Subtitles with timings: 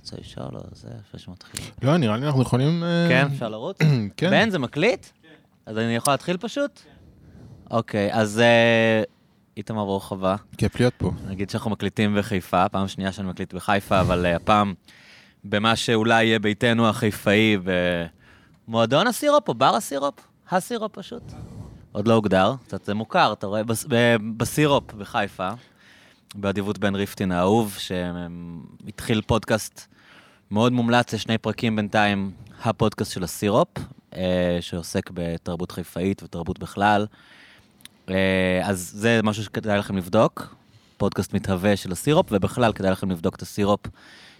[0.00, 1.70] רוצה לשאול או זה, לפני שמתחילים?
[1.82, 2.84] לא, נראה לי אנחנו יכולים...
[2.84, 3.78] אה, כן, אפשר לרוץ?
[4.16, 4.30] כן.
[4.30, 5.06] בן, זה מקליט?
[5.66, 6.80] אז אני יכול להתחיל פשוט?
[7.70, 9.02] אוקיי, אז אה,
[9.56, 10.36] איתמר, ברוך הבא.
[10.58, 11.10] כיף להיות פה.
[11.28, 14.74] נגיד שאנחנו מקליטים בחיפה, פעם שנייה שאני מקליט בחיפה, אבל אה, הפעם
[15.44, 17.56] במה שאולי יהיה ביתנו החיפאי,
[18.68, 20.14] במועדון הסירופ או בר הסירופ?
[20.50, 21.22] הסירופ פשוט.
[21.92, 23.62] עוד לא הוגדר, קצת זה מוכר, אתה רואה,
[24.36, 25.48] בסירופ בחיפה,
[26.34, 29.89] באדיבות בן ריפטין האהוב, שהתחיל פודקאסט
[30.50, 32.30] מאוד מומלץ, יש שני פרקים בינתיים,
[32.64, 33.68] הפודקאסט של הסירופ,
[34.16, 37.06] אה, שעוסק בתרבות חיפאית ותרבות בכלל.
[38.10, 40.54] אה, אז זה משהו שכדאי לכם לבדוק,
[40.96, 43.80] פודקאסט מתהווה של הסירופ, ובכלל כדאי לכם לבדוק את הסירופ,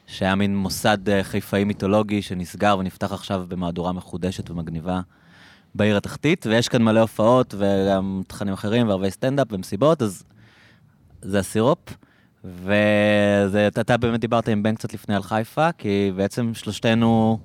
[0.06, 5.00] שהיה מין מוסד אה, חיפאי מיתולוגי שנסגר ונפתח עכשיו במהדורה מחודשת ומגניבה
[5.74, 10.24] בעיר התחתית, ויש כאן מלא הופעות וגם תכנים אחרים וערבי סטנדאפ ומסיבות, אז
[11.22, 11.78] זה הסירופ.
[12.44, 17.38] ואתה באמת דיברת עם בן קצת לפני על חיפה, כי בעצם שלושתנו.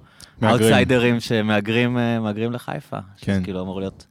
[0.43, 2.97] אאוטסיידרים שמהגרים אה, לחיפה.
[3.17, 3.39] כן.
[3.41, 4.05] שכאילו אמור להיות...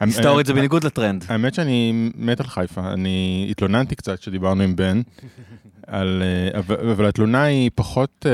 [0.00, 1.24] היסטורית זה בניגוד לטרנד.
[1.28, 2.92] האמת שאני מת על חיפה.
[2.92, 5.02] אני התלוננתי קצת כשדיברנו עם בן,
[5.86, 8.32] על, אה, אבל, אבל התלונה היא פחות אה,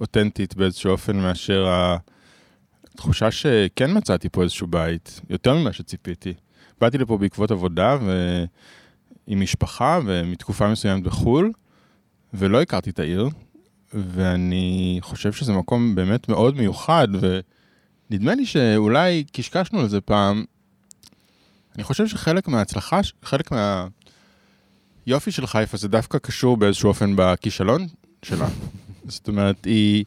[0.00, 1.66] אותנטית באיזשהו אופן מאשר
[2.94, 6.34] התחושה שכן מצאתי פה איזשהו בית, יותר ממה שציפיתי.
[6.80, 7.96] באתי לפה בעקבות עבודה
[9.28, 11.52] ועם משפחה ומתקופה מסוימת בחו"ל,
[12.34, 13.28] ולא הכרתי את העיר,
[13.94, 20.44] ואני חושב שזה מקום באמת מאוד מיוחד, ונדמה לי שאולי קשקשנו על זה פעם,
[21.76, 23.50] אני חושב שחלק מההצלחה, חלק
[25.06, 27.86] מהיופי של חיפה זה דווקא קשור באיזשהו אופן בכישלון
[28.22, 28.48] שלה.
[29.08, 30.04] זאת אומרת, היא,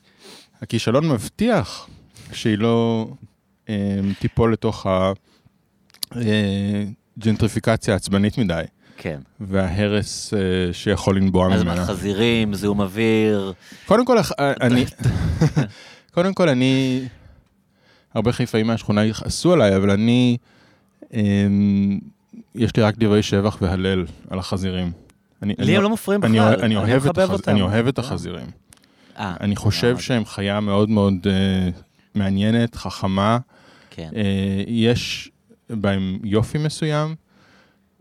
[0.61, 1.89] הכישלון מבטיח
[2.31, 3.07] שהיא לא
[3.69, 4.87] אה, תיפול לתוך
[6.11, 8.63] הג'נטריפיקציה העצבנית מדי,
[8.97, 9.19] כן.
[9.39, 10.39] וההרס אה,
[10.73, 11.85] שיכול לנבוע אז ממנה.
[11.85, 13.53] חזירים, זיהום אוויר,
[13.85, 14.85] קודם כל, אה, אני,
[16.15, 17.01] קודם כל, אני,
[18.13, 20.37] הרבה חיפאים מהשכונה יכעסו עליי, אבל אני,
[21.13, 21.99] אמ,
[22.55, 24.91] יש לי רק דברי שבח והלל על החזירים.
[25.41, 26.61] אני, לי אני, הם לא מפריעים אני, בכלל.
[26.61, 27.51] אני, אוהב את מחבב החז, אותם.
[27.51, 28.03] אני אוהב את לא.
[28.03, 28.45] החזירים.
[29.17, 29.97] אה, אני חושב.
[29.99, 31.69] שהם חיה מאוד מאוד אה,
[32.15, 33.37] מעניינת, חכמה.
[33.89, 34.09] כן.
[34.15, 35.31] אה, יש
[35.69, 37.15] בהם יופי מסוים.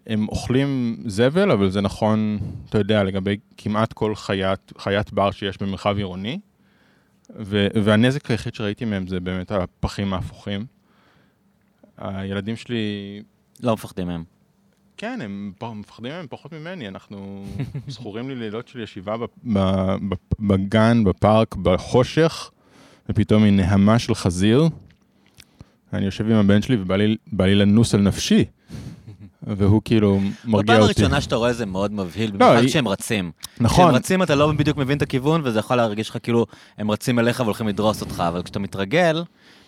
[0.07, 2.39] הם אוכלים זבל, אבל זה נכון,
[2.69, 6.39] אתה יודע, לגבי כמעט כל חיית, חיית בר שיש במרחב עירוני.
[7.41, 10.67] ו- והנזק היחיד שראיתי מהם זה באמת הפחים ההפוכים.
[11.99, 13.23] הילדים שלי,
[13.63, 14.25] לא מפחדים מהם.
[14.97, 17.45] כן, הם מפחדים מהם פחות ממני, אנחנו
[17.89, 19.17] זכורים לי לילות של ישיבה
[20.41, 22.51] בגן, בפארק, בחושך,
[23.09, 24.69] ופתאום היא נהמה של חזיר.
[25.93, 28.45] אני יושב עם הבן שלי ובא לי, לי לנוס על נפשי,
[29.47, 31.01] והוא כאילו מרגיע בפעם אותי.
[31.01, 33.31] הראשונה שאתה רואה זה מאוד מבהיל, במיוחד היא- כשהם רצים.
[33.61, 36.47] נכון, כשהם רצים אתה לא בדיוק מבין את הכיוון, וזה יכול להרגיש לך כאילו
[36.79, 39.25] הם רצים אליך והולכים לדרוס אותך, אבל כשאתה מתרגל,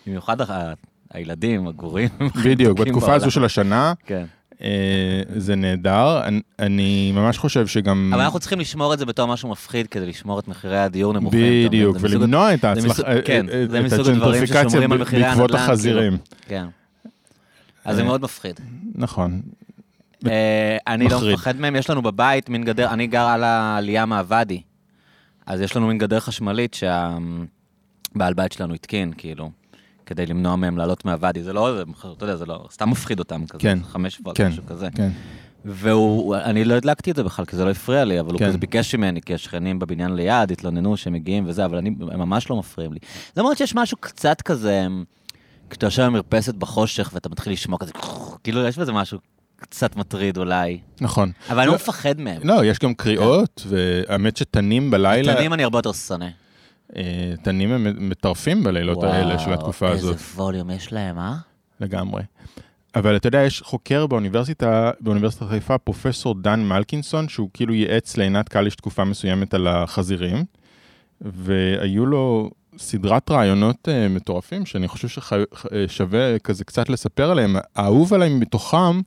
[0.07, 0.73] במיוחד ה-
[1.13, 2.09] הילדים, הגורים,
[2.45, 3.15] בדיוק, בתקופה בעולם.
[3.21, 4.25] הזו של השנה, כן.
[4.61, 4.67] אה,
[5.35, 6.21] זה נהדר.
[6.23, 8.11] אני, אני ממש חושב שגם...
[8.13, 11.67] אבל אנחנו צריכים לשמור את זה בתור משהו מפחיד, כדי לשמור את מחירי הדיור נמוכים.
[11.67, 15.39] בדיוק, ולמנוע את ההצלחה, כן, אה, זה את מסוג הדברים הג'נטריפיקציה ששומרים על מחירי בעקבות
[15.51, 15.71] הנדל"ן, כאילו.
[15.73, 16.17] החזירים.
[16.47, 16.65] כן.
[17.85, 18.59] אז זה אה, מאוד מפחיד.
[18.95, 19.41] נכון.
[20.25, 21.19] אה, אני לא.
[21.33, 24.61] מפחד מהם, יש לנו בבית מין גדר, אני גר על העלייה מהוואדי,
[25.45, 29.51] אז יש לנו מין גדר חשמלית שהבעל בית שלנו התקין, כאילו,
[30.05, 31.81] כדי למנוע מהם לעלות מהוואדי, זה לא,
[32.17, 33.79] אתה יודע, זה לא, סתם מפחיד אותם כזה, כן.
[33.83, 34.47] חמש וולט, כן.
[34.47, 34.87] משהו כזה.
[34.95, 35.09] כן.
[35.65, 38.47] והוא, אני לא הדלקתי את זה בכלל, כי זה לא הפריע לי, אבל הוא כן.
[38.47, 42.49] כזה ביקש ממני, כי השכנים בבניין ליד התלוננו שהם מגיעים וזה, אבל אני, הם ממש
[42.49, 42.99] לא מפריעים לי.
[43.37, 44.87] אומרת שיש משהו קצת כזה,
[45.69, 47.91] כשאתה יושב במרפסת בחושך ואתה מתחיל לשמוע כזה,
[48.43, 49.19] כאילו יש בזה משהו
[49.59, 50.79] קצת מטריד אולי.
[51.01, 51.31] נכון.
[51.49, 52.41] אבל אני לא- לא מפחד מהם.
[52.43, 56.27] לא, יש גם קריאות, והאמת שתנים בלילה, תנים אני הרבה יותר שונא.
[56.95, 61.35] אה, תנים הם מטרפים בלילות האלה של התקופה הזאת, איזה ווליום יש להם, אה?
[61.79, 62.23] לגמרי.
[62.95, 68.49] אבל אתה יודע, יש חוקר באוניברסיטה, באוניברסיטת חיפה, פרופסור דן מלקינסון, שהוא כאילו ייעץ לעינת
[68.49, 70.45] קליש תקופה מסוימת על החזירים,
[71.21, 77.55] והיו לו סדרת רעיונות uh, מטורפים, שאני חושב ששווה כזה קצת לספר עליהם.
[77.75, 79.01] האהוב עליי מתוכם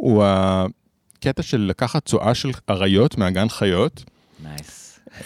[0.00, 4.04] הוא הקטע של לקחת צואה של אריות מהגן חיות.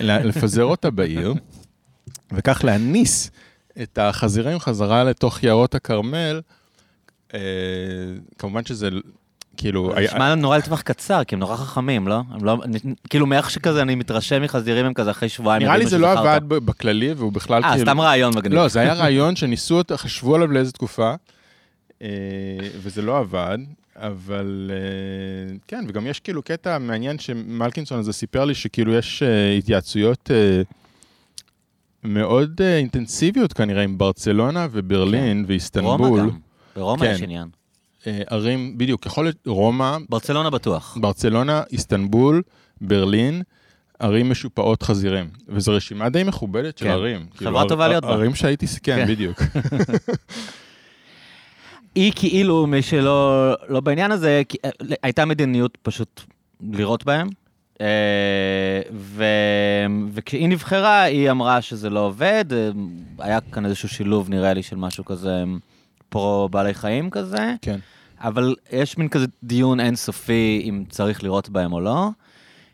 [0.00, 1.34] ל- לפזר אותה בעיר,
[2.32, 3.30] וכך להניס
[3.82, 6.40] את החזירים חזרה לתוך יערות הכרמל.
[7.34, 7.38] אה,
[8.38, 8.88] כמובן שזה
[9.56, 9.90] כאילו...
[9.94, 12.22] זה היה- נשמע נורא לטווח קצר, כי הם נורא חכמים, לא?
[12.30, 12.58] הם לא,
[13.10, 15.62] כאילו מאיך שכזה אני מתרשם מחזירים הם כזה אחרי שבועיים.
[15.62, 16.12] נראה לי זה לא.
[16.12, 17.84] עבד ב- בכללי, והוא בכלל אה, כאילו...
[17.86, 18.54] סתם רעיון מגניב.
[18.58, 21.14] לא, זה היה רעיון שניסו אותו, חשבו עליו לאיזה תקופה,
[22.02, 22.08] אה,
[22.82, 23.58] וזה לא עבד,
[23.96, 29.52] אבל אה, כן, וגם יש כאילו קטע מעניין שמלקינסון הזה סיפר לי שכאילו יש אה,
[29.52, 30.62] התייעצויות אה,
[32.04, 36.20] מאוד אינטנסיביות כנראה עם ברצלונה וברלין רומא ואיסטנבול.
[36.20, 36.30] גם.
[36.76, 37.12] ברומא כן.
[37.14, 37.48] יש עניין.
[38.26, 40.98] ערים, בדיוק, יכול להיות רומא, ברצלונה בטוח.
[41.00, 42.42] ברצלונה, איסטנבול,
[42.80, 43.42] ברלין,
[43.98, 45.28] ערים משופעות חזירים.
[45.48, 46.90] וזו רשימה די מכובדת של כן.
[46.90, 47.26] ערים.
[47.34, 48.10] חברה ער- טובה להיות בה.
[48.12, 49.06] ערים שהייתי, כן, כן.
[49.08, 49.42] בדיוק.
[51.94, 53.32] היא כאילו, מי שלא
[53.68, 54.70] לא בעניין הזה, כי- אה,
[55.02, 56.20] הייתה מדיניות פשוט
[56.72, 57.28] לירות בהם.
[57.80, 57.86] אה,
[58.94, 59.24] ו...
[60.12, 62.44] וכשהיא נבחרה, היא אמרה שזה לא עובד.
[62.52, 62.70] אה,
[63.18, 65.44] היה כאן איזשהו שילוב, נראה לי, של משהו כזה
[66.08, 67.54] פרו בעלי חיים כזה.
[67.62, 67.78] כן.
[68.20, 72.08] אבל יש מין כזה דיון אינסופי אם צריך לירות בהם או לא.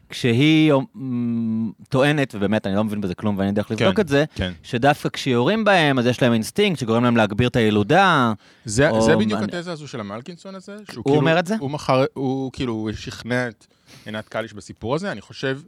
[0.09, 4.09] כשהיא אמ, טוענת, ובאמת אני לא מבין בזה כלום ואין לי דרך לבדוק כן, את
[4.09, 4.53] זה, כן.
[4.63, 8.33] שדווקא כשיורים בהם, אז יש להם אינסטינקט שגורם להם להגביר את הילודה.
[8.65, 9.59] זה, או זה בדיוק מעניין.
[9.59, 10.73] התזה הזו של המלקינסון הזה.
[10.73, 11.55] הוא כאילו, אומר את זה?
[11.61, 13.67] הוא מחר, הוא כאילו שכנע את
[14.07, 15.61] עינת קליש בסיפור הזה, אני חושב,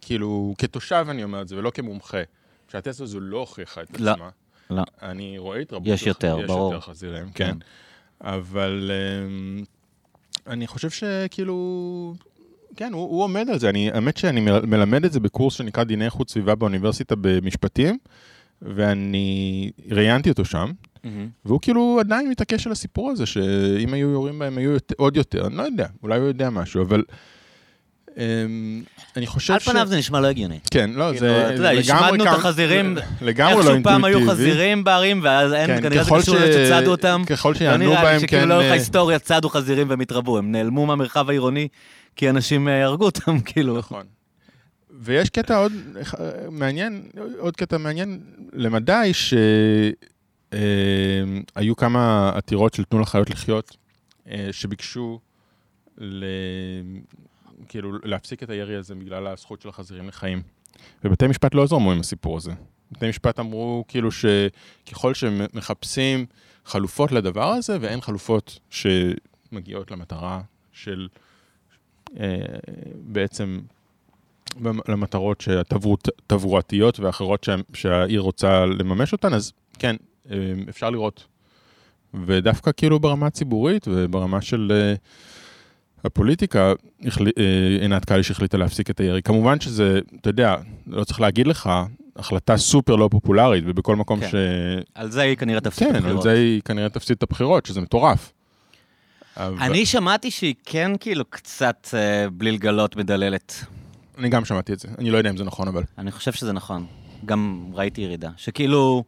[0.00, 2.22] כאילו, כתושב אני אומר את זה, ולא כמומחה,
[2.68, 4.28] שהתזה הזו לא הוכיחה את לא, עצמה.
[4.70, 4.82] לא.
[5.02, 5.88] אני רואה התרבות.
[5.88, 6.70] יש יותר, ברור.
[6.70, 7.46] יש יותר חזירים, כן.
[7.50, 7.56] כן.
[8.20, 8.90] אבל
[9.26, 9.64] אמ,
[10.46, 12.14] אני חושב שכאילו,
[12.76, 13.68] כן, הוא, הוא עומד על זה.
[13.68, 17.98] אני, האמת שאני מל- מלמד את זה בקורס שנקרא דיני איכות סביבה באוניברסיטה במשפטים,
[18.62, 20.70] ואני ראיינתי אותו שם,
[21.44, 25.46] והוא כאילו עדיין מתעקש על הסיפור הזה, שאם היו יורים בהם היו יותר, עוד יותר,
[25.46, 27.02] אני לא יודע, אולי הוא יודע משהו, אבל
[28.16, 28.82] אמ,
[29.16, 29.64] אני חושב על ש...
[29.68, 30.58] פניו זה נשמע לא הגיוני.
[30.70, 33.82] כן, לא, כאילו, זה אתה יודע, השמדנו את החזירים, לגמרי לא איכשהו אינטואיטיבי.
[33.82, 37.22] פעם היו חזירים בערים, ואז אין, כן, כנראה זה קשור לזה שצדו אותם.
[37.26, 38.48] ככל לא שיענו נראה לי בהם, שכאילו כן...
[38.48, 41.68] לאורך אה, ההיסטוריה צדו חזירים והם התרבו, הם נעלמו מהמרחב העירוני
[42.16, 43.78] כי אנשים אה, הרגו אותם, כאילו.
[43.78, 44.06] נכון.
[44.90, 48.20] ויש קטע עוד אה, מעניין, עוד קטע מעניין
[48.52, 49.10] למדי,
[50.52, 53.76] שהיו כמה עתירות של תנו לחיות לחיות,
[54.30, 55.20] אה, שביקשו
[55.98, 56.24] ל...
[57.68, 60.42] כאילו להפסיק את הירי הזה בגלל הזכות של החזירים לחיים.
[61.04, 62.52] ובתי משפט לא זרמו עם הסיפור הזה.
[62.92, 66.26] בתי משפט אמרו כאילו שככל שמחפשים
[66.64, 70.40] חלופות לדבר הזה, ואין חלופות שמגיעות למטרה
[70.72, 71.21] של אה,
[73.06, 73.60] בעצם
[74.60, 79.96] במ- למטרות התברואתיות ואחרות שה, שהעיר רוצה לממש אותן, אז כן,
[80.30, 80.36] אה,
[80.68, 81.26] אפשר לראות.
[82.26, 84.94] ודווקא כאילו ברמה הציבורית וברמה של אה,
[86.04, 86.72] הפוליטיקה,
[87.38, 89.22] אה, עינת קליש החליטה להפסיק את הירי.
[89.22, 90.56] כמובן שזה, אתה יודע,
[90.86, 91.70] לא צריך להגיד לך,
[92.16, 94.28] החלטה סופר לא פופולרית, ובכל מקום כן.
[94.30, 94.34] ש...
[94.94, 96.22] על זה היא כנראה תפסיד את כן, על הבחירות.
[96.22, 98.32] זה היא כנראה תפסיד את הבחירות, שזה מטורף.
[99.36, 103.64] אבל- אני שמעתי שהיא כן כאילו קצת, אה, בלי לגלות, מדללת.
[104.18, 105.82] אני גם שמעתי את זה, אני לא יודע אם זה נכון, אבל...
[105.98, 106.86] אני חושב שזה נכון.
[107.26, 108.30] גם ראיתי ירידה.
[108.36, 109.04] שכאילו,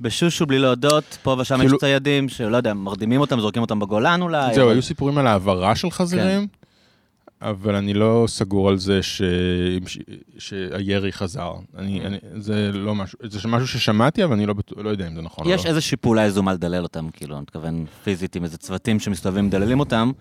[0.00, 4.22] בשושו בלי להודות, פה ושם יש כאילו- ציידים שלא יודע, מרדימים אותם, זורקים אותם בגולן
[4.22, 4.54] אולי.
[4.54, 6.46] זהו, אבל- היו סיפורים על העברה של חזירים,
[7.42, 9.22] אבל אני לא סגור על זה ש...
[9.86, 9.98] ש...
[10.38, 11.52] שהירי חזר.
[11.76, 15.14] אני, אני, זה לא משהו, זה משהו ששמעתי, אבל אני לא, בטוח- לא יודע אם
[15.14, 15.54] זה נכון או לא.
[15.54, 19.80] יש איזושהי פעולה יזומה לדלל אותם, כאילו, אני מתכוון פיזית עם איזה צוותים שמסתובבים מדללים
[19.80, 20.12] אותם.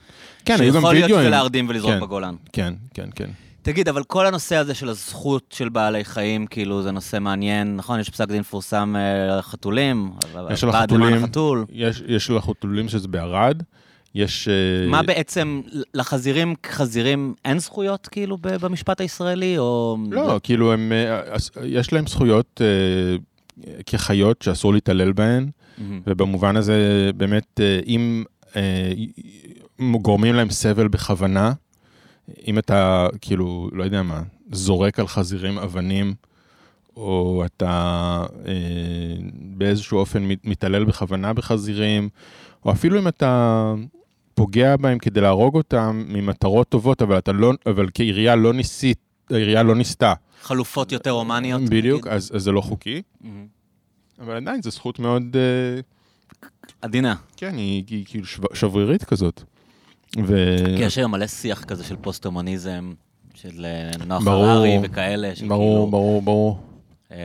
[0.45, 1.31] כן, היו גם שיכול להיות וידאוים.
[1.31, 1.99] להרדים ולזרוק כן.
[1.99, 2.35] בגולן.
[2.53, 3.29] כן, כן, כן.
[3.61, 7.99] תגיד, אבל כל הנושא הזה של הזכות של בעלי חיים, כאילו, זה נושא מעניין, נכון?
[7.99, 10.11] יש פסק דין מפורסם אה, על החתולים,
[10.51, 11.65] יש על החתולים, החתול.
[11.71, 13.63] יש, יש לחתולים שזה בערד,
[14.17, 14.47] יש...
[14.47, 15.61] אה, מה בעצם,
[15.93, 19.97] לחזירים כחזירים אין זכויות, כאילו, במשפט הישראלי, או...
[20.11, 23.17] לא, כאילו, הם, אה, אז- יש להם זכויות אה,
[23.85, 25.49] כחיות שאסור להתעלל בהן.
[26.07, 28.23] ובמובן הזה, באמת, אה, אם
[28.55, 28.91] אה,
[30.01, 31.53] גורמים להם סבל בכוונה,
[32.47, 34.21] אם אתה, כאילו, לא יודע מה,
[34.51, 36.13] זורק על חזירים אבנים,
[36.95, 37.71] או אתה
[38.47, 38.53] אה,
[39.33, 42.09] באיזשהו אופן מת- מתעלל בכוונה בחזירים,
[42.65, 43.73] או אפילו אם אתה
[44.37, 48.97] פוגע בהם כדי להרוג אותם ממטרות טובות, אבל אתה לא, אבל כעירייה לא ניסית,
[49.29, 50.13] העירייה לא ניסתה.
[50.41, 51.61] חלופות יותר הומניות.
[51.61, 52.13] בדיוק, נגיד?
[52.17, 53.47] אז, אז זה לא חוקי, מהמם.
[54.19, 55.23] אבל עדיין זו זכות מאוד...
[55.35, 55.81] אה,
[56.81, 57.15] עדינה.
[57.37, 59.43] כן, היא, היא כאילו שב- שברירית כזאת.
[60.27, 60.55] ו...
[60.77, 62.93] כי יש היום מלא שיח כזה של פוסט-הומניזם,
[63.33, 64.27] של אה, נוח.
[64.27, 66.59] הררי וכאלה, של ברור, כאילו, ברור, ברור.
[67.11, 67.17] אה,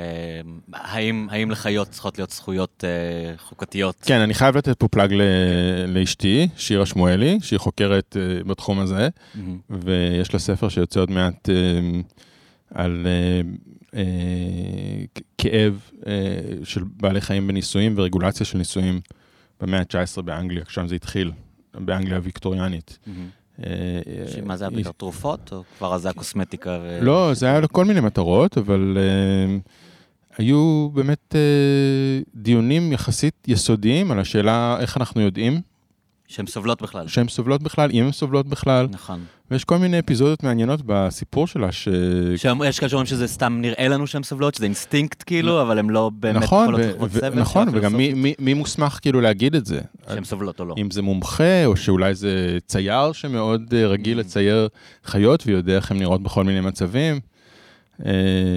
[0.73, 3.97] האם האם לחיות צריכות להיות זכויות אה, חוקתיות?
[4.03, 5.23] כן, אני חייב לתת פה פלאג ל-
[5.89, 9.59] לאשתי, שירה שמואלי, שהיא חוקרת אה, בתחום הזה, מהמם.
[9.71, 11.55] ויש לה ספר שיוצא עוד מעט אה,
[12.75, 13.41] על אה,
[13.95, 14.03] אה,
[15.39, 16.13] כאב אה,
[16.65, 19.01] של בעלי חיים בניסויים ורגולציה של ניסויים
[19.61, 21.33] במאה ה-19 באנגליה, שם זה התחיל,
[21.75, 22.99] באנגליה הוויקטוריאנית.
[23.07, 23.29] מהמם.
[23.59, 23.67] אה,
[24.45, 26.79] מה זה היה היא- בעיקר תרופות, או כבר אז זה היה קוסמטיקה?
[27.01, 29.71] לא, זה היה לכל מיני מטרות, אבל uh,
[30.39, 31.35] היו באמת
[32.35, 35.61] דיונים יחסית יסודיים על השאלה איך אנחנו יודעים
[36.33, 37.09] שהן סובלות בכלל.
[37.09, 39.25] שהן סובלות בכלל, אם הן סובלות בכלל, נכון.
[39.51, 41.89] ויש כל מיני אפיזודות מעניינות בסיפור שלה, ש...
[42.37, 46.11] שיש כאלה שאומרים שזה סתם נראה לנו שהן סובלות, שזה אינסטינקט כאילו, אבל הן לא
[46.15, 47.41] באמת נכון, יכולות לחוות סבל.
[47.41, 49.81] נכון, וגם מי, מי, מי מוסמך כאילו להגיד את זה?
[50.09, 50.75] שהן סובלות או לא.
[50.79, 54.21] אם זה מומחה, או שאולי זה צייר שמאוד אה, רגיל Mm.
[54.21, 54.69] לצייר
[55.05, 57.21] חיות ויודע איך הן נראות בכל מיני מצבים.
[58.07, 58.13] אה,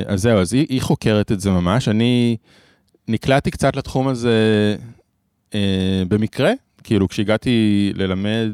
[0.05, 1.87] אז זהו, אז היא, היא חוקרת את זה ממש.
[1.87, 2.37] אני
[3.07, 4.75] נקלעתי קצת לתחום הזה
[5.53, 6.51] אה, במקרה,
[6.85, 8.51] כאילו כשהגעתי ללמד,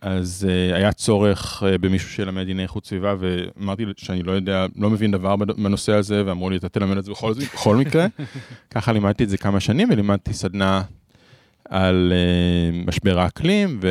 [0.00, 4.90] אז אה, היה צורך אה, במישהו שילמד דיני איכות סביבה, ואמרתי שאני לא יודע, לא
[4.90, 8.06] מבין דבר בנושא הזה, ואמרו לי, אתה תלמד את זה בכל, בכל מקרה.
[8.74, 10.82] ככה לימדתי את זה כמה שנים, ולימדתי סדנה
[11.68, 13.88] על אה, משבר האקלים, ו...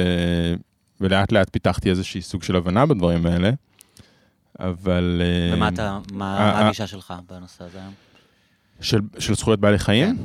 [1.01, 3.51] ולאט לאט פיתחתי איזושהי סוג של הבנה בדברים האלה.
[4.59, 5.21] אבל...
[5.53, 7.93] ומה אתה, מה הגישה שלך בנושא הזה היום?
[8.81, 10.17] של, של זכויות בעלי חיים?
[10.17, 10.23] כן.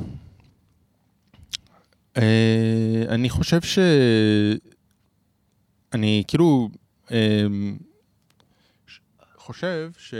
[2.17, 3.79] אה, אני חושב ש...
[5.93, 6.69] אני כאילו
[7.11, 7.45] אה,
[9.35, 10.13] חושב ש...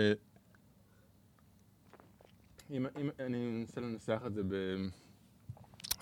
[2.72, 4.56] אם, אם, אני אנסה לנסח את זה ב...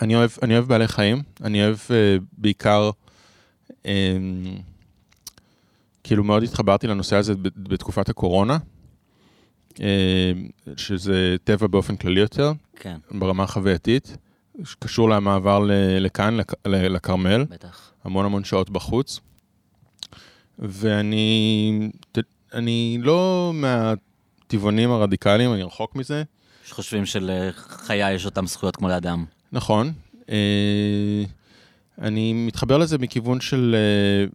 [0.02, 2.92] אני אוהב, אני אוהב בעלי חיים, אני אוהב אה, בעיקר,
[3.86, 4.18] אה,
[6.04, 8.58] כאילו מאוד התחברתי לנושא הזה בתקופת הקורונה,
[9.80, 10.32] אה,
[10.76, 14.18] שזה טבע באופן כללי יותר, כן, ברמה החווייתית,
[14.64, 15.66] שקשור למעבר
[16.00, 17.92] לכאן, לכרמל, בטח.
[18.04, 19.20] המון המון שעות בחוץ.
[20.60, 21.90] ואני
[22.54, 26.24] אני לא מהטבעונים הרדיקליים, אני רחוק מזה.
[26.66, 29.26] שחושבים שלחיה יש אותן זכויות כמו לאדם.
[29.52, 29.94] נכון.
[30.30, 31.24] אה,
[32.02, 34.26] אני מתחבר לזה מכיוון של אה,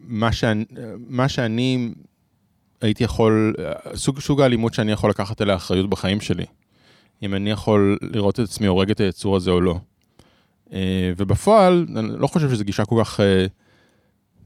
[0.00, 0.64] מה שאני,
[1.08, 1.90] מה שאני
[2.80, 6.44] הייתי יכול, אה, סוג, סוג האלימות שאני יכול לקחת אליה אחריות בחיים שלי.
[7.22, 9.78] אם אני יכול לראות את עצמי הורג את היצור הזה או לא.
[10.72, 13.46] אה, ובפועל, אני לא חושב שזו גישה כל כך אה,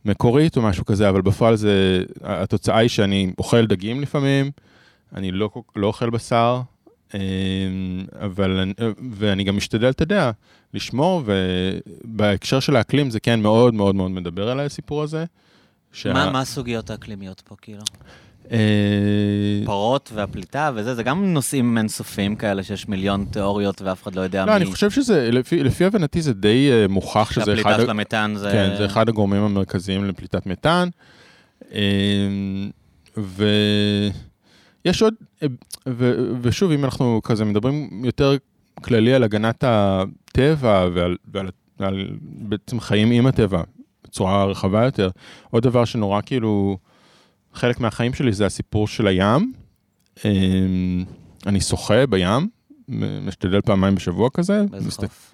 [0.04, 4.50] מקורית או משהו כזה, אבל בפועל זה, התוצאה היא שאני אוכל דגים לפעמים,
[5.14, 6.60] אני לא, לא אוכל בשר,
[7.14, 7.20] אה,
[8.20, 8.72] אבל, אני-
[9.12, 10.30] ואני גם משתדל, אתה יודע,
[10.74, 11.22] לשמור,
[12.04, 15.24] ובהקשר של האקלים זה כן מאוד מאוד מאוד מדבר אליי הסיפור הזה.
[15.92, 17.82] שה- מה מה הסוגיות האקלימיות פה, כאילו?
[18.52, 18.58] אה,
[19.64, 24.46] פרות והפליטה וזה, זה גם נושאים אינסופיים כאלה שיש מיליון תיאוריות ואף אחד לא יודע
[24.46, 27.56] לא, אני חושב שזה, לפי, לפי הבנתי זה די אה, מוכח שזה אחד...
[27.56, 28.50] שהפליטה של המתאן זה...
[28.52, 30.88] כן, זה אחד הגורמים המרכזיים לפליטת מתאן.
[31.72, 32.70] אמ,
[33.16, 35.14] ויש עוד,
[35.88, 38.36] ו, ושוב, אם אנחנו כזה מדברים יותר
[38.82, 41.48] כללי על הגנת הטבע ועל, ועל,
[41.80, 43.62] ועל בעצם חיים עם הטבע
[44.04, 45.10] בצורה רחבה יותר,
[45.50, 46.78] עוד דבר שנורא כאילו,
[47.54, 49.52] חלק מהחיים שלי זה הסיפור של הים.
[50.24, 51.04] אמ,
[51.46, 52.48] אני שוחה בים,
[53.26, 54.64] משתדל פעמיים בשבוע כזה.
[54.70, 55.32] באיזה מסת- חוף?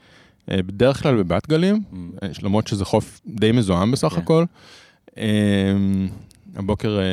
[0.50, 1.82] אה, בדרך כלל בבת גלים.
[1.92, 1.96] Mm.
[2.42, 4.20] למרות שזה חוף די מזוהם בסך כן.
[4.20, 4.44] הכל.
[5.16, 6.08] אמ,
[6.56, 7.04] הבוקר אה,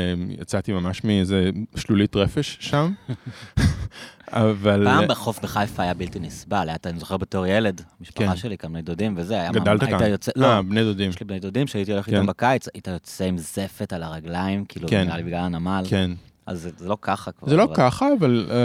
[0.42, 2.92] יצאתי ממש מאיזה שלולית רפש שם,
[4.32, 4.84] אבל...
[4.86, 7.86] פעם בחוף בחיפה היה בלתי נסבל, אני זוכר בתור ילד, כן.
[8.00, 10.00] המשפחה שלי, כמה בני דודים וזה, היה גדלת כאן?
[10.36, 11.10] לא, אה, בני דודים.
[11.10, 12.14] יש לי בני דודים שהייתי הולך כן.
[12.16, 15.04] איתם בקיץ, היית יוצא עם זפת על הרגליים, כאילו, כן.
[15.06, 16.12] נראה לי בגלל הנמל, כן.
[16.46, 17.50] אז זה- זה לא ככה כבר.
[17.50, 18.48] זה לא אבל- ככה, אבל...
[18.52, 18.56] אה,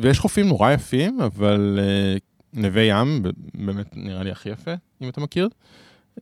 [0.00, 2.16] ויש חופים נורא יפים, אבל אה,
[2.52, 3.22] נווה ים,
[3.54, 4.70] באמת נראה לי הכי יפה,
[5.02, 5.48] אם אתה מכיר.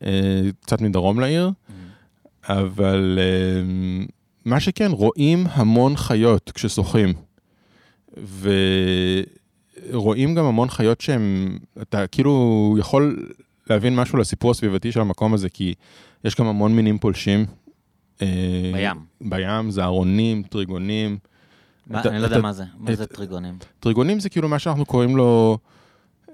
[0.03, 1.49] אה, קצת מדרום לעיר.
[1.51, 1.73] Mm.
[2.53, 3.63] אבל אה,
[4.45, 7.13] מה שכן, רואים המון חיות כששוחים.
[9.91, 13.29] ורואים גם המון חיות שהם, אתה כאילו יכול
[13.71, 15.75] להבין משהו לסיפור הסביבתי של המקום הזה, כי
[16.25, 17.47] יש גם המון מינים פולשים.
[18.23, 18.27] אה,
[18.75, 18.97] בים.
[19.21, 21.19] בים, זערונים, טריגונים.
[21.87, 23.59] מה- אתה- אני לא יודע אתה- מה זה, מה את- זה טריגונים?
[23.81, 25.59] טריגונים זה כאילו מה שאנחנו קוראים לו,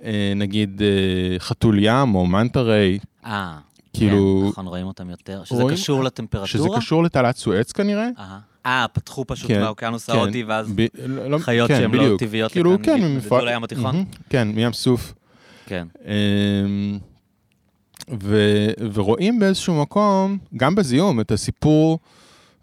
[0.05, 3.59] אה, נגיד, אה, חתול ים או מנטה-ריי, אה,
[3.93, 6.47] כאילו- כן, נכון, רואים אותם יותר, שזה רואים- קשור לטמפרטורה?
[6.47, 8.09] שזה קשור לתעלת סואץ כנראה.
[8.19, 8.39] אהה.
[8.67, 10.17] אה, פתחו פשוט כן, מהאוקיינוס כן.
[10.19, 12.17] ההודי, ואז ב- לא- לא- חיות כן, שהן לא.
[12.19, 13.85] טבעיות כאילו, לכאן, כן, ממפרט- נדדו לים התיכון?
[13.97, 15.15] מהמם, כן, מים סוף.
[15.67, 15.87] כן.
[16.07, 16.99] אמ,
[18.23, 21.99] ו- ורואים באיזשהו מקום, גם בזיהום, את הסיפור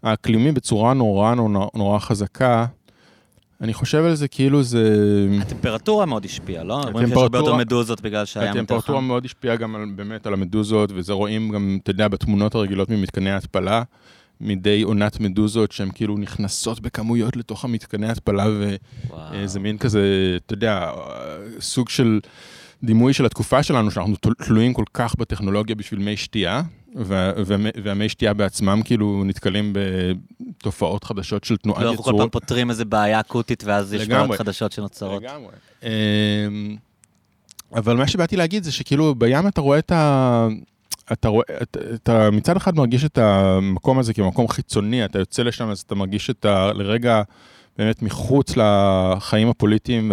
[0.02, 2.66] האקלימי בצורה נורא נורא, נורא חזקה.
[3.60, 4.96] אני חושב על זה כאילו זה...
[5.40, 6.74] הטמפרטורה מאוד השפיעה, לא?
[6.74, 9.00] אומרים שיש הרבה יותר הטמפרטורה- מדוזות בגלל שהים יותר הטמפרטורה.
[9.00, 13.30] מאוד השפיעה גם על, באמת על המדוזות, וזה רואים גם, אתה יודע, בתמונות הרגילות ממתקני
[13.30, 13.82] ההתפלה,
[14.40, 18.46] מדי עונת מדוזות שהן כאילו נכנסות בכמויות לתוך המתקני ההתפלה,
[19.08, 19.20] וואו.
[19.32, 20.00] ואיזה מין כזה,
[20.46, 20.90] אתה יודע,
[21.60, 22.20] סוג של
[22.82, 26.62] דימוי של התקופה שלנו, שאנחנו תל- תלויים כל כך בטכנולוגיה בשביל מי שתייה,
[26.94, 32.20] וה- והמי- והמי שתייה בעצמם כאילו נתקלים בתופעות חדשות של תנועת לא, אנחנו כל יצור.
[32.20, 34.08] פעם פותרים איזה בעיה אקוטית, ואז יש.
[34.08, 35.22] בעיות חדשות שנוצרות.
[35.22, 35.52] לגמרי.
[35.82, 36.76] אמ,
[37.74, 40.48] אבל מה שבאתי להגיד זה שכאילו בים אתה רואה את ה...
[41.12, 45.70] אתה רואה, אתה, אתה מצד אחד מרגיש את המקום הזה כמקום חיצוני, אתה יוצא לשם
[45.70, 46.72] אז אתה מרגיש את ה...
[46.72, 47.22] לרגע
[47.78, 50.12] באמת מחוץ לחיים הפוליטיים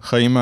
[0.00, 0.36] והחיים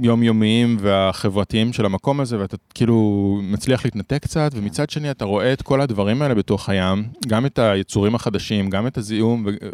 [0.00, 5.62] היומיומיים והחברתיים של המקום הזה, ואתה כאילו מצליח להתנתק קצת, ומצד שני אתה רואה את
[5.62, 9.68] כל הדברים האלה בתוך הים, גם את היצורים החדשים, גם את הזיהום, ו-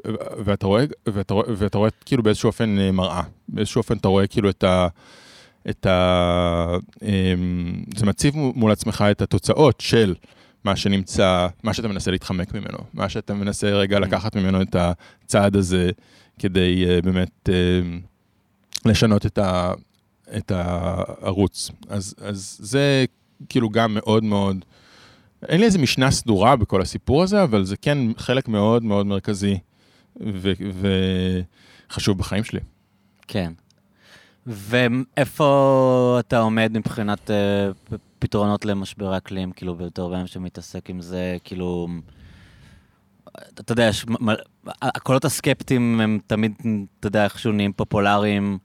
[0.45, 4.27] ואתה רואה, ואתה רואה, ואתה רואה כאילו באיזשהו אופן אה, מראה, באיזשהו אופן אתה רואה
[4.27, 4.89] כאילו את ה...
[5.71, 6.76] את ה...
[7.02, 10.14] אמ, זה מציב מול עצמך את התוצאות של
[10.64, 14.00] מה שנמצא, מה שאתה מנסה להתחמק ממנו, מה שאתה מנסה רגע Mm.
[14.00, 15.90] לקחת ממנו את הצעד הזה
[16.38, 17.81] כדי אה, באמת אה,
[18.85, 19.73] לשנות את, ה...
[20.37, 21.71] את הערוץ.
[21.88, 23.05] אז, אז זה
[23.49, 24.64] כאילו גם מאוד מאוד,
[25.49, 29.59] אין לי איזה משנה סדורה בכל הסיפור הזה, אבל זה כן חלק מאוד מאוד מרכזי
[30.21, 30.52] ו...
[31.90, 32.61] וחשוב בחיים שלי.
[33.29, 33.52] כן.
[34.47, 37.31] ואיפה אתה עומד מבחינת
[37.85, 41.89] פ- פתרונות למשבר האקלים, כאילו, בתור בן שמתעסק עם זה, כאילו...
[43.61, 44.29] אתה יודע, מ-
[44.83, 46.53] הקולות הסקפטיים הם תמיד,
[47.01, 48.59] אתה יודע, איכשהו נהיים פופולריים,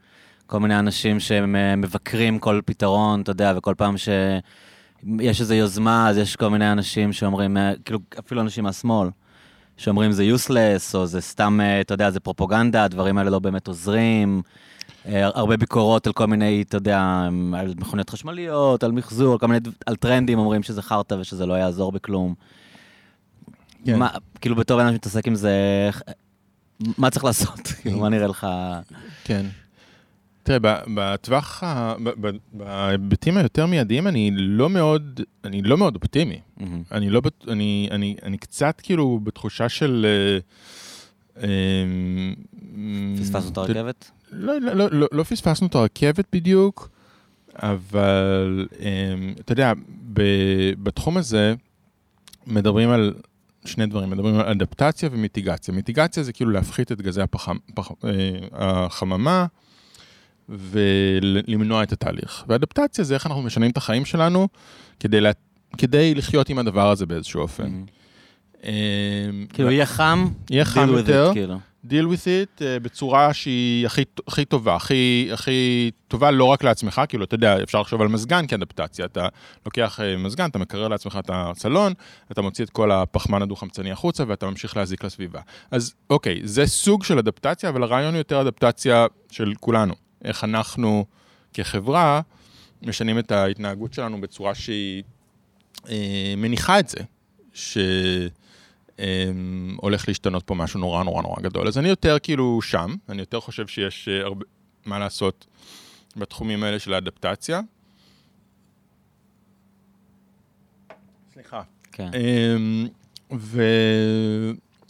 [0.48, 6.18] כל מיני אנשים שהם אה, כל פתרון, אתה יודע, וכל פעם שיש איזו יוזמה, אז
[6.18, 9.10] יש כל מיני אנשים שאומרים, אה, כאילו, אפילו אנשים מהשמאל,
[9.78, 14.42] שאומרים זה useless, או זה סתם, אתה יודע, זה פרופוגנדה, הדברים האלה לא באמת עוזרים.
[15.08, 19.48] אה, הרבה ביקורות על כל מיני, אתה יודע, על מכוניות חשמליות, על מחזור, על כל
[19.48, 22.34] מיני, על טרנדים, אומרים שזה חרטא ושזה לא יעזור בכלום.
[23.86, 24.00] כן.
[24.00, 24.10] מה,
[24.42, 25.90] כאילו בתור אדם שמתעסק עם זה,
[26.98, 27.60] מה צריך לעשות?
[27.82, 28.48] כאילו, מה נראה לך?
[29.24, 29.46] כן.
[30.44, 30.58] תראה,
[30.96, 31.64] בטווח,
[32.54, 36.40] בהיבטים היותר מיידיים, אני לא מאוד, אני לא מאוד אופטימי.
[36.58, 36.84] מהמם.
[36.92, 40.06] אני לא, אני, אני, אני קצת כאילו בתחושה של...
[40.06, 41.50] אה, אה,
[43.22, 44.12] פספסנו את אתה- הרכבת?
[44.36, 46.90] לא, לא, לא, לא, לא פספסנו את הרכבת בדיוק,
[47.56, 49.74] אבל אמ, אתה יודע,
[50.14, 50.22] ב,
[50.84, 51.54] בתחום הזה
[52.48, 53.14] מדברים על
[53.66, 55.74] שני דברים, מדברים על אדפטציה ומיטיגציה.
[55.74, 58.10] מיטיגציה זה כאילו להפחית את גזי הפחם, פח, אה,
[58.54, 59.46] החממה
[60.50, 62.44] ולמנוע את התהליך.
[62.48, 64.48] ואדפטציה זה איך אנחנו משנים את החיים שלנו
[65.00, 65.32] כדי, לה,
[65.78, 67.64] כדי לחיות עם הדבר הזה באיזשהו אופן.
[67.64, 67.86] מהמם.
[68.64, 71.32] אמ, כאילו, יהיה חם, יהיה חם יותר.
[71.90, 77.02] Deal with it uh, בצורה שהיא הכי, הכי טובה, הכי, הכי טובה לא רק לעצמך,
[77.10, 79.28] כאילו, אתה יודע, אפשר לחשוב על מזגן כאדפטציה, אתה
[79.66, 81.94] לוקח uh, מזגן, אתה מקרר לעצמך את הסלון,
[82.32, 85.42] אתה מוציא את כל הפחמן הדו-חמצני החוצה ואתה ממשיך להזיק לסביבה.
[85.72, 89.94] אז אוקיי, זה סוג של אדפטציה, אבל הרעיון הוא יותר אדפטציה של כולנו.
[90.24, 91.06] איך אנחנו
[91.54, 92.22] כחברה
[92.84, 95.04] משנים את ההתנהגות שלנו בצורה שהיא
[95.90, 97.00] אה, מניחה את זה,
[97.54, 97.78] ש...
[99.00, 101.68] אמ, הולך להשתנות פה משהו נורא נורא נורא גדול.
[101.68, 104.46] אז אני יותר כאילו שם, אני יותר חושב שיש אה, הרבה
[104.86, 105.46] מה לעשות
[106.18, 107.62] בתחומים האלה של האדפטציה.
[111.34, 111.62] סליחה.
[111.92, 112.10] כן.
[112.14, 112.88] אמ,
[113.38, 113.64] ו...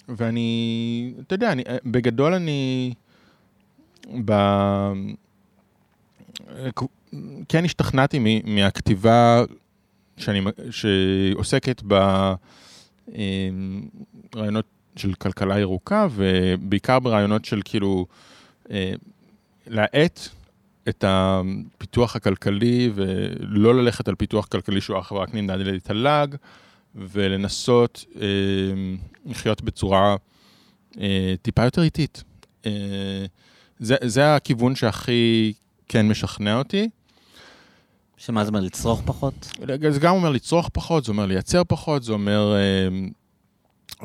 [0.10, 2.94] ואני, אתה יודע, אני, אה, בגדול אני,
[4.26, 4.34] ב...
[7.50, 9.44] כן השתכנעתי מהכתיבה
[10.18, 10.42] שאני,
[10.72, 11.84] שעוסקת
[14.34, 14.66] ברעיונות
[14.96, 18.06] של כלכלה ירוקה, ובעיקר ברעיונות של כאילו
[18.72, 18.94] אה,
[19.68, 20.20] להאט
[20.90, 26.28] את הפיתוח הכלכלי ולא ללכת על פיתוח כלכלי שהוא אך ורק נמדד על ידי תל"ג,
[26.96, 28.28] ולנסות אה,
[29.26, 30.16] לחיות בצורה
[31.00, 32.24] אה, טיפה יותר איטית.
[33.80, 35.54] זה, זה הכיוון שהכי
[35.88, 36.90] כן משכנע אותי.
[38.18, 39.52] שמה זה אומר, לצרוך פחות?
[39.92, 42.56] זה גם אומר לצרוך פחות, זה אומר לייצר פחות, זה אומר...
[42.56, 42.90] אה,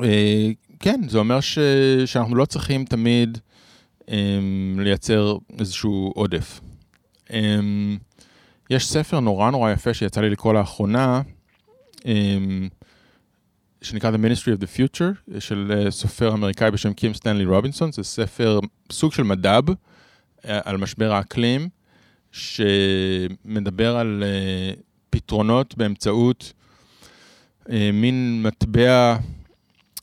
[0.03, 1.59] אה, כן, זה אומר ש,
[2.05, 3.37] שאנחנו לא צריכים תמיד
[4.09, 4.39] אה,
[4.77, 6.61] לייצר איזשהו עודף.
[7.33, 7.59] אה,
[8.69, 11.21] יש ספר נורא נורא יפה שיצא לי לקרוא לאחרונה,
[12.05, 12.37] אה,
[13.81, 18.03] שנקרא The Ministry of the Future, של אה, סופר אמריקאי בשם קים סטנלי רובינסון, זה
[18.03, 18.59] ספר,
[18.91, 21.69] סוג של מדב אה, על משבר האקלים,
[22.31, 24.73] שמדבר על אה,
[25.09, 26.53] פתרונות באמצעות
[27.69, 29.17] אה, מין מטבע,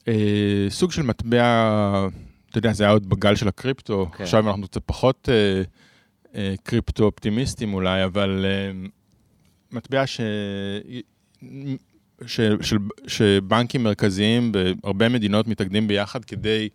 [0.08, 2.08] אה, סוג של מטבע,
[2.50, 4.22] אתה יודע, זה היה עוד בגל של הקריפטו, כן.
[4.22, 5.62] עכשיו אנחנו קצת פחות אה,
[6.34, 8.46] אה, קריפטו אופטימיסטים אולי, אבל
[9.72, 10.20] מטבע ש...
[12.26, 16.68] ש, של, שבנקים מרכזיים בהרבה מדינות מתאגדים ביחד כדי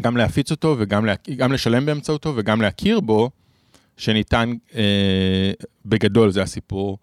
[0.00, 3.30] גם להפיץ אותו וגם לה, גם לשלם באמצעותו וגם להכיר בו,
[3.98, 4.74] שניתן uh,
[5.86, 6.98] בגדול, זה הסיפור,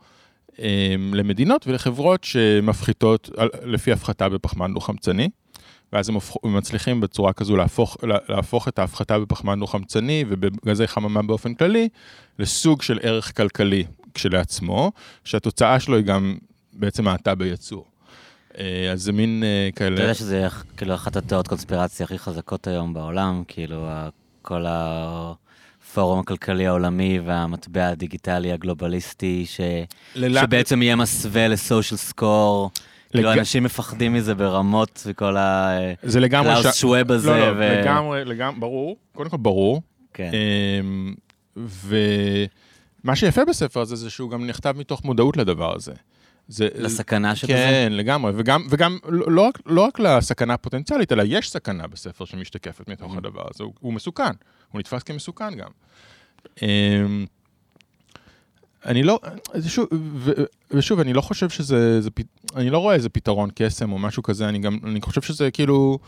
[0.52, 0.60] um,
[1.14, 3.30] למדינות ולחברות שמפחיתות
[3.64, 5.30] לפי הפחתה בפחמן דו-חמצני.
[5.94, 11.54] ואז הם מצליחים בצורה כזו להפוך, לה- להפוך את ההפחתה בפחמן דו-חמצני ובגזי חממה באופן
[11.54, 11.90] כללי
[12.40, 13.84] לסוג של ערך כלכלי.
[14.14, 14.92] כשלעצמו,
[15.24, 16.38] שהתוצאה שלו היא גם
[16.74, 17.86] בעצם האטה ביצור.
[18.58, 19.96] אה, אז זה מין אה, כאלה...
[19.96, 23.88] אתה יודע שזה כאילו אחת התיאוריות קונספירציה הכי חזקות היום בעולם, כאילו
[24.42, 24.66] כל
[25.96, 29.62] הפורום הכלכלי העולמי והמטבע הדיגיטלי הגלובליסטי, ש...
[30.16, 32.72] ללה- שבעצם יהיה מסווה ל social score.
[33.10, 35.78] כאילו לג- אנשים מפחדים מזה ברמות וכל ה...
[36.04, 36.54] זה לגמרי...
[36.62, 37.30] קלאוס שוואב הזה.
[37.32, 38.98] לא, לא, ו- לגמרי, לגמרי, ברור.
[39.16, 39.82] קודם כל ברור.
[40.14, 40.32] כן.
[40.34, 41.14] אמ,
[41.56, 45.94] ומה שיפה בספר הזה זה שהוא גם נכתב מתוך מודעות לדבר הזה.
[46.48, 47.54] זה, לסכנה שבזה.
[47.54, 52.26] כן, לגמרי, וגם, וגם לא, לא, רק, לא רק לסכנה הפוטנציאלית, אלא יש סכנה בספר
[52.26, 53.18] שמשתקפת מתוך Mhm.
[53.18, 54.32] הדבר הזה, הוא, הוא מסוכן,
[54.72, 55.70] הוא נתפס כמסוכן גם.
[56.62, 57.26] אמ,
[58.86, 59.20] אני לא,
[59.68, 59.88] שוב,
[60.72, 62.10] ושוב, אני לא חושב שזה, זה,
[62.56, 66.00] אני לא רואה איזה פתרון קסם או משהו כזה, אני גם, אני חושב שזה כאילו,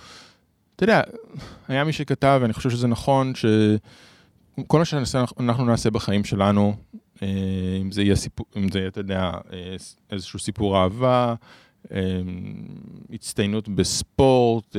[0.75, 1.01] אתה יודע,
[1.67, 6.75] היה מי שכתב, ואני חושב שזה נכון, שכל מה שאנחנו נעשה בחיים שלנו,
[7.21, 7.27] אה,
[7.81, 9.75] אם זה יהיה סיפור, אם זה יהיה, אתה יודע, אה,
[10.11, 11.35] איזשהו סיפור אהבה,
[11.91, 11.99] אה,
[13.13, 14.75] הצטיינות בספורט,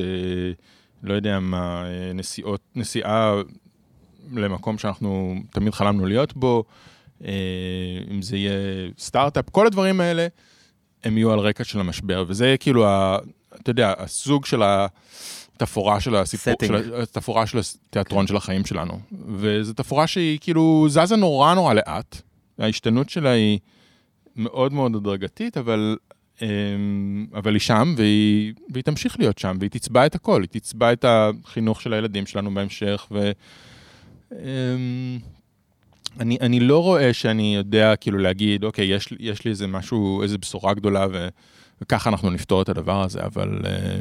[1.03, 3.35] לא יודע מה, נסיעות, נסיעה
[4.37, 6.65] למקום שאנחנו תמיד חלמנו להיות בו,
[7.25, 7.33] אה,
[8.11, 8.53] אם זה יהיה
[8.99, 10.27] סטארט-אפ, כל הדברים האלה,
[11.05, 13.19] הם יהיו על רקע של המשבר, וזה כאילו, ה,
[13.61, 16.67] אתה יודע, הסוג של התפאורה של הסיפור, Setting.
[16.67, 19.01] של התפאורה של התיאטרון של החיים שלנו.
[19.29, 22.23] וזו תפאורה שהיא כאילו זזה נורא נורא לאט,
[22.59, 23.59] ההשתנות שלה היא
[24.37, 25.97] מאוד מאוד הדרגתית, אבל,
[26.43, 30.93] אמ, אבל היא שם, והיא, והיא תמשיך להיות שם, והיא תצבע את הכל, היא תצבע
[30.93, 33.31] את החינוך של הילדים שלנו בהמשך, ו...
[34.33, 35.19] אמ,
[36.21, 40.39] אני, אני לא רואה שאני יודע כאילו להגיד, אוקיי, יש, יש לי איזה משהו, איזה
[40.39, 41.29] בשורה גדולה, ו,
[41.83, 44.01] וככה אנחנו נפתור את הדבר הזה, אבל, אה,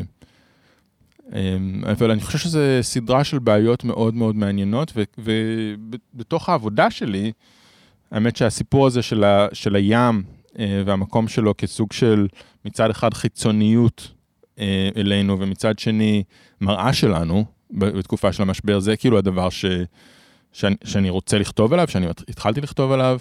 [1.34, 7.32] אמ, אבל אני חושב שזו סדרה של בעיות מאוד מאוד מעניינות, ובתוך העבודה שלי,
[8.12, 10.24] האמת שהסיפור הזה של, ה, של הים
[10.60, 12.28] אה, והמקום שלו כסוג של
[12.66, 14.12] מצד אחד חיצוניות
[14.60, 16.24] אה, אלינו, ומצד שני
[16.62, 19.66] מראה שלנו בתקופה של המשבר, זה כאילו הדבר ש...
[20.58, 23.20] שאני, שאני רוצה לכתוב עליו, שאני התחלתי לכתוב עליו,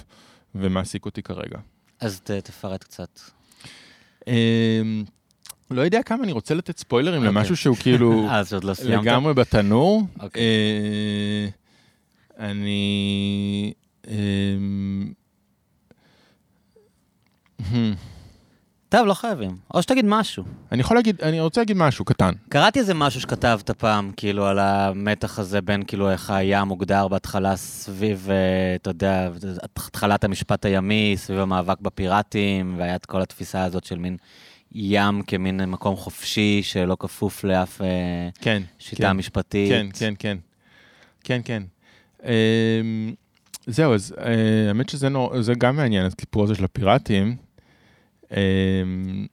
[0.54, 1.58] ומעסיק אותי כרגע.
[2.00, 3.20] אז ת- תפרט קצת.
[4.26, 5.04] אמ,
[5.70, 7.28] לא יודע כמה אני רוצה לתת ספוילרים אוקיי.
[7.34, 9.04] למשהו שהוא כאילו אה, אז עוד לא סיימת?
[9.04, 10.02] לגמרי בתנור.
[10.20, 10.42] אוקיי.
[10.42, 11.48] אה,
[12.50, 13.72] אני...
[17.58, 18.15] hmm.
[18.88, 19.56] טוב, לא חייבים.
[19.74, 20.44] או שתגיד משהו.
[20.72, 22.32] אני יכול להגיד, אני רוצה להגיד משהו קטן.
[22.48, 27.56] קראתי איזה משהו שכתבת פעם, כאילו, על המתח הזה בין, כאילו, איך הים מוגדר בהתחלה
[27.56, 29.28] סביב, אה, אתה יודע,
[29.62, 34.16] התחלת המשפט הימי, סביב המאבק בפיראטים, והיה את כל התפיסה הזאת של מין
[34.72, 37.86] ים כמין מקום חופשי, שלא כפוף לאף אה,
[38.40, 38.62] כן.
[38.78, 39.12] שיטה כן.
[39.12, 39.68] משפטית.
[39.70, 40.38] כן, כן, כן.
[41.24, 41.62] כן, כן.
[42.24, 43.14] אמ,
[43.66, 44.24] זהו, אז אה,
[44.68, 47.36] האמת שזה נור- זה גם מעניין, הסיפור הזה של הפיראטים.
[48.30, 49.26] אמ,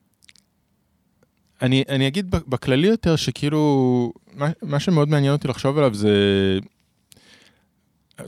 [1.62, 6.10] אני, אני אגיד בכללי יותר שכאילו, מה, מה שמאוד מעניין אותי לחשוב עליו זה...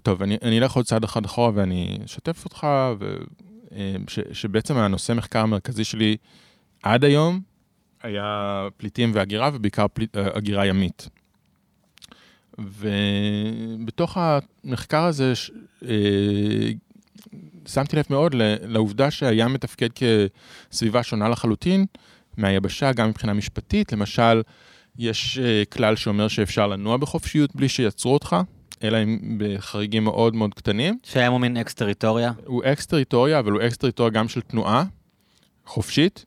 [0.04, 2.68] טוב, אני, אני אלך עוד צעד אחד אחורה ואני אשתף אותך,
[3.00, 3.18] ו,
[3.72, 6.18] אמ, ש, שבעצם הנושא מחקר המרכזי שלי
[6.84, 7.42] עד היום
[8.04, 11.10] היה פליטים והגירה, ובעיקר פליט, אה, הגירה ימית.
[12.58, 15.52] ובתוך המחקר הזה ש-
[15.84, 16.70] אה,
[17.68, 19.90] שמתי לב מאוד לעובדה שהים מתפקד
[20.72, 21.86] כסביבה שונה לחלוטין
[22.38, 23.92] מהיבשה, גם מבחינה משפטית.
[23.92, 24.42] למשל,
[24.98, 28.36] יש אה, כלל שאומר שאפשר לנוע בחופשיות בלי שיעצרו אותך,
[28.84, 30.98] אלא אם בחריגים מאוד מאוד קטנים.
[31.04, 32.32] שהים הוא מין אקס-טריטוריה.
[32.46, 34.84] הוא אקס טריטוריה, אבל הוא אקס טריטוריה גם של תנועה
[35.66, 36.26] חופשית,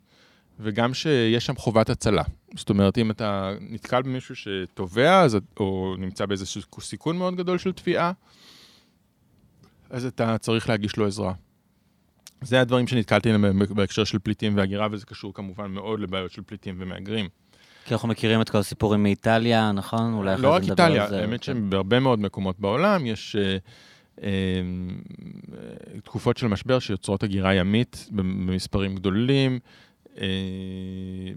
[0.60, 2.22] וגם שיש שם חובת הצלה.
[2.56, 8.12] זאת אומרת, אם אתה נתקל במישהו שטובע, או נמצא באיזשהו סיכון מאוד גדול של טביעה,
[9.90, 11.32] אז אתה צריך להגיש לו עזרה.
[12.40, 16.74] זה הדברים שנתקלתי עליהם בהקשר של פליטים והגירה, וזה קשור כמובן מאוד לבעיות של פליטים
[16.78, 17.28] ומהגרים.
[17.84, 20.14] כי אנחנו מכירים את כל הסיפורים מאיטליה, נכון?
[20.14, 21.20] אולי אחרי לא זה רק נדבר על איטליה, זה.
[21.20, 21.54] האמת כן.
[21.54, 23.56] שבהרבה מאוד מקומות בעולם יש אה, אה,
[24.24, 29.58] אה, תקופות של משבר שיוצרות הגירה ימית במספרים גדולים.
[30.20, 30.26] אה,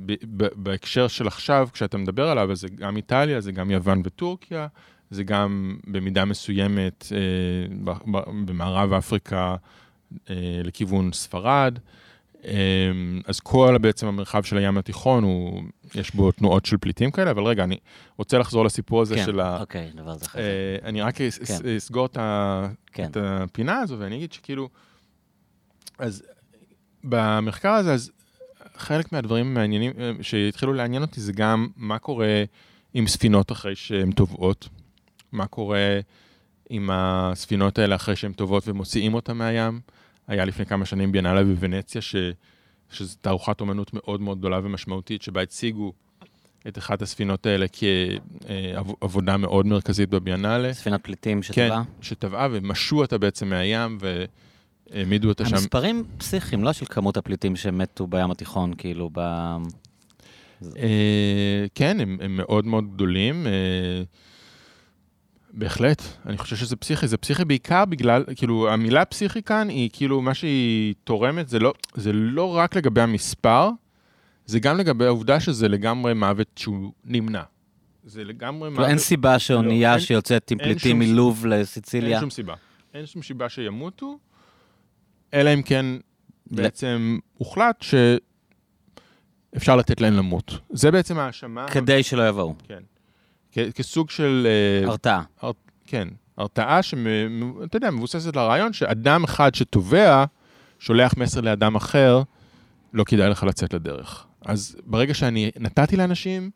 [0.06, 4.02] ב- ב- בהקשר של עכשיו, כשאתה מדבר עליו, אז זה גם איטליה, זה גם יוון
[4.06, 4.68] וטורקיה,
[5.12, 7.92] זה גם במידה מסוימת אה,
[8.46, 9.56] במערב אפריקה
[10.30, 11.80] אה, לכיוון ספרד.
[12.46, 12.52] אה,
[13.26, 15.64] אז כל בעצם המרחב של הים התיכון, הוא,
[15.96, 17.78] יש בו תנועות של פליטים כאלה, אבל רגע, אני
[18.18, 19.60] רוצה לחזור לסיפור הזה כן, של ה...
[19.60, 20.78] אוקיי, נדבר על זה אחרי זה.
[20.84, 21.28] אני רק כן.
[21.28, 23.06] אס- אסגור את ה- כן.
[23.12, 24.70] את הפינה הזו, ואני אגיד שכאילו,
[26.00, 26.24] אז
[27.04, 28.12] במחקר הזה, אז
[28.78, 32.44] חלק מהדברים המעניינים שהתחילו לעניין אותי זה גם מה קורה
[32.94, 34.68] עם ספינות אחרי שהן טובעות,
[35.32, 36.00] מה קורה
[36.70, 39.80] עם הספינות האלה אחרי שהן טובעות ומוציאים אותן מהים,
[40.28, 42.16] היה לפני כמה שנים ביאנלה בוונציה, ש,
[42.92, 45.94] שזו תערוכת אומנות מאוד מאוד גדולה ומשמעותית, שבה הציגו
[46.68, 47.66] את אחת הספינות האלה
[49.02, 50.74] כעבודה מאוד מרכזית בביאנלה.
[50.74, 51.84] ספינת פליטים כן, שטבעה.
[52.02, 53.98] שטבעה ומשו אותה בעצם מהים
[54.92, 55.56] והעמידו אותה שם.
[55.56, 59.20] המספרים פסיכיים, לא של כמות הפליטים שמתו בים התיכון, כאילו, ב...
[60.78, 63.48] אה, כן, הם, הם מאוד מאוד גדולים.
[65.54, 70.22] בהחלט, אני חושב שזה פסיכי, זה פסיכי בעיקר בגלל, כאילו, המילה פסיכי כאן היא כאילו,
[70.22, 73.70] מה שהיא תורמת, זה לא, זה לא רק לגבי המספר,
[74.46, 77.42] זה גם לגבי העובדה שזה לגמרי מוות שהוא נמנע.
[78.04, 78.90] זה לגמרי כאילו, מוות...
[78.90, 82.20] אין סיבה שאונייה לא, אין- שיוצאת עם אין פליטים מלוב אין לסיציליה.
[82.20, 82.54] שום סיבה.
[82.94, 84.18] אין שום סיבה שימותו,
[85.34, 85.86] אלא אם כן
[86.52, 87.86] בעצם הוחלט
[89.52, 90.54] שאפשר לתת להם למות.
[90.70, 91.68] זה בעצם ההאשמה.
[91.68, 92.56] כדי שלא יבואו.
[92.68, 92.80] כן.
[93.52, 94.48] כ- כסוג של,
[94.84, 95.22] אה, הרתעה.
[95.88, 100.26] כן, הרתעה שאתה יודע, מבוססת לרעיון שאדם אחד שתובע,
[100.80, 102.22] שולח מסר לאדם אחר,
[102.94, 104.26] לא כדאי לך לצאת לדרך.
[104.46, 106.50] אז ברגע שאני נתתי לאנשים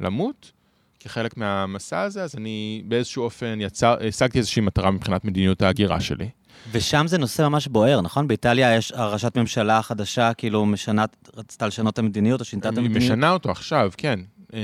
[0.00, 0.52] למות,
[1.00, 6.28] כחלק מהמסע הזה, אז אני באיזשהו אופן יצר, השגתי איזושהי מטרה מבחינת מדיניות ההגירה שלי.
[6.72, 8.28] ושם זה נושא ממש בוער, נכון?
[8.28, 11.04] באיטליה יש ראשת ממשלה חדשה, כאילו משנה,
[11.36, 13.12] רצתה לשנות את המדיניות או שינתה את היא המדיניות.
[13.12, 14.20] משנה אותו עכשיו, כן.
[14.54, 14.60] אה,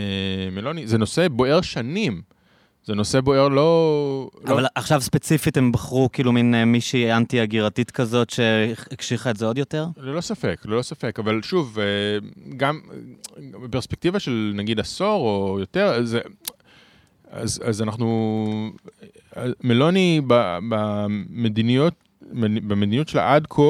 [0.52, 2.22] מלוני, זה נושא בוער שנים.
[2.84, 4.30] זה נושא בוער לא...
[4.44, 9.46] לא אבל עכשיו ספציפית הם בחרו כאילו מין אה, מישהי אנטי-הגירתית כזאת שהקשיחה את זה
[9.46, 9.86] עוד יותר?
[9.96, 11.84] ללא ספק, ללא ספק, אבל שוב, אה,
[12.56, 12.80] גם
[13.62, 16.20] בפרספקטיבה של נגיד עשור או יותר, זה,
[17.30, 18.72] אז, אז אנחנו,
[19.64, 20.20] מלוני
[20.68, 21.94] במדיניות,
[22.42, 23.62] במדיניות שלה עד כה,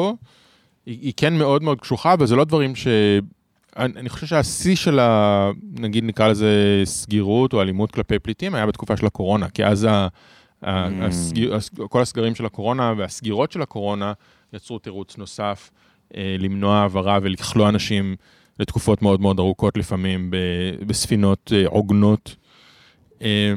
[0.86, 2.86] היא, היא כן מאוד מאוד קשוחה, אבל זה לא דברים ש...
[3.80, 5.50] אני, אני חושב שהשיא של ה...
[5.78, 10.08] נגיד נקרא לזה סגירות או אלימות כלפי פליטים היה בתקופה של הקורונה, כי אז ה,
[10.62, 10.92] ה, Mm.
[11.04, 14.12] הסגיר, הס- כל הסגרים של הקורונה והסגירות של הקורונה
[14.52, 15.70] יצרו תירוץ נוסף
[16.16, 18.16] אה, למנוע העברה ולכלוא אנשים
[18.58, 20.30] לתקופות מאוד מאוד ארוכות לפעמים
[20.86, 22.36] בספינות אה, עוגנות.
[23.22, 23.52] אה,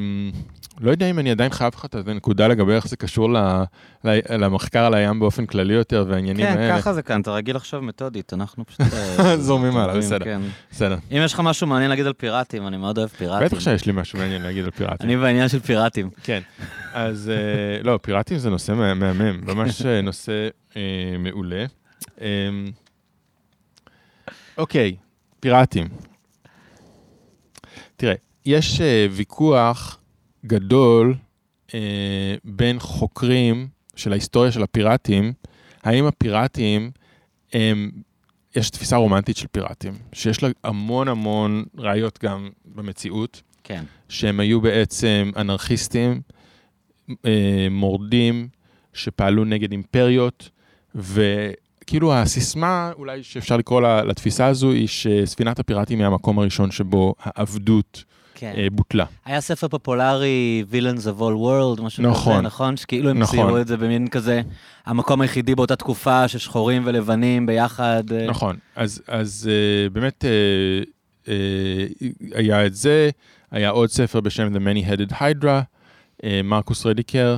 [0.80, 3.38] לא יודע אם אני עדיין חייב לך את הנקודה לגבי איך זה קשור ל,
[4.04, 4.10] ל,
[4.46, 6.78] למחקר על הים באופן כללי יותר והעניינים כן, האלה.
[6.82, 8.82] ככה זה כאן, אתה רגיל עכשיו מתודית, אנחנו פשוט...
[9.20, 10.26] אה, זורמים הלאה, בסדר.
[10.26, 10.42] כן.
[10.72, 10.98] בסדר.
[11.12, 13.48] אם יש לך משהו מעניין להגיד על פיראטים, אני מאוד אוהב פיראטים.
[13.48, 15.10] בטח שיש לי משהו מעניין להגיד על פיראטים.
[15.10, 16.10] אני בעניין של פיראטים.
[16.24, 16.42] כן.
[16.94, 20.82] אז אה, לא, פיראטים זה נושא מה- מהמם, ממש אה, נושא אה,
[21.20, 21.66] מעולה.
[22.22, 22.28] אה,
[24.58, 24.96] אוקיי,
[25.40, 25.88] פיראטים.
[27.98, 28.14] תראה,
[28.46, 30.00] יש אה, ויכוח
[30.46, 31.16] גדול
[31.74, 35.34] אה, בין חוקרים של ההיסטוריה של הפיראטים,
[35.84, 36.92] האם הפיראטים
[37.54, 37.92] הם...
[38.56, 43.42] יש תפיסה רומנטית של פיראטים, שיש לה המון המון ראיות גם במציאות.
[43.64, 43.84] כן.
[44.10, 46.22] שהם היו בעצם אנרכיסטים,
[47.26, 48.48] אה, מורדים,
[48.94, 50.50] שפעלו נגד אימפריות,
[50.96, 57.16] וכאילו הסיסמה, אולי שאפשר לקרוא לה, לתפיסה הזו, היא שספינת הפיראטים היא המקום הראשון שבו
[57.20, 58.04] העבדות
[58.44, 58.54] כן.
[58.58, 59.06] אה, בוטלה.
[59.26, 62.34] היה ספר פופולרי, Villains of All World, משהו נכון.
[62.34, 62.78] כזה, נכון?
[62.78, 63.40] שכאילו הם נכון.
[63.40, 64.42] ציירו את זה במין כזה,
[64.86, 68.04] המקום היחידי באותה תקופה ששחורים ולבנים ביחד.
[68.12, 70.26] אה, נכון, אז, אז אה, באמת
[72.34, 73.10] היה את זה,
[73.52, 77.38] היה עוד ספר בשם The Many-Headed Hydra, מרקוס רדיקר,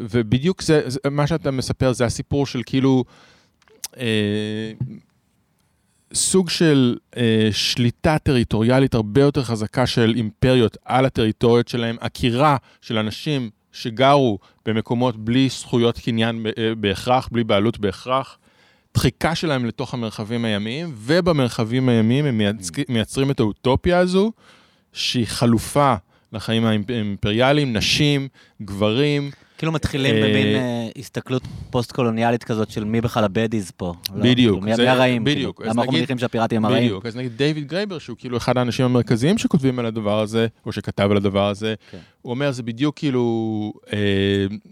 [0.00, 3.04] ובדיוק זה, מה שאתה מספר זה הסיפור של כאילו
[6.14, 12.98] סוג של אה, שליטה טריטוריאלית הרבה יותר חזקה של אימפריות על הטריטוריות שלהם, עקירה של
[12.98, 18.38] אנשים שגרו במקומות בלי זכויות קניין אה, בהכרח, בלי בעלות בהכרח.
[18.94, 24.32] דחיקה שלהם לתוך המרחבים הימיים, ובמרחבים הימיים הם מייצג, מייצרים את האוטופיה הזו,
[24.92, 25.94] שהיא חלופה
[26.32, 28.28] לחיים האימפריאליים, נשים,
[28.62, 33.94] גברים, כאילו מתחילים אה, במין אה, הסתכלות פוסט-קולוניאלית כזאת של מי בכלל ה baddies פה.
[34.14, 34.22] לא?
[34.24, 35.24] בדיוק, כאילו, מי- זה- מי הרעים?
[35.24, 35.56] בדיוק.
[35.56, 35.70] כאילו?
[35.70, 36.84] אז למה אנחנו מניחים שהפיראטים הם הרעים?
[36.84, 40.72] בדיוק, אז נגיד דיוויד גרייבר, שהוא כאילו אחד האנשים המרכזיים שכותבים על הדבר הזה, או
[40.72, 41.98] שכתב על הדבר הזה, כן.
[42.22, 43.98] הוא אומר, זה בדיוק כאילו אה,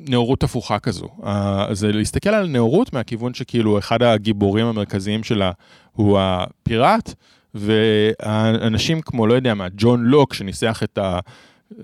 [0.09, 1.09] נאורות הפוכה כזו.
[1.27, 5.51] אה, זה להסתכל על נאורות מהכיוון שכאילו אחד הגיבורים המרכזיים שלה
[5.93, 7.15] הוא הפיראט,
[7.55, 10.99] ואנשים כמו, לא יודע מה, ג'ון לוק, שניסח את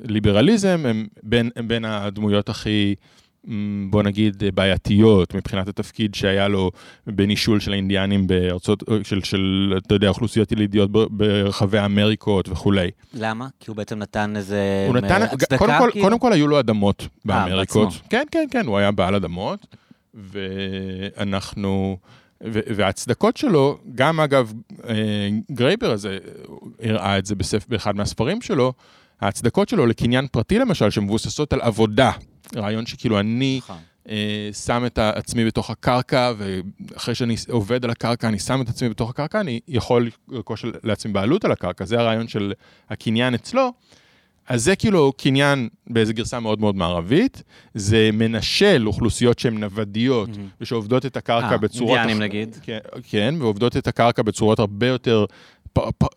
[0.05, 2.95] הליברליזם, הם בין, הם בין הדמויות הכי...
[3.91, 6.71] בוא נגיד, בעייתיות מבחינת התפקיד שהיה לו
[7.07, 12.91] בנישול של האינדיאנים בארצות, של, של, אתה יודע, אוכלוסיות ילידיות ברחבי האמריקות וכולי.
[13.15, 13.49] למה?
[13.61, 16.07] כי הוא בעצם נתן איזה הוא נתן, אה, הצדקה, קודם כל, כאילו?
[16.07, 17.89] קודם כל היו לו אדמות באמריקות.
[17.89, 18.09] בעצמו.
[18.11, 19.67] כן, כן, כן, הוא היה בעל אדמות,
[20.15, 21.97] ואנחנו,
[22.41, 24.53] וההצדקות שלו, גם אגב,
[24.89, 26.19] אה, גרייבר הזה
[26.83, 28.73] הראה את זה בספ, באחד מהספרים שלו,
[29.23, 32.11] ההצדקות שלו לקניין פרטי למשל, שמבוססות על עבודה,
[32.57, 33.77] רעיון שכאילו אני נכון.
[34.09, 38.89] אה, שם את עצמי בתוך הקרקע, ואחרי שאני עובד על הקרקע, אני שם את עצמי
[38.89, 42.53] בתוך הקרקע, אני יכול לרכוש לעצמי בעלות על הקרקע, זה הרעיון של
[42.91, 43.73] הקניין אצלו.
[44.49, 47.43] אז זה כאילו קניין באיזו גרסה מאוד מאוד מערבית,
[47.75, 50.61] זה מנשל אוכלוסיות שהן נוודיות, mm-hmm.
[50.61, 51.97] ושעובדות את הקרקע 아, בצורות...
[51.97, 52.23] אינדיאנים אח...
[52.23, 52.57] נגיד.
[52.63, 55.25] כן, כן, ועובדות את הקרקע בצורות הרבה יותר,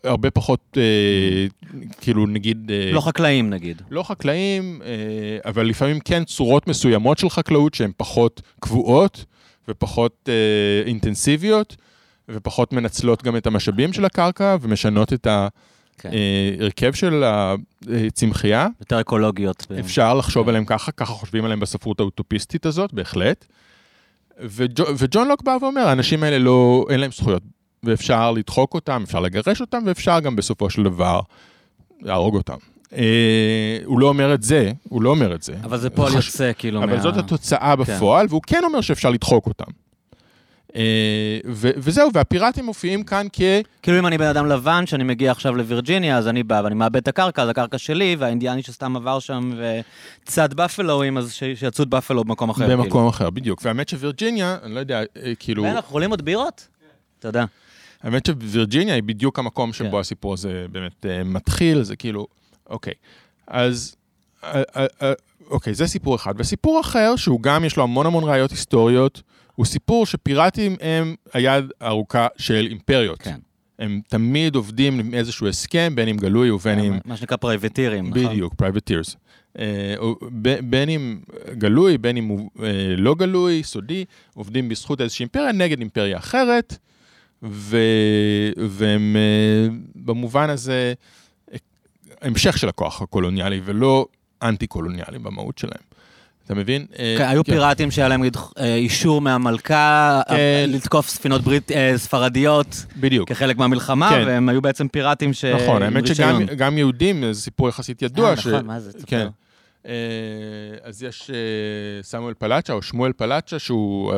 [0.03, 1.47] הרבה פחות, אה,
[2.01, 2.71] כאילו נגיד...
[2.71, 3.81] אה, לא חקלאים נגיד.
[3.91, 9.25] לא חקלאים, אה, אבל לפעמים כן צורות מסוימות של חקלאות שהן פחות קבועות
[9.67, 11.75] ופחות אה, אינטנסיביות,
[12.29, 15.47] ופחות מנצלות גם את המשאבים של הקרקע, ומשנות את ה...
[15.97, 16.09] כן.
[16.13, 17.23] אה, הרכב של
[18.07, 18.67] הצמחייה.
[18.79, 19.67] יותר אקולוגיות.
[19.79, 20.49] אפשר לחשוב כן.
[20.49, 23.45] עליהם ככה, ככה חושבים עליהם בספרות האוטופיסטית הזאת, בהחלט.
[24.97, 27.43] וג'ון לוק בא ואומר, האנשים האלה לא, אין להם זכויות,
[27.85, 31.19] ואפשר לדחוק אותם, אפשר לגרש אותם, ואפשר גם בסופו של דבר
[32.01, 32.57] להרוג אותם.
[32.93, 35.55] אה, הוא לא אומר את זה, הוא לא אומר את זה.
[35.63, 36.27] אבל זה פועל חש...
[36.27, 37.01] יוצא, כאילו, אבל מה...
[37.01, 37.81] זאת התוצאה כן.
[37.81, 38.31] בפועל, כן.
[38.31, 39.71] והוא כן אומר שאפשר לדחוק אותם.
[40.75, 43.41] אה, וזהו, והפיראטים מופיעים כאן כ...
[43.81, 46.95] כאילו אם אני בן אדם לבן, שאני מגיע עכשיו לווירג'יניה, אז אני בא ואני מאבד
[46.95, 49.51] את הקרקע, אז הקרקע שלי, והאינדיאני שסתם עבר שם
[50.23, 52.67] וצד בפלואים, אז שיצוד בפלו במקום אחר.
[52.67, 53.09] במקום כאילו.
[53.09, 53.61] אחר, בדיוק.
[53.63, 55.65] והאמת שווירג'יניה, אני לא יודע, אה, כאילו...
[55.65, 56.67] אנחנו יכולים עוד בירות?
[57.19, 57.45] תודה.
[58.05, 59.97] האמת שווירג'יניה היא בדיוק המקום שבו כן.
[59.97, 62.27] הסיפור הזה באמת uh, מתחיל, זה כאילו,
[62.69, 62.93] אוקיי.
[63.47, 63.95] אז,
[64.41, 65.03] uh, uh,
[65.49, 66.33] אוקיי, זה סיפור אחד.
[66.37, 69.21] וסיפור אחר, שהוא גם, יש לו המון המון ראיות היסטוריות,
[69.55, 73.21] הוא סיפור שפיראטים הם היד הארוכה של אימפריות.
[73.21, 73.39] כן.
[73.79, 76.99] הם תמיד עובדים עם איזשהו הסכם, בין אם גלוי ובין אם...
[77.05, 78.25] מה שנקרא פרייבטירים, נכון?
[78.25, 79.15] בדיוק, privateers.
[79.59, 79.95] אה,
[80.63, 81.19] בין אם
[81.57, 86.77] גלוי, בין אם אה, לא גלוי, סודי, עובדים בזכות איזושהי אימפריה נגד אימפריה אחרת,
[87.43, 87.77] ו...
[88.57, 90.93] והם אה, במובן הזה
[92.21, 94.05] המשך של הכוח הקולוניאלי ולא
[94.41, 95.81] אנטי-קולוניאלי במהות שלהם.
[96.45, 96.85] אתה מבין?
[96.99, 100.35] אה, כן, היו פיראטים שהיה להם אה, אישור מהמלכה כן.
[100.67, 102.85] לתקוף ספינות ברית, ספרדיות.
[102.97, 103.29] בדיוק.
[103.29, 104.23] כחלק מהמלחמה, כן.
[104.27, 105.45] והם היו בעצם פיראטים ש...
[105.45, 108.29] נכון, האמת שגם יהודים, זה סיפור יחסית ידוע.
[108.29, 108.91] אה, נכון, מה זה?
[109.07, 109.27] כן.
[110.83, 111.31] אז יש
[112.01, 114.13] סמואל פלאצ'ה, או שמואל פלאצ'ה, שהוא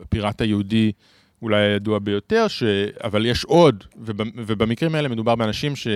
[0.00, 0.92] הפיראט היהודי
[1.42, 2.62] אולי הידוע ביותר, ש...
[3.04, 3.84] אבל יש עוד,
[4.36, 5.86] ובמקרים האלה מדובר באנשים ש...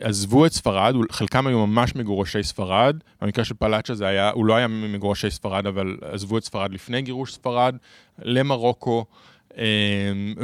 [0.00, 4.54] עזבו את ספרד, חלקם היו ממש מגורשי ספרד, במקרה של פלאצ'ה זה היה, הוא לא
[4.54, 7.76] היה מגורשי ספרד, אבל עזבו את ספרד לפני גירוש ספרד,
[8.22, 9.04] למרוקו,
[9.56, 10.34] אמ,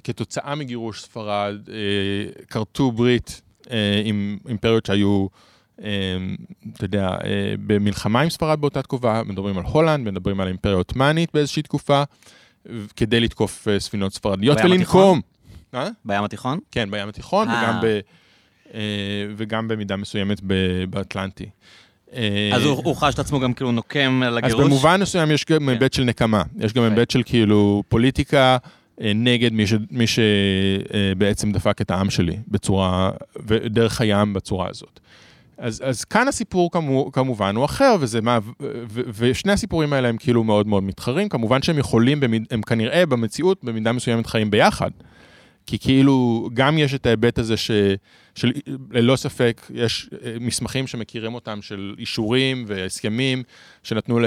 [0.00, 5.26] וכתוצאה מגירוש ספרד, אה, כרתו ברית אה, עם אימפריות שהיו,
[5.82, 5.86] אמ,
[6.72, 11.30] אתה יודע, אה, במלחמה עם ספרד באותה תקופה, מדברים על הולנד, מדברים על האימפריה העות'מאנית
[11.34, 12.02] באיזושהי תקופה,
[12.96, 15.20] כדי לתקוף ספינות ספרדיות ולנקום.
[16.04, 16.58] בים התיכון?
[16.70, 18.00] כן, בים התיכון, וגם ב...
[18.74, 18.80] אה,
[19.36, 20.40] וגם במידה מסוימת
[20.90, 21.46] באטלנטי.
[22.14, 24.60] אה, אז הוא, הוא חש את עצמו גם כאילו נוקם על הגירוש?
[24.60, 25.68] אז במובן מסוים יש גם כן.
[25.68, 26.42] היבט של נקמה.
[26.58, 28.56] יש גם היבט של כאילו פוליטיקה
[29.00, 33.10] אה, נגד מי, ש, מי שבעצם דפק את העם שלי בצורה,
[33.46, 35.00] ודרך הים בצורה הזאת.
[35.58, 40.16] אז, אז כאן הסיפור כמו, כמובן הוא אחר, וזה מה, ו, ושני הסיפורים האלה הם
[40.16, 41.28] כאילו מאוד מאוד מתחרים.
[41.28, 44.90] כמובן שהם יכולים, במיד, הם כנראה במציאות במידה מסוימת חיים ביחד.
[45.66, 47.70] כי כאילו, גם יש את ההיבט הזה ש...
[48.34, 48.52] של,
[48.90, 53.42] ללא ספק, יש אה, מסמכים שמכירים אותם של אישורים והסכמים
[53.82, 54.18] שנתנו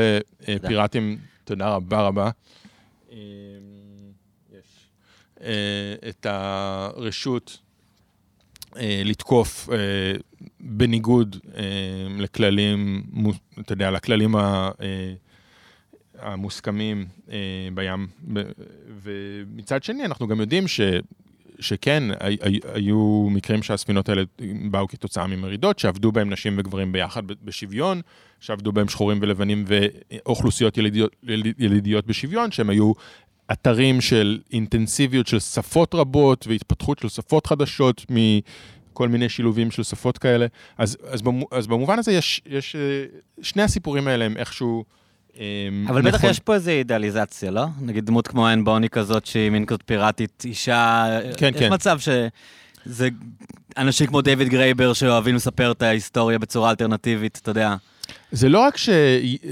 [0.47, 2.29] לפיראטים, תודה רבה רבה.
[3.11, 3.17] אמ,
[4.51, 4.89] יש.
[5.41, 7.66] אה, את הרשות אה,
[9.05, 9.69] לתקוף
[10.59, 11.35] בניגוד
[12.17, 13.03] לכללים,
[13.59, 14.35] אתה יודע, לכללים
[16.19, 17.05] המוסכמים
[17.73, 18.07] בים.
[19.03, 20.81] ומצד שני, אנחנו גם יודעים ש...
[21.59, 22.03] שכן,
[22.73, 24.21] היו מקרים שהספינות האלה
[24.71, 28.01] באו כתוצאה ממרידות, שעבדו בהם נשים וגברים ביחד בשוויון,
[28.39, 31.15] שעבדו בהם שחורים ולבנים ואוכלוסיות ילידיות,
[31.57, 32.91] ילידיות בשוויון, שהם היו
[33.51, 40.17] אתרים של אינטנסיביות של שפות רבות והתפתחות של שפות חדשות מכל מיני שילובים של שפות
[40.17, 40.45] כאלה.
[40.77, 42.75] אז, אז, אז במובן הזה יש, יש,
[43.41, 44.83] שני הסיפורים האלה הם איכשהו...
[45.39, 46.23] אמ, אבל בטח.
[46.23, 47.65] יש פה איזו אידאליזציה, לא?
[47.81, 51.05] נגיד דמות כמו אן בוני כזאת, שהיא מין כזאת פיראטית, אישה...
[51.37, 51.73] כן, יש כן.
[51.73, 53.09] מצב שזה
[53.77, 57.75] אנשים כמו דיוויד גרייבר שאוהבים לספר את ההיסטוריה בצורה אלטרנטיבית, אתה יודע.
[58.31, 58.89] זה לא רק ש...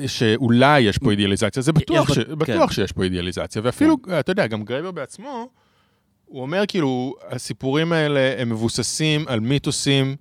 [0.08, 2.20] שאולי יש פה אידיאליזציה, זה בטוח, ש...
[2.20, 2.36] כן.
[2.36, 3.62] בטוח שיש פה אידיאליזציה.
[3.66, 4.20] ואפילו, כן.
[4.20, 5.50] אתה יודע, גם גרייבר בעצמו,
[6.26, 10.16] הוא אומר כאילו, הסיפורים האלה הם מבוססים על מיתוסים.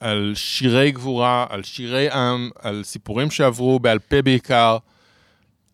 [0.00, 4.78] על שירי גבורה, על שירי עם, על סיפורים שעברו בעל פה בעיקר,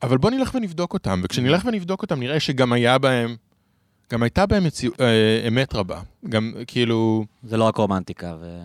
[0.03, 3.37] אבל בוא נלך ונבדוק אותם, וכשנלך ונבדוק אותם נראה שגם היה בהם,
[4.13, 4.91] גם הייתה בהם מציא...
[5.01, 6.01] אה, אמת רבה.
[6.29, 7.25] גם כאילו...
[7.43, 8.61] זה לא רק רומנטיקה ו...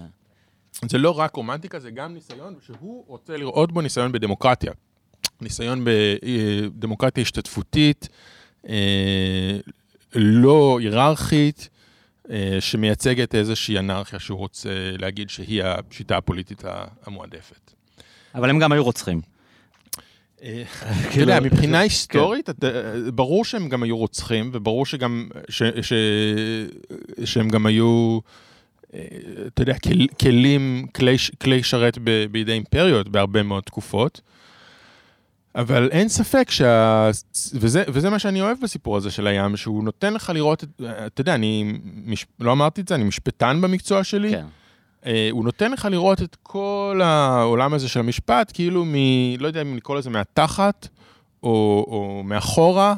[0.85, 4.71] זה לא רק רומנטיקה, זה גם ניסיון, שהוא רוצה לראות בו ניסיון בדמוקרטיה.
[5.41, 8.09] ניסיון בדמוקרטיה השתתפותית,
[8.69, 9.57] אה,
[10.15, 11.69] לא היררכית,
[12.31, 16.63] אה, שמייצגת איזושהי אנרכיה שהוא רוצה להגיד שהיא השיטה הפוליטית
[17.05, 17.71] המועדפת.
[18.35, 19.21] אבל הם גם היו רוצחים.
[20.43, 20.63] אה,
[21.09, 22.49] אתה יודע, מבחינה היסטורית,
[23.13, 24.85] ברור שהם גם היו רוצחים, וברור
[27.25, 28.19] שהם גם היו,
[29.47, 29.75] אתה יודע,
[30.21, 30.87] כלים,
[31.41, 31.97] כלי שרת
[32.31, 34.21] בידי אימפריות בהרבה מאוד תקופות.
[35.55, 37.09] אבל אין ספק שה...
[37.53, 40.81] וזה, וזה מה שאני אוהב בסיפור הזה של הים, שהוא נותן לך לראות, את...
[41.05, 42.25] אתה יודע, אני מש...
[42.39, 44.31] לא אמרתי את זה, אני משפטן במקצוע שלי.
[44.31, 44.45] כן.
[45.03, 48.93] Uh, הוא נותן לך לראות את כל העולם הזה של המשפט, כאילו מ...
[49.39, 50.87] לא יודע אם לקרוא לזה מהתחת,
[51.43, 52.95] או, או מאחורה,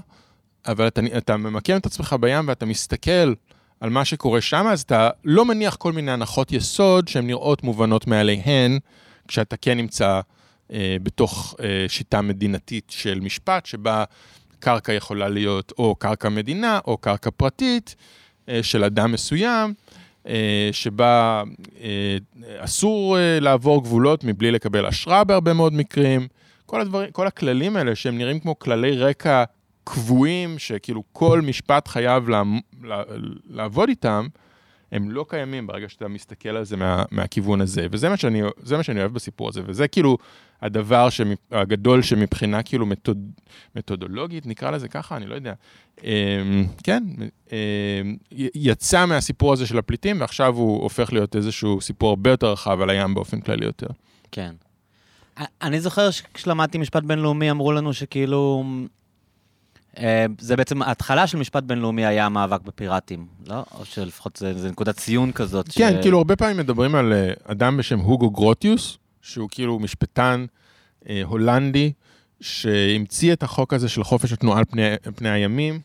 [0.67, 3.33] אבל אתה, אתה ממקם את עצמך בים ואתה מסתכל
[3.81, 8.07] על מה שקורה שם, אז אתה לא מניח כל מיני הנחות יסוד שהן נראות מובנות
[8.07, 8.79] מעליהן,
[9.27, 10.21] כשאתה כן נמצא...
[10.73, 14.03] אה, בתוך אה, שיטה מדינתית של משפט, שבה
[14.59, 17.95] קרקע יכולה להיות או קרקע מדינה או קרקע פרטית
[18.49, 19.73] אה, של אדם מסוים,
[20.71, 21.43] שבה
[22.57, 26.27] אסור לעבור גבולות מבלי לקבל אשרה בהרבה מאוד מקרים.
[26.65, 29.43] כל, הדברים, כל הכללים האלה שהם נראים כמו כללי רקע
[29.83, 32.29] קבועים, שכאילו כל משפט חייב
[33.49, 34.27] לעבוד איתם,
[34.91, 38.41] הם לא קיימים ברגע שאתה מסתכל על זה מה, מהכיוון הזה, וזה מה שאני,
[38.77, 40.17] מה שאני אוהב בסיפור הזה, וזה כאילו
[40.61, 43.31] הדבר שמפ, הגדול שמבחינה כאילו מתוד,
[43.75, 45.53] מתודולוגית, נקרא לזה ככה, אני לא יודע.
[46.03, 47.03] אמ, כן,
[47.51, 47.57] אמ,
[48.55, 52.89] יצא מהסיפור הזה של הפליטים, ועכשיו הוא הופך להיות איזשהו סיפור הרבה יותר רחב על
[52.89, 53.87] הים באופן כללי יותר.
[54.31, 54.51] כן.
[55.61, 58.63] אני זוכר שכשלמדתי משפט בינלאומי אמרו לנו שכאילו
[60.39, 63.63] זה בעצם, ההתחלה של משפט בינלאומי היה המאבק בפיראטים, לא?
[63.77, 65.69] או שלפחות זה, זה נקודת ציון כזאת.
[65.75, 66.01] כן, ש...
[66.01, 70.45] כאילו הרבה פעמים מדברים על אה, אדם בשם הוגו גרוטיוס, שהוא כאילו משפטן
[71.09, 71.91] אה, הולנדי,
[72.41, 74.81] שהמציא את החוק הזה של חופש התנועה על פני,
[75.15, 75.79] פני הימים,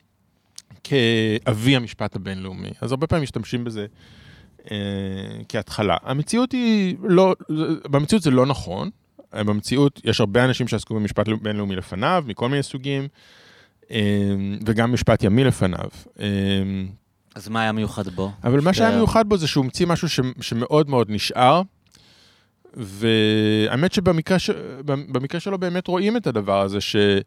[0.85, 2.71] כאבי המשפט הבינלאומי.
[2.81, 3.87] אז הרבה פעמים משתמשים בזה
[4.71, 4.77] אה,
[5.49, 5.97] כהתחלה.
[6.03, 7.35] המציאות היא לא,
[7.91, 8.91] במציאות זה לא נכון.
[9.33, 13.09] במציאות יש הרבה אנשים שעסקו במשפט בינלאומי לפניו, מכל מיני סוגים.
[13.91, 15.89] אמ, וגם משפט ימי לפניו.
[16.19, 16.89] אמ,
[17.35, 18.33] אז מה היה מיוחד בו?
[18.45, 21.63] אבל מה שהיה מיוחד בו זה שהוא המציא משהו ש, שמאוד מאוד נשאר,
[22.75, 24.51] והאמת שבמקרה ש,
[25.39, 27.23] שלו באמת רואים את הדבר הזה, שאתה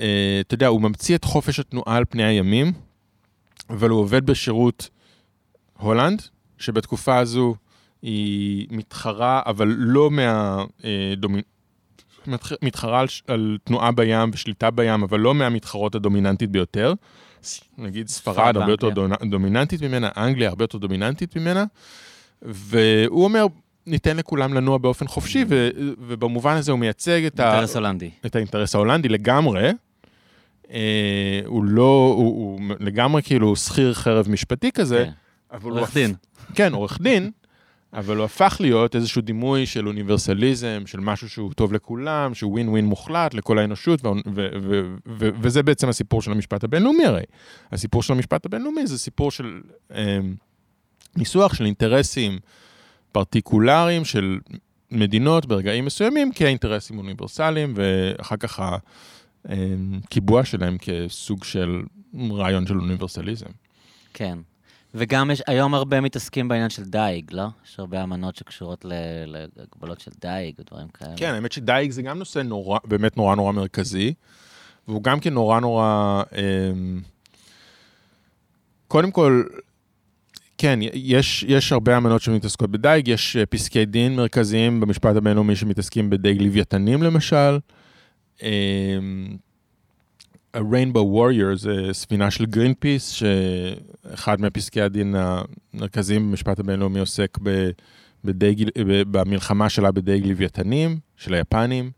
[0.00, 2.72] אה, יודע, הוא ממציא את חופש התנועה על פני הימים,
[3.70, 4.88] אבל הוא עובד בשירות
[5.78, 6.22] הולנד,
[6.58, 7.54] שבתקופה הזו
[8.02, 11.42] היא מתחרה, אבל לא מהדומינ...
[12.62, 16.94] מתחרה על, על תנועה בים ושליטה בים, אבל לא מהמתחרות הדומיננטית ביותר.
[17.78, 18.88] נגיד ספרד הרבה יותר
[19.22, 21.64] דומיננטית ממנה, אנגליה הרבה יותר דומיננטית ממנה,
[22.42, 23.46] והוא אומר,
[23.86, 25.68] ניתן לכולם לנוע באופן חופשי, ו,
[25.98, 28.10] ובמובן הזה הוא מייצג את, האינטרס הולנדי.
[28.26, 29.70] את האינטרס ההולנדי לגמרי.
[30.70, 35.04] אה, הוא לא, הוא, הוא לגמרי כאילו שכיר חרב משפטי כזה.
[35.04, 35.10] כן.
[35.62, 36.14] עורך דין.
[36.54, 37.30] כן, עורך דין,
[37.92, 42.68] אבל הוא הפך להיות איזשהו דימוי של אוניברסליזם, של משהו שהוא טוב לכולם, שהוא ווין
[42.68, 44.00] ווין מוחלט לכל האנושות,
[45.16, 47.22] וזה בעצם הסיפור של המשפט הבינלאומי הרי.
[47.72, 49.60] הסיפור של המשפט הבינלאומי זה סיפור של
[49.94, 50.18] אה,
[51.18, 52.38] קיסוח של אינטרסים
[53.12, 54.38] פרטיקולריים של
[54.90, 58.60] מדינות ברגעים מסוימים כאינטרסים אוניברסליים, ואחר כך
[59.44, 61.82] הקיבוע אמ, שלהם כסוג של
[62.30, 63.50] רעיון של אוניברסליזם.
[64.14, 64.38] כן.
[64.98, 67.46] וגם יש, היום הרבה מתעסקים בעניין של דייג, לא?
[67.66, 68.84] יש הרבה אמנות שקשורות
[69.56, 71.14] להגבלות של דייג ודברים כאלה.
[71.16, 74.14] כן, האמת שדייג זה גם נושא נורא, באמת נורא נורא מרכזי,
[74.88, 76.22] והוא גם כן נורא נורא...
[76.36, 76.42] אה,
[78.88, 79.42] קודם כל,
[80.58, 86.10] כן, יש, יש הרבה אמנות שמתעסקות בדייג, יש אה, פסקי דין מרכזיים במשפט הבינלאומי שמתעסקים
[86.10, 87.58] בדייג לוויתנים למשל.
[88.42, 88.98] אה,
[90.58, 95.14] ה-Rainbow Warrior זה ספינה של גרין פיס, שאחד מפסקי הדין
[95.74, 97.70] המרכזיים במשפט הבינלאומי עוסק ב,
[98.24, 98.68] בדייג,
[99.10, 101.90] במלחמה שלה בדייג לוויתנים, של היפנים.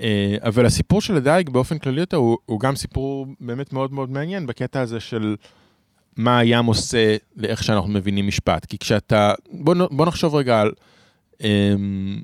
[0.00, 4.10] אה, אבל הסיפור של הדייג באופן כללי יותר הוא, הוא גם סיפור באמת מאוד מאוד
[4.10, 5.36] מעניין בקטע הזה של
[6.16, 8.64] מה הים עושה לאיך שאנחנו מבינים משפט.
[8.64, 10.72] כי כשאתה, בוא, בוא נחשוב רגע על,
[11.40, 12.22] אמ,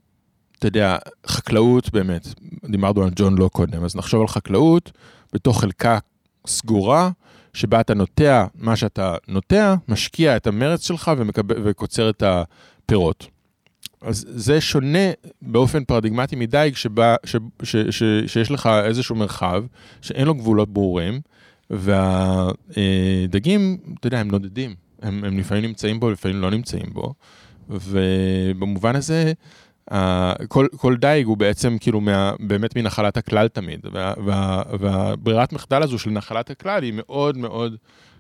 [0.59, 2.29] אתה יודע, חקלאות באמת,
[2.71, 4.93] דיברנו על ג'ון לוק קודם, אז נחשוב על חקלאות.
[5.33, 5.99] בתוך חלקה
[6.47, 7.11] סגורה,
[7.55, 11.43] שבה אתה נוטע מה שאתה נוטע, משקיע את המרץ שלך ומקב...
[11.49, 13.27] וקוצר את הפירות.
[14.03, 15.11] אז זה שונה
[15.43, 19.65] באופן פרדיגמטי מדייג שבה, ש, ש, ש, שיש לך איזשהו מרחב
[20.01, 21.21] שאין לו גבולות ברורים,
[21.71, 24.75] והדגים, אתה יודע, הם נודדים.
[25.03, 27.15] הם, הם לפעמים נמצאים בו, לפעמים לא נמצאים בו,
[27.69, 29.33] ובמובן הזה,
[30.49, 35.83] כל, כל דייג הוא בעצם כאילו מה, באמת מנחלת הכלל תמיד, וה- וה- והברירת מחדל
[35.83, 37.77] הזו של נחלת הכלל היא מאוד מאוד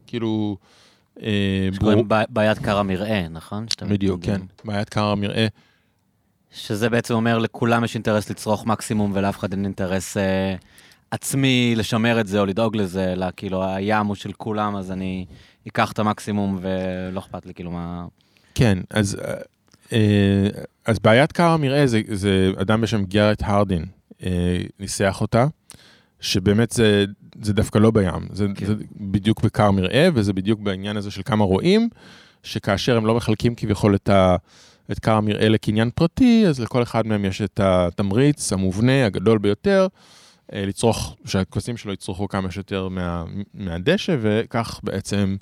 [0.07, 0.57] כאילו...
[1.23, 3.67] אה, שקוראים ב- בעיית קר המרעה, נכון?
[3.89, 4.41] בדיוק, כן.
[4.65, 5.47] בעיית קר המרעה.
[6.53, 10.55] שזה בעצם אומר לכולם יש אינטרס לצרוך מקסימום ולאף אחד אין אינטרס אה,
[11.11, 15.27] עצמי לשמר את זה או לדאוג לזה, אלא כאילו הים הוא של כולם, אז אני
[15.69, 18.05] אקח את המקסימום ולא אכפת לי כאילו מה...
[18.55, 19.35] כן, אז, אה,
[20.85, 23.85] אז בעיית קר המרעה זה, זה אדם בשם גארט הרדין,
[24.23, 25.47] אה, ניסח אותה,
[26.21, 27.05] שבאמת זה,
[27.43, 28.67] זה דווקא לא בים, זה, כן.
[28.67, 31.89] זה בדיוק בקר מרעה, וזה בדיוק בעניין הזה של כמה רועים,
[32.43, 34.37] שכאשר הם לא מחלקים כביכול את, ה,
[34.93, 39.83] את קר המרעה לקניין פרטי, אז לכל אחד מהם יש את התמריץ המובנה, הגדול ביותר,
[39.83, 40.20] אה,
[40.53, 43.25] לצרוך, שהכבשים שלו יצרכו כמה שיותר מה,
[43.55, 45.37] מהדשא, וכך בעצם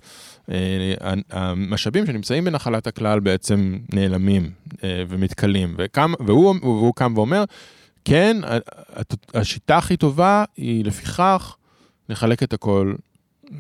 [0.51, 4.51] אה, המשאבים שנמצאים בנחלת הכלל בעצם נעלמים
[4.85, 5.75] אה, ומתכלים.
[5.79, 7.45] וקם, והוא, והוא קם ואומר,
[8.05, 8.37] כן,
[9.35, 11.57] השיטה הכי טובה היא לפיכך
[12.09, 12.95] נחלק את הכל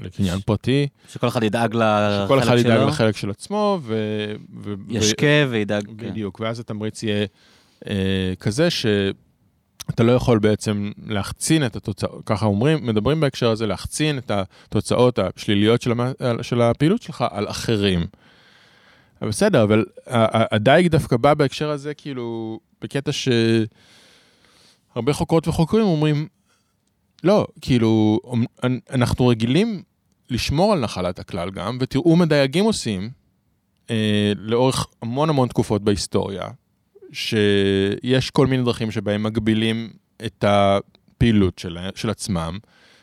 [0.02, 3.94] לקניין פרטי, שכל אחד ידאג לחלק שכל אחד ידאג שלו, לחלק של עצמו, ו...
[4.62, 5.88] ו- ישקה וידאג...
[5.88, 6.10] ו- כן.
[6.10, 7.26] בדיוק, ואז התמריץ יהיה
[7.88, 8.68] אה, כזה
[9.90, 15.18] שאתה לא יכול בעצם להחצין את התוצאות, ככה אומרים, מדברים בהקשר הזה, להחצין את התוצאות
[15.18, 16.12] השליליות של, המ...
[16.42, 18.06] של הפעילות שלך על אחרים.
[19.22, 19.84] בסדר, אבל
[20.32, 23.10] הדייג דווקא בא בהקשר הזה, כאילו, בקטע
[24.92, 26.28] שהרבה חוקרות וחוקרים אומרים,
[27.24, 28.20] לא, כאילו,
[28.64, 29.82] אנ- אנחנו רגילים
[30.30, 33.10] לשמור על נחלת הכלל גם, ותראו מה דייגים עושים
[33.90, 36.48] אה, לאורך המון המון תקופות בהיסטוריה,
[37.12, 39.90] שיש כל מיני דרכים שבהם מגבילים
[40.26, 42.58] את הפעילות של, של עצמם,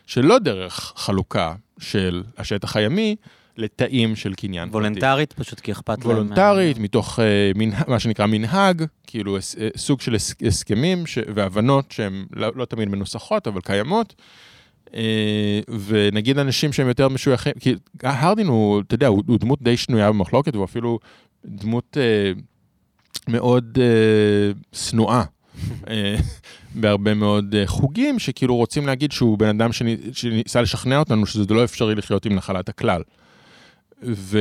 [0.05, 3.15] שלא דרך חלוקה של השטח הימי
[3.57, 4.77] לתאים של קניין פרטי.
[4.77, 6.17] וולונטרית, פשוט כי אכפת להם...
[6.17, 11.17] וולונטרית, מתוך אה, מנהג, מה שנקרא מנהג, כאילו הס, אה, סוג של הס, הסכמים ש,
[11.35, 14.15] והבנות שהן לא, לא תמיד מנוסחות, אבל קיימות.
[14.95, 19.77] אה, ונגיד אנשים שהם יותר משויכים, כי הרדין הוא, אתה יודע, הוא, הוא דמות די
[19.77, 20.99] שנויה במחלוקת, הוא אפילו
[21.45, 22.31] דמות אה,
[23.27, 25.23] מאוד אה, שנואה.
[25.89, 26.15] אה,
[26.75, 31.53] בהרבה מאוד אה, חוגים, שכאילו רוצים להגיד שהוא בן אדם שני, שניסה לשכנע אותנו שזה
[31.53, 33.01] לא אפשרי לחיות עם נחלת הכלל.
[34.03, 34.39] ו...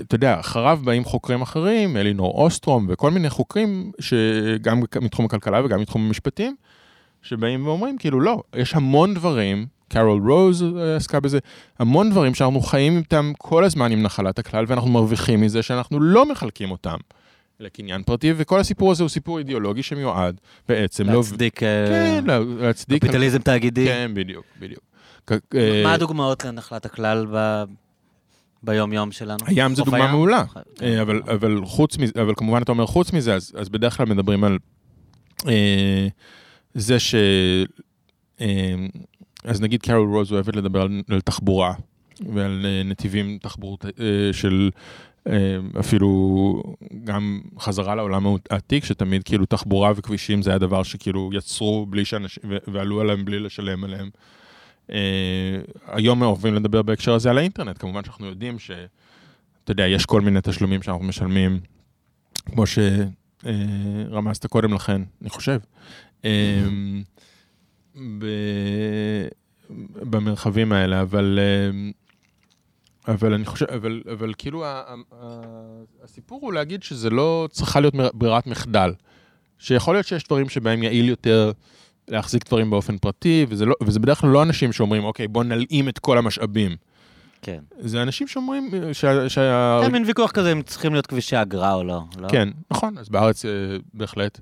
[0.00, 5.80] אתה יודע, אחריו באים חוקרים אחרים, אלינור אוסטרום וכל מיני חוקרים, שגם מתחום הכלכלה וגם
[5.80, 6.56] מתחום המשפטים,
[7.22, 11.38] שבאים ואומרים, כאילו, לא, יש המון דברים, קרול רוז אה, עסקה בזה,
[11.78, 16.30] המון דברים שאנחנו חיים איתם כל הזמן עם נחלת הכלל, ואנחנו מרוויחים מזה שאנחנו לא
[16.30, 16.96] מחלקים אותם
[17.60, 21.12] לקניין פרטי, וכל הסיפור הזה הוא סיפור אידיאולוגי שמיועד בעצם לא...
[21.16, 23.02] להצדיק אה, כן, לה- להצדיק...
[23.04, 23.86] קפיטליזם תאגידי.
[23.86, 24.80] כן, בדיוק, בדיוק.
[25.32, 27.64] אה, מה הדוגמאות לנחלת הכלל ב-
[28.62, 29.38] ביום-יום שלנו?
[29.46, 30.10] הים זה דוגמה הים?
[30.10, 30.44] מעולה.
[30.76, 30.98] כן.
[31.00, 34.44] אבל, אבל חוץ מזה, אבל כמובן אתה אומר חוץ מזה, אז, אז בדרך כלל מדברים
[34.44, 34.58] על
[35.48, 36.06] אה,
[36.74, 37.14] זה ש...
[38.40, 38.74] אה,
[39.46, 41.74] אז נגיד קרול רוז אוהבת לדבר על, על תחבורה
[42.34, 44.70] ועל נתיבים תחבורת אה, של
[45.26, 46.62] אה, אפילו
[47.04, 52.42] גם חזרה לעולם העתיק, שתמיד כאילו תחבורה וכבישים זה היה דבר שכאילו יצרו בלי שאנשים,
[52.66, 54.10] ועלו עליהם בלי לשלם עליהם.
[54.90, 54.96] אה,
[55.86, 58.70] היום אוהבים לדבר בהקשר הזה על האינטרנט, כמובן שאנחנו יודעים ש...
[59.64, 61.60] אתה יודע, יש כל מיני תשלומים שאנחנו משלמים,
[62.46, 65.58] כמו שרמזת קודם לכן, אני חושב.
[68.18, 69.28] ב-
[70.10, 71.90] במרחבים האלה, אבל, אה,
[73.14, 77.94] אבל אני חושב, אבל, אבל כאילו ה- ה- הסיפור הוא להגיד שזה לא צריכה להיות
[78.14, 78.92] ברירת מחדל.
[79.58, 81.52] שיכול להיות שיש דברים שבהם יעיל יותר
[82.08, 85.88] להחזיק דברים באופן פרטי, וזה, לא, וזה בדרך כלל לא אנשים שאומרים, אוקיי, בוא נלאים
[85.88, 86.76] את כל המשאבים.
[87.42, 87.58] כן.
[87.78, 89.28] זה אנשים שאומרים שה...
[89.28, 89.78] שה...
[89.80, 92.00] היה מין ויכוח כזה אם צריכים להיות כבישי אגרה או לא.
[92.18, 92.28] לא?
[92.28, 93.50] כן, נכון, אז בארץ אה,
[93.94, 94.38] בהחלט.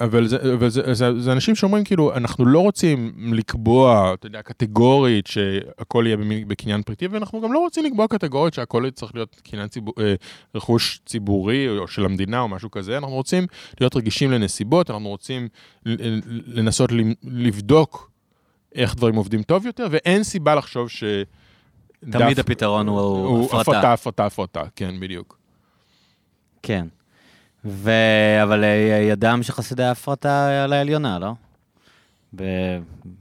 [0.00, 4.42] אבל, זה, אבל זה, זה, זה אנשים שאומרים כאילו, אנחנו לא רוצים לקבוע, אתה יודע,
[4.42, 9.68] קטגורית שהכל יהיה בקניין פרטי, ואנחנו גם לא רוצים לקבוע קטגורית שהכל צריך להיות קניין
[9.68, 10.14] ציבור, אה,
[10.54, 13.46] רכוש ציבורי או של המדינה או משהו כזה, אנחנו רוצים
[13.80, 15.48] להיות רגישים לנסיבות, אנחנו רוצים
[16.46, 16.90] לנסות
[17.24, 18.10] לבדוק
[18.74, 21.04] איך דברים עובדים טוב יותר, ואין סיבה לחשוב ש...
[22.10, 23.60] תמיד דף- הפתרון הוא הוא הפרטה.
[23.60, 25.38] הפרטה, הפרטה, הפרטה, כן, בדיוק.
[26.62, 26.86] כן.
[27.64, 27.90] ו...
[28.42, 31.32] אבל אה, ידם של חסידי ההפרטה על העליונה, לא?
[32.34, 32.42] ב...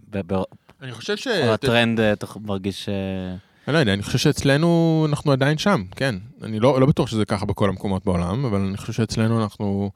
[0.09, 0.33] ב...
[0.33, 0.41] ב...
[0.81, 1.27] אני חושב ש...
[1.27, 2.89] הטרנד, אה, אתה מרגיש...
[2.89, 3.35] אה,
[3.67, 6.15] אני לא יודע, אני חושב שאצלנו אנחנו עדיין שם, כן.
[6.43, 9.91] אני לא, לא בטוח שזה ככה בכל המקומות בעולם, אבל אני חושב שאצלנו אנחנו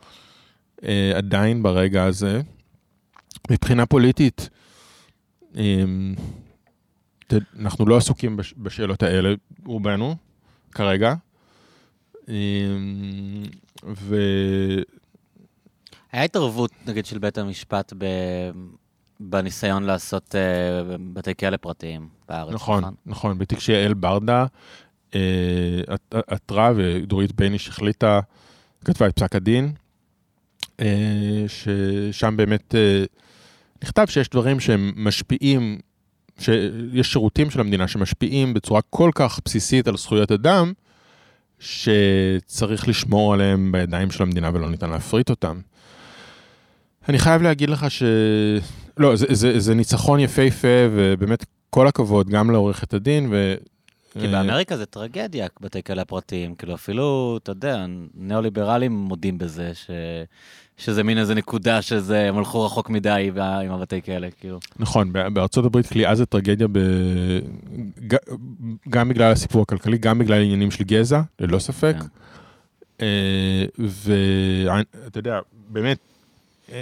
[0.84, 2.42] אה, עדיין ברגע הזה.
[3.52, 4.50] מבחינה פוליטית,
[5.58, 5.84] אה,
[7.60, 9.34] אנחנו לא עסוקים בש, בשאלות האלה,
[9.66, 10.16] רובנו,
[10.72, 11.14] כרגע.
[13.86, 14.16] ו...
[16.12, 18.06] היה התערבות, נגיד, של בית המשפט ב...
[19.30, 24.46] בניסיון לעשות uh, בתי כלא פרטיים בארץ, נכון, נכון, בתיק שיעל ברדה
[26.12, 28.20] עתרה ודורית בייניש החליטה,
[28.86, 29.74] כתבה את פסק הדין,
[30.62, 30.84] uh,
[31.48, 33.08] ששם באמת uh,
[33.84, 35.80] נכתב שיש דברים שהם משפיעים,
[36.40, 40.74] שיש שירותים של המדינה שמשפיעים בצורה כל כך בסיסית על זכויות אדם,
[41.62, 45.60] שצריך לשמור עליהם בידיים של המדינה ולא ניתן להפריט אותם.
[47.10, 48.04] אני חייב להגיד לך ש...
[48.98, 53.34] לא, זה, זה, זה ניצחון יפהפה, ובאמת כל הכבוד גם לעורכת הדין.
[54.20, 56.56] כי באמריקה זה טרגדיה, בתי כלא הפרטיים.
[56.56, 57.86] כאילו, אפילו, אתה יודע,
[58.16, 59.90] ניאו-ליברלים מודים בזה, ש...
[60.78, 64.60] שזה מין איזה נקודה שזה, הם הלכו רחוק מדי עם הבתי כלא, כאילו.
[64.80, 66.80] נכון, בארצות הברית כליאה זה טרגדיה ב...
[68.90, 71.96] גם בגלל הסיפור הכלכלי, גם בגלל עניינים של גזע, ללא ספק.
[72.00, 72.06] כן.
[73.02, 75.40] אה, ואתה יודע,
[75.70, 75.98] באמת,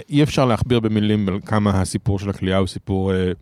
[0.08, 3.32] אי אפשר להכביר במילים על כמה הסיפור של הכלייה הוא סיפור אה, אה,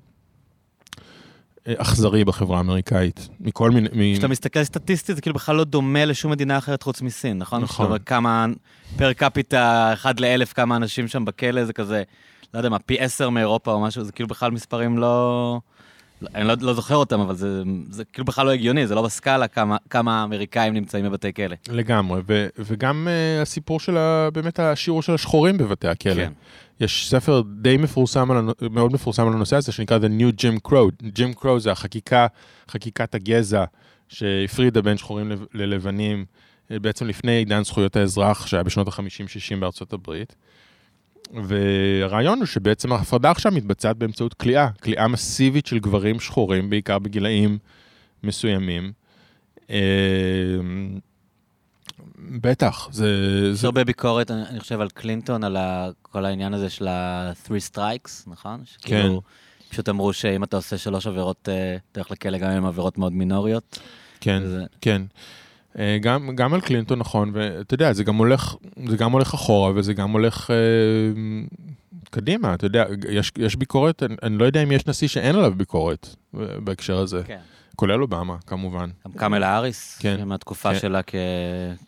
[1.76, 4.12] אכזרי בחברה האמריקאית, מכל מיני...
[4.14, 7.62] כשאתה מסתכל סטטיסטית, זה כאילו בכלל לא דומה לשום מדינה אחרת חוץ מסין, נכון?
[7.62, 7.98] נכון.
[8.06, 8.46] כמה,
[8.96, 12.02] פר קפיטה, אחד לאלף, כמה אנשים שם בכלא, זה כזה,
[12.54, 15.60] לא יודע מה, פי עשר מאירופה או משהו, זה כאילו בכלל מספרים לא...
[16.34, 19.48] אני לא, לא זוכר אותם, אבל זה, זה כאילו בכלל לא הגיוני, זה לא בסקאלה
[19.48, 21.56] כמה, כמה אמריקאים נמצאים בבתי כלא.
[21.68, 26.14] לגמרי, ו, וגם uh, הסיפור של ה, באמת השיעור של השחורים בבתי הכלא.
[26.14, 26.32] כן.
[26.80, 31.04] יש ספר די מפורסם, על, מאוד מפורסם על הנושא הזה, שנקרא The New Jim Crow.
[31.18, 32.26] Jim Crow זה החקיקה,
[32.70, 33.64] חקיקת הגזע
[34.08, 36.24] שהפרידה בין שחורים ללבנים,
[36.70, 40.34] אה, בעצם לפני עידן זכויות האזרח, שהיה בשנות ה-50-60 בארצות הברית.
[41.44, 47.58] והרעיון הוא שבעצם ההפרדה עכשיו מתבצעת באמצעות כליאה, כליאה מסיבית של גברים שחורים, בעיקר בגילאים
[48.22, 48.92] מסוימים.
[52.00, 53.08] אה, בטח, זה...
[53.54, 55.56] יש הרבה ביקורת, אני חושב, על קלינטון, על
[56.02, 58.62] כל העניין הזה של ה-three strikes, נכון?
[58.82, 59.08] כן.
[59.68, 63.12] פשוט אמרו שאם אתה עושה שלוש עבירות, אה, אתה הולך לכלא גם עם עבירות מאוד
[63.12, 63.78] מינוריות.
[64.20, 64.64] כן, וזה...
[64.80, 65.02] כן.
[65.78, 68.54] אה, גם, גם על קלינטון נכון, ואתה יודע, זה גם הולך,
[68.86, 70.56] זה גם הולך אחורה וזה גם הולך אה,
[72.10, 75.52] קדימה, אתה יודע, יש, יש ביקורת, אני, אני לא יודע אם יש נשיא שאין עליו
[75.56, 76.16] ביקורת
[76.64, 77.22] בהקשר הזה.
[77.26, 77.38] כן.
[77.78, 78.90] כולל אובמה, כמובן.
[79.06, 80.24] גם קמלה האריס, כן.
[80.24, 80.80] מהתקופה כן.
[80.80, 81.14] שלה כ...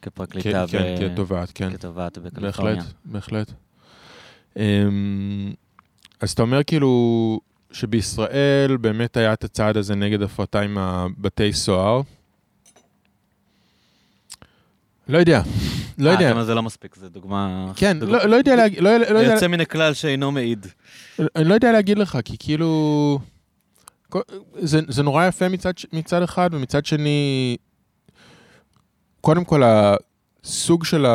[0.02, 0.64] כפרקליטה.
[0.68, 0.98] כן, ב...
[0.98, 1.72] כן, כתובעת, כן.
[1.72, 2.74] כתובעת בקליפורניה.
[2.74, 3.52] בהחלט, בהחלט.
[4.56, 5.52] אמ,
[6.20, 7.40] אז אתה אומר כאילו
[7.72, 12.00] שבישראל באמת היה את הצעד הזה נגד הפרטה עם הבתי סוהר.
[15.08, 15.42] לא יודע,
[15.98, 16.36] לא יודע.
[16.36, 17.72] אה, זה לא מספיק, זו דוגמה...
[17.76, 18.80] כן, לא, לא יודע להגיד...
[18.80, 20.66] לא, לא יוצא מן הכלל שאינו מעיד.
[21.36, 23.18] אני לא יודע להגיד לך, כי כאילו...
[24.58, 27.56] זה, זה נורא יפה מצד, מצד אחד, ומצד שני,
[29.20, 31.06] קודם כל, הסוג של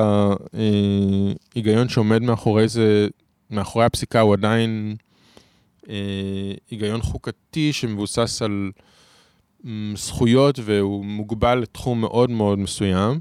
[1.54, 3.08] ההיגיון שעומד מאחורי זה,
[3.50, 4.96] מאחורי הפסיקה, הוא עדיין
[5.90, 5.96] אה,
[6.72, 8.72] היגיון חוקתי שמבוסס על
[9.96, 13.20] זכויות, והוא מוגבל לתחום מאוד מאוד מסוים.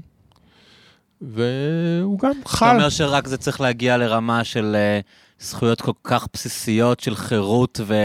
[1.21, 2.65] והוא גם חל.
[2.65, 5.05] אתה אומר שרק זה צריך להגיע לרמה של uh,
[5.39, 7.95] זכויות כל כך בסיסיות של חירות, ו-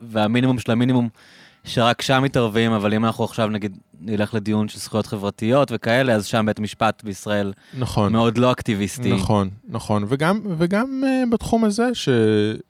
[0.00, 1.08] והמינימום של המינימום,
[1.64, 6.26] שרק שם מתערבים, אבל אם אנחנו עכשיו נגיד נלך לדיון של זכויות חברתיות וכאלה, אז
[6.26, 9.12] שם בית משפט בישראל נכון, מאוד לא אקטיביסטי.
[9.12, 12.08] נכון, נכון, וגם, וגם uh, בתחום הזה ש-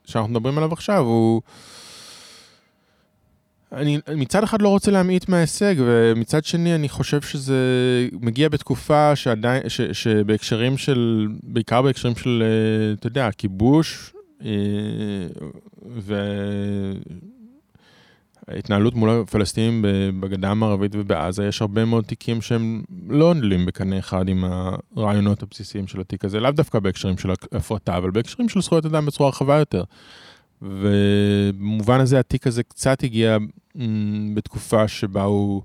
[0.04, 1.42] שאנחנו מדברים עליו עכשיו, הוא...
[3.72, 7.56] אני מצד אחד לא רוצה להמעיט מההישג, ומצד שני אני חושב שזה
[8.20, 14.12] מגיע בתקופה שעדיין, ש, שבהקשרים של, בעיקר בהקשרים של, אה, אתה יודע, הכיבוש,
[14.44, 14.50] אה,
[18.48, 19.84] וההתנהלות מול הפלסטינים
[20.20, 24.44] בגדה המערבית ובעזה, יש הרבה מאוד תיקים שהם לא עולים בקנה אחד עם
[24.96, 29.06] הרעיונות הבסיסיים של התיק הזה, לאו דווקא בהקשרים של הפרטה, אבל בהקשרים של זכויות אדם
[29.06, 29.84] בצורה רחבה יותר.
[30.62, 33.38] ובמובן הזה התיק הזה קצת הגיע
[34.34, 35.62] בתקופה שבה הוא,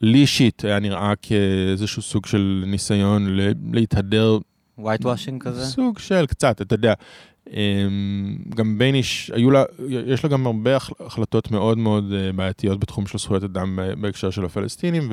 [0.00, 3.38] לי אישית, היה נראה כאיזשהו סוג של ניסיון
[3.72, 4.38] להתהדר.
[4.78, 5.64] white washing כזה?
[5.64, 6.94] סוג של קצת, אתה יודע.
[8.54, 13.18] גם בייניש, היו לה, יש לה גם הרבה החלטות מאוד מאוד אה, בעייתיות בתחום של
[13.18, 15.10] זכויות אדם בהקשר של הפלסטינים,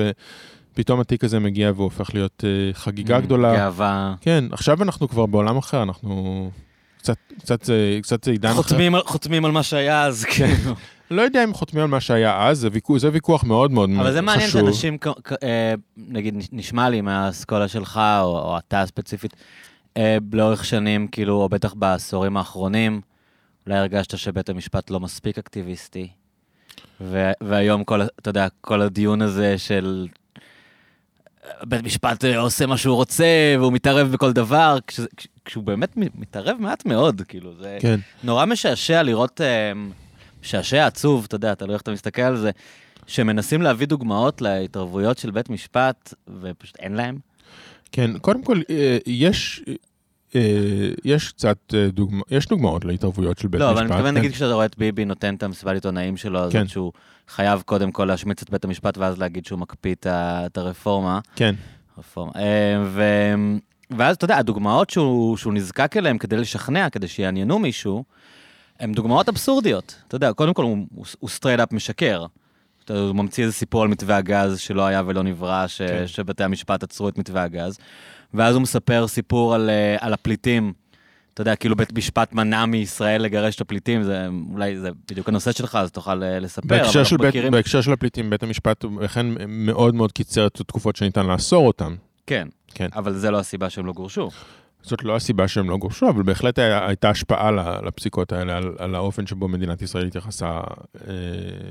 [0.73, 3.55] ופתאום התיק הזה מגיע והוא הופך להיות אה, חגיגה גדולה.
[3.55, 4.15] גאווה.
[4.21, 6.51] כן, עכשיו אנחנו כבר בעולם אחר, אנחנו...
[6.99, 7.69] קצת, קצת,
[8.01, 9.01] קצת עידן אחר.
[9.05, 10.55] חותמים על מה שהיה אז, כן.
[11.11, 14.01] לא יודע אם חותמים על מה שהיה אז, זה ויכוח, זה ויכוח מאוד מאוד חשוב.
[14.01, 14.97] אבל זה מעניין שאנשים,
[15.43, 19.35] אה, נגיד, נשמע לי מהאסכולה שלך, או, או אתה ספציפית,
[19.97, 23.01] אה, לאורך שנים, כאילו, או בטח בעשורים האחרונים,
[23.65, 26.07] אולי הרגשת שבית המשפט לא מספיק אקטיביסטי.
[27.41, 30.07] והיום כל, אתה יודע, כל הדיון הזה של
[31.63, 33.25] בית משפט אה, עושה מה שהוא רוצה,
[33.59, 34.99] והוא מתערב בכל דבר, כש-
[35.45, 37.99] כשהוא באמת מתערב מעט מאוד, כאילו, זה כן.
[38.23, 39.71] נורא משעשע לראות, אה,
[40.41, 42.51] משעשע עצוב, אתה יודע, תלוי איך אתה מסתכל על זה,
[43.07, 47.17] שמנסים להביא דוגמאות להתערבויות של בית משפט, ופשוט אין להם.
[47.91, 49.61] כן, קודם כל, אה, יש,
[51.05, 53.77] יש קצת אה, דוגמא, יש דוגמאות להתערבויות של בית לא, משפט.
[53.77, 54.19] אבל אני מתכוון, כן.
[54.19, 56.45] נגיד כשאתה רואה את ביבי נותן את המסיבת עיתונאים שלו, כן.
[56.45, 56.91] הזאת שהוא
[57.27, 61.19] חייב קודם כל להשמיץ את בית המשפט, ואז להגיד שהוא מקפיא את הרפורמה.
[61.35, 61.55] כן,
[61.97, 62.31] רפורמה.
[62.35, 63.03] אה, ו...
[63.97, 68.03] ואז, אתה יודע, הדוגמאות שהוא, שהוא נזקק אליהן כדי לשכנע, כדי שיעניינו מישהו,
[68.79, 69.95] הן דוגמאות אבסורדיות.
[70.07, 72.25] אתה יודע, קודם כל הוא, הוא, הוא straight up משקר.
[72.89, 75.81] הוא ממציא איזה סיפור על מתווה הגז שלא היה ולא נברא, ש...
[75.81, 76.07] כן.
[76.07, 77.77] שבתי המשפט עצרו את מתווה הגז.
[78.33, 80.73] ואז הוא מספר סיפור על, אה, על הפליטים.
[81.33, 85.51] אתה יודע, כאילו בית משפט מנע מישראל לגרש את הפליטים, זה אולי זה בדיוק הנושא
[85.51, 86.67] שלך, אז תוכל אה, לספר.
[86.67, 90.95] בהקשר של, בית, מכירים- בהקשר של הפליטים, בית המשפט אכן מאוד מאוד קיצר את התקופות
[90.95, 91.95] שניתן לאסור אותם.
[92.27, 92.87] כן, כן.
[92.95, 94.29] אבל זה לא הסיבה שהם לא גורשו.
[94.81, 97.51] זאת לא הסיבה שהם לא גורשו, אבל בהחלט היה, הייתה השפעה
[97.85, 101.13] לפסיקות האלה, על, על האופן שבו מדינת ישראל התייחסה אה,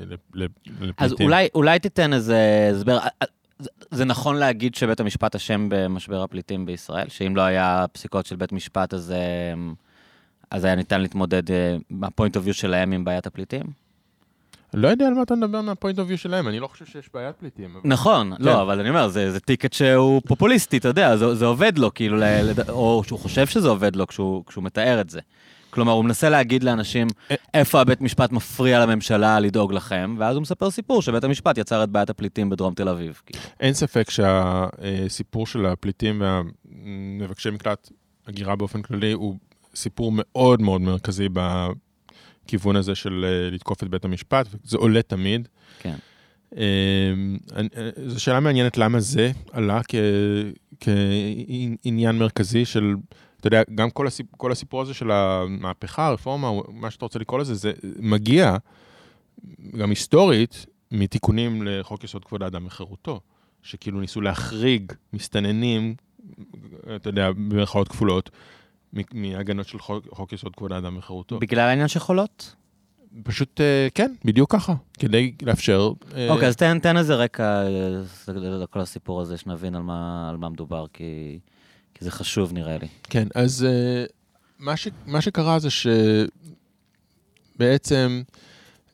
[0.06, 0.94] לפ- לפ- לפליטים.
[0.98, 2.38] אז אולי, אולי תיתן איזה
[2.74, 2.98] הסבר.
[3.90, 7.08] זה- נכון להגיד שבית המשפט אשם במשבר הפליטים בישראל?
[7.08, 9.72] שאם לא היה פסיקות של בית משפט, אז, אה,
[10.50, 11.42] אז היה ניתן להתמודד
[11.90, 13.62] מה point of view שלהם עם בעיית הפליטים?
[14.74, 17.08] לא יודע על מה אתה מדבר מה point of view שלהם, אני לא חושב שיש
[17.14, 17.70] בעיית פליטים.
[17.72, 18.44] אבל- נכון, כן.
[18.44, 21.94] לא, אבל אני אומר, זה, זה ticket שהוא פופוליסטי, אתה יודע, זה, זה עובד לו,
[21.94, 22.22] כאילו, ל,
[22.68, 25.20] או שהוא חושב שזה עובד לו כשהוא, כשהוא מתאר את זה.
[25.70, 27.36] כלומר, הוא מנסה להגיד לאנשים אה.
[27.54, 31.88] איפה הבית משפט מפריע לממשלה לדאוג לכם, ואז הוא מספר סיפור שבית המשפט יצר את
[31.88, 33.20] בעיית הפליטים בדרום תל אביב.
[33.26, 33.44] כאילו.
[33.60, 37.88] אין ספק שהסיפור של הפליטים והמבקשי מקלט,
[38.26, 39.36] הגירה באופן כללי, הוא
[39.74, 41.28] סיפור מאוד מאוד מרכזי
[42.44, 45.48] בכיוון הזה של אה, לתקוף את בית המשפט, וזה עולה תמיד.
[45.78, 45.94] כן.
[46.52, 46.58] אני-
[47.76, 49.80] אה, זו שאלה מעניינת למה זה עלה
[50.80, 52.94] כעניין מרכזי של,
[53.40, 57.40] אתה יודע, גם כל הסיפור, כל הסיפור הזה של המהפכה, הרפורמה, מה שאתה רוצה לקרוא
[57.40, 58.56] לזה, זה מגיע,
[59.76, 63.20] גם היסטורית, מתיקונים לחוק יסוד כבוד האדם וחירותו,
[63.62, 65.94] שכאילו ניסו להחריג מסתננים,
[66.96, 68.30] אתה יודע, במרכאות כפולות,
[69.12, 71.38] מהגנות של חוק, חוק יסוד כבוד האדם וחירותו.
[71.38, 72.54] בגלל העניין של חולות?
[73.22, 75.90] פשוט, אה, כן, בדיוק ככה, כדי לאפשר...
[76.14, 78.02] אה, אוקיי, אז תן, איזה רקע אה,
[78.34, 81.38] לכל הסיפור הזה, שנבין על מה, על מה מדובר, כי,
[81.98, 82.88] כי זה חשוב נראה לי.
[83.04, 84.12] כן, אז uh,
[84.58, 85.68] מה, ש, מה שקרה זה
[87.56, 88.22] שבעצם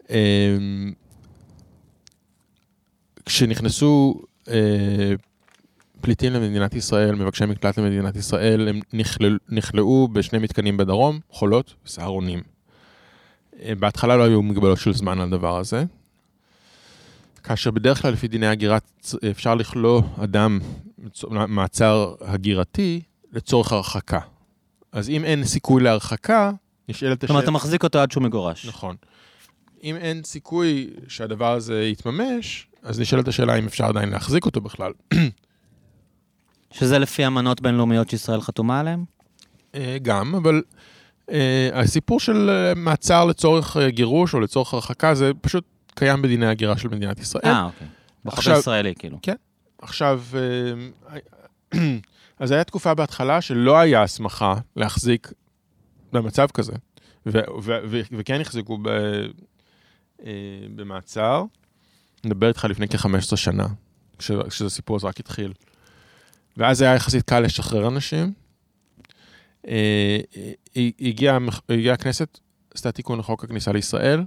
[0.02, 0.10] um,
[3.26, 4.50] כשנכנסו uh,
[6.00, 12.40] פליטים למדינת ישראל, מבקשי מקלט למדינת ישראל, הם נכלל, נכלאו בשני מתקנים בדרום, חולות וסהרונים.
[12.40, 15.84] Uh, בהתחלה לא היו מגבלות של זמן על הדבר הזה.
[17.44, 18.78] כאשר בדרך כלל לפי דיני הגירה
[19.30, 20.58] אפשר לכלוא אדם
[21.48, 23.00] מעצר הגירתי
[23.32, 24.20] לצורך הרחקה.
[24.92, 26.50] אז אם אין סיכוי להרחקה,
[26.88, 27.38] נשאלת השאלה...
[27.38, 28.66] אתה מחזיק אותו עד שהוא מגורש.
[28.66, 28.96] נכון.
[29.82, 34.92] אם אין סיכוי שהדבר הזה יתממש, אז נשאלת השאלה אם אפשר עדיין להחזיק אותו בכלל.
[36.78, 39.04] שזה לפי אמנות בינלאומיות שישראל חתומה עליהן?
[39.74, 40.62] אה, גם, אבל
[41.30, 45.64] אה, הסיפור של אה, מעצר לצורך גירוש או לצורך הרחקה, זה פשוט
[45.94, 47.46] קיים בדיני הגירה של מדינת ישראל.
[47.46, 47.86] אה, אוקיי.
[48.24, 49.18] בחוק הישראלי, כאילו.
[49.82, 51.80] עכשיו, אה,
[52.38, 55.32] אז הייתה תקופה בהתחלה שלא היה הסמכה להחזיק
[56.12, 56.72] במצב כזה,
[57.26, 58.88] ו- ו- ו- וכן החזיקו ב-
[60.26, 60.32] אה,
[60.74, 61.44] במעצר.
[62.24, 63.66] אני מדבר איתך לפני כ-15 שנה,
[64.18, 65.52] כש- כשהסיפור הזה רק התחיל.
[66.56, 68.32] ואז היה יחסית קל לשחרר אנשים.
[69.68, 70.18] אה,
[71.00, 71.38] הגיעה
[71.68, 72.38] הגיעה הכנסת,
[72.74, 74.22] עשתה תיקון לחוק הכניסה לישראל,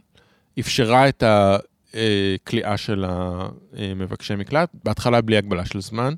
[0.59, 6.13] אפשרה את הכליאה של המבקשי מקלט, בהתחלה בלי הגבלה של זמן.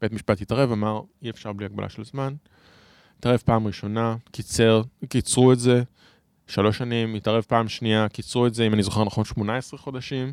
[0.00, 2.34] בית משפט התערב, אמר, אי אפשר בלי הגבלה של זמן.
[3.18, 5.82] התערב פעם ראשונה, קיצר, קיצרו את זה,
[6.46, 10.32] שלוש שנים, התערב פעם שנייה, קיצרו את זה, אם אני זוכר נכון, 18 חודשים.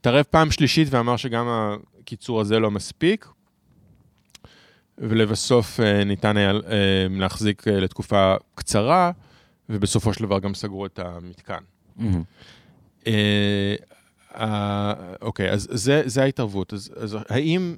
[0.00, 1.46] התערב פעם שלישית ואמר שגם
[2.00, 3.26] הקיצור הזה לא מספיק.
[5.00, 9.10] ולבסוף אה, ניתן היה אה, להחזיק אה, לתקופה קצרה,
[9.68, 11.62] ובסופו של דבר גם סגרו את המתקן.
[13.06, 13.74] אה,
[14.36, 16.72] אה, אוקיי, אז זה, זה ההתערבות.
[16.72, 17.76] אז, אז האם,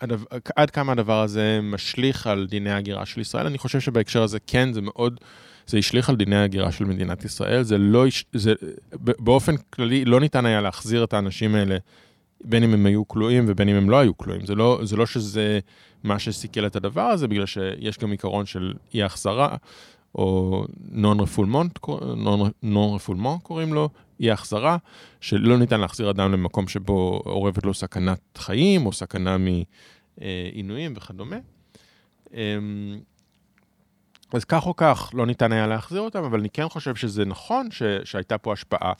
[0.00, 0.24] הדבר,
[0.56, 3.46] עד כמה הדבר הזה משליך על דיני ההגירה של ישראל?
[3.46, 5.20] אני חושב שבהקשר הזה כן, זה מאוד,
[5.66, 7.62] זה השליך על דיני ההגירה של מדינת ישראל.
[7.62, 8.54] זה לא, זה,
[8.92, 11.76] באופן כללי, לא ניתן היה להחזיר את האנשים האלה,
[12.44, 14.46] בין אם הם היו כלואים ובין אם הם לא היו כלואים.
[14.46, 15.58] זה לא, זה לא שזה
[16.04, 19.56] מה שסיכל את הדבר הזה, בגלל שיש גם עיקרון של אי-החזרה,
[20.14, 20.64] או
[22.62, 23.88] נון-רפולמנט קוראים לו,
[24.20, 24.76] אי החזרה,
[25.20, 29.36] שלא ניתן להחזיר אדם למקום שבו אורבת לו סכנת חיים או סכנה
[30.18, 31.36] מעינויים וכדומה.
[32.34, 33.00] אמ,
[34.32, 37.70] אז כך או כך, לא ניתן היה להחזיר אותם, אבל אני כן חושב שזה נכון
[37.70, 38.92] ש, שהייתה פה השפעה.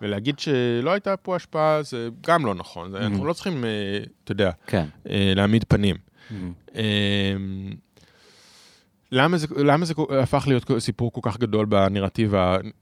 [0.00, 2.94] ולהגיד שלא הייתה פה השפעה, זה גם לא נכון.
[2.94, 2.98] Mm-hmm.
[2.98, 3.70] אנחנו לא צריכים, אה,
[4.24, 4.86] אתה יודע, כן.
[5.10, 5.96] אה, להעמיד פנים.
[5.96, 6.74] Mm-hmm.
[9.12, 12.34] למה זה, למה זה הפך להיות סיפור כל כך גדול בנרטיב,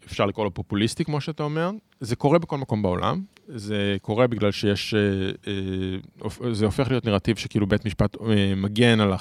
[0.06, 1.70] אפשר לקרוא לו פופוליסטי, כמו שאתה אומר?
[2.00, 3.22] זה קורה בכל מקום בעולם.
[3.48, 8.16] זה קורה בגלל שיש, אה, זה הופך להיות נרטיב שכאילו בית משפט
[8.56, 9.12] מגן על,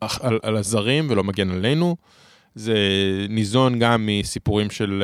[0.00, 1.96] על, על הזרים ולא מגן עלינו.
[2.54, 2.76] זה
[3.28, 5.02] ניזון גם מסיפורים של,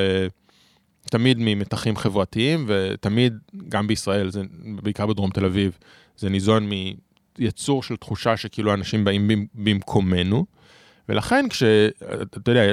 [1.10, 3.34] תמיד ממתחים חברתיים, ותמיד,
[3.68, 4.42] גם בישראל, זה
[4.82, 5.78] בעיקר בדרום תל אביב,
[6.16, 6.70] זה ניזון
[7.38, 10.44] מיצור של תחושה שכאילו אנשים באים במקומנו.
[11.08, 11.62] ולכן כש...
[12.22, 12.72] אתה יודע,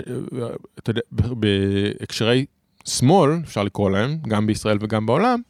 [0.80, 2.46] אתה יודע בהקשרי
[2.86, 5.42] שמאל, אפשר לקרוא להם, גם בישראל וגם בעולם,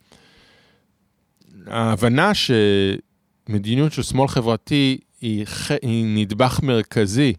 [1.67, 5.45] ההבנה שמדיניות של שמאל חברתי היא,
[5.81, 7.33] היא נדבך מרכזי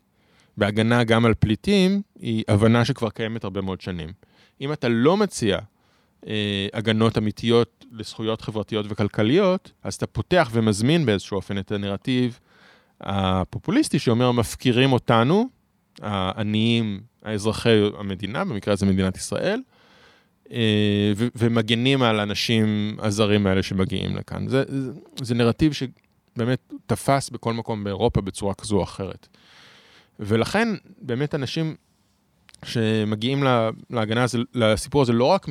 [0.57, 4.13] בהגנה גם על פליטים, היא הבנה שכבר קיימת הרבה מאוד שנים.
[4.61, 5.59] אם אתה לא מציע
[6.27, 12.39] אה, הגנות אמיתיות לזכויות חברתיות וכלכליות, אז אתה פותח ומזמין באיזשהו אופן את הנרטיב
[13.03, 15.49] הפופוליסטי שאומר, מפקירים אותנו,
[16.01, 19.61] העניים, האזרחי המדינה, במקרה הזה מדינת ישראל,
[20.53, 24.49] אה, ומגנים על האנשים הזרים האלה שמגיעים לכאן.
[24.49, 24.93] זה, זה,
[25.23, 29.29] זה נרטיב שבאמת תפס בכל מקום באירופה בצורה כזו או אחרת.
[30.21, 30.69] ולכן,
[31.01, 31.75] באמת אנשים
[32.65, 33.45] שמגיעים
[33.91, 35.47] להגנה, הזה, לסיפור הזה לא רק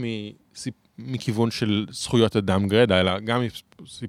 [0.98, 3.42] מכיוון של זכויות אדם גרידא, אלא גם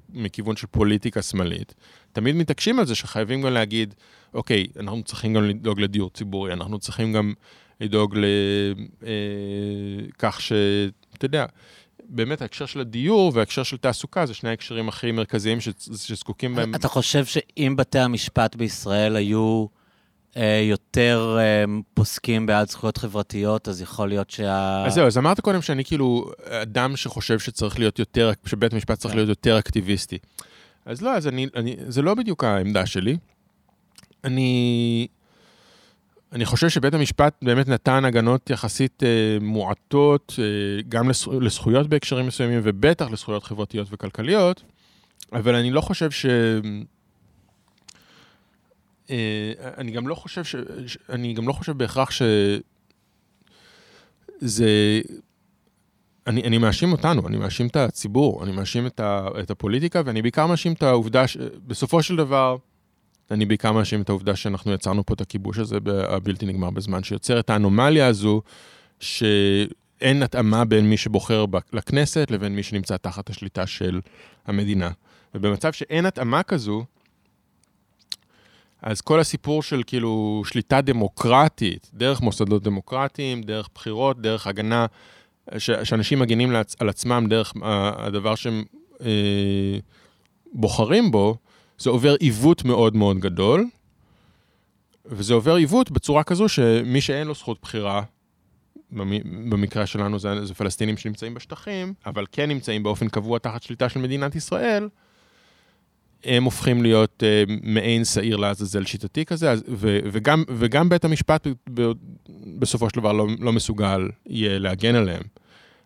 [0.09, 1.75] מכיוון של פוליטיקה שמאלית.
[2.13, 3.93] תמיד מתעקשים על זה שחייבים גם להגיד,
[4.33, 7.33] אוקיי, אנחנו צריכים גם לדאוג לדיור ציבורי, אנחנו צריכים גם
[7.81, 8.15] לדאוג
[10.11, 11.45] לכך אה, שאתה יודע,
[12.09, 16.75] באמת ההקשר של הדיור וההקשר של תעסוקה זה שני ההקשרים הכי מרכזיים שזקוקים בהם.
[16.75, 19.65] אתה חושב שאם בתי המשפט בישראל היו
[20.37, 24.85] אה, יותר אה, פוסקים בעד זכויות חברתיות, אז יכול להיות שה...
[24.85, 29.11] אז זהו, אז אמרת קודם שאני כאילו אדם שחושב שצריך להיות יותר, שבית המשפט צריך
[29.11, 29.17] כן.
[29.17, 30.17] להיות יותר אקטיביסטי.
[30.85, 33.17] אז לא, אז אני, אני, זה לא בדיוק העמדה שלי.
[34.23, 35.07] אני,
[36.31, 41.09] אני חושב שבית המשפט באמת נתן הגנות יחסית אה, מועטות, אה, גם
[41.41, 44.63] לזכויות בהקשרים מסוימים, ובטח לזכויות חברתיות וכלכליות,
[45.33, 46.25] אבל אני לא חושב ש...
[49.09, 50.55] אה, אני גם לא חושב ש...
[51.09, 52.21] אני גם לא חושב בהכרח ש...
[54.39, 55.01] זה...
[56.27, 60.21] אני, אני מאשים אותנו, אני מאשים את הציבור, אני מאשים את, ה, את הפוליטיקה, ואני
[60.21, 62.57] בעיקר מאשים את העובדה שבסופו של דבר,
[63.31, 67.39] אני בעיקר מאשים את העובדה שאנחנו יצרנו פה את הכיבוש הזה הבלתי נגמר בזמן, שיוצר
[67.39, 68.41] את האנומליה הזו,
[68.99, 74.01] שאין התאמה בין מי שבוחר לכנסת לבין מי שנמצא תחת השליטה של
[74.45, 74.91] המדינה.
[75.35, 76.85] ובמצב שאין התאמה כזו,
[78.81, 84.85] אז כל הסיפור של כאילו שליטה דמוקרטית, דרך מוסדות דמוקרטיים, דרך בחירות, דרך הגנה,
[85.57, 87.59] ש, שאנשים מגינים לעצ, על עצמם דרך uh,
[87.97, 89.03] הדבר שהם uh,
[90.53, 91.37] בוחרים בו,
[91.77, 93.65] זה עובר עיוות מאוד מאוד גדול,
[95.05, 98.01] וזה עובר עיוות בצורה כזו שמי שאין לו זכות בחירה,
[99.49, 103.99] במקרה שלנו זה, זה פלסטינים שנמצאים בשטחים, אבל כן נמצאים באופן קבוע תחת שליטה של
[103.99, 104.87] מדינת ישראל,
[106.25, 111.47] הם הופכים להיות uh, מעין שעיר לעזאזל שיטתי כזה, אז, ו, וגם, וגם בית המשפט
[111.73, 111.91] ב,
[112.59, 115.23] בסופו של דבר לא, לא מסוגל יהיה להגן עליהם.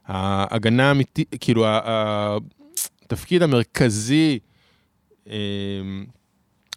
[0.05, 1.65] ההגנה האמיתית, כאילו,
[3.05, 4.39] התפקיד המרכזי
[5.25, 5.29] um,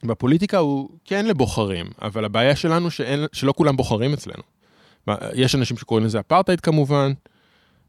[0.04, 4.42] בפוליטיקה הוא כן לבוחרים, אבל הבעיה שלנו שאין, שלא כולם בוחרים אצלנו.
[5.34, 7.12] יש אנשים שקוראים לזה אפרטהייד כמובן,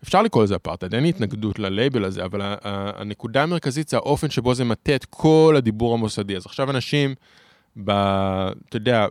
[0.03, 4.53] אפשר לקרוא לזה אפרטהייד, אין לי התנגדות ללייבל הזה, אבל הנקודה המרכזית זה האופן שבו
[4.53, 6.35] זה מטה את כל הדיבור המוסדי.
[6.35, 7.15] אז עכשיו אנשים,
[7.83, 9.07] ב, אתה יודע,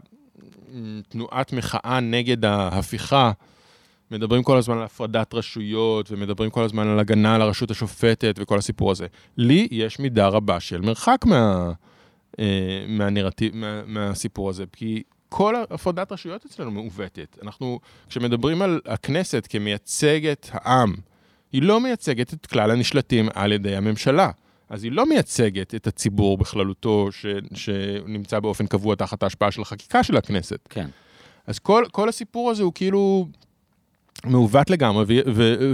[1.09, 3.33] תנועת מחאה נגד ההפיכה,
[4.11, 8.59] מדברים כל הזמן על הפרדת רשויות, ומדברים כל הזמן על הגנה על הרשות השופטת וכל
[8.59, 9.07] הסיפור הזה.
[9.37, 11.73] לי יש מידה רבה של מרחק מה,
[12.39, 17.39] אה, מהנרטיב, מה, מהסיפור הזה, כי כל הפרדת רשויות אצלנו מעוותת.
[17.43, 20.95] אנחנו, כשמדברים על הכנסת כמייצגת העם,
[21.53, 24.31] היא לא מייצגת את כלל הנשלטים על ידי הממשלה.
[24.71, 30.03] אז היא לא מייצגת את הציבור בכללותו, ש, שנמצא באופן קבוע תחת ההשפעה של החקיקה
[30.03, 30.59] של הכנסת.
[30.69, 30.87] כן.
[31.47, 33.29] אז כל, כל הסיפור הזה הוא כאילו
[34.25, 35.05] מעוות לגמרי,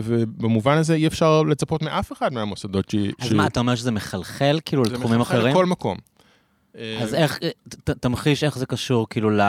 [0.05, 2.95] ובמובן הזה אי אפשר לצפות מאף אחד מהמוסדות ש...
[2.95, 3.33] אז ש...
[3.33, 5.43] מה, אתה אומר שזה מחלחל כאילו לתחומים אחרים?
[5.43, 5.97] זה מחלחל לכל מקום.
[7.03, 7.39] אז איך,
[7.85, 9.41] ת, תמחיש איך זה קשור, כאילו, ל...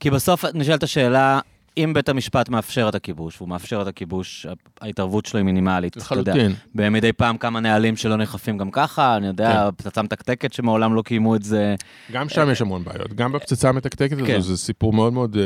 [0.00, 1.40] כי בסוף נשאלת השאלה,
[1.76, 4.46] אם בית המשפט מאפשר את הכיבוש, והוא מאפשר את הכיבוש,
[4.80, 5.96] ההתערבות שלו היא מינימלית.
[5.96, 6.54] לחלוטין.
[6.74, 11.36] במדי פעם כמה נהלים שלא נאכפים גם ככה, אני יודע, פצצה מתקתקת שמעולם לא קיימו
[11.36, 11.74] את זה.
[12.12, 13.14] גם שם יש המון בעיות.
[13.14, 14.36] גם בפצצה המתקתקת כן.
[14.36, 15.42] הזו זה סיפור מאוד מאוד אה,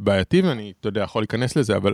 [0.00, 1.92] בעייתי, ואני, אתה יודע, יכול להיכנס לזה, אבל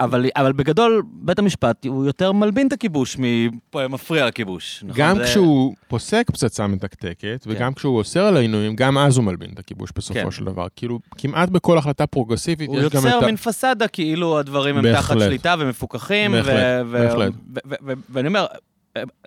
[0.00, 4.84] אבל, אבל בגדול, בית המשפט הוא יותר מלבין את הכיבוש ממפריע לכיבוש.
[4.86, 5.00] נכון?
[5.02, 9.50] גם זה- כשהוא פוסק פצצה מתקתקת, וגם כשהוא אוסר על העינויים, גם אז הוא מלבין
[9.54, 10.30] את הכיבוש בסופו כן.
[10.30, 10.66] של דבר.
[10.76, 13.26] כאילו, כמעט בכל החלטה פרוגרסיבית הוא יש גם יוצר את ה...
[13.26, 15.28] מין פסאדה, כאילו הדברים הם תחת בהחלט.
[15.28, 16.32] שליטה ומפוקחים.
[16.32, 16.54] בהחלט,
[16.86, 17.32] ו- בהחלט.
[17.32, 18.46] ו- ו- ו- ואני אומר,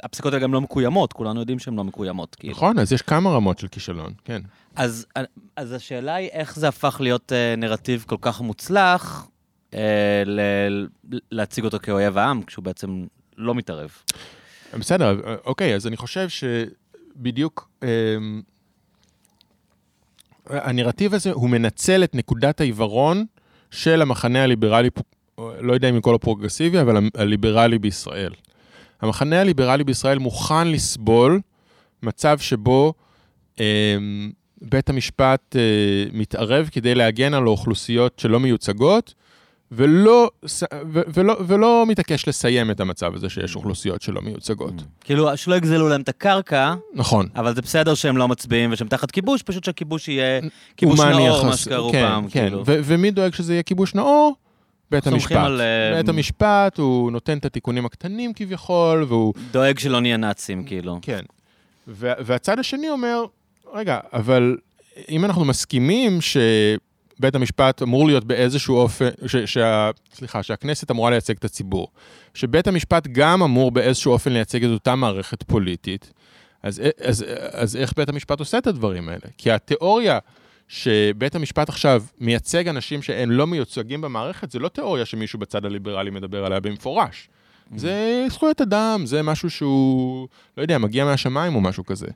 [0.04, 2.36] הפסיקות האלה גם לא מקוימות, כולנו יודעים שהן לא מקוימות.
[2.36, 2.54] כאילו.
[2.54, 4.42] נכון, אז יש כמה רמות של כישלון, כן.
[4.76, 5.06] אז,
[5.56, 9.28] אז השאלה היא איך זה הפך להיות אה, נרטיב כל כך מוצלח,
[10.26, 10.88] ל-
[11.32, 13.06] להציג אותו כאויב העם, כשהוא בעצם
[13.38, 13.90] לא מתערב.
[14.80, 18.42] בסדר, אוקיי, אז אני חושב שבדיוק אמ,
[20.50, 23.26] הנרטיב הזה, הוא מנצל את נקודת העיוורון
[23.72, 24.90] של המחנה הליברלי,
[25.38, 28.34] לא יודע אם לקרוא לו פרוגרסיבי, אבל הליברלי בישראל.
[29.02, 31.42] המחנה הליברלי בישראל מוכן לסבול
[32.04, 32.94] מצב שבו
[33.60, 35.62] אמ, בית המשפט אה,
[36.14, 39.14] מתערב כדי להגן על האוכלוסיות שלא מיוצגות,
[39.76, 40.30] ולא,
[41.14, 44.74] ולא, ולא מתעקש לסיים את המצב הזה שיש אוכלוסיות שלא מיוצגות.
[45.02, 47.28] כאילו, שלא יגזלו להם את הקרקע, נכון.
[47.36, 50.42] אבל זה בסדר שהם לא מצביעים ושהם תחת כיבוש, פשוט שהכיבוש יהיה
[50.78, 52.42] כיבוש נאור, יחס- מה שקראו כן, פעם, כן.
[52.42, 52.64] כאילו.
[52.66, 54.36] ו- ומי דואג שזה יהיה כיבוש נאור?
[54.92, 55.32] בית המשפט.
[55.32, 59.34] על, אה, בית המשפט, הוא נותן את התיקונים הקטנים כביכול, והוא...
[59.52, 61.00] דואג שלא נהיה נאצים, כאילו.
[61.02, 61.22] כן.
[61.98, 63.26] והצד השני אומר,
[63.74, 64.58] רגע, אבל
[65.10, 66.20] אם אנחנו מסכימים
[67.18, 71.88] שבית המשפט אמור להיות באיזשהו אופן, ש- שה, סליחה, שהכנסת אמורה לייצג את הציבור,
[72.34, 76.14] שבית המשפט גם אמור באיזשהו אופן לייצג את אותה מערכת פוליטית,
[76.64, 79.22] אז, אז, אז איך בית המשפט עושה את הדברים האלה?
[79.38, 80.20] כי התיאוריה
[80.68, 86.12] שבית המשפט עכשיו מייצג אנשים שהם לא מיוצגים במערכת, זה לא תיאוריה שמישהו בצד הליברלי
[86.12, 87.30] מדבר עליה במפורש.
[87.76, 92.08] זה זכויות אדם, זה משהו שהוא, לא יודע, מגיע מהשמיים או משהו כזה.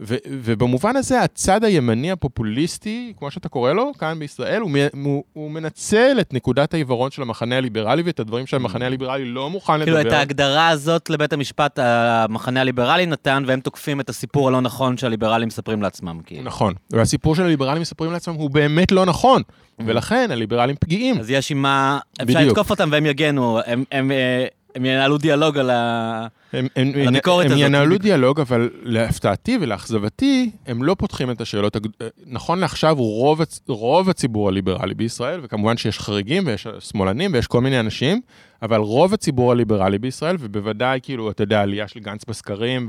[0.00, 5.24] ו- ובמובן הזה, הצד הימני הפופוליסטי, כמו שאתה קורא לו, כאן בישראל, הוא, מ- הוא,
[5.32, 9.96] הוא מנצל את נקודת העיוורון של המחנה הליברלי ואת הדברים שהמחנה הליברלי לא מוכן כאילו,
[9.96, 10.08] לדבר.
[10.08, 15.48] את ההגדרה הזאת לבית המשפט המחנה הליברלי נתן, והם תוקפים את הסיפור הלא נכון שהליברלים
[15.48, 16.42] מספרים לעצמם, כאילו.
[16.42, 16.74] נכון.
[16.92, 19.42] והסיפור של הליברלים מספרים לעצמם הוא באמת לא נכון,
[19.78, 21.18] ולכן הליברלים פגיעים.
[21.20, 21.98] אז יש עם מה...
[22.22, 22.38] אפשר.
[22.40, 26.26] לתקוף אותם והם יגנו, הם- הם אה, הם ינהלו דיאלוג על ה...
[26.52, 27.64] הם, הם, על הביקורת הם הזאת.
[27.64, 31.76] ינהלו דיאלוג, אבל להפתעתי ולאכזבתי, הם לא פותחים את השאלות.
[31.76, 31.90] הגד-
[32.26, 37.80] נכון לעכשיו, רוב, רוב הציבור הליברלי בישראל, וכמובן שיש חריגים ויש שמאלנים ויש כל מיני
[37.80, 38.20] אנשים,
[38.62, 42.88] אבל רוב הציבור הליברלי בישראל, ובוודאי, כאילו, אתה יודע, עלייה של גנץ בסקרים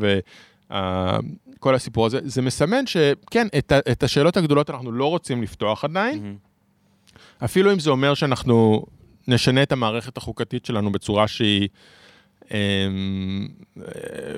[0.70, 6.20] וכל הסיפור הזה, זה מסמן שכן, את, את השאלות הגדולות אנחנו לא רוצים לפתוח עדיין,
[6.24, 6.36] מהמם.
[7.44, 8.86] אפילו אם זה אומר שאנחנו
[9.28, 11.68] נשנה את המערכת החוקתית שלנו בצורה שהיא
[12.52, 12.88] אה,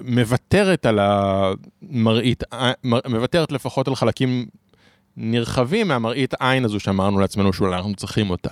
[0.04, 2.44] מוותרת על המראית,
[2.86, 4.46] מ- מוותרת לפחות על חלקים
[5.18, 8.50] נרחבים מהמראית עין הזו שאמרנו לעצמנו שאולי אנחנו צריכים אותה.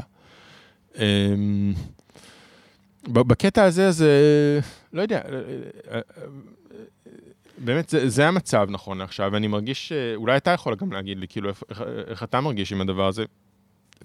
[3.07, 4.11] ב- בקטע הזה זה,
[4.93, 5.21] לא יודע, אה,
[5.91, 6.25] אה, אה,
[7.57, 11.49] באמת זה, זה המצב נכון לעכשיו, ואני מרגיש, אולי אתה יכול גם להגיד לי, כאילו,
[11.49, 13.25] איך, איך, איך אתה מרגיש עם הדבר הזה.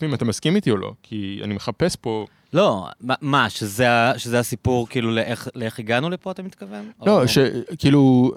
[0.02, 2.26] אם אתה מסכים איתי או לא, כי אני מחפש פה...
[2.52, 2.88] לא,
[3.20, 3.86] מה- שזה
[4.16, 6.90] שזה הסיפור, כאילו, לאיך לאיך הגענו לפה, אתה מתכוון?
[7.06, 8.32] לא, או- שכאילו,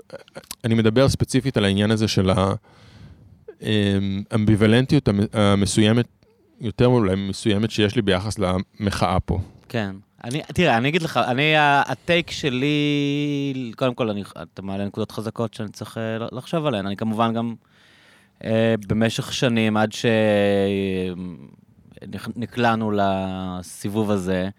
[0.63, 2.29] אני מדבר ספציפית על העניין הזה של
[4.31, 6.05] האמביוולנטיות המסוימת,
[6.61, 9.39] יותר אולי מסוימת שיש לי ביחס למחאה פה.
[9.69, 9.95] כן.
[10.23, 14.23] אני, תראה, אני אגיד לך, אני, הטייק שלי, קודם כל, אני,
[14.53, 16.01] אתה מעלה נקודות חזקות שאני צריך אה,
[16.31, 16.85] לחשוב עליהן.
[16.85, 17.53] אני כמובן גם
[18.87, 19.91] במשך שנים, עד
[22.01, 24.49] שנקלענו לסיבוב הזה,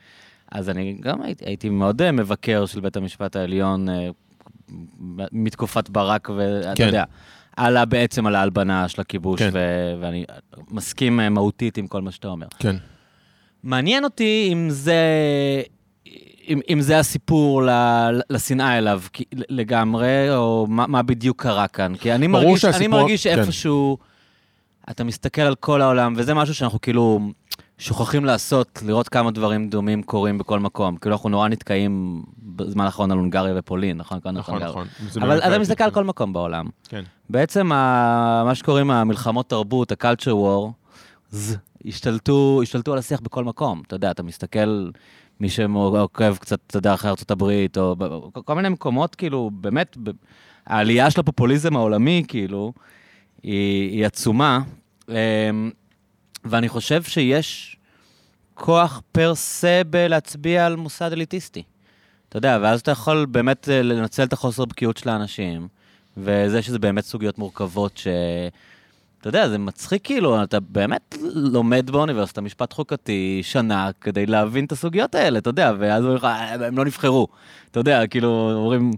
[0.55, 4.09] אז אני גם הייתי, הייתי מאוד אה, מבקר של בית המשפט העליון אה,
[5.33, 6.87] מתקופת ברק, ואתה כן.
[6.87, 7.05] יודע,
[7.57, 9.51] עלה בעצם על ההלבנה של הכיבוש, כן.
[9.53, 10.25] ו- ואני
[10.71, 12.47] מסכים אה, מהותית עם כל מה שאתה אומר.
[12.59, 12.77] כן.
[13.63, 15.03] מעניין אותי אם זה,
[16.49, 17.63] אם, אם זה הסיפור
[18.31, 19.03] לשנאה אליו
[19.49, 21.97] לגמרי, או מה, מה בדיוק קרה כאן.
[21.97, 23.37] כי אני מרגיש, אני שהסיפור- מרגיש כן.
[23.37, 23.99] שאיפשהו,
[24.91, 27.21] אתה מסתכל על כל העולם, וזה משהו שאנחנו כאילו
[27.79, 30.97] שוכחים לעשות, לראות כמה דברים דומים קורים בכל מקום.
[30.97, 34.19] כאילו אנחנו נורא נתקעים בזמן האחרון על הונגריה ופולין, נכון?
[34.33, 34.63] נכון.
[34.63, 34.87] נכון.
[35.23, 35.59] אבל אתה.
[35.59, 36.67] מסתכל על כל מקום בעולם.
[36.89, 37.03] כן.
[37.31, 40.71] בעצם ה- מה שקוראים המלחמות תרבות, ה-culture war,
[41.87, 43.83] השתלטו, השתלטו על השיח בכל מקום.
[43.87, 44.89] אתה יודע, אתה מסתכל,
[45.41, 49.97] מי שעוקב קצת, אתה יודע, אחרי ארצות הברית, או כל מיני מקומות, כאילו, באמת,
[50.67, 52.73] העלייה של הפופוליזם העולמי, כאילו,
[53.43, 54.61] היא, היא עצומה.
[55.09, 55.15] אמ,
[56.45, 57.77] ואני חושב שיש
[58.55, 61.63] כוח פר סה בלהצביע על מוסד אליטיסטי.
[62.29, 65.69] אתה יודע, ואז אתה יכול באמת אה, לנצל את החוסר בקיאות של האנשים,
[66.17, 68.07] וזה שזה באמת סוגיות מורכבות ש...
[69.25, 74.73] אתה יודע, זה מצחיק כאילו, אתה באמת לומד באוניברסיטה משפט חוקתי שנה כדי להבין את
[74.73, 77.29] הסוגיות האלה, אתה יודע, ואז אומרים לך, "אה, הם לא נבחרו.
[77.71, 78.91] אתה יודע, כאילו, אומרים,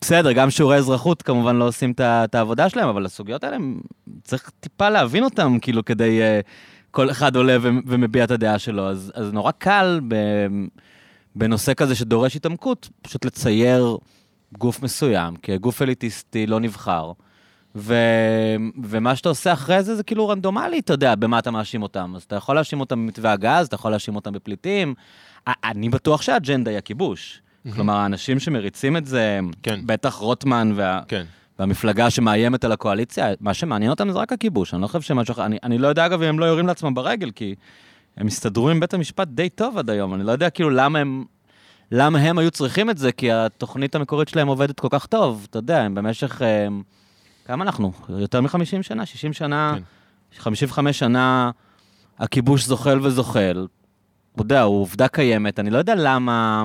[0.00, 3.56] בסדר, גם שיעורי אזרחות כמובן לא עושים את העבודה שלהם, אבל הסוגיות האלה,
[4.22, 6.22] צריך טיפה להבין אותם, כאילו, כדי...
[6.22, 6.40] אה,
[6.90, 10.00] כל אחד עולה ומביע את הדעה שלו, אז, אז נורא קל
[11.36, 13.96] בנושא כזה שדורש התעמקות, פשוט לצייר
[14.58, 17.12] גוף מסוים כגוף אליטיסטי לא נבחר.
[17.76, 17.94] ו...
[18.84, 22.12] ומה שאתה עושה אחרי זה, זה כאילו רנדומלי, אתה יודע, במה אתה מאשים אותם.
[22.16, 24.94] אז אתה יכול להאשים אותם במתווה הגז, אתה יכול להאשים אותם בפליטים.
[25.46, 27.40] אני בטוח שהאג'נדה היא הכיבוש.
[27.74, 29.80] כלומר, האנשים שמריצים את זה, כן.
[29.86, 31.00] בטח רוטמן וה...
[31.08, 31.24] כן.
[31.58, 35.44] והמפלגה שמאיימת על הקואליציה, מה שמעניין אותם זה רק הכיבוש, אני לא חושב שמשהו אחר,
[35.44, 37.54] אני, אני לא יודע אגב אם הם לא יורים לעצמם ברגל, כי
[38.16, 41.24] הם הסתדרו עם בית המשפט די טוב עד היום, אני לא יודע כאילו למה הם,
[41.92, 45.58] למה הם היו צריכים את זה, כי התוכנית המקורית שלהם עובדת כל כך טוב, אתה
[45.58, 46.68] יודע, הם במשך, אה,
[47.44, 47.92] כמה אנחנו?
[48.08, 49.06] יותר מ-50 שנה?
[49.06, 49.74] 60 שנה?
[49.76, 49.82] כן.
[50.38, 51.50] 55 שנה
[52.18, 53.66] הכיבוש זוחל וזוחל,
[54.34, 56.64] אתה יודע, הוא עובדה קיימת, אני לא יודע למה...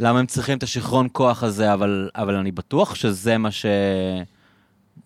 [0.00, 3.48] למה הם צריכים את השיכרון כוח הזה, אבל, אבל אני בטוח שזה מה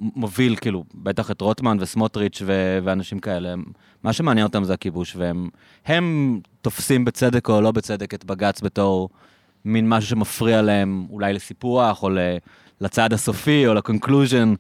[0.01, 3.55] שמוביל, כאילו, בטח את רוטמן וסמוטריץ' ו- ואנשים כאלה.
[4.03, 5.49] מה שמעניין אותם זה הכיבוש, והם
[5.87, 9.09] הם תופסים בצדק או לא בצדק את בג"ץ בתור
[9.65, 12.37] מין משהו שמפריע להם אולי לסיפוח, או ל-
[12.81, 14.55] לצעד הסופי, או לקונקלוז'ן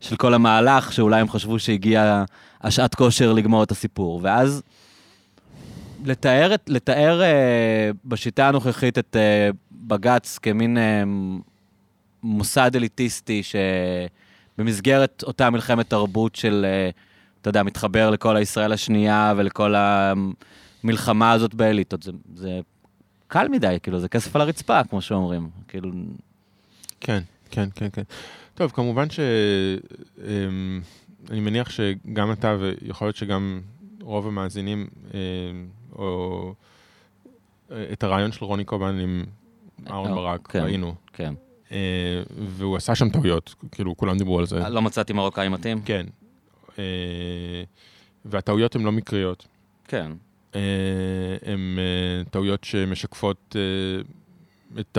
[0.00, 2.24] של כל המהלך, שאולי הם חשבו שהגיעה
[2.62, 4.20] השעת כושר לגמור את הסיפור.
[4.22, 4.62] ואז...
[6.04, 11.02] לתאר, לתאר אה, בשיטה הנוכחית את אה, בג"ץ כמין אה,
[12.22, 13.42] מוסד אליטיסטי
[14.58, 16.90] שבמסגרת אותה מלחמת תרבות של, אה,
[17.40, 19.74] אתה יודע, מתחבר לכל הישראל השנייה ולכל
[20.84, 22.60] המלחמה הזאת באליטות, זה, זה
[23.28, 25.48] קל מדי, כאילו, זה כסף על הרצפה, כמו שאומרים.
[25.68, 25.90] כאילו,
[27.00, 27.20] כן,
[27.52, 28.02] כן, כן, כן.
[28.54, 29.20] טוב, כמובן ש...
[30.18, 30.80] אמ,
[31.30, 33.60] אני מניח שגם אתה, ויכול להיות שגם
[34.00, 35.18] רוב המאזינים, אמ,
[35.92, 36.54] או
[37.70, 39.24] אה, את הרעיון של רוני קובן עם
[39.90, 40.62] אהרן אה, ברק, כן.
[40.62, 40.94] ראינו.
[41.12, 41.34] כן.
[41.72, 44.68] אה, והוא עשה שם טעויות, כאילו, כולם דיברו על זה.
[44.68, 45.82] לא מצאתי מרוקאי מתאים?
[45.82, 46.06] כן.
[48.24, 49.46] והטעויות הן לא מקריות.
[49.88, 50.12] כן.
[51.42, 51.78] הן
[52.30, 53.56] טעויות שמשקפות
[54.80, 54.98] את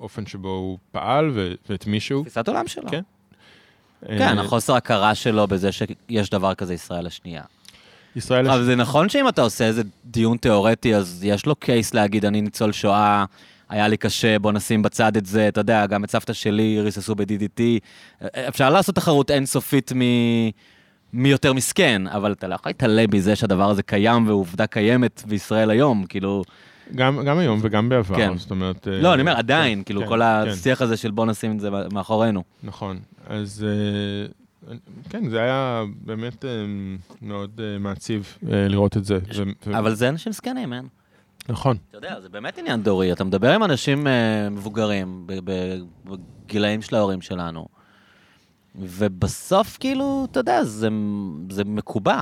[0.00, 2.22] האופן שבו הוא פעל ו- ואת מישהו.
[2.22, 2.90] תפיסת עולם שלו.
[2.90, 3.02] כן.
[4.06, 7.42] כן, אה, החוסר הכרה שלו בזה שיש דבר כזה ישראל השנייה.
[8.16, 8.50] ישראל...
[8.50, 12.40] אבל זה נכון שאם אתה עושה איזה דיון תיאורטי, אז יש לו קייס להגיד, אני
[12.40, 13.24] ניצול שואה,
[13.68, 17.14] היה לי קשה, בוא נשים בצד את זה, אתה יודע, גם את סבתא שלי ריססו
[17.14, 17.60] ב-DDT.
[18.48, 20.00] אפשר לעשות תחרות אינסופית מ...
[21.12, 25.70] מי יותר מסכן, אבל אתה לא יכול להתעלם מזה שהדבר הזה קיים ועובדה קיימת בישראל
[25.70, 26.42] היום, כאילו...
[26.94, 28.38] גם, גם היום וגם בעבר, כן.
[28.38, 28.88] זאת אומרת...
[28.88, 31.52] אה, לא, אני אומר, עדיין, כן, כאילו, כן, כל כן, השיח הזה של בוא נשים
[31.52, 32.42] את זה מאחורינו.
[32.62, 32.98] נכון.
[33.26, 34.72] אז אה,
[35.10, 36.50] כן, זה היה באמת אה,
[37.22, 39.18] מאוד אה, מעציב אה, לראות את זה.
[39.36, 40.88] ו- ו- אבל זה אנשים זקנים, אין?
[41.48, 41.76] נכון.
[41.90, 43.12] אתה יודע, זה באמת עניין דורי.
[43.12, 45.26] אתה מדבר עם אנשים אה, מבוגרים,
[46.46, 47.66] בגילאים של ההורים שלנו,
[48.74, 50.88] ובסוף, כאילו, אתה יודע, זה,
[51.50, 52.20] זה מקובע.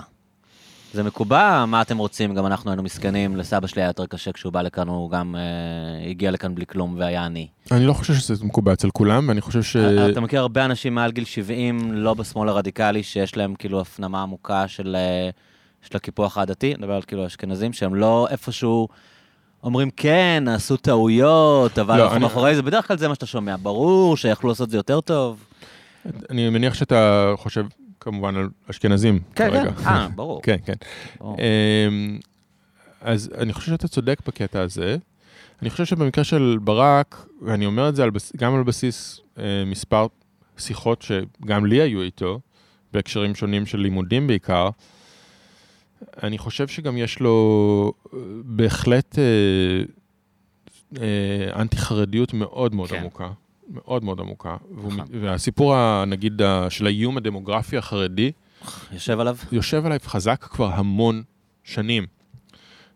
[0.92, 2.34] זה מקובע, מה אתם רוצים?
[2.34, 6.10] גם אנחנו היינו מסכנים, לסבא שלי היה יותר קשה כשהוא בא לכאן, הוא גם אה,
[6.10, 7.46] הגיע לכאן בלי כלום והיה עני.
[7.72, 9.76] אני לא חושב שזה מקובע אצל כולם, ואני חושב ש...
[9.76, 14.68] אתה מכיר הרבה אנשים מעל גיל 70, לא בשמאל הרדיקלי, שיש להם כאילו הפנמה עמוקה
[14.68, 15.30] של, אה,
[15.82, 18.88] של הקיפוח העדתי, אני מדבר על כאילו אשכנזים, שהם לא איפשהו
[19.62, 23.26] אומרים, כן, עשו טעויות, אבל לא, אנחנו אני- מאחורי זה, בדרך כלל זה מה שאתה
[23.26, 23.56] שומע.
[23.62, 25.44] ברור שיכלו לעשות את זה יותר טוב.
[26.30, 27.64] אני מניח שאתה חושב
[28.10, 29.72] כמובן על אשכנזים כן, כרגע.
[29.72, 30.42] כן, אה, ברור.
[30.42, 30.72] כן, כן.
[31.20, 31.36] ברור.
[31.88, 32.18] אמ,
[33.00, 34.96] אז אני חושב שאתה צודק בקטע הזה.
[35.62, 39.42] אני חושב שבמקרה של ברק, ואני אומר את זה על, בס- גם על בסיס אה,
[39.66, 40.06] מספר
[40.58, 42.40] שיחות שגם לי היו איתו,
[42.92, 44.68] בהקשרים שונים של לימודים בעיקר,
[46.22, 49.24] אני חושב שגם יש לו אה, בהחלט אה,
[51.02, 52.96] אה, אנטי חרדיות מאוד מאוד כן.
[52.98, 53.30] עמוקה.
[53.68, 54.56] מאוד מאוד עמוקה.
[54.74, 55.06] והוא, נכון.
[55.20, 58.32] והסיפור, נגיד, של האיום הדמוגרפי החרדי,
[58.92, 59.36] יושב עליו?
[59.52, 61.22] יושב עליי חזק כבר המון
[61.64, 62.06] שנים.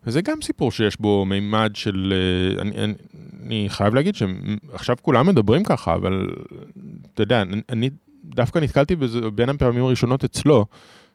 [0.06, 2.12] וזה גם סיפור שיש בו מימד של...
[2.12, 2.94] אה, אני, אני,
[3.42, 6.30] אני חייב להגיד שעכשיו כולם מדברים ככה, אבל
[7.14, 7.90] אתה יודע, אני, אני
[8.24, 10.66] דווקא נתקלתי בזה בין הפעמים הראשונות אצלו,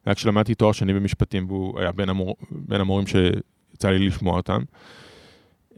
[0.06, 4.62] היה כשלמדתי תואר שני במשפטים, והוא היה בין, המור, בין המורים שיצא לי לשמוע אותם.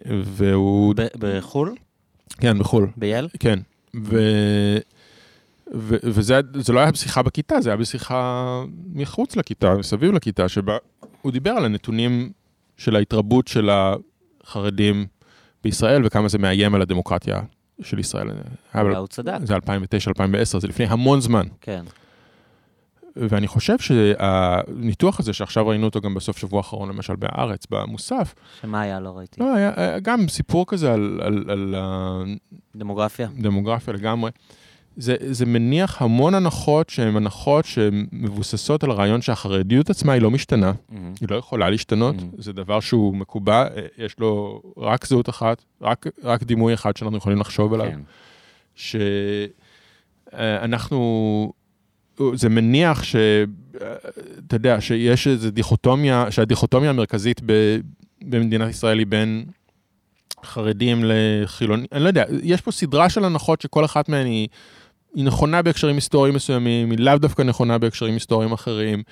[0.05, 0.93] והוא...
[0.97, 1.75] ב- בחו"ל?
[2.37, 2.87] כן, בחו"ל.
[2.97, 3.27] בייל?
[3.39, 3.59] כן.
[3.95, 4.17] ו...
[5.73, 8.63] ו- וזה זה לא היה בשיחה בכיתה, זה היה בשיחה
[8.93, 10.77] מחוץ לכיתה, מסביב לכיתה, שבה
[11.21, 12.31] הוא דיבר על הנתונים
[12.77, 13.69] של ההתרבות של
[14.43, 15.05] החרדים
[15.63, 17.41] בישראל וכמה זה מאיים על הדמוקרטיה
[17.81, 18.27] של ישראל.
[18.97, 21.47] הוא צדק, זה 2009-2010, זה לפני המון זמן.
[21.61, 21.83] כן.
[23.29, 28.81] ואני חושב שהניתוח הזה, שעכשיו ראינו אותו גם בסוף שבוע האחרון, למשל בהארץ, במוסף, שמה
[28.81, 28.99] היה?
[28.99, 29.39] לא ראיתי.
[29.41, 31.75] לא, היה, היה גם סיפור כזה על, על, על
[32.75, 33.27] דמוגרפיה?
[33.39, 34.31] הדמוגרפיה לגמרי.
[34.97, 40.71] זה, זה מניח המון הנחות שהן הנחות שמבוססות על הרעיון שהחרדיות עצמה היא לא משתנה,
[40.89, 41.13] מהמם.
[41.21, 42.21] היא לא יכולה להשתנות, Mhm.
[42.37, 43.67] זה דבר שהוא מקובע, אה,
[43.97, 47.87] יש לו רק זהות אחת, רק, רק דימוי אחד שאנחנו יכולים לחשוב עליו.
[47.91, 47.99] כן.
[50.31, 51.51] שאנחנו,
[52.33, 53.15] זה מניח ש...
[54.47, 57.77] אתה יודע, שיש איזו דיכוטומיה, שהדיכוטומיה המרכזית ב,
[58.21, 59.45] במדינת ישראל היא בין
[60.45, 64.47] חרדים לחילונים, אני לא יודע, יש פה סדרה של הנחות שכל אחת מהן היא,
[65.15, 69.03] היא נכונה בהקשרים היסטוריים מסוימים, היא לאו דווקא נכונה בהקשרים היסטוריים אחרים,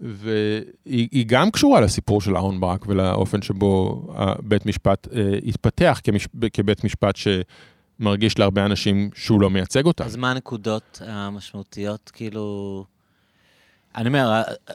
[0.00, 4.02] והיא היא גם קשורה לסיפור של אהרן ברק ולאופן שבו
[4.42, 7.28] בית משפט אה, התפתח כמש, כבית משפט ש...
[8.00, 10.04] מרגיש להרבה אנשים שהוא לא מייצג אותם.
[10.04, 12.84] אז מה הנקודות המשמעותיות, כאילו...
[13.96, 14.74] אני אומר, אה, אה,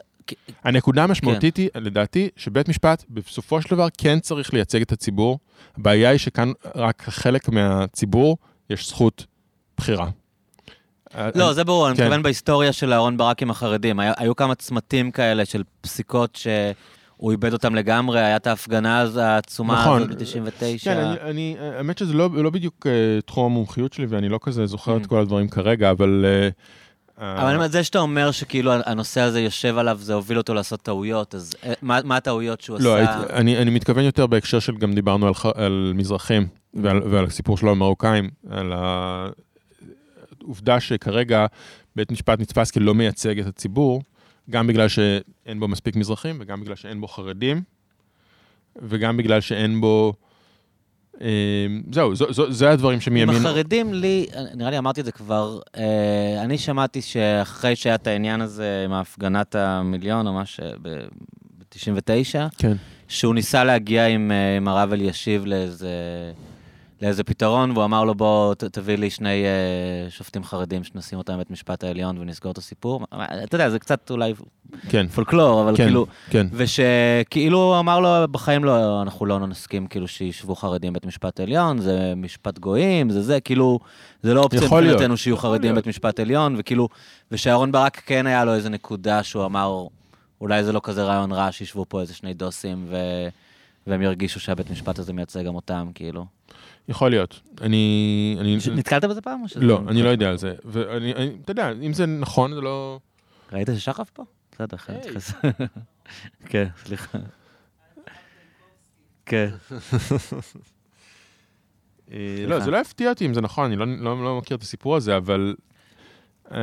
[0.64, 5.38] הנקודה המשמעותית היא, לדעתי, שבית משפט בסופו של דבר כן צריך לייצג את הציבור.
[5.78, 8.36] הבעיה היא שכאן רק חלק מהציבור
[8.70, 9.26] יש זכות
[9.76, 10.08] בחירה.
[11.34, 12.02] לא, זה ברור, אני כן.
[12.02, 14.00] מתכוון בהיסטוריה של אהרן ברק עם החרדים.
[14.00, 16.38] היה- היו כמה צמתים כאלה של פסיקות
[17.24, 20.02] שהוא איבד אותם לגמרי, היה את ההפגנה העצומה נכון.
[20.02, 20.84] הזאת ב-99.
[20.84, 24.66] כן, אני, אני, האמת שזה לא, לא בדיוק uh, תחום המומחיות שלי, ואני לא כזה
[24.66, 25.08] זוכר את Mm.
[25.08, 26.24] כל הדברים כרגע, אבל...
[27.18, 30.54] Uh, אבל אני אומר, זה שאתה אומר שכאילו הנושא הזה יושב עליו, זה הוביל אותו
[30.54, 33.18] לעשות טעויות, אז אה, מה מה הטעויות שהוא לא, עשה?
[33.18, 37.58] היית, אני, אני מתכוון יותר בהקשר של גם דיברנו על, על מזרחים ועל, ועל הסיפור
[37.58, 38.72] שלו המרוקאים, על
[40.42, 41.46] העובדה שכרגע
[41.96, 44.02] בית משפט נתפס כלא מייצג את הציבור,
[44.50, 47.62] גם בגלל שאין בו מספיק מזרחים וגם בגלל שאין בו חרדים,
[48.82, 50.12] וגם בגלל שאין בו...
[51.20, 53.36] אה, זהו, זו, זו, זה הדברים עם שמימין...
[53.36, 58.40] החרדים, לי, נראה לי אמרתי את זה כבר, אה, אני שמעתי שאחרי שהיה את העניין
[58.40, 60.60] הזה עם הפגנת המיליון, או מה ש...
[60.82, 62.72] ב-99, כן.
[63.08, 65.88] שהוא ניסה להגיע עם, אה, עם הרב אלישיב לאיזה,
[67.04, 71.34] לאיזה פתרון, והוא אמר לו, בוא ת, תביא לי שני אה, שופטים חרדים שנשים אותם
[71.34, 73.06] בבית משפט העליון ונסגור את הסיפור.
[73.44, 74.34] אתה יודע, זה קצת אולי
[74.88, 76.46] כן, פולקלור, אבל כן, כאילו, כן.
[76.52, 81.78] ושכאילו הוא אמר לו, בחיים לא, אנחנו לא נסכים כאילו שישבו חרדים בבית משפט עליון,
[81.78, 83.78] זה משפט גויים, זה זה, כאילו,
[84.22, 84.60] זה לא אופציה.
[84.60, 85.72] מבחינתנו שיהיו חרדים.
[85.72, 86.88] בבית משפט עליון, וכאילו,
[87.32, 89.86] ושאהרון ברק כן היה לו איזה נקודה שהוא אמר,
[90.40, 92.96] אולי זה לא כזה רעיון רע שישבו פה איזה שני דוסים, ו...
[93.86, 96.26] והם ירגישו שהבית משפט הזה מייצג גם אותם, כאילו.
[96.88, 97.40] יכול להיות.
[97.60, 98.36] אני...
[98.40, 99.44] אני נתקלת בזה פעם?
[99.56, 100.54] לא, אני לא יודע על זה.
[100.64, 103.00] ואני, אני- אתה יודע, אם זה נכון, זה לא...
[103.52, 104.22] ראית ששחף פה?
[104.52, 104.98] בסדר, חייב.
[104.98, 105.32] להתייחס.
[106.50, 107.18] כן, סליחה.
[109.26, 109.50] כן.
[112.48, 114.96] לא, זה לא יפתיע אותי אם זה נכון, אני לא, לא, לא מכיר את הסיפור
[114.96, 115.54] הזה, אבל...
[116.48, 116.54] Um,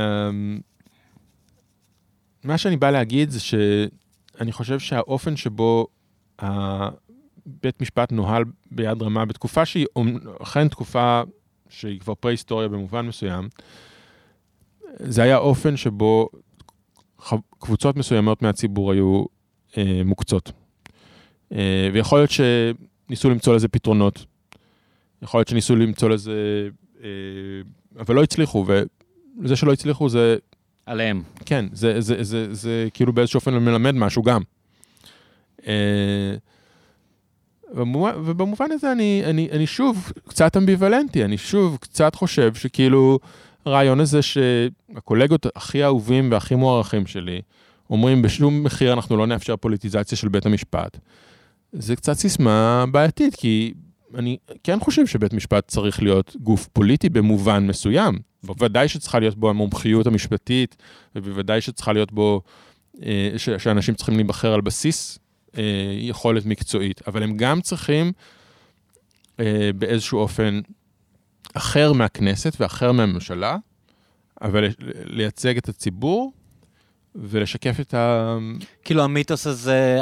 [2.43, 5.87] מה שאני בא להגיד זה שאני חושב שהאופן שבו
[7.45, 9.85] בית משפט נוהל ביד רמה בתקופה שהיא
[10.41, 11.21] אכן תקופה
[11.69, 13.49] שהיא כבר פרה-היסטוריה במובן מסוים,
[14.99, 16.29] זה היה אופן שבו
[17.59, 19.25] קבוצות מסוימות מהציבור היו
[19.77, 20.51] אה, מוקצות.
[21.51, 24.25] אה, ויכול להיות שניסו למצוא לזה פתרונות.
[25.21, 26.69] יכול להיות שניסו למצוא לזה,
[27.03, 27.09] אה,
[27.99, 28.65] אבל לא הצליחו,
[29.43, 30.37] וזה שלא הצליחו זה,
[30.85, 31.23] עליהם.
[31.45, 34.41] כן, זה, זה, זה, זה, זה כאילו באיזשהו אופן מלמד משהו גם.
[35.67, 36.35] אה,
[37.73, 43.19] במובן- ובמובן הזה אני, אני, אני שוב קצת אמביוולנטי, אני שוב קצת חושב שכאילו
[43.65, 47.41] הרעיון הזה שהקולגות הכי אהובים והכי מוערכים שלי
[47.89, 50.97] אומרים בשום מחיר אנחנו לא נאפשר פוליטיזציה של בית המשפט.
[51.73, 53.73] זה קצת סיסמה בעייתית, כי
[54.15, 58.19] אני כן חושב שבית משפט צריך להיות גוף פוליטי במובן מסוים.
[58.43, 60.75] בוודאי שצריכה להיות בו המומחיות המשפטית,
[61.15, 62.41] ובוודאי שצריכה להיות בו,
[63.03, 65.19] אה, ש- שאנשים צריכים להיבחר על בסיס
[65.57, 65.63] אה,
[65.97, 68.11] יכולת מקצועית, אבל הם גם צריכים
[69.39, 70.59] אה, באיזשהו אופן
[71.53, 73.57] אחר מהכנסת ואחר מהממשלה,
[74.41, 74.67] אבל
[75.05, 76.33] לייצג את הציבור
[77.15, 78.37] ולשקף את ה...
[78.83, 79.99] כאילו המיתוס הזה,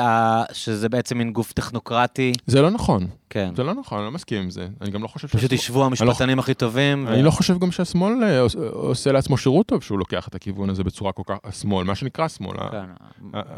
[0.53, 3.52] שזה בעצם מין גוף טכנוקרטי, זה לא נכון, כן.
[3.56, 4.68] זה לא נכון, אני לא מסכים עם זה.
[4.81, 7.07] אני גם לא חושב פשוט שהשמאל- ישבו המשפטנים הכי טובים.
[7.07, 10.69] אני לא חושב גם שהשמאל אה, עוש- עושה לעצמו שירות טוב שהוא לוקח את הכיוון
[10.69, 12.57] הזה בצורה כל כך, השמאל, מה שנקרא שמאל.
[12.60, 12.86] ה- כן.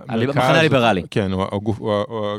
[0.10, 1.02] המחנה הליברלי.
[1.12, 2.38] כן, או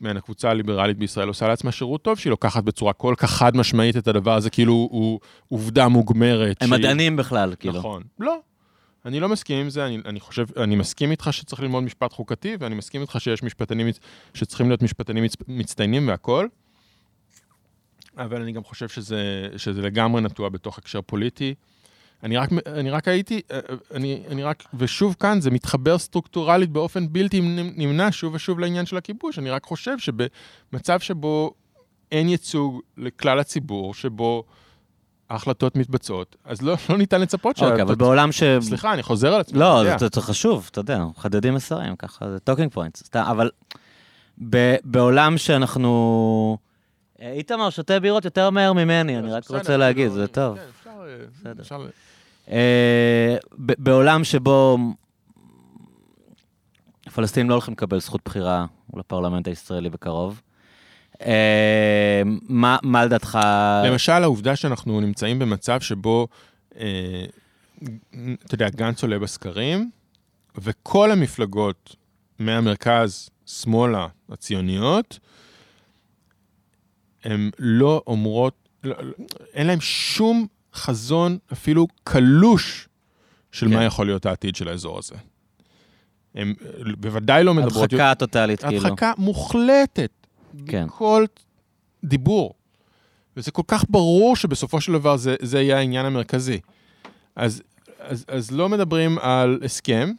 [0.00, 3.96] מעין הקבוצה הליברלית בישראל עושה לעצמה שירות טוב, שהיא לוקחת בצורה כל כך חד משמעית
[3.96, 6.56] את הדבר הזה, כאילו הוא עובדה מוגמרת.
[6.62, 7.78] הם מדענים בכלל, כאילו.
[7.78, 8.02] נכון.
[8.20, 8.36] לא.
[9.04, 12.56] אני לא מסכים עם זה, אני, אני חושב, אני מסכים איתך שצריך ללמוד משפט חוקתי,
[12.60, 13.88] ואני מסכים איתך שיש משפטנים
[14.34, 16.48] שצריכים להיות משפטנים מצ, מצטיינים והכול,
[18.16, 21.54] אבל אני גם חושב שזה, שזה לגמרי נטוע בתוך הקשר פוליטי.
[22.22, 23.58] אני רק, אני רק הייתי, אה,
[23.94, 27.40] אני, אני רק, ושוב כאן, זה מתחבר סטרוקטורלית באופן בלתי
[27.76, 29.38] נמנע שוב ושוב לעניין של הכיבוש.
[29.38, 31.54] אני רק חושב שבמצב שבו
[32.12, 34.44] אין ייצוג לכלל הציבור, שבו
[35.32, 37.66] ההחלטות מתבצעות, אז לא, לא ניתן לצפות שה...
[37.66, 38.42] אוקיי, אבל בעולם ש...
[38.60, 39.58] סליחה, אני חוזר על עצמי.
[39.58, 39.82] לא.
[39.98, 43.10] זה, זה חשוב, אתה יודע, מחדדים מסרים, ככה, זה talking points.
[43.14, 43.50] אבל
[44.50, 46.58] ב, בעולם שאנחנו...
[47.20, 50.58] איתמר שותה בירות יותר מהר ממני, אני רק רוצה להגיד, זה טוב.
[50.84, 51.86] כן, אפשר, אה.
[52.52, 54.78] אה, בעולם שבו
[57.06, 60.42] הפלסטינים לא הולכים לקבל זכות בחירה לפרלמנט הישראלי בקרוב,
[62.48, 63.38] מה מה לדעתך...
[63.84, 66.28] למשל, העובדה שאנחנו נמצאים במצב שבו,
[66.76, 67.24] אה,
[68.46, 69.90] אתה יודע, גנץ עולה בסקרים,
[70.58, 71.96] וכל המפלגות
[72.38, 75.18] מהמרכז, שמאלה, הציוניות,
[77.24, 79.12] הן לא אומרות, לא, לא,
[79.54, 82.88] אין להן שום חזון, אפילו קלוש,
[83.52, 83.74] של כן.
[83.74, 85.14] מה יכול להיות העתיד של האזור הזה.
[86.34, 86.54] הן
[86.98, 87.92] בוודאי לא מדברות...
[87.92, 88.86] הדחקה טוטאלית, כאילו.
[88.86, 90.10] הדחקה מוחלטת.
[90.66, 90.86] כן.
[90.86, 91.24] בכל
[92.04, 92.54] דיבור.
[93.36, 96.60] וזה כל כך ברור שבסופו של דבר זה, זה יהיה העניין המרכזי.
[97.36, 97.62] אז,
[97.98, 100.10] אז, אז לא מדברים על הסכם,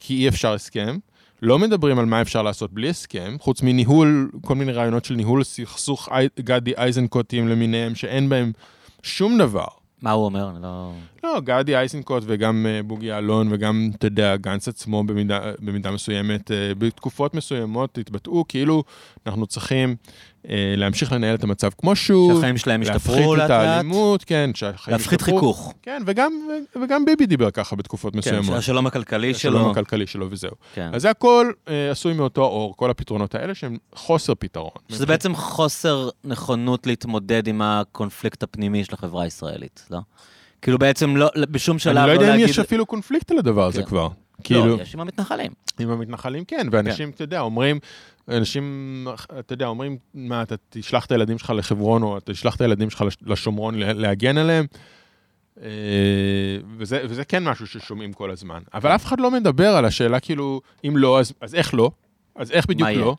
[0.00, 0.98] כי אי אפשר הסכם.
[1.42, 5.44] לא מדברים על מה אפשר לעשות בלי הסכם, חוץ מניהול, כל מיני רעיונות של ניהול
[5.44, 6.08] סכסוך
[6.40, 8.52] גדי איזנקוטים למיניהם, שאין בהם
[9.02, 9.66] שום דבר.
[10.02, 10.52] מה הוא אומר?
[10.62, 10.92] לא...
[11.24, 16.50] לא, גדי איזנקוט וגם אה, בוגי יעלון וגם, אתה יודע, גנץ עצמו במידה, במידה מסוימת,
[16.50, 18.84] אה, בתקופות מסוימות התבטאו כאילו
[19.26, 19.96] אנחנו צריכים
[20.48, 22.34] אה, להמשיך לנהל את המצב כמו שהוא.
[22.34, 23.50] שהחיים שלהם להפחית את לאט לאט.
[23.50, 25.38] האלימות, כן, שהחיים להפחית ישתפרו.
[25.38, 25.74] חיכוך.
[25.82, 26.32] כן, וגם,
[26.82, 28.58] וגם ביבי דיבר ככה בתקופות כן, מסוימות.
[28.58, 29.70] השלום הכלכלי השלום שלו.
[29.70, 30.50] הכלכלי שלו וזהו.
[30.74, 30.90] כן.
[30.94, 34.70] אז זה הכל אה, עשוי מאותו אור, כל הפתרונות האלה שהם חוסר פתרון.
[34.88, 39.98] שזה בעצם חוסר נכונות להתמודד עם הקונפליקט הפנימי של החברה הישראלית, לא?
[40.62, 42.48] כאילו בעצם לא, בשום שלב אני לא לא יודע אם להגיד...
[42.48, 43.88] יש אפילו קונפליקט על הדבר הזה כן.
[43.88, 44.08] כבר.
[44.38, 45.52] לא, כאילו, יש עם המתנחלים.
[45.78, 47.78] עם המתנחלים כן, ואנשים, אתה יודע, אומרים,
[48.28, 49.06] אנשים,
[49.38, 52.90] אתה יודע, אומרים, מה, אתה תשלח את הילדים שלך לחברון, או אתה תשלח את הילדים
[52.90, 54.66] שלך לש- לשומרון לה- להגן עליהם,
[55.62, 55.66] אה,
[56.78, 58.62] וזה, וזה כן משהו ששומעים כל הזמן.
[58.74, 61.90] אבל אף אחד לא מדבר על השאלה, כאילו, אם לא, אז, אז איך לא?
[62.36, 62.88] אז איך בדיוק?
[62.88, 63.16] לא?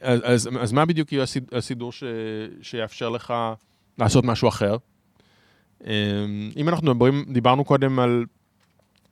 [0.00, 2.04] אז, אז, אז מה בדיוק יהיה הסיד- הסידור ש,
[2.62, 3.34] שיאפשר לך
[3.98, 4.76] לעשות משהו אחר?
[5.86, 5.92] אה,
[6.56, 8.24] אם אנחנו מדברים, דיברנו קודם על,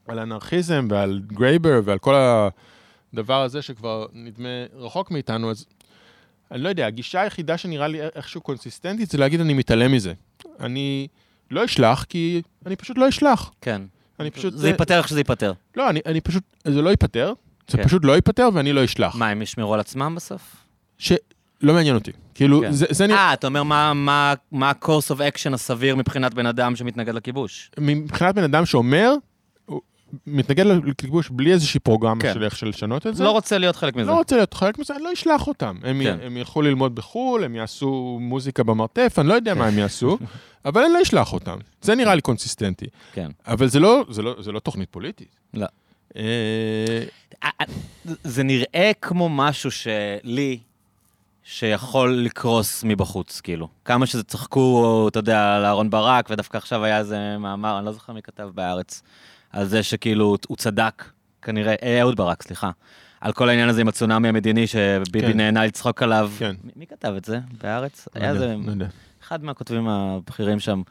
[0.09, 2.15] על אנרכיזם ועל גרייבר ועל כל
[3.13, 5.67] הדבר הזה שכבר נדמה רחוק מאיתנו, אז
[6.51, 10.13] אני לא יודע, הגישה היחידה שנראה לי איכשהו קונסיסטנטית זה להגיד אני מתעלם מזה.
[10.61, 11.09] אני
[11.51, 13.51] לא אשלח כי אני פשוט לא אשלח.
[13.61, 13.83] כן.
[14.21, 14.55] אני פשוט...
[14.57, 15.53] זה ייפתר איך שזה ייפתר.
[15.77, 17.33] לא, אני, אני פשוט, זה לא ייפתר,
[17.69, 17.85] זה כן.
[17.85, 19.15] פשוט לא ייפתר ואני לא אשלח.
[19.17, 20.57] מה, הם ישמרו על עצמם בסוף?
[20.99, 21.19] שלא
[21.63, 22.11] מעניין אותי.
[22.35, 22.73] כאילו, כן.
[22.73, 23.07] זה, זה.
[23.07, 27.71] אה, אתה אומר מה- מה מה ה-course of action הסביר מבחינת בן אדם שמתנגד לכיבוש?
[27.81, 29.13] מבחינת בן אדם שאומר,
[30.27, 32.35] מתנגד לכיבוש בלי איזושהי פרוגרמה כן.
[32.35, 33.25] של איך לשנות את זה.
[33.25, 34.11] לא רוצה להיות חלק מזה.
[34.11, 35.77] לא רוצה להיות חלק מזה, אני לא אשלח אותם.
[35.83, 36.19] הם, כן.
[36.23, 40.19] הם ילכו ללמוד בחו"ל, הם יעשו מוזיקה במרתף, אני לא יודע מה הם יעשו,
[40.65, 41.59] אבל אני לא אשלח אותם.
[41.83, 42.87] זה נראה לי קונסיסטנטי.
[43.13, 43.31] כן.
[43.47, 45.37] אבל זה לא, זה לא, זה לא תוכנית פוליטית.
[45.55, 45.67] לא.
[46.17, 46.23] אה,
[47.45, 47.67] אה, אה,
[48.25, 50.59] זה נראה כמו משהו שלי,
[51.45, 53.69] שיכול לקרוס מבחוץ, כאילו.
[53.85, 57.93] כמה שזה צחקו, אתה יודע, על אהרן ברק, ודווקא עכשיו היה איזה מאמר, אני לא
[57.93, 59.03] זוכר מי כתב בהארץ,
[59.53, 61.05] על זה שכאילו הוא צדק,
[61.43, 62.71] כנראה, אה, אהוד ברק, סליחה.
[63.21, 65.37] על כל העניין הזה עם הצונאמי המדיני, שביבי כן.
[65.37, 66.31] נהנה לצחוק עליו.
[66.39, 66.55] כן.
[66.65, 68.09] מי, מי כתב את זה בהארץ?
[68.17, 68.87] לא היה יודע, זה לא יודע.
[69.23, 70.83] אחד מהכותבים הבכירים שם,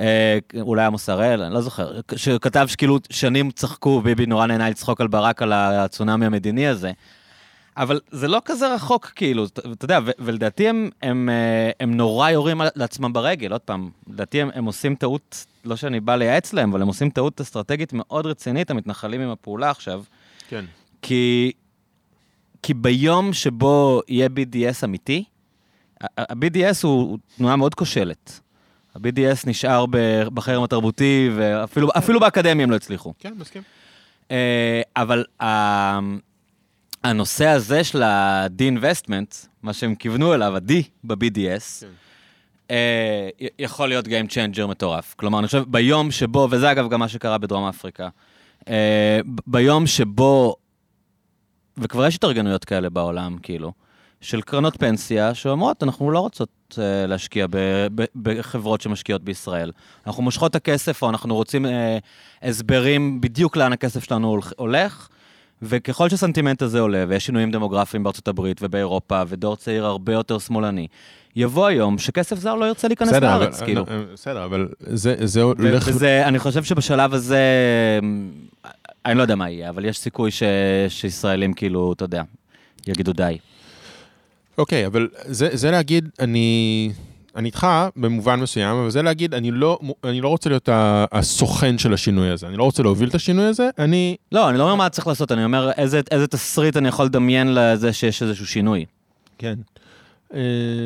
[0.00, 5.00] אה, אולי עמוס הראל, אני לא זוכר, שכתב שכאילו שנים צחקו, ביבי נורא נהנה לצחוק
[5.00, 6.92] על ברק על הצונאמי המדיני הזה.
[7.78, 12.60] אבל זה לא כזה רחוק, כאילו, אתה יודע, ולדעתי הם, הם, אה, הם נורא יורים
[12.76, 16.82] לעצמם ברגל, עוד פעם, לדעתי הם, הם עושים טעות, לא שאני בא לייעץ להם, אבל
[16.82, 20.02] הם עושים טעות אסטרטגית מאוד רצינית, המתנחלים עם הפעולה עכשיו,
[20.48, 20.64] כן.
[21.02, 21.52] כי,
[22.62, 25.24] כי ביום שבו יהיה BDS אמיתי,
[26.02, 28.40] ה-BDS הוא, הוא תנועה מאוד כושלת.
[28.94, 29.84] ה-BDS נשאר
[30.34, 33.14] בחרם התרבותי, ואפילו אפילו באקדמיה הם לא הצליחו.
[33.18, 33.62] כן, מסכים.
[34.30, 35.98] אה, אבל ה-
[37.04, 40.72] הנושא הזה של ה-de-investment, מה שהם כיוונו אליו, ה-D
[41.04, 41.86] ב-BDS, כן.
[42.70, 45.14] אה, יכול להיות Game Changer מטורף.
[45.18, 48.08] כלומר, אני חושב, ביום שבו, וזה אגב גם מה שקרה בדרום אפריקה,
[48.68, 50.56] אה, ביום שבו,
[51.76, 53.72] וכבר יש התארגנויות כאלה בעולם, כאילו,
[54.20, 57.56] של קרנות פנסיה שאומרות, אנחנו לא רוצות uh, להשקיע ב,
[57.94, 59.72] ב, בחברות שמשקיעות בישראל.
[60.06, 61.66] אנחנו מושכות את הכסף, או אנחנו רוצים
[62.42, 65.08] הסברים בדיוק לאן הכסף שלנו הולך,
[65.62, 70.86] וככל שהסנטימנט הזה עולה, ויש שינויים דמוגרפיים בארצות הברית ובאירופה, ודור צעיר הרבה יותר שמאלני,
[71.36, 73.84] יבוא היום שכסף זר לא ירצה להיכנס בסדר, לארץ, אבל, כאילו.
[74.12, 75.88] בסדר, אבל זה, זה הולך...
[75.88, 77.40] וזה, אני חושב שבשלב הזה,
[79.06, 80.42] אני לא יודע מה יהיה, אבל יש סיכוי ש,
[80.88, 82.22] שישראלים כאילו, אתה יודע,
[82.86, 83.38] יגידו די.
[84.58, 86.90] אוקיי, okay, אבל זה, זה להגיד, אני...
[87.38, 87.66] אני איתך
[87.96, 90.68] במובן מסוים, אבל זה להגיד, אני לא, אני לא רוצה להיות
[91.12, 94.16] הסוכן של השינוי הזה, אני לא רוצה להוביל את השינוי הזה, אני...
[94.32, 97.54] לא, אני לא אומר מה צריך לעשות, אני אומר איזה, איזה תסריט אני יכול לדמיין
[97.54, 98.84] לזה שיש איזשהו שינוי.
[99.38, 99.54] כן.
[100.34, 100.40] אה,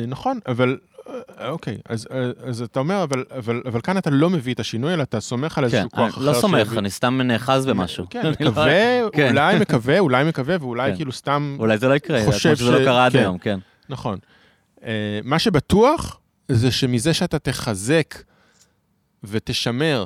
[0.07, 0.77] נכון, אבל
[1.09, 4.59] אה, אוקיי, אז, אה, אז אתה אומר, אבל, אבל, אבל כאן אתה לא מביא את
[4.59, 6.21] השינוי, אלא אתה סומך על איזשהו כן, כוח אחר.
[6.21, 6.79] לא סומך, שיביא...
[6.79, 8.05] אני סתם נאחז במשהו.
[8.09, 9.09] כן, מקווה, לא...
[9.13, 9.29] כן.
[9.29, 10.95] אולי מקווה, אולי מקווה, ואולי כן.
[10.95, 12.79] כאילו סתם אולי זה לא יקרה, חושב שזה לא ש...
[12.79, 13.59] לא קרה עד כן, היום, כן.
[13.89, 14.17] נכון.
[14.79, 14.85] Uh,
[15.23, 18.15] מה שבטוח, זה שמזה שאתה תחזק
[19.23, 20.05] ותשמר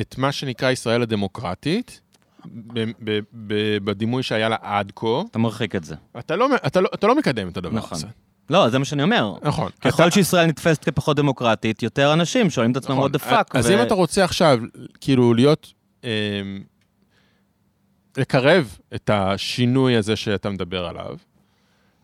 [0.00, 2.00] את מה שנקרא ישראל הדמוקרטית,
[3.84, 5.22] בדימוי שהיה לה עד כה.
[5.30, 5.94] אתה מרחיק את זה.
[6.18, 7.98] אתה לא, אתה לא, אתה לא מקדם את הדבר נכון.
[7.98, 8.06] הזה.
[8.50, 9.34] לא, זה מה שאני אומר.
[9.42, 9.70] נכון.
[9.80, 10.10] ככל אתה...
[10.10, 13.10] שישראל נתפסת כפחות דמוקרטית, יותר אנשים שואלים את עצמם נכון.
[13.10, 13.58] what the fuck.
[13.58, 13.74] אז ו...
[13.74, 14.58] אם אתה רוצה עכשיו,
[15.00, 15.72] כאילו, להיות...
[16.04, 16.10] אה,
[18.18, 21.16] לקרב את השינוי הזה שאתה מדבר עליו,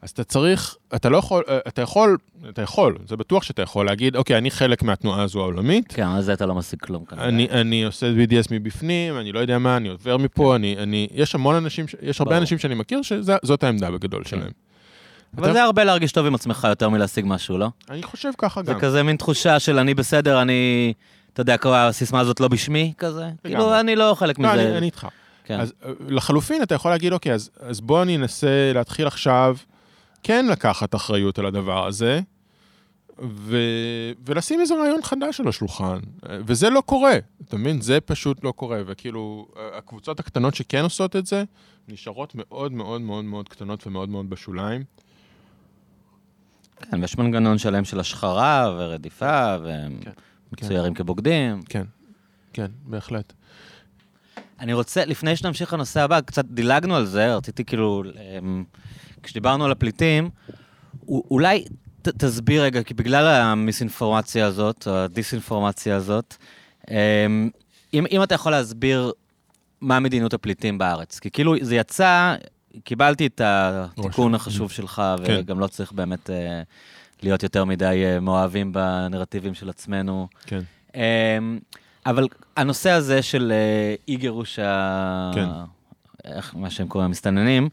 [0.05, 2.17] אז אתה צריך, אתה לא יכול, אה, אתה יכול,
[2.49, 5.93] אתה יכול, זה בטוח שאתה יכול להגיד, אוקיי, אני חלק מהתנועה הזו העולמית.
[5.93, 7.29] כן, זה אתה לא משיג כלום כנראה.
[7.29, 10.55] אני, אני עושה BDS מבפנים, אני לא יודע מה, אני עובר מפה, כן.
[10.55, 14.31] אני, אני, יש המון אנשים, יש הרבה אנשים שאני מכיר שזאת העמדה בגדול כן.
[14.31, 14.51] שלהם.
[15.39, 17.69] אבל זה הרבה להרגיש טוב עם עצמך יותר מלהשיג משהו, לא?
[17.91, 18.75] אני חושב ככה גם.
[18.75, 20.93] זה כזה מין תחושה של אני בסדר, אני,
[21.33, 23.25] אתה יודע, הסיסמה הזאת לא בשמי, כזה.
[23.45, 24.79] כאילו, אני לא חלק לא, מזה.
[24.79, 25.07] אני איתך.
[25.45, 25.61] כן.
[25.61, 29.57] אז אה, לחלופין, אתה יכול להגיד, אוקיי, אז בוא אני אנסה להתחיל עכשיו.
[30.25, 32.21] כן לקחת אחריות על הדבר הזה,
[33.23, 33.57] ו...
[34.27, 35.99] ולשים איזה רעיון חדש על השולחן.
[36.23, 37.15] וזה לא קורה,
[37.45, 37.81] אתה מבין?
[37.81, 38.81] זה פשוט לא קורה.
[38.87, 39.49] וכאילו,
[39.79, 41.45] הקבוצות הקטנות שכן עושות את זה,
[41.89, 44.85] נשארות מאוד מאוד מאוד מאוד קטנות ומאוד מאוד בשוליים.
[46.81, 50.11] כן, ויש מנגנון שלם של השחרה ורדיפה, והם כן,
[50.53, 51.03] מצוירים כן.
[51.03, 51.63] כבוגדים.
[51.63, 51.85] כן,
[52.53, 53.33] כן, בהחלט.
[54.61, 58.03] אני רוצה, לפני שנמשיך לנושא הבא, קצת דילגנו על זה, רציתי כאילו...
[58.39, 58.65] אמ,
[59.23, 60.31] כשדיברנו על הפליטים,
[61.09, 61.65] אולי
[62.03, 66.37] ת, תסביר רגע, כי בגלל המיסאינפורמציה הזאת, או הדיסאינפורמציה הזאת,
[66.91, 67.51] אמ,
[67.95, 69.13] אם, אם אתה יכול להסביר
[69.81, 71.19] מה מדיניות הפליטים בארץ.
[71.19, 72.35] כי כאילו זה יצא,
[72.85, 75.37] קיבלתי את התיקון החשוב שלך, כן.
[75.41, 76.63] וגם לא צריך באמת אה,
[77.23, 80.29] להיות יותר מדי מאוהבים בנרטיבים של עצמנו.
[80.47, 80.61] כן.
[80.95, 81.59] אמ,
[82.07, 82.27] אבל
[82.57, 85.31] הנושא הזה של אה, אי גירוש ה...
[85.35, 85.49] כן.
[86.25, 87.69] איך, מה שהם קוראים המסתננים,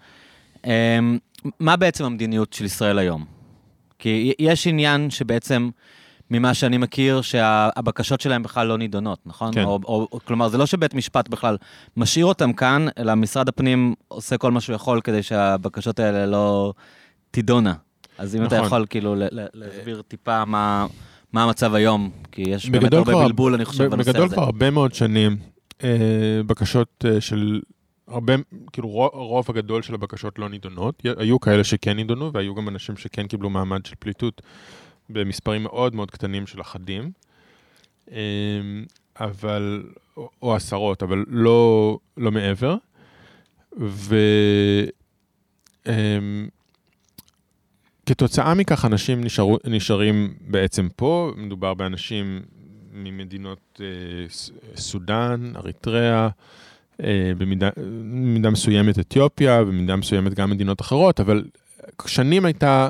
[0.65, 1.17] אמ,
[1.59, 3.25] מה בעצם המדיניות של ישראל היום?
[3.99, 5.69] כי יש עניין שבעצם,
[6.31, 9.53] ממה שאני מכיר, שהבקשות שלהם בכלל לא נידונות, נכון?
[9.53, 9.63] כן.
[9.63, 11.57] או, או, כלומר, זה לא שבית משפט בכלל
[11.97, 16.73] משאיר אותם כאן, אלא משרד הפנים עושה כל מה שהוא יכול כדי שהבקשות האלה לא
[17.31, 17.73] תידונה.
[18.17, 18.57] אז אם נכון.
[18.57, 19.15] אתה יכול כאילו
[19.53, 20.85] להסביר טיפה מה,
[21.33, 24.11] מה המצב היום, כי יש באמת הרבה כבר, בלבול, אני חושב, בנושא הזה.
[24.19, 25.37] בגדול כבר הרבה מאוד שנים,
[25.83, 27.61] אה, בקשות אה, של
[28.07, 28.33] הרבה,
[28.73, 33.27] כאילו רוב הגדול של הבקשות לא נידונות, היו כאלה שכן נידונו והיו גם אנשים שכן
[33.27, 34.41] קיבלו מעמד של פליטות
[35.09, 37.11] במספרים מאוד מאוד קטנים של אחדים,
[38.11, 38.15] אמ,
[39.19, 39.83] אבל,
[40.41, 42.75] או עשרות, אבל לא, לא מעבר.
[43.79, 44.15] ו...
[45.87, 46.47] אמ,
[48.05, 52.41] כתוצאה מכך אנשים נשארו, נשארים בעצם פה, מדובר באנשים
[52.93, 53.85] ממדינות אה,
[54.75, 56.29] סודאן, אריתריאה,
[57.03, 61.43] אה, במידה, במידה מסוימת אתיופיה, במידה מסוימת גם מדינות אחרות, אבל
[62.05, 62.89] שנים הייתה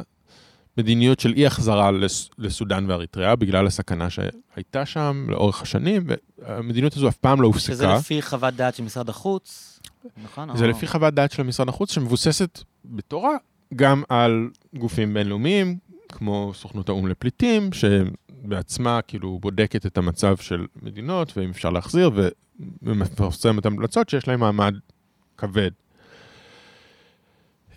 [0.78, 6.08] מדיניות של אי החזרה לס, לסודאן ואריתריאה, בגלל הסכנה שהייתה שם לאורך השנים,
[6.38, 7.74] והמדיניות הזו אף פעם לא הופסקה.
[7.74, 9.80] שזה לפי חוות דעת של משרד החוץ,
[10.24, 10.58] נכון?
[10.58, 10.70] זה או...
[10.70, 13.36] לפי חוות דעת של משרד החוץ, שמבוססת בתורה
[13.76, 15.78] גם על גופים בינלאומיים,
[16.10, 22.12] כמו סוכנות האו"ם לפליטים, שבעצמה כאילו בודקת את המצב של מדינות, ואם אפשר להחזיר,
[22.82, 24.74] ומפרסמת המלצות שיש להם מעמד
[25.38, 25.72] כבד.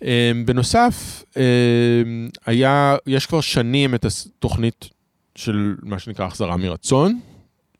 [0.01, 4.89] אמ, בנוסף, אמ, היה, יש כבר שנים את התוכנית
[5.35, 7.19] של מה שנקרא החזרה מרצון,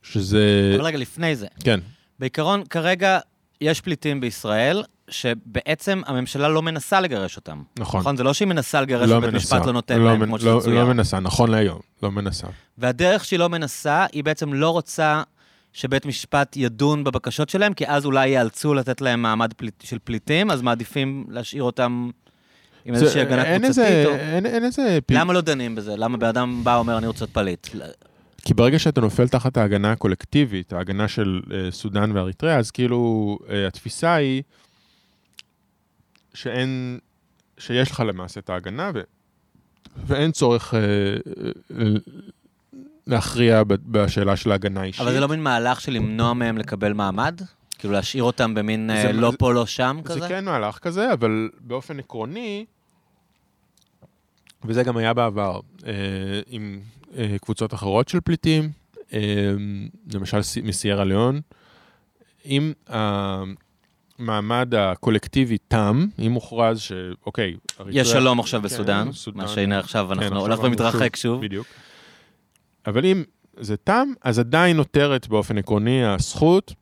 [0.04, 0.72] שזה...
[0.76, 1.48] אבל רגע, לפני זה.
[1.64, 1.80] כן.
[2.20, 3.20] בעיקרון, כרגע
[3.62, 7.61] יש פליטים בישראל, שבעצם הממשלה לא מנסה לגרש אותם.
[7.80, 7.99] נכון.
[7.99, 8.18] נכון?
[8.18, 10.26] זה לא שהיא מנסה לגרש לא ובית משפט לא נותן לא להם, מנ...
[10.26, 12.48] כמו לא, שזה לא מנסה, נכון להיום, לא מנסה.
[12.77, 15.23] והדרך שהיא לא מנסה, היא בעצם לא רוצה
[15.73, 20.52] שבית משפט ידון בבקשות שלהם, כי אז אולי ייאלצו לתת להם מעמד פליט, של פליטים,
[20.52, 22.10] אז מעדיפים להשאיר אותם
[22.86, 24.15] עם איזושהי הגנה קבוצתית, איזה, או...
[24.15, 24.99] אין, אין איזה...
[25.06, 25.11] פ...
[25.11, 25.95] למה לא דנים בזה?
[25.98, 27.86] למה בן אדם בא ואומר, אני רוצה להיות פליט?
[28.45, 33.68] כי ברגע שאתה נופל תחת ההגנה הקולקטיבית, ההגנה של אה, סודאן ואריתריאה, אז כאילו אה,
[33.68, 34.44] התפיסה היא
[36.36, 36.99] שאין,
[37.57, 39.02] שיש לך למעשה את ההגנה, ו,
[40.06, 40.80] ואין צורך אה,
[41.80, 41.86] אה,
[43.07, 45.02] להכריע בשאלה של ההגנה האישית.
[45.02, 47.41] אבל זה לא מין מהלך של למנוע מהם לקבל מעמד?
[47.78, 50.20] כאילו להשאיר אותם במין אה, זה- לא זה- פה, לא שם כזה?
[50.20, 52.66] זה כן מהלך כזה, אבל באופן עקרוני,
[54.66, 55.91] וזה גם היה בעבר, אה,
[56.48, 56.80] עם
[57.18, 58.70] אה, קבוצות אחרות של פליטים,
[59.14, 59.20] אה,
[60.14, 61.41] למשל סי- מסיירה ליאון,
[62.45, 62.74] אם
[64.20, 69.80] המעמד הקולקטיבי תם, אם מוכרז שאוקיי, אריתריאה- יש שלום עכשיו כן, בסודאן, סודאן- מה שהנה
[69.80, 71.42] עכשיו כן, אנחנו הולך אנחנו ומתרחק שוב.
[71.42, 71.68] בדיוק.
[72.88, 73.24] אבל אם
[73.60, 76.74] זה תם, אז עדיין נותרת באופן עקרוני הזכות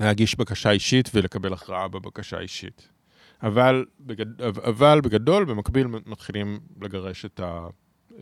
[0.00, 2.88] להגיש בקשה אישית ולקבל הכרעה בבקשה האישית.
[3.42, 4.42] אבל, בגד...
[4.42, 7.66] אבל בגדול, במקביל מתחילים לגרש את, ה...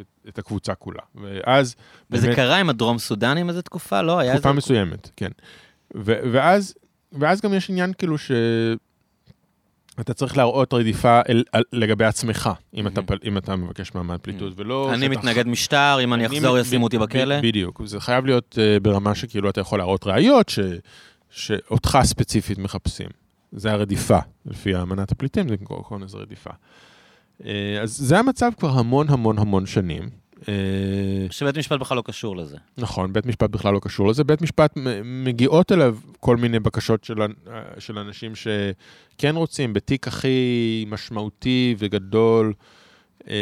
[0.00, 1.02] את, את הקבוצה כולה.
[1.14, 1.74] ואז...
[2.10, 4.02] וזה באמת- קרה עם הדרום סודנים איזה תקופה?
[4.02, 4.18] לא?
[4.18, 4.56] היה תקופה איזה...
[4.58, 5.30] מסוימת, כן.
[5.96, 6.74] ו- ואז,
[7.12, 8.30] ואז גם יש עניין כאילו ש...
[10.00, 14.18] אתה צריך להראות רדיפה אל, על, לגבי עצמך, אם, אתה, פל- אם אתה מבקש מעמד
[14.18, 14.90] פליטות, ולא...
[14.94, 17.40] אני שאתה מתנגד משטר, אם אני אחזור ישימו אותי בכלא?
[17.40, 20.58] בדיוק, זה חייב להיות uh, ברמה שכאילו אתה יכול להראות ראיות ש,
[21.30, 23.08] שאותך ספציפית מחפשים.
[23.52, 26.50] זה הרדיפה, לפי אמנת הפליטים, זה קוראים לזה רדיפה.
[27.40, 27.44] Uh,
[27.82, 30.10] אז זה המצב כבר המון המון המון שנים.
[30.40, 30.46] Uh,
[31.30, 32.56] שבית משפט בכלל לא קשור לזה.
[32.78, 34.24] נכון, בית משפט בכלל לא קשור לזה.
[34.24, 34.72] בית משפט
[35.04, 37.50] מגיעות אליו כל מיני בקשות של, אנ-
[37.80, 40.38] של אנשים שכן רוצים, בתיק הכי
[40.88, 42.52] משמעותי וגדול
[43.28, 43.32] אמ,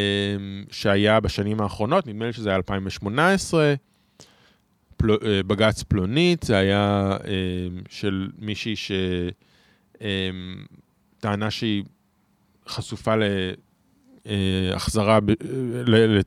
[0.71, 3.73] שהיה בשנים האחרונות, נדמה לי שזה היה 2018,
[4.97, 7.17] פל, אה, בג"ץ פלונית, זה היה
[7.89, 8.75] של מישהי
[11.19, 11.83] שטענה שהיא
[12.67, 13.23] חשופה ל-
[15.87, 16.21] ל-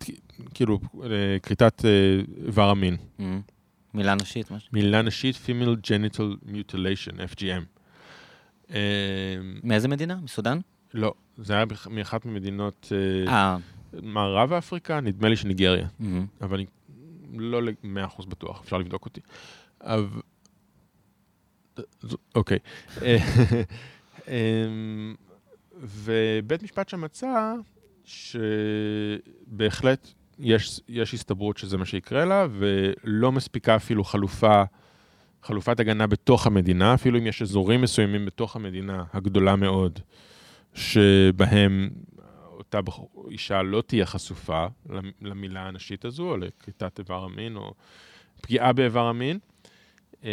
[0.55, 1.91] כאילו, לכריתת אה,
[2.47, 2.97] איבר המין.
[3.19, 3.23] Mhm.
[3.95, 4.69] מילה נשית, משהו.
[4.73, 7.79] מילה נשית, Female Genital Mutilation, FGM.
[8.71, 8.75] אמ,
[9.63, 10.17] מאיזה מדינה?
[10.23, 10.59] מסודאן?
[10.95, 13.57] לא, זה היה מאחת ממדינות אה, אה.
[14.03, 16.05] מערב אפריקה, נדמה לי שניגריה, mhm.
[16.41, 16.67] אבל אני
[17.33, 19.21] לא ל-100% בטוח, אפשר לבדוק אותי.
[19.81, 20.21] אבל...
[22.35, 22.59] אוקיי.
[23.03, 23.17] אה,
[24.29, 25.15] אמ,
[25.81, 27.55] ובית משפט שם מצא
[29.45, 30.09] שבהחלט
[30.41, 34.63] יש, יש הסתברות שזה מה שיקרה לה, ולא מספיקה אפילו חלופה,
[35.43, 39.99] חלופת הגנה בתוך המדינה, אפילו אם יש אזורים מסוימים בתוך המדינה הגדולה מאוד,
[40.75, 41.91] שבהם
[42.47, 42.81] אותה
[43.31, 47.73] אישה לא תהיה חשופה למ- למילה הנשית הזו, או לכריתת איבר המין, או
[48.41, 49.39] פגיעה באיבר המין,
[50.25, 50.31] אה,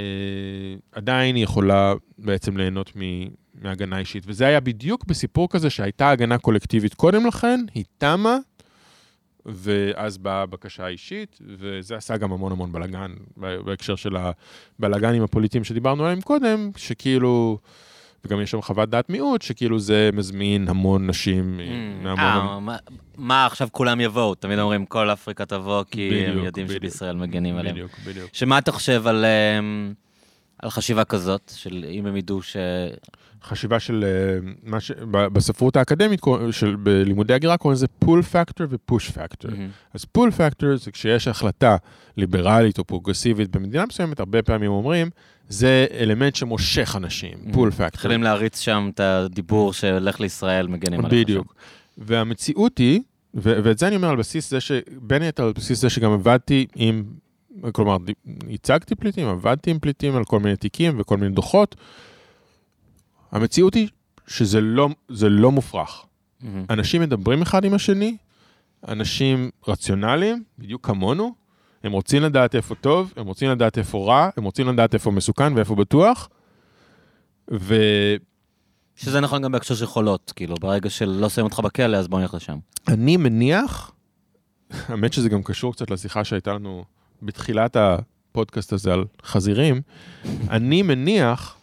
[0.91, 3.27] עדיין היא יכולה בעצם ליהנות מ-
[3.61, 4.23] מהגנה אישית.
[4.27, 8.37] וזה היה בדיוק בסיפור כזה שהייתה הגנה קולקטיבית קודם לכן, היא תמה,
[9.45, 14.15] ואז באה הבקשה האישית, וזה עשה גם המון המון בלאגן, בהקשר של
[14.79, 17.57] הבלאגנים הפוליטיים שדיברנו עליהם קודם, שכאילו,
[18.25, 22.03] וגם יש שם חוות דעת מיעוט, שכאילו זה מזמין המון נשים Mm.
[22.03, 22.69] מהמון...
[22.69, 22.77] אה,
[23.17, 24.35] מה- עכשיו כולם יבואו?
[24.35, 26.67] תמיד אומרים כל אפריקה תבוא, כי הם יודעים.
[26.67, 27.75] שבישראל מגנים עליהם.
[27.75, 28.29] בדיוק, בדיוק.
[28.33, 29.93] שמה אתה חושב על, אמ,
[30.59, 32.57] על חשיבה כזאת, של אם הם ידעו ש...
[33.43, 34.91] חשיבה של אה, מה ש...
[35.11, 36.21] בספרות האקדמית,
[36.51, 39.51] של, בלימודי הגירה קוראים לזה פול פקטור ופוש פקטור.
[39.93, 41.77] אז pull factor זה כשיש החלטה
[42.17, 45.09] ליברלית או פרוגרסיבית במדינה מסוימת, הרבה פעמים אומרים,
[45.49, 47.85] זה אלמנט שמושך אנשים, pull factor.
[47.85, 51.13] מתחילים להריץ שם את הדיבור שהולך לישראל, מגנים עליך.
[51.13, 51.55] בדיוק.
[51.97, 53.01] והמציאות היא,
[53.35, 54.71] ו- ואת זה אני אומר על בסיס זה ש...
[55.01, 57.03] בין היתר על בסיס זה שגם עבדתי עם,
[57.71, 57.97] כלומר,
[58.53, 61.75] הצגתי פליטים, עבדתי עם פליטים על כל מיני תיקים וכל מיני דוחות.
[63.31, 63.87] המציאות היא
[64.27, 64.89] שזה לא,
[65.21, 66.05] לא מופרך.
[66.41, 66.65] מהמם.
[66.69, 68.17] אנשים מדברים אחד עם השני,
[68.87, 71.35] אנשים רציונליים, בדיוק כמונו,
[71.83, 75.53] הם רוצים לדעת איפה טוב, הם רוצים לדעת איפה רע, הם רוצים לדעת איפה מסוכן
[75.53, 76.29] ואיפה בטוח,
[77.51, 77.75] ו...
[78.95, 82.33] שזה נכון גם בהקשר של חולות, כאילו, ברגע שלא שמים אותך בכלא, אז בוא נלך
[82.33, 82.57] לשם.
[82.87, 83.91] אני מניח,
[84.89, 86.83] האמת שזה גם קשור קצת לשיחה שהייתה לנו
[87.21, 89.81] בתחילת הפודקאסט הזה על חזירים,
[90.49, 91.57] אני מניח,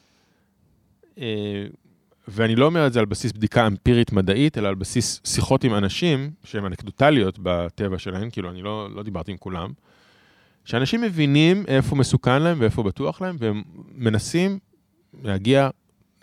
[1.19, 1.67] אה,
[2.29, 5.75] ואני לא אומר את זה על בסיס בדיקה אמפירית מדעית, אלא על בסיס שיחות עם
[5.75, 9.73] אנשים שהן אנקדוטליות בטבע שלהם, כאילו אני לא, לא דיברתי עם כולם,
[10.65, 13.63] שאנשים מבינים איפה מסוכן להם ואיפה בטוח להם, והם
[13.95, 14.59] מנסים
[15.23, 15.71] להגיע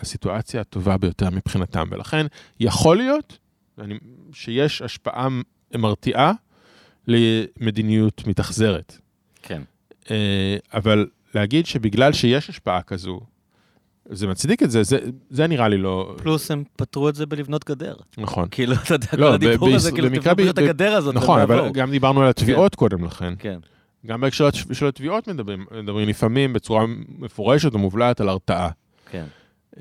[0.02, 1.88] לסיטואציה הטובה ביותר מבחינתם.
[1.92, 2.26] ולכן
[2.60, 3.38] יכול להיות
[3.78, 3.98] אני,
[4.34, 5.28] שיש השפעה
[5.76, 6.34] מרתיעה
[7.08, 8.98] למדיניות מתאכזרת.
[9.42, 9.62] כן.
[10.12, 13.20] אה, אבל להגיד שבגלל שיש השפעה כזו,
[14.12, 15.00] זה מצדיק את זה, זה,
[15.30, 16.16] זה נראה לי לא...
[16.18, 17.96] פלוס הם פתרו את זה בלבנות גדר.
[18.18, 18.48] נכון.
[18.52, 21.16] כאילו, אתה יודע, לא, כל הדיבור הזה, כאילו, תבנו את הגדר הזאת.
[21.16, 21.70] נכון, אבל.
[21.74, 23.34] גם דיברנו על התביעות קודם לכן.
[23.40, 23.60] כן,
[24.06, 26.86] גם בהקשר של- התביעות מדברים, מדברים לפעמים בצורה
[27.20, 28.70] מפורשת או מובלעת על הרתעה.
[29.12, 29.26] כן.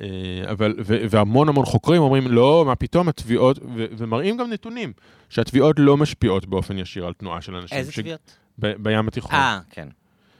[0.00, 0.06] אה,
[0.50, 4.92] אבל, ו- והמון המון חוקרים אומרים, לא, מה פתאום התביעות, ו- ומראים גם נתונים,
[5.28, 7.78] שהתביעות לא משפיעות באופן ישיר על תנועה של אנשים.
[7.78, 8.36] איזה ש- תביעות?
[8.58, 9.34] ב- בים התיכון.
[9.34, 9.88] אה, כן.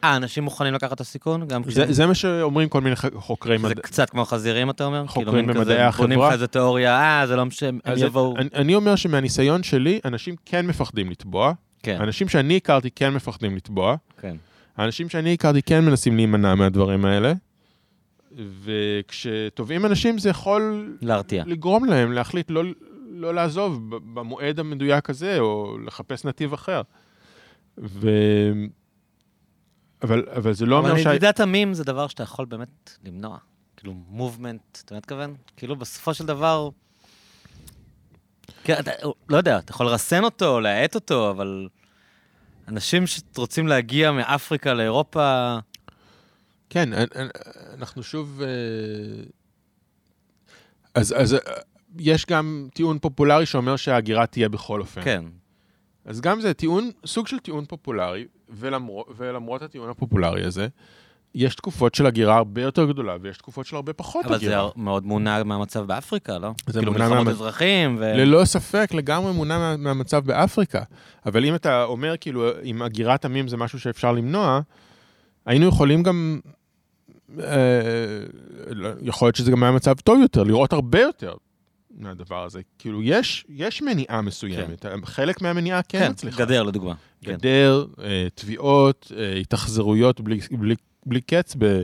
[0.05, 1.49] אה, אנשים מוכנים לקחת את הסיכון?
[1.49, 3.83] גם זה, כשהם- זה מה שאומרים כל מיני חוקרי זה מדע.
[3.83, 5.07] קצת כמו חזירים, אתה אומר?
[5.07, 6.27] חוקרים כאילו, במדעי בונים החברה.
[6.29, 8.37] לך איזה תיאוריה, אה, זה לא משנה, הם יבואו.
[8.37, 11.53] אני, אני אומר שמהניסיון שלי, אנשים כן מפחדים לתבוע.
[11.83, 13.97] כן, אנשים שאני הכרתי כן מפחדים לתבוע.
[14.21, 14.37] כן.
[14.77, 17.33] האנשים שאני הכרתי כן מנסים להימנע מהדברים האלה.
[18.65, 21.45] וכשתובעים אנשים זה יכול להרתיע.
[21.47, 22.63] לגרום להם להחליט לא,
[23.11, 23.81] לא לעזוב
[24.15, 26.83] במועד המדויק הזה, או לחפש נתיב אחר.
[27.83, 28.11] ו...
[30.03, 31.09] אבל, אבל זה לא אומר אבל שה...
[31.11, 33.39] נדידת עמים זה דבר שאתה יכול באמת למנוע.
[33.77, 35.35] כאילו, מובמנט, אתה מתכוון?
[35.57, 36.69] כאילו, בסופו של דבר...
[38.65, 38.91] כן, אתה,
[39.29, 41.69] לא יודע, אתה יכול לרסן אותו, להאט אותו, אבל
[42.69, 45.59] אנשים שרוצים להגיע מאפריקה לאירופה,
[46.71, 47.31] כן, אנ- אנ-
[47.75, 48.43] אנחנו שוב...
[48.43, 48.49] אה,
[50.95, 51.39] אז, אז אה,
[51.99, 55.05] יש גם טיעון פופולרי שאומר שההגירה תהיה בכל אופן.
[55.05, 55.25] כן.
[56.09, 60.69] אז גם זה טיעון, סוג של טיעון פופולרי, ולמרות, ולמרות הטיעון הפופולרי הזה,
[61.35, 64.69] יש תקופות של הגירה הרבה יותר גדולה, ויש תקופות של הרבה פחות אבל הגירה.
[64.77, 66.53] זה מאוד מונע מהמצב באפריקה, לא?
[66.67, 68.13] זה כאילו, מונע מלחמות מהמצ- אזרחים, ו...
[68.17, 70.83] ללא ספק, לגמרי מונע מה, מהמצב באפריקה.
[71.27, 74.61] אבל אם אתה אומר, כאילו, אם הגירת עמים זה משהו שאפשר למנוע,
[75.47, 76.41] היינו יכולים גם,
[77.41, 77.45] אה,
[78.71, 81.35] לא, יכול להיות שזה גם היה מצב טוב יותר, לראות הרבה יותר
[81.99, 82.61] מהדבר הזה.
[82.79, 84.81] כאילו, יש, יש מניעה מסוימת.
[84.81, 85.05] כן.
[85.05, 86.45] חלק מהמניעה כן, כן, מצליחה.
[86.45, 86.95] גדר לדוגמה.
[87.23, 87.33] כן.
[87.33, 90.75] גדר, אה, תביעות, אה, התאכזרויות בלי, בלי,
[91.07, 91.83] בלי קץ ב...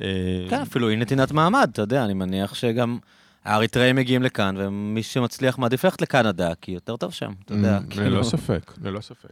[0.00, 2.98] אה, כן, אפילו אי נתינת מעמד, אתה יודע, אני מניח שגם
[3.44, 7.78] האריתראים מגיעים לכאן, ומי שמצליח מעדיף ללכת לקנדה, כי יותר טוב שם, אתה יודע.
[7.78, 8.06] Mm, כאילו.
[8.06, 9.30] ללא ספק, ללא ספק.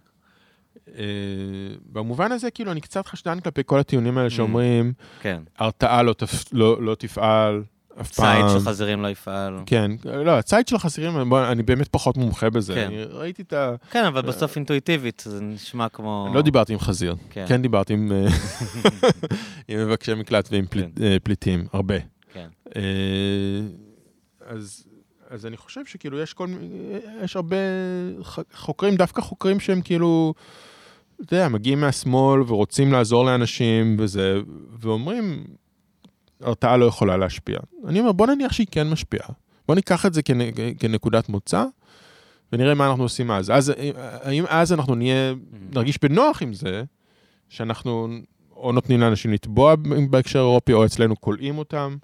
[1.93, 5.43] במובן הזה, כאילו, אני קצת חשדן כלפי כל הטיעונים האלה שאומרים, כן.
[5.59, 6.15] הרתעה לא
[6.53, 7.63] לא לא תפעל
[8.01, 8.49] אף פעם.
[8.49, 9.59] ציד של חזירים לא יפעל.
[9.67, 12.75] כן, לא, הציד של החסירים, בוא, אני באמת פחות מומחה בזה.
[12.75, 12.87] כן.
[12.87, 13.75] אני ראיתי את ה...
[13.91, 16.31] כן, אבל בסוף אינטואיטיבית, זה נשמע כמו...
[16.35, 17.15] לא דיברתי עם חזיר.
[17.31, 17.45] כן.
[17.49, 18.27] כן דיברתי עם אה,
[19.69, 21.95] עם מבקשי מקלט ועם פליט- אה, פליטים, הרבה.
[22.33, 22.49] כן.
[22.77, 22.83] אה,
[24.47, 24.85] אז,
[25.31, 26.49] אז אני חושב שכאילו יש כל
[27.25, 27.57] יש הרבה
[28.55, 30.35] חוקרים, דווקא חוקרים שהם כאילו,
[31.25, 34.39] אתה יודע, מגיעים מהשמאל ורוצים לעזור לאנשים וזה,
[34.81, 35.45] ואומרים,
[36.41, 37.59] הרתעה לא יכולה להשפיע.
[37.87, 39.29] אני אומר, בוא נניח שהיא כן משפיעה.
[39.69, 40.39] בוא ניקח את זה כנ,
[40.79, 41.65] כנקודת מוצא,
[42.53, 43.51] ונראה מה אנחנו עושים אז.
[43.51, 43.73] אז
[44.23, 45.35] האם אז אנחנו נהיה,
[45.73, 46.85] נרגיש בנוח עם זה,
[47.49, 48.09] שאנחנו
[48.57, 49.75] או נותנים לאנשים לתבוע
[50.11, 51.97] בהקשר אירופי, או אצלנו כולאים אותם,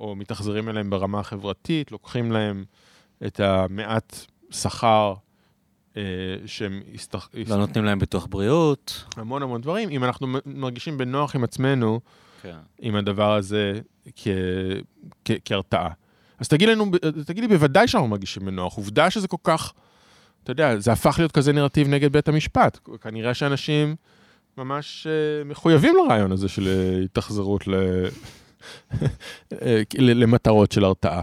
[0.00, 2.64] או מתאכזרים אליהם ברמה החברתית, לוקחים להם
[3.26, 4.16] את המעט
[4.50, 5.14] שכר
[5.96, 6.02] אה,
[6.46, 7.28] שהם הסתח...
[7.48, 9.04] לא נותנים להם ביטוח בריאות.
[9.16, 9.88] המון המון דברים.
[9.88, 12.00] אם אנחנו מרגישים בנוח עם עצמנו,
[12.42, 12.56] כן.
[12.78, 13.80] עם הדבר הזה
[14.16, 14.28] כ...
[15.24, 15.30] כ...
[15.44, 15.88] כהרתעה.
[16.38, 16.90] אז תגיד לנו,
[17.26, 18.76] תגיד לי, בוודאי שאנחנו מרגישים בנוח.
[18.76, 19.72] עובדה שזה כל כך,
[20.44, 22.78] אתה יודע, זה הפך להיות כזה נרטיב נגד בית המשפט.
[23.00, 23.96] כנראה שאנשים
[24.56, 27.74] ממש אה, מחויבים לרעיון הזה של אה, התאכזרות ל...
[29.52, 31.22] אה, למטרות של הרתעה.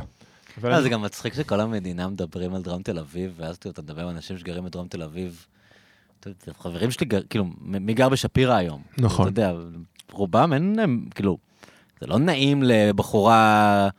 [0.62, 4.02] אבל לא, זה גם מצחיק שכל המדינה מדברים על דרום תל אביב, ואז אתה מדבר
[4.02, 5.46] עם אנשים שגרים בדרום תל אביב.
[6.60, 8.82] חברים שלי, כאילו, מי גר בשפירא היום?
[8.98, 9.28] נכון.
[9.28, 9.54] אתה יודע,
[10.12, 11.38] רובם אין להם, כאילו,
[12.02, 13.90] זה לא נעים לבחורה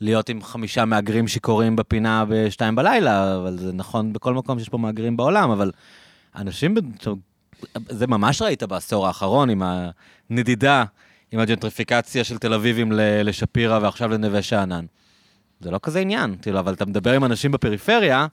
[0.00, 4.78] להיות עם חמישה מהגרים שיכורים בפינה בשתיים בלילה, אבל זה נכון בכל מקום שיש פה
[4.78, 5.70] מהגרים בעולם, אבל
[6.36, 6.74] אנשים,
[7.88, 9.62] זה ממש ראית בעשור האחרון עם
[10.30, 10.84] הנדידה,
[11.32, 12.92] עם הג'נטריפיקציה של תל אביבים
[13.24, 14.84] לשפירא ועכשיו לנווה שאנן.
[15.60, 18.26] זה לא כזה עניין, כאילו, אבל אתה מדבר עם אנשים בפריפריה,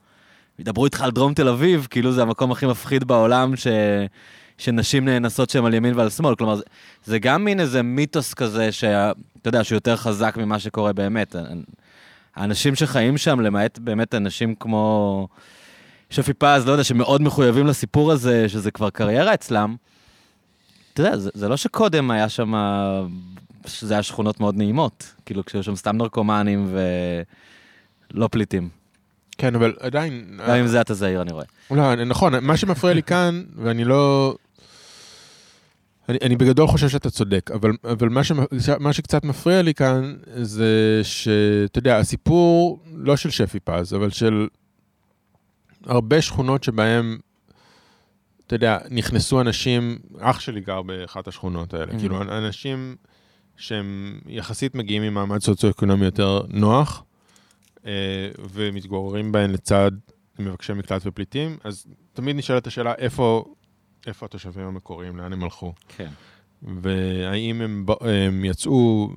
[0.59, 3.67] ידברו איתך על דרום תל אביב, כאילו זה המקום הכי מפחיד בעולם ש...
[4.59, 6.35] שנשים נאנסות שם על ימין ועל שמאל.
[6.35, 6.63] כלומר, זה,
[7.05, 9.13] זה גם מין איזה מיתוס כזה, שאתה
[9.45, 11.35] יודע, שהוא יותר חזק ממה שקורה באמת.
[12.35, 15.27] האנשים שחיים שם, למעט באמת אנשים כמו
[16.09, 19.75] שפי פז, לא יודע, שמאוד מחויבים לסיפור הזה, שזה כבר קריירה אצלם,
[20.93, 22.53] אתה יודע, זה, זה לא שקודם היה שם,
[23.65, 26.75] שזה היה שכונות מאוד נעימות, כאילו כשהיו שם סתם נרקומנים
[28.13, 28.69] ולא פליטים.
[29.37, 30.39] כן, אבל עדיין...
[30.47, 31.45] גם עם זה אתה זהיר, אני רואה.
[31.71, 34.35] לא, נכון, מה שמפריע לי כאן, ואני לא...
[36.09, 38.31] אני, אני בגדול חושב שאתה צודק, אבל, אבל מה, ש,
[38.79, 44.47] מה שקצת מפריע לי כאן זה שאתה יודע, הסיפור לא של שפי פז, אבל של
[45.85, 47.17] הרבה שכונות שבהם,
[48.47, 51.99] אתה יודע, נכנסו אנשים, אח שלי גר באחת השכונות האלה, Mhm.
[51.99, 52.95] כאילו אנשים
[53.57, 57.03] שהם יחסית מגיעים ממעמד סוציו-אקונומי יותר נוח,
[57.85, 57.91] אה,
[58.53, 59.91] ומתגוררים בהן לצד
[60.39, 63.45] מבקשי מקלט ופליטים, אז תמיד נשאלת השאלה איפה,
[64.07, 65.73] איפה התושבים המקוריים, לאן הם הלכו.
[65.87, 66.09] כן.
[66.61, 69.09] והאם הם, הם יצאו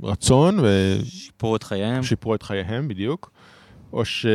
[0.00, 0.58] מרצון
[1.04, 2.00] שיפרו את חייהם.
[2.00, 3.30] ושיפרו את חייהם בדיוק,
[3.92, 4.26] או, ש...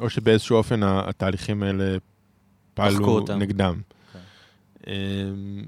[0.00, 1.96] או שבאיזשהו אופן התהליכים האלה
[2.74, 3.38] פעלו אותם.
[3.38, 3.80] נגדם.
[4.12, 4.18] כן.
[4.86, 5.64] אמ,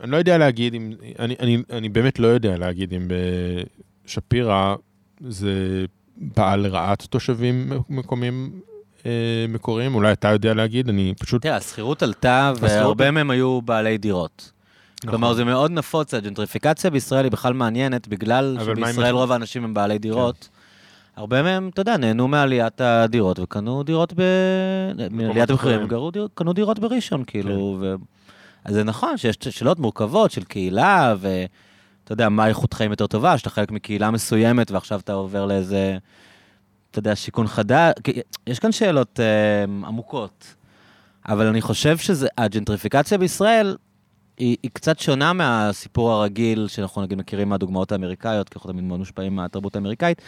[0.00, 3.08] אני לא יודע להגיד אם, אני, אני, אני באמת לא יודע להגיד אם
[4.04, 4.76] בשפירא
[5.20, 5.84] זה
[6.34, 8.60] פעל לרעת תושבים מקומיים
[9.48, 11.42] מקוריים, אולי אתה יודע להגיד, אני פשוט...
[11.42, 14.52] תראה, השכירות עלתה, והרבה מהם היו בעלי דירות.
[15.04, 15.10] נכון.
[15.10, 19.98] כלומר, זה מאוד נפוץ, הג'נטריפיקציה בישראל היא בכלל מעניינת, בגלל שבישראל רוב האנשים הם בעלי
[19.98, 20.48] דירות.
[21.16, 24.22] הרבה מהם, אתה יודע, נהנו מעליית הדירות וקנו דירות ב...
[25.10, 25.88] מעליית המחירים,
[26.34, 27.94] קנו דירות בראשון, כאילו, ו...
[28.64, 33.38] אז זה נכון שיש שאלות מורכבות של קהילה, ואתה יודע, מה איכות חיים יותר טובה,
[33.38, 35.98] שאתה חלק מקהילה מסוימת ועכשיו אתה עובר לאיזה,
[36.90, 37.92] אתה יודע, שיכון חדש,
[38.46, 40.54] יש כאן שאלות אה, עמוקות,
[41.28, 43.76] אבל אני חושב שהג'נטריפיקציה בישראל
[44.38, 48.98] היא, היא קצת שונה מהסיפור הרגיל שאנחנו נגיד מכירים מהדוגמאות האמריקאיות, כי אנחנו תמיד מאוד
[48.98, 50.22] מושפעים מהתרבות האמריקאית,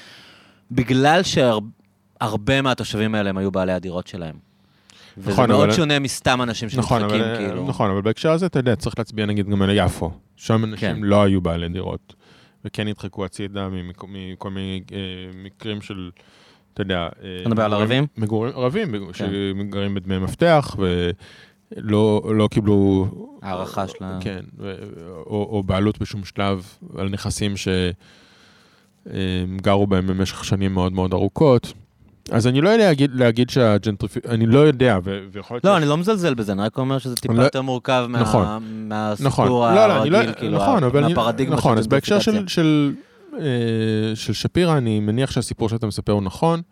[0.70, 4.34] בגלל שהרבה מהתושבים האלה הם היו בעלי הדירות שלהם.
[5.18, 7.66] וזה נכון, מאוד אבל- שונה מסתם אנשים נכון, שנדחקים, אבל, כאילו.
[7.68, 10.10] נכון, אבל בהקשר הזה, אתה יודע, צריך להצביע נגיד גם על יפו.
[10.36, 10.96] שם אנשים כן.
[11.02, 12.14] לא היו בעלי דירות,
[12.64, 13.68] וכן נדחקו הצידה
[14.12, 14.98] מכל מיני אה,
[15.34, 16.10] מקרים של,
[16.74, 16.96] אתה יודע...
[17.22, 18.06] אה, אתה מדבר על ערבים?
[18.16, 19.12] מגורים, ערבים, כן.
[19.12, 20.76] שגרים בדמי מפתח,
[21.76, 23.06] ולא לא קיבלו...
[23.42, 24.18] הערכה של ה...
[24.20, 24.40] כן,
[25.26, 26.66] או, או בעלות בשום שלב
[26.98, 27.92] על נכסים שהם
[29.62, 31.72] גרו בהם במשך שנים מאוד מאוד ארוכות.
[32.30, 34.26] אז אני לא יודע להגיד, להגיד שהג'נטריפ...
[34.26, 34.98] אני לא יודע,
[35.32, 35.64] ויכול להיות...
[35.64, 38.20] לא, שיש- אני לא מזלזל בזה, אני רק אומר שזה טיפה לא- יותר מורכב מה-
[38.20, 38.46] נכון.
[38.88, 42.18] מהסיפור נכון, לא, לא, לא, הרגיל, כאילו, נכון, אבל אני, מהפרדיגמה נכון, של אז בהקשר
[42.18, 42.54] של, ג'נטריפיקציה.
[42.54, 42.94] של,
[44.14, 46.62] של שפירא, אני מניח שהסיפור שאתה מספר הוא נכון.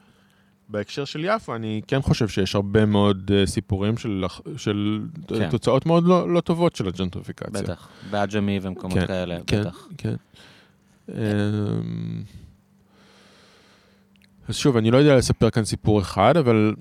[0.70, 4.24] בהקשר של יפו, אני כן חושב שיש הרבה מאוד אה, סיפורים של,
[4.56, 5.50] של כן.
[5.50, 7.62] תוצאות מאוד לא, לא טובות של הג'נטריפיקציה.
[7.62, 9.88] בטח, בעג'מי ומקומות כן, כאלה, כן, בטח.
[9.98, 10.14] כן.
[11.08, 11.14] אמ,
[14.48, 16.74] אז שוב, אני לא יודע לספר כאן סיפור אחד, אבל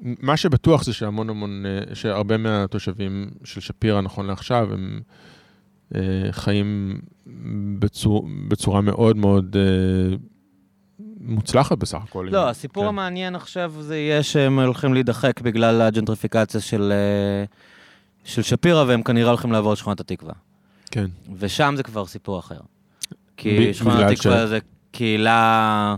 [0.00, 5.12] מה שבטוח זה שהמון המון, אה, שהרבה מהתושבים של שפירא, נכון לעכשיו, הם אה,
[6.30, 6.98] חיים
[7.78, 10.16] בצור, בצורה מאוד מאוד אה,
[11.20, 12.28] מוצלחת בסך הכל.
[12.32, 12.88] לא, אם- הסיפור כן.
[12.88, 17.44] המעניין עכשיו זה יהיה שהם הולכים להידחק בגלל הג'נטריפיקציה של, אה,
[18.24, 20.32] של שפירא, והם כנראה הולכים לעבור לשכונת התקווה.
[20.90, 21.06] כן,
[21.38, 22.58] ושם זה כבר סיפור אחר.
[22.60, 24.58] ב- כי שכונת בגלל התקווה ש- זה
[24.90, 25.94] קהילה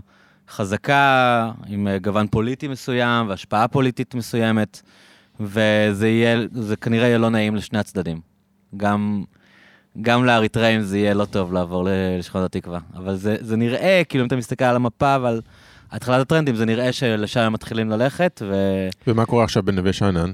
[0.49, 4.81] חזקה, עם אה, גוון פוליטי מסוים והשפעה פוליטית מסוימת,
[5.39, 8.19] וזה יהיה, זה כנראה יהיה לא נעים לשני הצדדים.
[8.77, 9.23] גם,
[10.01, 11.89] גם לאריתראים זה יהיה לא טוב לעבור ל-
[12.19, 12.79] לשכונת התקווה.
[12.95, 15.41] אבל זה, זה נראה, כאילו אם אתה מסתכל על המפה ועל
[15.91, 18.53] התחלת הטרנדים, זה נראה שלשם הם מתחילים ללכת, ו...
[19.07, 20.31] ומה קורה עכשיו בנווה שאנן?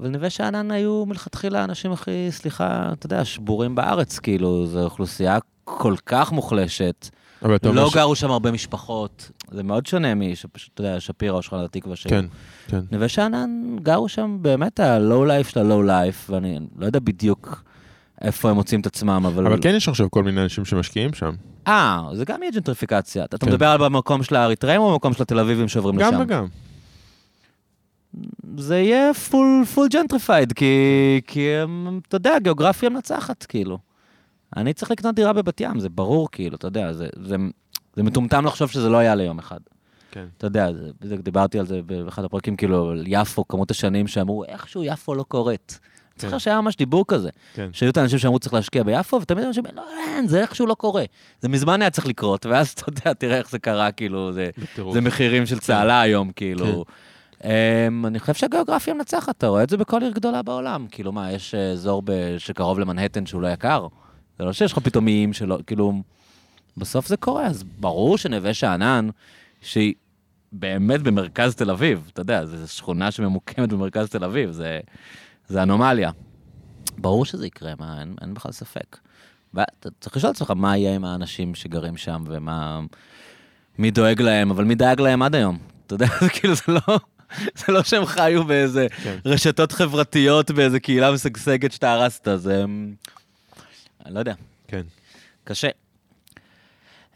[0.00, 5.38] אבל נווה שאנן היו מלכתחילה האנשים הכי, סליחה, אתה יודע, שבורים בארץ, כאילו, זו אוכלוסייה
[5.64, 7.08] כל כך מוחלשת.
[7.42, 9.30] אבל אתה לא ש- גרו שם הרבה משפחות.
[9.50, 12.10] זה מאוד שונה משפשוט, אתה יודע, שפירא או שכונת התקווה שהיו.
[12.10, 12.24] כן,
[12.68, 12.80] כן.
[12.92, 13.50] נווה שאנן
[13.82, 17.62] גרו שם באמת הלואו לייף של הלואו לייף, ואני לא יודע בדיוק
[18.22, 19.46] איפה הם מוצאים את עצמם, אבל...
[19.46, 21.34] אבל כן יש עכשיו כל מיני אנשים שמשקיעים שם.
[21.66, 23.24] אה, זה גם יהיה ג'נטריפיקציה.
[23.24, 23.48] אתה כן.
[23.48, 26.10] מדבר על במקום של האריתראים או במקום של התל אביבים שעוברים לשם?
[26.12, 26.46] גם וגם.
[28.56, 30.74] זה יהיה פול, full gentrified, כי,
[31.26, 31.48] כי
[32.08, 33.78] אתה יודע, גיאוגרפיה מנצחת, כאילו.
[34.56, 37.36] אני צריך לקנות דירה בבת ים, זה ברור, כאילו, אתה יודע, זה, זה,
[37.96, 39.58] זה מטומטם לחשוב שזה לא יעלה יום אחד.
[40.10, 40.26] כן.
[40.38, 44.44] אתה יודע, זה, זה, דיברתי על זה באחד הפרקים, כאילו, על יפו, כמות השנים שאמרו,
[44.44, 45.78] איכשהו יפו לא קורית.
[46.20, 47.68] זוכר שהיה ממש דיבור כזה, כן.
[47.72, 51.04] שהיו את האנשים שאמרו צריך להשקיע ביפו, ותמיד אנשים, לא, אין, זה איכשהו לא קורה.
[51.40, 54.94] זה מזמן היה צריך לקרות, ואז אתה יודע, תראה איך זה קרה, כאילו, זה, בטירוף.
[54.94, 56.84] זה מחירים של צהלה היום, כאילו.
[57.38, 57.42] Um,
[58.06, 60.86] אני חושב שהגיאוגרפיה מנצחת, אתה רואה את זה בכל עיר גדולה בעולם.
[60.90, 63.86] כאילו, מה, יש אה, אזור ב- שקרוב למנהטן שהוא לא יקר?
[64.38, 65.92] זה לא שיש לך פתאום איים שלא, כאילו,
[66.76, 69.08] בסוף זה קורה, אז ברור שנווה שאנן,
[69.60, 69.94] שהיא
[70.52, 74.80] באמת במרכז תל אביב, אתה יודע, זו שכונה שממוקמת במרכז תל אביב, זה,
[75.48, 76.10] זה אנומליה.
[76.98, 78.96] ברור שזה יקרה, מה, אין, אין בכלל ספק.
[79.54, 82.80] ואתה צריך לשאול את עצמך מה יהיה עם האנשים שגרים שם ומה...
[83.78, 85.58] מי דואג להם, אבל מי דאג להם עד היום?
[85.86, 86.98] אתה יודע, זה כאילו, זה לא...
[87.56, 89.16] זה לא שהם חיו באיזה כן.
[89.24, 92.64] רשתות חברתיות, באיזה קהילה משגשגת שאתה הרסת, זה...
[94.06, 94.34] אני לא יודע,
[94.68, 94.82] כן.
[95.44, 95.68] קשה.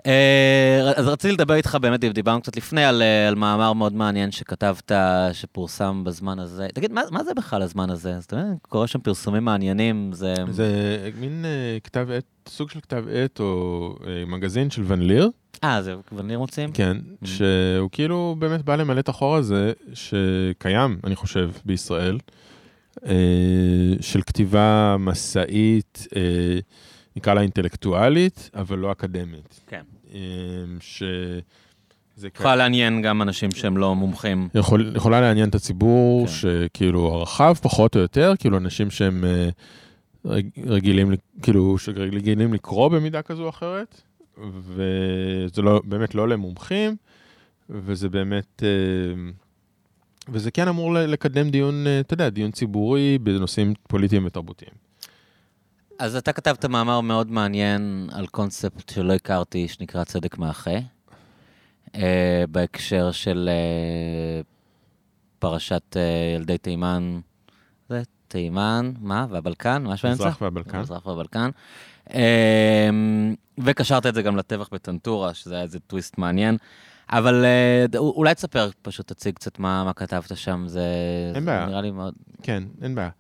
[0.07, 4.31] אה, אז רציתי לדבר איתך, באמת דיברנו קצת לפני על, אה, על מאמר מאוד מעניין
[4.33, 4.93] שכתבת,
[5.33, 6.67] שפורסם בזמן הזה.
[6.75, 8.21] תגיד, מה, מה זה בכלל הזמן הזה?
[8.21, 10.35] זאת אומרת, קורה שם פרסומים מעניינים, זה...
[10.51, 10.67] זה
[11.21, 15.31] מין אה, כתב עת, סוג של כתב עת או אה, מגזין של ון ליר.
[15.65, 16.73] אה, זה וניר מוצאים?
[16.73, 17.27] כן, Mm.
[17.27, 22.19] שהוא כאילו באמת בא למלא את החור הזה, שקיים, אני חושב, בישראל,
[23.07, 23.13] אה,
[24.01, 26.59] של כתיבה מסעית, אה,
[27.17, 29.61] נקרא לה אינטלקטואלית, אבל לא אקדמית.
[29.67, 29.83] כן.
[30.15, 30.19] אה,
[30.81, 31.03] ש...
[32.17, 34.49] זה יכולה לעניין גם אנשים שהם לא מומחים.
[34.55, 36.33] יכול, יכולה לעניין את הציבור, כן.
[36.33, 39.49] שכאילו הרחב פחות או יותר, כאילו אנשים שהם אה,
[40.25, 41.13] רג, רגילים,
[41.43, 44.03] כאילו, שרגילים לקרוא במידה כזו או אחרת,
[44.39, 46.97] וזה לא, באמת לא למומחים,
[47.71, 49.31] וזה באמת, אה,
[50.29, 54.92] וזה כן אמור לקדם דיון, אה, אתה יודע, דיון ציבורי בנושאים פוליטיים ותרבותיים.
[56.03, 60.71] אז אתה כתבת מאמר מאוד מעניין על קונספט שלא הכרתי, שנקרא צדק מאחה,
[61.95, 64.41] אה, בהקשר של אה,
[65.39, 66.03] פרשת אה,
[66.37, 67.21] ילדי תימן,
[67.89, 69.27] זה תימן, מה?
[69.31, 69.83] והבלקן?
[69.83, 70.25] משהו באמצע?
[70.25, 70.81] מזרח והבלקן.
[70.81, 71.51] מזרח והבלקן.
[72.15, 72.91] אה,
[73.59, 76.57] וקשרת את זה גם לטבח בטנטורה, שזה היה איזה טוויסט מעניין.
[77.11, 77.45] אבל
[77.89, 80.87] ד- אולי תספר, פשוט תציג קצת מה, מה כתבת שם, זה,
[81.35, 81.67] אין זה בעיה.
[81.67, 82.15] נראה לי מאוד...
[82.43, 83.11] כן, אין בעיה.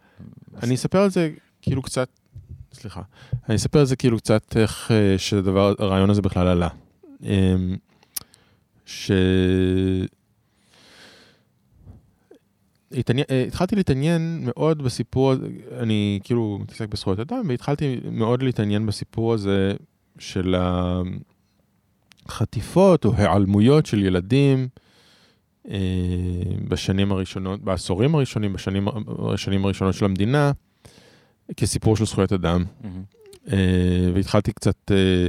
[0.62, 1.30] אני אספר על זה
[1.62, 2.08] כאילו קצת,
[2.72, 3.02] סליחה,
[3.48, 6.68] אני אספר על זה כאילו קצת איך אה, שהדבר, הרעיון הזה בכלל עלה.
[7.22, 7.76] אמ,
[8.86, 9.10] ש...
[12.92, 15.34] התעניין, אה, התחלתי להתעניין מאוד בסיפור,
[15.78, 19.72] אני כאילו מתעסק בזכויות אדם, והתחלתי מאוד להתעניין בסיפור הזה
[20.18, 20.54] של
[22.26, 24.68] החטיפות או היעלמויות של ילדים
[25.70, 25.78] אה,
[26.68, 30.52] בשנים הראשונות, בעשורים הראשונים, בשנים הראשונות של המדינה,
[31.56, 32.64] כסיפור של זכויות אדם.
[33.52, 35.26] אה, והתחלתי קצת אה,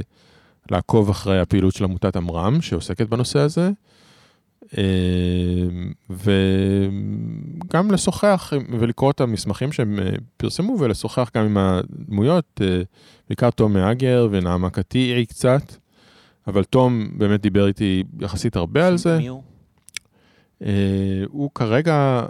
[0.70, 3.70] לעקוב אחרי הפעילות של עמותת עמרם, שעוסקת בנושא הזה,
[4.78, 4.82] אה,
[6.10, 9.98] וגם לשוחח ולקרוא את המסמכים שהם
[10.36, 12.60] פרסמו, ולשוחח גם עם הדמויות,
[13.28, 15.62] בעיקר תום מאגר ונעמה קטיעי קצת,
[16.46, 19.18] אבל תום באמת דיבר איתי יחסית הרבה על זה.
[19.18, 19.42] מי הוא?
[21.28, 22.26] הוא כרגע,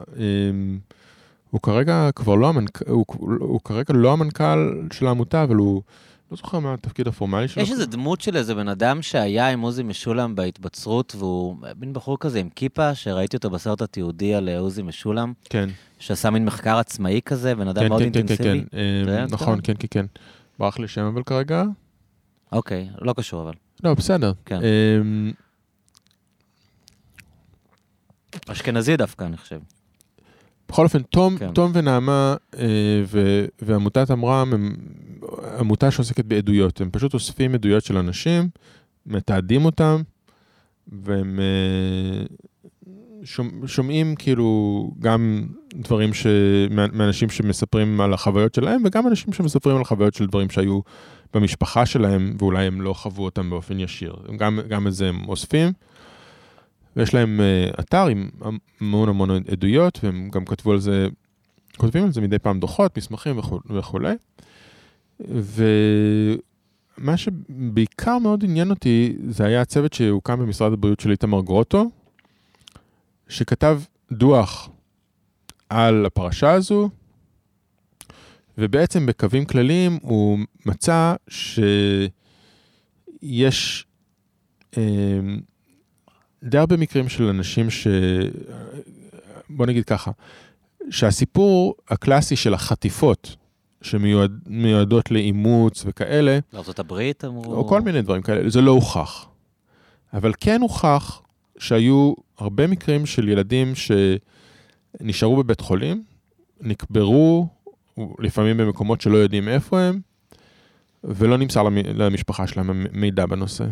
[1.54, 3.04] הוא כרגע כבר לא המנכ"ל, הוא,
[3.40, 5.82] הוא כרגע לא המנכ"ל של העמותה, אבל הוא,
[6.30, 7.62] לא זוכר מה התפקיד הפורמלי שלו.
[7.62, 12.18] יש איזה דמות של איזה בן אדם שהיה עם עוזי משולם בהתבצרות, והוא מין בחור
[12.18, 15.68] כזה עם כיפה, שראיתי אותו בסרט התיעודי על אה, עוזי משולם, כן,
[15.98, 18.64] שעשה מין מחקר עצמאי כזה, בן אדם כן, מאוד כן, כן, כן, אינטנסיבי.
[18.70, 19.60] כן, זה היה נכון?
[19.62, 20.06] כן, כן, כן.
[20.58, 21.64] ברח לי שם אבל כרגע.
[22.52, 23.52] אוקיי, לא קשור אבל.
[23.84, 24.32] לא, בסדר.
[24.44, 24.60] כן.
[24.62, 25.30] אה,
[28.52, 29.58] אשכנזי דווקא, אני חושב.
[30.68, 31.52] בכל אופן, תום, כן.
[31.52, 34.76] תום ונעמה אה, ו, ועמותת עמרם הם
[35.58, 36.80] עמותה שעוסקת בעדויות.
[36.80, 38.48] הם פשוט אוספים עדויות של אנשים,
[39.06, 40.02] מתעדים אותם,
[40.88, 42.24] והם אה,
[43.24, 46.26] שומע, שומעים כאילו גם דברים ש,
[46.70, 50.80] מאנשים שמספרים על החוויות שלהם, וגם אנשים שמספרים על חוויות של דברים שהיו
[51.34, 54.14] במשפחה שלהם, ואולי הם לא חוו אותם באופן ישיר.
[54.36, 55.72] גם, גם את זה הם אוספים.
[56.96, 58.28] ויש להם uh, אתר עם
[58.80, 61.06] המון המון עדויות, והם גם כתבו על זה,
[61.76, 64.14] כותבים על זה מדי פעם דוחות, מסמכים וכו'- וכולי.
[65.20, 66.36] ומה
[67.16, 71.90] שבעיקר מאוד עניין אותי, זה היה הצוות שהוקם במשרד הבריאות של איתמר גרוטו,
[73.28, 73.80] שכתב
[74.12, 74.70] דוח
[75.68, 76.90] על הפרשה הזו,
[78.58, 81.86] ובעצם בקווים כלליים הוא מצא שיש
[84.76, 84.82] אה,
[86.44, 87.86] די הרבה מקרים של אנשים ש...
[89.50, 90.10] בוא נגיד ככה,
[90.90, 93.36] שהסיפור הקלאסי של החטיפות
[93.82, 96.38] שמיועדות לאימוץ וכאלה,
[96.78, 97.54] הברית אמרו...
[97.54, 99.26] או כל מיני דברים כאלה, זה לא הוכח.
[100.14, 101.22] אבל כן הוכח
[101.58, 103.72] שהיו הרבה מקרים של ילדים
[105.00, 106.02] שנשארו בבית חולים,
[106.60, 107.48] נקברו,
[108.18, 110.00] לפעמים במקומות שלא יודעים איפה הם,
[111.04, 113.64] ולא נמסר למ- למשפחה שלהם מידע בנושא.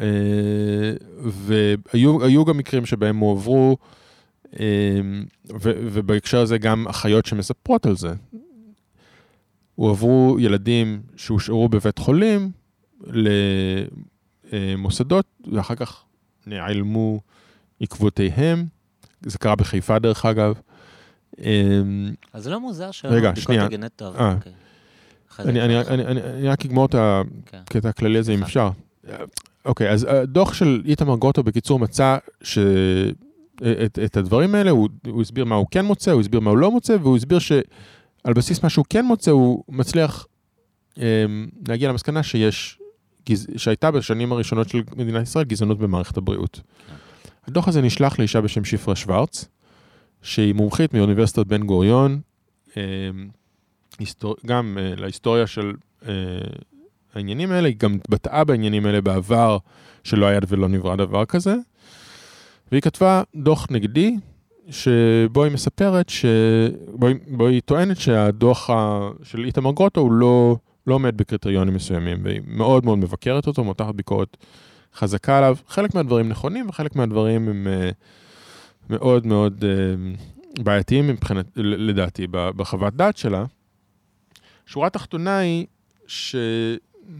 [0.00, 0.92] אה,
[1.24, 3.76] והיו היו גם מקרים שבהם הועברו,
[4.60, 5.00] אה,
[5.64, 8.12] ובהקשר הזה גם אחיות שמספרות על זה.
[9.74, 12.50] הועברו ילדים שהושארו בבית חולים
[14.52, 16.04] למוסדות, ואחר כך
[16.46, 17.20] נעלמו
[17.80, 18.66] עקבותיהם.
[19.22, 20.54] זה קרה בחיפה דרך אגב.
[21.40, 21.80] אה,
[22.32, 23.64] אז זה לא מוזר רגע, שהבדיקות שנייה.
[23.64, 24.16] הגנטיות...
[24.16, 24.52] אוקיי.
[25.30, 26.94] אחרי זה אני, רק אגמור את
[27.46, 27.58] כן.
[27.66, 28.42] הקטע הכללי הזה, אם.
[28.42, 28.70] אפשר.
[29.64, 32.58] אוקיי, אז הדוח של איתמר גרוטו בקיצור מצא ש...
[33.84, 36.58] את, את הדברים האלה, הוא, הוא הסביר מה הוא כן מוצא, הוא הסביר מה הוא
[36.58, 40.26] לא מוצא, והוא הסביר שעל בסיס מה שהוא כן מוצא, הוא מצליח
[40.98, 41.24] אה,
[41.68, 42.78] להגיע למסקנה שיש
[43.28, 43.46] גז...
[43.56, 46.60] שהייתה בשנים הראשונות של מדינת ישראל גזענות במערכת הבריאות.
[47.46, 49.48] הדוח הזה נשלח לאישה בשם שפרה שוורץ,
[50.22, 52.20] שהיא מומחית מאוניברסיטת בן גוריון,
[52.76, 52.82] אה,
[53.98, 54.36] היסטור...
[54.46, 55.72] גם אה, להיסטוריה של
[56.08, 56.12] אה,
[57.16, 59.58] העניינים האלה, היא גם התבטאה בעניינים האלה בעבר,
[60.04, 61.54] שלא היה ולא נברא דבר כזה,
[62.72, 64.16] והיא כתבה דוח נגדי,
[64.70, 66.24] שבו היא מספרת, ש...
[66.88, 69.08] בו, היא, בו היא טוענת שהדוח ה...
[69.22, 73.94] של איתמר גרוטו הוא לא, לא עומד בקריטריונים מסוימים, והיא מאוד מאוד מבקרת אותו, מותחת
[73.94, 74.36] ביקורת
[74.94, 75.56] חזקה עליו.
[75.68, 77.94] חלק מהדברים נכונים וחלק מהדברים הם uh,
[78.90, 83.44] מאוד מאוד uh, בעייתיים מבחינת, לדעתי, בחוות דעת שלה.
[84.66, 85.66] שורה תחתונה היא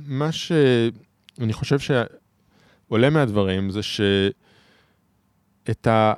[0.07, 4.07] שמה שאני חושב שעולה מהדברים זה שאת
[5.87, 6.13] ה...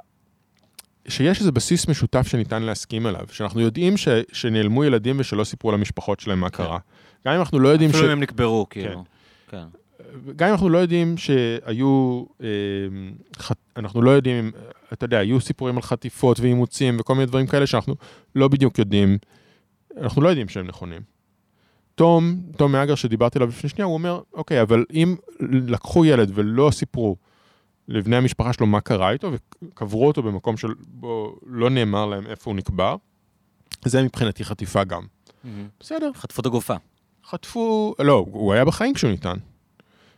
[1.08, 6.20] שיש איזה בסיס משותף שניתן להסכים עליו, שאנחנו יודעים ש, שנעלמו ילדים ושלא סיפרו למשפחות
[6.20, 6.56] שלהם מה כן.
[6.56, 6.78] קרה.
[7.26, 8.02] גם אם אנחנו לא יודעים אפילו ש...
[8.02, 9.04] אפילו אם הם נקברו, כאילו.
[9.50, 9.58] כן.
[9.58, 9.66] כן.
[10.36, 12.48] גם אם אנחנו לא יודעים שהיו, אה,
[13.38, 13.56] חט...
[13.76, 14.52] אנחנו לא יודעים,
[14.92, 17.94] אתה יודע, היו סיפורים על חטיפות ואימוצים וכל מיני דברים כאלה שאנחנו
[18.34, 19.18] לא בדיוק יודעים,
[20.00, 21.15] אנחנו לא יודעים שהם נכונים.
[21.96, 26.70] תום, תום מאגר שדיברתי עליו לפני שנייה, הוא אומר, אוקיי, אבל אם לקחו ילד ולא
[26.72, 27.16] סיפרו
[27.88, 32.56] לבני המשפחה שלו מה קרה איתו, וקברו אותו במקום שבו לא נאמר להם איפה הוא
[32.56, 32.96] נקבר.
[33.84, 35.02] זה מבחינתי חטיפה גם.
[35.02, 35.48] Mm-hmm.
[35.80, 36.10] בסדר.
[36.14, 36.74] חטפו את הגופה.
[37.24, 39.36] חטפו, לא, הוא היה בחיים כשהוא ניתן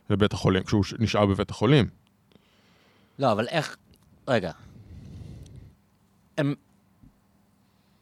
[0.09, 1.87] לבית החולים, כשהוא נשאר בבית החולים.
[3.19, 3.77] לא, אבל איך...
[4.27, 4.51] רגע.
[6.37, 6.55] הם...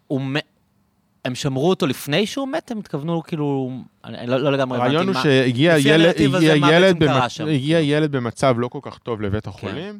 [0.07, 0.56] הוא מת...
[1.27, 2.71] הם שמרו אותו לפני שהוא מת?
[2.71, 3.71] הם התכוונו כאילו...
[4.05, 4.99] אני לא, לא לגמרי הבנתי מה...
[4.99, 7.47] הרעיון הוא שהגיע ילד, הגיע ילד, במ...
[7.47, 9.49] הגיע ילד במצב לא כל כך טוב לבית כן.
[9.49, 9.99] החולים,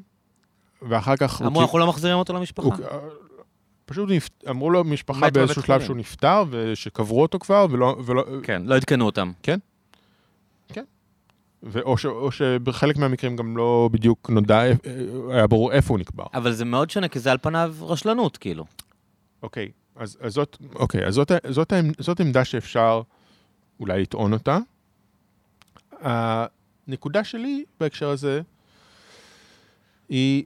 [0.79, 0.85] כן.
[0.89, 1.41] ואחר כך...
[1.41, 2.67] אמרו, אנחנו לא מחזירים אותו למשפחה.
[2.67, 2.73] הוא...
[3.85, 4.29] פשוט נפ...
[4.49, 7.97] אמרו לו משפחה באיזשהו שלב שהוא נפטר, ושקברו אותו כבר, ולא...
[8.05, 8.23] ולא...
[8.43, 9.31] כן, לא עדכנו אותם.
[9.43, 9.59] כן,
[10.73, 10.83] כן.
[11.63, 12.05] ואו ש...
[12.05, 14.59] או שבחלק מהמקרים גם לא בדיוק נודע,
[15.29, 16.25] היה ברור איפה הוא נקבר.
[16.33, 18.65] אבל זה מאוד שונה, כי זה על פניו רשלנות, כאילו.
[19.43, 23.01] אוקיי, אז, אז זאת, אוקיי, אז זאת, זאת, זאת עמדה שאפשר
[23.79, 24.57] אולי לטעון אותה.
[26.01, 28.41] הנקודה שלי בהקשר הזה
[30.09, 30.43] היא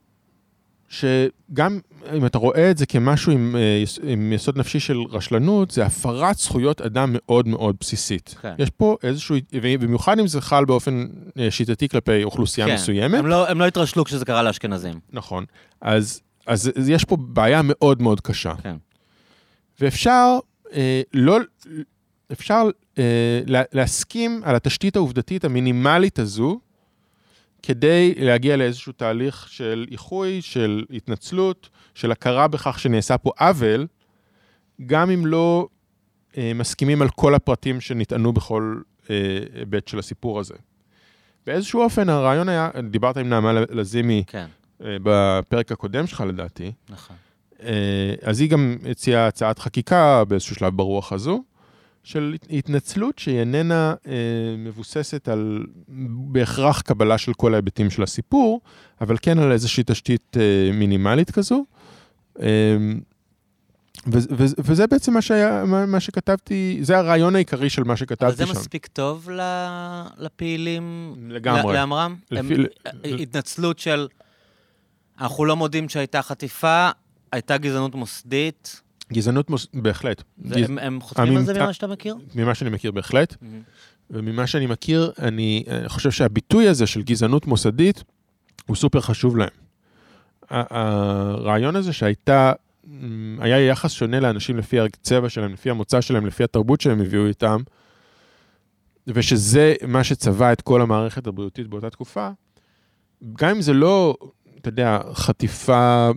[0.89, 1.79] שגם
[2.13, 6.37] אם אתה רואה את זה כמשהו עם, אה, עם יסוד נפשי של רשלנות, זה הפרת
[6.37, 8.35] זכויות אדם מאוד מאוד בסיסית.
[8.41, 8.53] כן.
[8.59, 9.35] יש פה איזשהו,
[9.79, 11.07] במיוחד אם זה חל באופן
[11.39, 12.73] אה, שיטתי כלפי אוכלוסייה כן.
[12.73, 13.19] מסוימת.
[13.19, 14.99] הם לא, הם לא התרשלו כשזה קרה לאשכנזים.
[15.11, 15.45] נכון.
[15.81, 18.53] אז, אז יש פה בעיה מאוד מאוד קשה.
[18.63, 18.75] כן.
[19.81, 20.39] ואפשר
[20.73, 21.37] אה, לא,
[22.31, 22.63] אפשר
[22.97, 23.41] אה,
[23.73, 26.59] להסכים על התשתית העובדתית המינימלית הזו,
[27.63, 33.87] כדי להגיע לאיזשהו תהליך של איחוי, של התנצלות, של הכרה בכך שנעשה פה עוול,
[34.85, 35.67] גם אם לא
[36.37, 39.15] אה, מסכימים על כל הפרטים שנטענו בכל אה,
[39.53, 40.55] היבט של הסיפור הזה.
[41.45, 44.45] באיזשהו אופן הרעיון היה, דיברת עם נעמה לזימי כן.
[44.83, 46.71] אה, בפרק הקודם שלך לדעתי.
[46.89, 47.15] נכון.
[47.63, 51.43] אה, אז היא גם הציעה הצעת חקיקה באיזשהו שלב ברוח הזו,
[52.03, 54.13] של התנצלות שהיא איננה אה,
[54.57, 55.63] מבוססת על
[56.31, 58.61] בהכרח קבלה של כל ההיבטים של הסיפור,
[59.01, 61.65] אבל כן על איזושהי תשתית אה, מינימלית כזו.
[62.41, 62.77] אה,
[64.07, 68.37] ו- ו- וזה בעצם מה, שהיה, מה, מה שכתבתי, זה הרעיון העיקרי של מה שכתבתי
[68.37, 68.43] שם.
[68.43, 69.29] אבל זה מספיק טוב
[70.17, 71.15] לפעילים?
[71.29, 71.73] לגמרי.
[71.73, 72.15] לעמרם?
[72.31, 72.53] לפי...
[72.53, 72.65] הם,
[73.19, 74.07] התנצלות של,
[75.19, 76.89] אנחנו לא מודים שהייתה חטיפה,
[77.31, 78.81] הייתה גזענות מוסדית.
[79.13, 80.23] גזענות מוסדית, בהחלט.
[80.47, 80.69] גז...
[80.69, 82.15] הם, הם חותמים על זה ממה שאתה מכיר?
[82.35, 83.33] ממה שאני מכיר, בהחלט.
[83.33, 83.45] Mm-hmm.
[84.09, 88.03] וממה שאני מכיר, אני, אני חושב שהביטוי הזה של גזענות מוסדית
[88.65, 89.49] הוא סופר חשוב להם.
[90.49, 92.51] הרעיון הזה שהייתה,
[93.39, 97.61] היה יחס שונה לאנשים לפי הצבע שלהם, לפי המוצא שלהם, לפי התרבות שהם הביאו איתם,
[99.07, 102.29] ושזה מה שצבע את כל המערכת הבריאותית באותה תקופה,
[103.33, 104.17] גם אם זה לא,
[104.57, 106.09] אתה יודע, חטיפה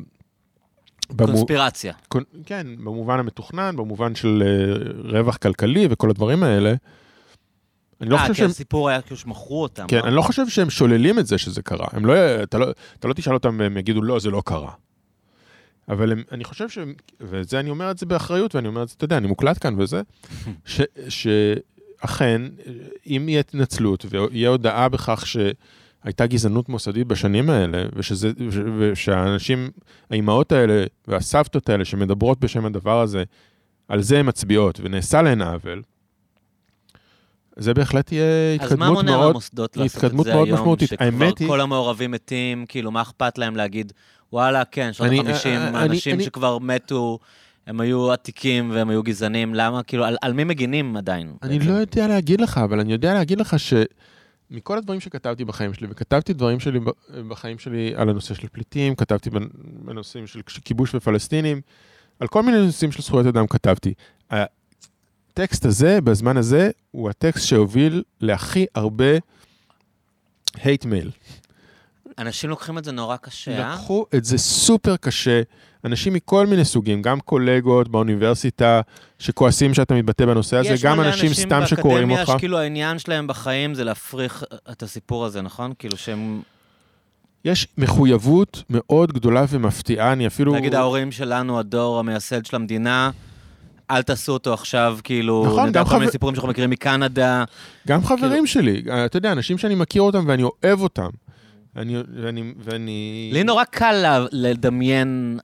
[1.19, 1.93] קונספירציה.
[2.15, 2.23] במו...
[2.47, 6.75] כן, במובן המתוכנן, במובן של uh, רווח כלכלי וכל הדברים האלה.
[8.01, 8.51] אני לא 아, אה, חושב כן, שהם...
[8.51, 9.87] הסיפור היה כאילו שמכרו אותם.
[9.89, 10.05] כן, לא?
[10.07, 11.87] אני לא חושב שהם שוללים את זה שזה קרה.
[11.93, 12.67] הם לא, אתה, לא,
[12.99, 14.71] אתה לא תשאל אותם והם יגידו, לא, זה לא קרה.
[15.89, 16.79] אבל הם, אני חושב ש...
[17.21, 19.81] וזה, אני אומר את זה באחריות, ואני אומר את זה, אתה יודע, אני מוקלט כאן
[19.81, 20.03] וזה,
[20.65, 22.43] ש, שאכן,
[23.07, 25.37] אם יהיה התנצלות ויהיה הודעה בכך ש...
[26.05, 28.31] הייתה גזענות מוסדית בשנים האלה, ושזה,
[28.79, 29.71] ושהאנשים,
[30.11, 33.25] האימהות האלה והסבתות האלה שמדברות בשם הדבר הזה,
[33.89, 35.83] על זה הן מצביעות, ונעשה להן עוול,
[37.57, 38.99] זה בהחלט יהיה התקדמות מאוד...
[38.99, 43.39] אז מה מונע מהמוסדות לעשות את זה היום, שכבר כל המעורבים מתים, כאילו, מה אכפת
[43.39, 43.93] להם להגיד,
[44.33, 47.19] וואלה, כן, שנות ה-50, אנשים אני, שכבר מתו,
[47.67, 49.83] הם היו עתיקים והם היו גזענים, למה?
[49.83, 51.33] כאילו, על, על מי מגינים עדיין?
[51.43, 51.71] אני בעצם?
[51.71, 53.75] לא יודע להגיד לך, אבל אני יודע להגיד לך ש...
[54.51, 56.81] מכל הדברים שכתבתי בחיים שלי, וכתבתי דברים שלי
[57.29, 59.49] בחיים שלי על הנושא של פליטים, כתבתי בנ-
[59.85, 61.61] בנושאים של כיבוש ופלסטינים,
[62.21, 63.95] על כל מיני נושאים של זכויות אדם כתבתי.
[64.31, 69.17] הטקסט הזה, בזמן הזה, הוא הטקסט שהוביל להכי הרבה
[70.57, 71.11] hate mail.
[72.19, 73.73] אנשים לוקחים את זה נורא קשה, אה?
[73.75, 75.43] לקחו את זה סופר קשה,
[75.85, 78.81] אנשים מכל מיני סוגים, גם קולגות באוניברסיטה
[79.19, 82.33] שכועסים שאתה מתבטא בנושא הזה, יש גם מלא אנשים סתם שקוראים אותך.
[82.37, 85.73] שכאילו העניין שלהם בחיים זה להפריך את הסיפור הזה, נכון?
[85.79, 86.43] כאילו שהם...
[87.45, 90.55] יש מחויבות מאוד גדולה ומפתיעה, אני אפילו...
[90.55, 93.11] נגיד ההורים שלנו, הדור המייסד של המדינה,
[93.91, 97.45] אל תעשו אותו עכשיו, כאילו, נכון, נדע כל מיני חבר- סיפורים שאנחנו מכירים מקנדה.
[97.89, 101.09] גם חברים כאילו- שלי, אתה יודע, אנשים שאני מכיר אותם ואני אוהב אותם.
[101.77, 103.31] אני, ואני, ואני...
[103.33, 105.39] לי נורא קל לדמיין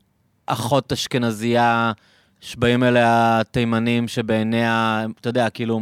[0.47, 1.93] אחות אשכנזייה
[2.41, 5.81] שבאים אליה תימנים שבעיניה, אתה יודע, כאילו...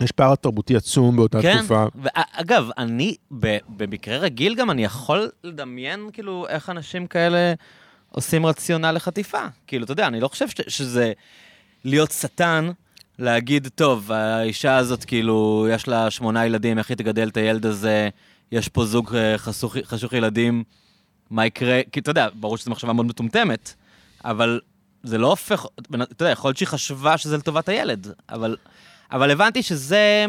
[0.00, 1.86] יש פער תרבותי עצום באותה כן, תקופה.
[1.94, 7.54] ואגב, אני, ב- במקרה רגיל גם, אני יכול לדמיין, כאילו, איך אנשים כאלה
[8.10, 9.38] עושים רציונל לחטיפה.
[9.66, 11.12] כאילו, אתה יודע, אני לא חושב ש- שזה
[11.84, 12.70] להיות שטן,
[13.18, 18.08] להגיד, טוב, האישה הזאת, כאילו, יש לה שמונה ילדים, איך היא תגדל את הילד הזה,
[18.54, 20.64] יש פה זוג אה, חשוך, חשוך ילדים,
[21.30, 21.80] מה יקרה?
[21.92, 23.74] כי אתה יודע, ברור שזו מחשבה מאוד מטומטמת,
[24.24, 24.60] אבל
[25.02, 25.66] זה לא הופך,
[26.02, 28.56] אתה יודע, יכול להיות שהיא חשבה שזה לטובת הילד, אבל,
[29.12, 30.26] אבל הבנתי שזה...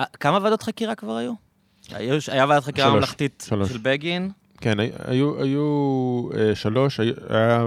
[0.00, 1.32] אה, כמה ועדות חקירה כבר היו?
[1.90, 2.96] היו היה ועדת חקירה שלוש.
[2.96, 3.68] ממלכתית שלוש.
[3.68, 4.30] של בגין,
[4.60, 5.68] כן, הי- היו, היו
[6.38, 7.62] אה, שלוש, היו- היה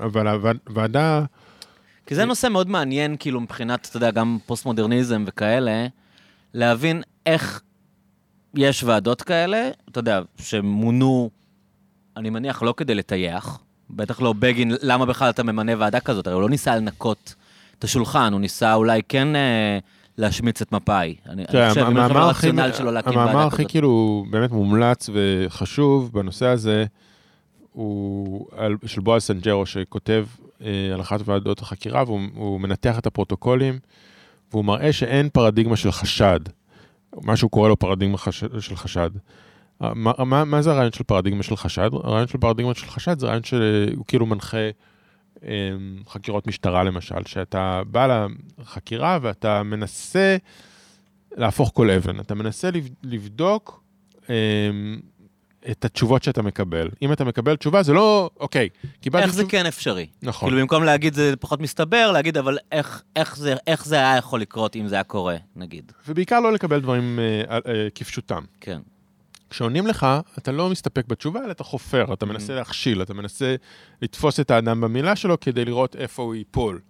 [0.00, 1.24] אבל הוועד- הוועדה...
[2.06, 5.86] כי זה נושא מאוד מעניין, כאילו, מבחינת, אתה יודע, גם פוסט-מודרניזם וכאלה,
[6.54, 7.60] להבין איך
[8.56, 11.30] יש ועדות כאלה, אתה יודע, שמונו,
[12.16, 13.58] אני מניח, לא כדי לטייח,
[13.90, 16.26] בטח לא בגין, למה בכלל אתה ממנה ועדה כזאת?
[16.26, 17.34] הרי הוא לא ניסה לנקות
[17.78, 19.78] את השולחן, הוא ניסה אולי כן אה,
[20.18, 21.14] להשמיץ את מפא"י.
[21.28, 23.52] אני, תראה, אני חושב, אם המאמר הכי- הרציונל שלו להקים ועדה המאמר כזאת.
[23.52, 26.84] הכי כאילו באמת מומלץ וחשוב בנושא הזה,
[27.72, 30.26] הוא על- של בועז סנג'רו, שכותב
[30.64, 33.78] אה, על אחת ועדות החקירה, והוא הוא מנתח את הפרוטוקולים,
[34.52, 36.40] והוא מראה שאין פרדיגמה של חשד,
[37.22, 38.44] מה שהוא קורא לו פרדיגמה חש...
[38.60, 39.10] של חשד.
[39.82, 41.90] אה, מה, מה, מה זה הרעיון של פרדיגמה של חשד?
[41.92, 44.70] הרעיון של פרדיגמה של חשד זה רעיון שהוא כאילו מנחה
[45.44, 45.70] אה,
[46.08, 48.26] חקירות משטרה למשל, שאתה בא
[48.58, 50.36] לחקירה ואתה מנסה
[51.36, 53.82] להפוך כל אבן, אתה מנסה לב- לבדוק
[54.30, 54.34] אה,
[55.70, 56.88] את התשובות שאתה מקבל.
[57.02, 58.68] אם אתה מקבל תשובה, זה לא, אוקיי,
[59.00, 60.06] קיבלתי איך זה תשוב- כן אפשרי?
[60.22, 60.48] נכון.
[60.48, 64.40] כאילו, במקום להגיד זה פחות מסתבר, להגיד, אבל איך, איך, זה, איך זה היה יכול
[64.40, 65.92] לקרות אם זה היה קורה, נגיד.
[66.08, 68.42] ובעיקר לא לקבל דברים אה, אה, כפשוטם.
[68.60, 68.78] כן.
[69.50, 70.06] כשעונים לך,
[70.38, 73.54] אתה לא מסתפק בתשובה, אלא אתה חופר, אתה מנסה להכשיל, אתה מנסה
[74.02, 76.80] לתפוס את האדם במילה שלו כדי לראות איפה הוא ייפול.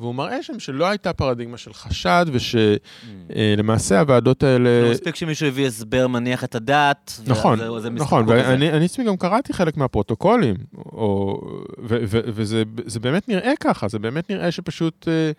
[0.00, 4.82] והוא מראה שם שלא הייתה פרדיגמה של חשד, ושלמעשה הוועדות האלה...
[4.84, 7.20] לא מספיק שמישהו הביא הסבר מניח את הדעת.
[7.26, 8.48] נכון, וזה- זה נכון, משחק בזה.
[8.50, 11.40] ואני אני עצמי גם קראתי חלק מהפרוטוקולים, או,
[11.78, 15.30] ו, ו, וזה זה באמת נראה ככה, זה באמת נראה שפשוט אה,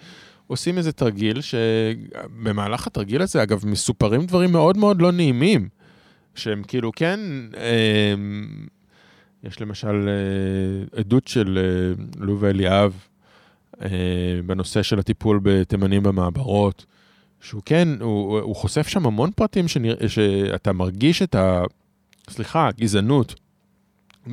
[0.48, 5.68] עושים איזה תרגיל, שבמהלך התרגיל הזה, אגב, מסופרים דברים מאוד מאוד לא נעימים,
[6.36, 7.20] שהם כאילו, כן,
[7.58, 8.14] אה,
[9.44, 13.11] יש למשל אה, עדות של אה, לובה אליאב, אה,
[14.45, 16.86] בנושא של הטיפול בתימנים במעברות,
[17.41, 21.64] שהוא כן, הוא, הוא חושף שם המון פרטים שנראה, שאתה מרגיש את ה...
[22.30, 23.36] סליחה, גזענות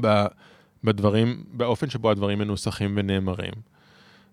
[0.01, 0.25] ב,
[0.85, 3.53] בדברים, באופן שבו הדברים מנוסחים ונאמרים.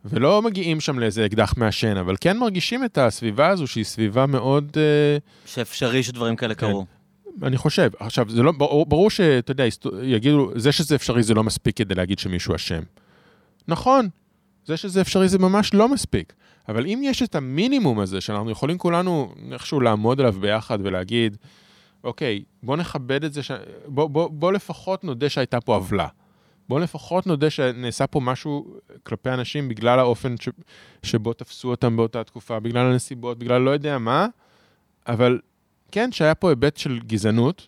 [0.05, 4.71] ולא מגיעים שם לאיזה אקדח מעשן, אבל כן מרגישים את הסביבה הזו, שהיא סביבה מאוד,
[4.77, 6.67] אה, שאפשרי שדברים כאלה כן.
[6.67, 6.85] קרו.
[7.43, 7.89] אני חושב.
[7.99, 9.65] עכשיו, זה לא, ברור, ברור שאתה יודע,
[10.03, 12.81] יגידו, זה שזה אפשרי זה לא מספיק כדי להגיד שמישהו אשם.
[13.67, 14.09] נכון,
[14.65, 16.33] זה שזה אפשרי זה ממש לא מספיק.
[16.67, 21.37] אבל אם יש את המינימום הזה, שאנחנו יכולים כולנו איכשהו לעמוד עליו ביחד ולהגיד,
[22.03, 23.51] אוקיי, בוא נכבד את זה, ש...
[23.85, 26.07] בוא, בוא, בוא לפחות נודה שהייתה פה עוולה.
[26.69, 30.49] בוא לפחות נודה שנעשה פה משהו כלפי אנשים בגלל האופן ש...
[31.03, 34.27] שבו תפסו אותם באותה תקופה, בגלל הנסיבות, בגלל לא יודע מה,
[35.07, 35.39] אבל
[35.91, 37.67] כן, שהיה פה היבט של גזענות.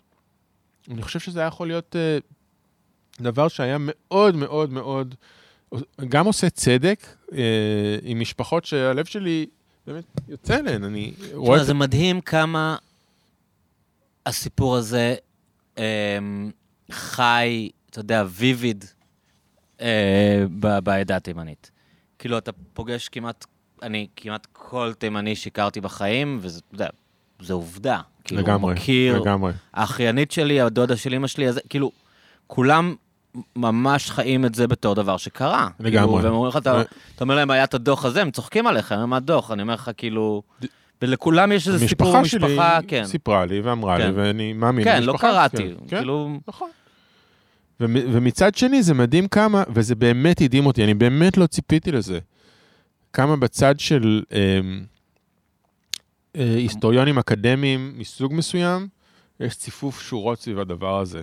[0.90, 5.14] אני חושב שזה היה יכול להיות uh, דבר שהיה מאוד מאוד מאוד,
[6.08, 7.34] גם עושה צדק uh,
[8.02, 9.46] עם משפחות שהלב שלי
[9.86, 10.84] באמת יוצא אליהן.
[10.84, 12.76] אני רואה זה מדהים כמה
[14.26, 15.14] הסיפור הזה
[15.78, 16.50] אמ,
[16.90, 18.84] חי, אתה יודע, ויביד
[19.80, 20.44] אה,
[20.82, 21.70] בעדה התימנית.
[22.18, 23.44] כאילו, אתה פוגש כמעט,
[23.82, 26.88] אני כמעט כל תימני שהכרתי בחיים, וזה, אתה יודע,
[27.40, 28.00] זה עובדה.
[28.24, 29.52] כאילו, לגמרי, מכיר, לגמרי.
[29.72, 31.92] האחיינית שלי, הדודה של אמא שלי, אז כאילו,
[32.46, 32.94] כולם
[33.56, 35.68] ממש חיים את זה בתור דבר שקרה.
[35.80, 35.90] לגמרי.
[35.92, 36.82] כאילו, והם אומרים לך, אתה,
[37.20, 39.50] אומר להם, היה את הדוח הזה, הם צוחקים עליך, הם אומרים, מה הדוח?
[39.50, 40.42] אני אומר לך, כאילו,
[41.02, 43.04] ולכולם יש איזה סיפור במשפחה, שלי כן.
[43.04, 44.12] סיפרה לי ואמרה לי, כן.
[44.14, 46.38] ואני מאמין כן, לא קראתי, כן, כן, כאילו...
[46.48, 46.70] נכון.
[47.80, 52.18] ומ- ומצד שני, זה מדהים כמה, וזה באמת הדהים אותי, אני באמת לא ציפיתי לזה.
[53.12, 54.80] כמה בצד של אמ,
[56.36, 58.88] אה, היסטוריונים אקדמיים מסוג מסוים,
[59.40, 61.22] יש ציפוף שורות סביב הדבר הזה.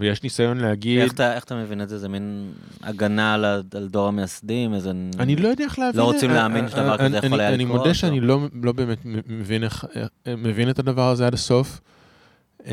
[0.00, 1.98] ויש ניסיון להגיד, איך אתה, איך אתה מבין את זה?
[1.98, 2.52] זה מין
[2.82, 4.74] הגנה על, על דור המייסדים?
[4.74, 4.92] איזה...
[5.18, 6.00] אני לא יודע איך להבין.
[6.00, 7.94] לא רוצים אה, להאמין אה, שדבר אה, כזה יכול אני- היה אני לקרות, מודה או?
[7.94, 9.84] שאני לא לא באמת מבין איך-
[10.38, 11.80] מבין את הדבר הזה עד הסוף.
[12.66, 12.72] אה,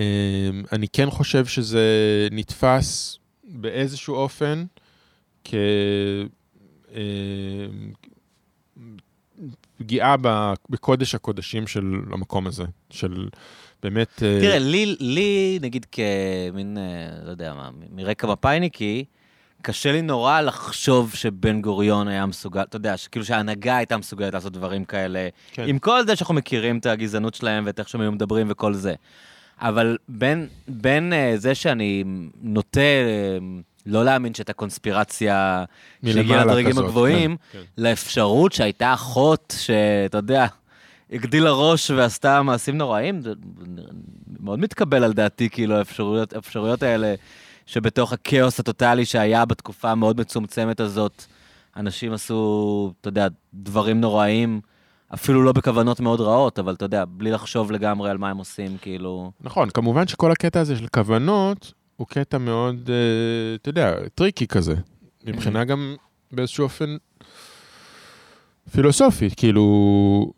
[0.72, 1.84] אני כן חושב שזה
[2.32, 4.64] נתפס באיזשהו אופן
[5.44, 5.54] כ...
[6.96, 7.00] אה,
[9.78, 13.28] פגיעה ב- בקודש הקודשים של המקום הזה, של
[13.84, 14.24] באמת...
[14.24, 19.06] אה, תראה, לי, לי, נגיד כמין, אה, לא יודע מה, מרקע מפאיניקי,
[19.62, 24.54] קשה לי נורא לחשוב שבן גוריון היה מסוגל, אתה יודע, שכאילו שההנהגה הייתה מסוגלת לעשות
[24.54, 25.64] דברים כאלה, כן.
[25.68, 28.94] עם כל זה שאנחנו מכירים את הגזענות שלהם ואת איך שהם היו מדברים וכל זה.
[29.60, 32.04] אבל בין, בין אה, זה שאני
[32.42, 32.80] נוטה
[33.86, 35.64] לא להאמין שהייתה קונספירציה
[36.06, 37.66] שהגיעה לדרגים הגבוהים, כן, כן.
[37.78, 40.46] לאפשרות שהייתה אחות שאתה יודע,
[41.12, 43.34] הגדילה ראש ועשתה מעשים נוראים, זה
[44.40, 47.16] מאוד מתקבל על דעתי, כאילו, האפשרויות, האפשרויות האלה,
[47.66, 51.26] שבתוך הכאוס הטוטלי שהיה בתקופה המאוד מצומצמת הזאת,
[51.78, 54.62] אנשים עשו, אתה יודע, דברים נוראים,
[55.14, 58.78] אפילו לא בכוונות מאוד רעות, אבל אתה יודע, בלי לחשוב לגמרי על מה הם עושים,
[58.82, 59.32] כאילו...
[59.42, 64.76] נכון, כמובן שכל הקטע הזה של כוונות הוא קטע מאוד, אה, אתה יודע, tricky כזה.
[65.26, 65.96] מבחינה גם
[66.32, 66.98] באיזשהו אופן
[68.72, 70.34] פילוסופי, כאילו,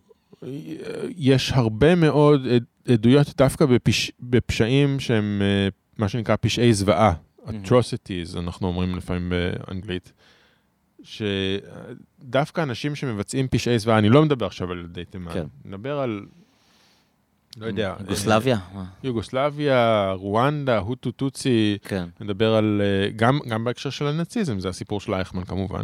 [1.17, 7.13] יש הרבה מאוד עד- עדויות דווקא בפש, בפשעים שהם אה, מה שנקרא פשעי זוועה,
[7.47, 10.13] atrocities, אנחנו אומרים לפעמים באנגלית.
[11.03, 15.39] שדווקא אנשים שמבצעים פשעי זוועה, אני לא מדבר עכשיו על ילדי תימן, כן.
[15.39, 16.25] אני מדבר על,
[17.57, 18.57] לא יודע, יוגוסלביה?
[18.73, 18.85] מה?
[19.03, 22.05] יוגוסלביה, רואנדה, הוטו טוצי, כן.
[22.21, 25.83] נדבר על, אה, גם, גם בהקשר של הנאציזם, זה הסיפור של אייכמן כמובן.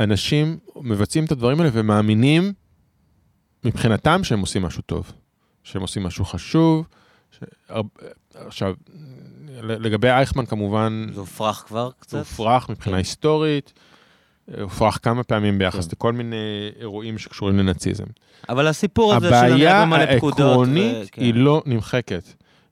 [0.00, 2.52] אנשים מבצעים את הדברים האלה ומאמינים
[3.64, 5.12] מבחינתם שהם עושים משהו טוב,
[5.64, 6.86] שהם עושים משהו חשוב.
[7.30, 7.38] ש...
[8.34, 8.74] עכשיו,
[9.62, 12.10] לגבי אייכמן כמובן, זה הופרך כבר קצת?
[12.10, 12.98] זה הופרך מבחינה כן.
[12.98, 13.72] היסטורית,
[14.54, 15.90] אה, הופרך כמה פעמים ביחס כן.
[15.92, 18.04] לכל מיני אירועים שקשורים לנאציזם.
[18.48, 20.40] אבל הסיפור הזה של הבעיה הנהג במלא פקודות...
[20.40, 21.22] העקרונית ו- כן.
[21.22, 22.24] היא לא נמחקת.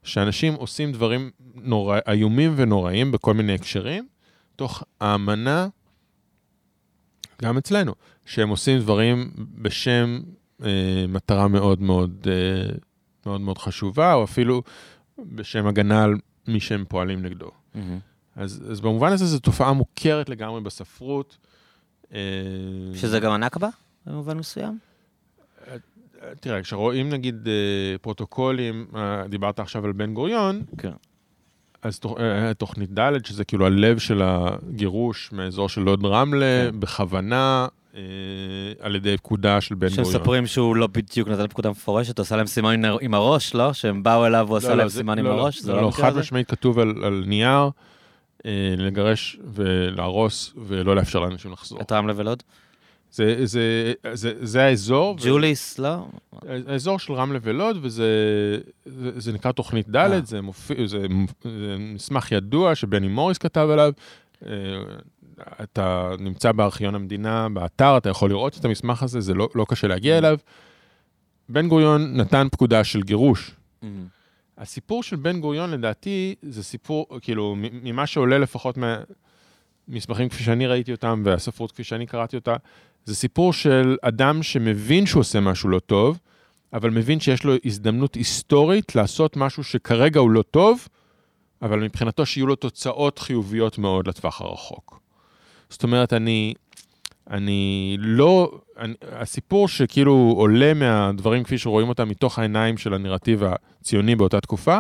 [0.07, 4.07] שאנשים עושים דברים נורא, איומים ונוראים בכל מיני הקשרים,
[4.57, 5.69] תוך האמנה,
[7.43, 7.95] גם אצלנו,
[8.27, 10.31] שהם עושים דברים בשם אה,
[11.09, 12.75] מטרה מאוד מאוד, אה,
[13.27, 14.63] מאוד מאוד חשובה, או אפילו
[15.19, 16.15] בשם הגנה על
[16.49, 17.51] מי שהם פועלים נגדו.
[17.75, 17.99] מהמם.
[18.37, 21.39] אז, אז במובן הזה זו תופעה מוכרת לגמרי בספרות.
[22.15, 22.19] אה,
[22.95, 23.69] שזה גם הנכבה,
[24.07, 24.79] במובן מסוים?
[26.41, 27.53] תראה, כשרואים נגיד אה,
[27.99, 30.93] פרוטוקולים, אה, דיברת עכשיו על בן גוריון, כן.
[31.83, 36.81] אז תוכ- אה, תוכנית ד', שזה כאילו הלב של הגירוש מהאזור של לוד רמלה, כן.
[36.81, 37.86] בכוונה, אה,
[38.81, 40.05] על ידי פקודה של בן גוריון.
[40.05, 43.73] שמספרים שהוא לא בדיוק נתן פקודה מפורשת, הוא עשה להם סימן עם- הראש, לא?
[43.73, 45.61] שהם באו אליו והוא עשה להם זה- סימן עם לא, לא, הראש?
[45.61, 46.17] זה לא, לא לא, חד?
[46.17, 47.71] משמעית כתוב על, נייר,
[48.47, 51.81] אה, לגרש ולהרוס ולא לאפשר לאנשים לחזור.
[51.81, 52.43] את רמלה ולוד?
[53.13, 55.15] זה, זה, זה, זה האזור.
[55.21, 56.07] ו- ג'וליס, לא?
[56.69, 58.07] האזור של רמלה ולוד, וזה
[58.87, 60.21] זה, זה נקרא תוכנית ד', אה.
[60.25, 61.07] זה, מופיע, זה,
[61.45, 63.93] זה מסמך ידוע שבני מוריס כתב עליו.
[65.63, 69.87] אתה נמצא בארכיון המדינה, באתר, אתה יכול לראות את המסמך הזה, זה לא, לא קשה
[69.89, 70.39] להגיע אליו.
[71.49, 73.51] בן גוריון נתן פקודה של גירוש.
[73.83, 74.07] מהמם.
[74.59, 78.79] הסיפור של בן גוריון, לדעתי, זה סיפור, כאילו, ממה שעולה לפחות
[79.89, 82.57] מהמסמכים כפי שאני ראיתי אותם, והספרות כפי שאני קראתי אותה,
[83.05, 86.19] זה סיפור של אדם שמבין שהוא עושה משהו לא טוב,
[86.73, 90.89] אבל מבין שיש לו הזדמנות היסטורית לעשות משהו שכרגע הוא לא טוב,
[91.63, 95.01] אבל מבחינתו שיהיו לו תוצאות חיוביות מאוד לטווח הרחוק.
[95.71, 96.55] זאת אומרת, אני,
[97.31, 104.17] אני לא, אני, הסיפור שכאילו עולה מהדברים כפי שרואים אותם מתוך העיניים של הנרטיב הציוני
[104.17, 104.79] באותה תקופה,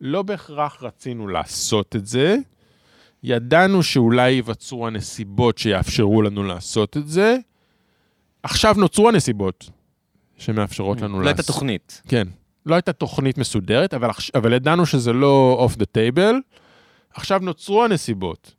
[0.00, 2.36] לא בהכרח רצינו לעשות את זה.
[3.22, 7.36] ידענו שאולי ייווצרו הנסיבות שיאפשרו לנו לעשות את זה.
[8.42, 9.70] עכשיו נוצרו הנסיבות
[10.36, 11.38] שמאפשרות לנו לא לעשות.
[11.38, 12.02] הייתה תוכנית.
[12.08, 12.28] כן.
[12.66, 16.34] לא הייתה תוכנית מסודרת, אבל, אבל ידענו שזה לא off the table.
[17.14, 18.54] עכשיו נוצרו הנסיבות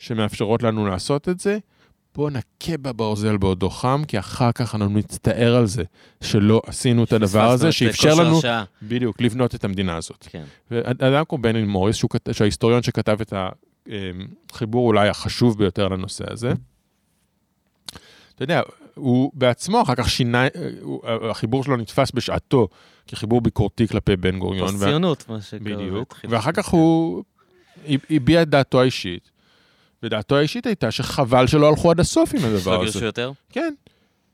[0.00, 1.58] שמאפשרות לנו לעשות את זה.
[2.14, 5.82] בואו נכה בברזל בעודו חם, כי אחר כך אנחנו נצטער על זה
[6.20, 8.64] שלא עשינו את הדבר הזה, שאפשר לנו השעה.
[8.82, 10.26] בדיוק לבנות את המדינה הזאת.
[10.30, 10.44] כן.
[10.70, 13.32] ואדם כמו בני מוריס, שהוא, שההיסטוריון שכתב את
[14.52, 16.52] החיבור אולי החשוב ביותר לנושא הזה,
[18.34, 18.60] אתה יודע,
[18.94, 20.46] הוא בעצמו אחר כך שינה,
[20.82, 22.68] הוא- החיבור שלו נתפס בשעתו
[23.08, 24.74] כחיבור ביקורתי כלפי בן גוריון.
[24.78, 25.58] וה- ציונות, מה שקרה.
[25.60, 26.20] בדיוק.
[26.28, 27.24] ואחר כך הוא
[28.10, 29.30] הביע את דעתו האישית,
[30.02, 33.06] ודעתו האישית הייתה שחבל שלא הלכו עד הסוף עם שלא הדבר גירשו הזה.
[33.06, 33.32] יותר?
[33.50, 33.74] כן.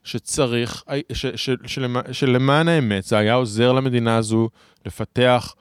[0.05, 4.49] שצריך, ש, ש, שלמע, שלמען האמת זה היה עוזר למדינה הזו
[4.87, 5.55] לפתח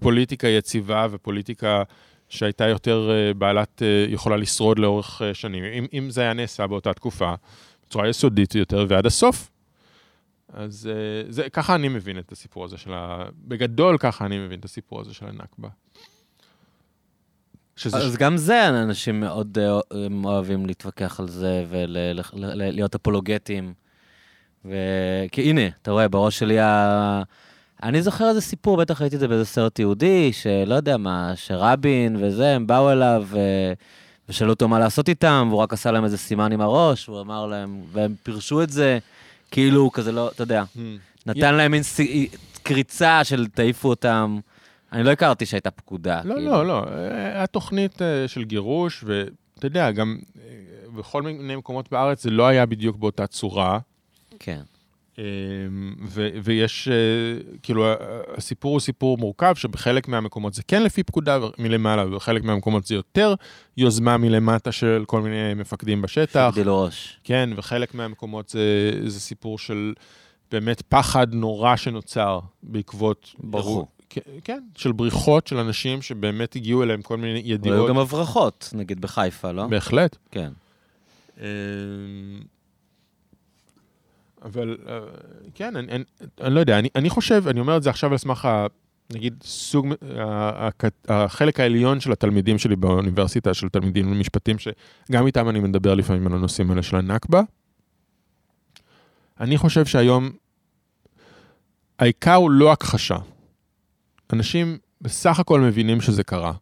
[0.00, 1.82] פוליטיקה יציבה ופוליטיקה
[2.28, 5.64] שהייתה יותר אה, בעלת, אה, יכולה לשרוד לאורך אה, שנים.
[5.64, 7.34] אם, אם זה היה נעשה באותה תקופה,
[7.86, 9.50] בצורה יסודית יותר ועד הסוף.
[10.52, 13.24] אז אה, זה, ככה אני מבין את הסיפור הזה של ה...
[13.34, 15.68] בגדול ככה אני מבין את הסיפור הזה של הנכבה.
[17.80, 17.98] שזה...
[17.98, 19.78] אז גם זה, אנשים מאוד אה,
[20.24, 23.72] אוהבים להתווכח על זה ולהיות אפולוגטים.
[24.64, 27.22] ו- כי הנה, אתה רואה, בראש שלי ה...
[27.82, 32.16] אני זוכר איזה סיפור, בטח ראיתי את זה באיזה סרט יהודי, שלא יודע מה, שרבין
[32.20, 33.38] וזה, הם באו אליו ו...
[34.28, 37.46] ושאלו אותו מה לעשות איתם, והוא רק עשה להם איזה סימן עם הראש, הוא אמר
[37.46, 38.98] להם, והם פירשו את זה,
[39.50, 40.78] כאילו כזה לא, אתה יודע, Hmm.
[41.26, 41.82] נתן להם מין
[42.62, 44.40] קריצה של תעיפו אותם.
[44.92, 46.20] אני לא הכרתי שהייתה פקודה.
[46.24, 46.50] לא, כאילו.
[46.50, 46.84] לא, לא.
[47.10, 50.42] היה תוכנית אה, של גירוש, ואתה יודע, גם אה,
[50.96, 53.78] בכל מיני מקומות בארץ זה לא היה בדיוק באותה צורה.
[54.38, 54.60] כן.
[55.18, 55.24] אה,
[56.08, 56.94] ו- ויש, אה,
[57.62, 57.86] כאילו,
[58.36, 63.34] הסיפור הוא סיפור מורכב, שבחלק מהמקומות זה כן לפי פקודה מלמעלה, ובחלק מהמקומות זה יותר
[63.76, 66.40] יוזמה מלמטה של כל מיני מפקדים בשטח.
[66.40, 67.20] הגדילו ראש.
[67.24, 69.92] כן, וחלק מהמקומות זה, זה סיפור של
[70.50, 73.34] באמת פחד נורא שנוצר בעקבות...
[73.38, 73.86] ברחו.
[74.10, 77.88] כן, כן, של בריחות של אנשים שבאמת הגיעו אליהם כל מיני והיו ידיעות.
[77.88, 79.66] גם הברחות, נגיד בחיפה, לא?
[79.66, 80.16] בהחלט.
[80.30, 80.52] כן.
[81.38, 81.44] אמ,
[84.42, 84.98] אבל אה,
[85.54, 86.04] כן, אני, אני,
[86.40, 88.66] אני לא יודע, אני, אני חושב, אני אומר את זה עכשיו על סמך, ה-
[89.12, 89.86] נגיד, סוג,
[90.18, 90.68] ה- ה-
[91.08, 96.32] החלק העליון של התלמידים שלי באוניברסיטה, של תלמידים למשפטים, שגם איתם אני מדבר לפעמים על
[96.32, 97.42] הנושאים האלה של הנכבה.
[99.40, 100.30] אני חושב שהיום,
[101.98, 103.16] העיקר הוא לא הכחשה.
[104.32, 106.52] אנשים בסך הכל מבינים שזה קרה.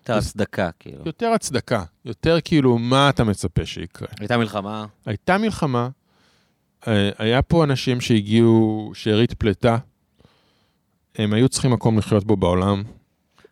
[0.00, 1.02] הייתה הצדקה, כאילו.
[1.06, 4.08] יותר הצדקה, יותר כאילו, מה אתה מצפה שיקרה?
[4.20, 5.88] הייתה מלחמה, הייתה מלחמה,
[6.88, 9.76] אה, היה פה אנשים שהגיעו, שארית פלטה,
[11.18, 12.82] הם היו צריכים מקום לחיות בו בעולם.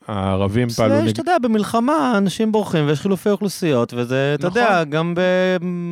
[0.06, 1.08] הערבים פעלו זה, נגד...
[1.08, 4.62] שאתה יודע, במלחמה אנשים בורחים ויש חילופי אוכלוסיות, וזה, אתה נכון.
[4.62, 5.20] יודע, גם ב...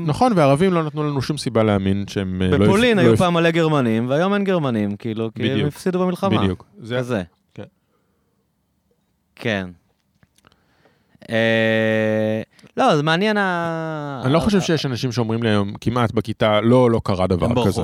[0.07, 2.43] נכון, והערבים לא נתנו לנו שום סיבה להאמין שהם...
[2.43, 5.67] אה, לא בפולין היו לא פעם מלא גרמנים, והיום אין גרמנים, כאילו, כי הם.
[5.67, 6.43] הפסידו הפ- במלחמה.
[6.43, 6.65] בדיוק.
[6.83, 6.99] זה...
[6.99, 7.23] כזה.
[9.39, 9.71] כן.
[11.31, 12.43] אה,
[12.77, 14.23] לא, זה מעניין ה...
[14.25, 17.55] אני לא חושב שיש אנשים שאומרים לי היום, כמעט בכיתה, לא, לא קרה דבר הם
[17.55, 17.69] ברחו.
[17.69, 17.83] כזה.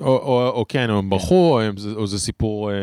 [0.00, 1.60] או, כן, או הם ברחו,
[1.96, 2.76] או, זה סיפור אה,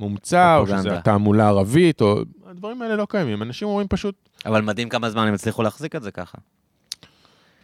[0.00, 1.00] מומצא, או שזה.
[1.04, 2.20] תעמולה ערבית, או...
[2.46, 3.42] הדברים האלה לא קיימים.
[3.42, 4.14] אנשים אומרים פשוט,
[4.46, 6.38] אבל מדהים כמה זמן הם הצליחו להחזיק את זה ככה.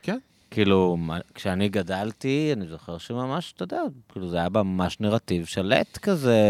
[0.03, 0.19] כן.
[0.51, 0.97] כאילו,
[1.35, 6.41] כשאני גדלתי, אני זוכר שממש, אתה יודע, כאילו זה היה ממש נרטיב שלט כזה.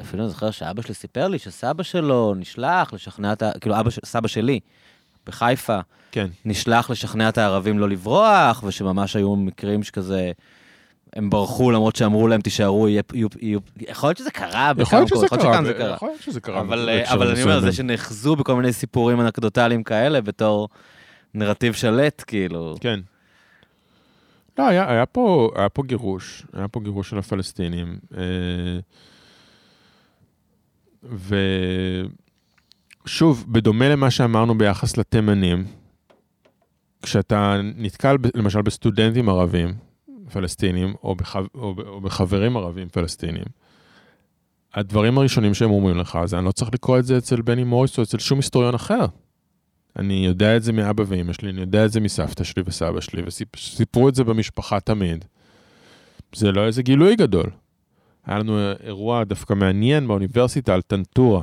[0.00, 3.50] אפילו אני זוכר שאבא שלי סיפר לי שסבא שלו נשלח לשכנע את ה...
[3.60, 4.60] כאילו, אבא, סבא שלי,
[5.26, 5.78] בחיפה,
[6.12, 10.32] כן, נשלח לשכנע את הערבים לא לברוח, ושממש היו מקרים שכזה...
[11.16, 13.02] הם ברחו למרות שאמרו להם, תישארו, יהיה...
[13.14, 13.60] יהיו- יהיו...
[13.80, 15.94] יכול להיות שזה קרה יכול להיות שזה קרה, ב- קרה.
[15.94, 16.60] יכול להיות שזה קרה.
[16.60, 17.72] אבל, בהקשרים אבל אני אומר, זה.
[17.72, 20.68] שנחזו בכל מיני סיפורים אנקדוטליים כאלה בתור
[21.34, 22.74] נרטיב שלט, כאילו.
[22.80, 23.00] כן.
[24.58, 27.98] לא, היה, היה, פה, היה פה גירוש, היה פה גירוש של הפלסטינים.
[28.16, 28.22] אה,
[33.04, 35.64] ושוב, בדומה למה שאמרנו ביחס לתימנים,
[37.02, 39.74] כשאתה נתקל ב- למשל בסטודנטים ערבים
[40.32, 43.44] פלסטינים, או, בח, או, ב- או בחברים ערבים פלסטינים,
[44.74, 47.98] הדברים הראשונים שהם אומרים לך, זה אני לא צריך לקרוא את זה אצל בני מוריס
[47.98, 49.06] או אצל שום היסטוריון אחר.
[49.98, 53.22] אני יודע את זה מאבא ואמא שלי, אני יודע את זה מסבתא שלי וסבא שלי,
[53.26, 55.24] וסיפרו את זה במשפחה תמיד.
[56.34, 57.50] זה לא איזה גילוי גדול.
[58.26, 61.42] היה לנו אירוע דווקא מעניין באוניברסיטה על טנטורה,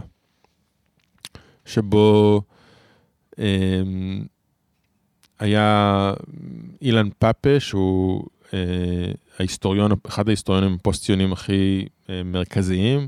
[1.65, 2.41] שבו
[3.39, 4.23] אמ,
[5.39, 6.13] היה
[6.81, 8.59] אילן פאפה, שהוא אה,
[9.39, 13.07] ההיסטוריון, אחד ההיסטוריונים הפוסט-ציונים הכי אה, מרכזיים.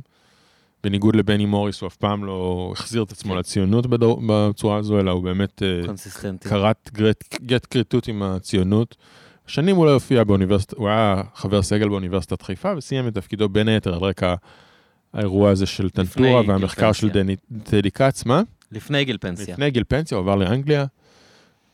[0.84, 3.36] בניגוד לבני מוריס, הוא אף פעם לא החזיר את עצמו.
[3.36, 6.50] לציונות בדור, בצורה הזו, אלא הוא באמת אה, קונסיסטנטי.
[6.50, 8.96] כרת גט, גט כריתות עם הציונות.
[9.48, 13.68] שנים הוא לא הופיע באוניברסיטה, הוא היה חבר סגל באוניברסיטת חיפה וסיים את תפקידו בין
[13.68, 14.36] היתר על רקע
[15.14, 17.10] האירוע הזה של טנטורה והמחקר של
[17.64, 18.42] טדי כץ, מה?
[18.72, 19.54] לפני גיל פנסיה.
[19.54, 20.86] לפני גיל פנסיה הוא עבר לאנגליה,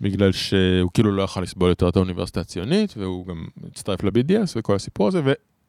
[0.02, 4.76] בגלל שהוא כאילו לא יכל לסבול יותר את האוניברסיטה הציונית, והוא גם הצטרף ל-BDS וכל
[4.76, 5.22] הסיפור הזה,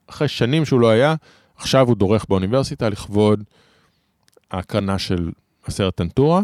[0.09, 1.14] ואחרי שנים שהוא לא היה,
[1.56, 3.44] עכשיו הוא דורך באוניברסיטה לכבוד
[4.51, 5.31] ההקרנה של
[5.66, 6.43] הסרט טנטורה,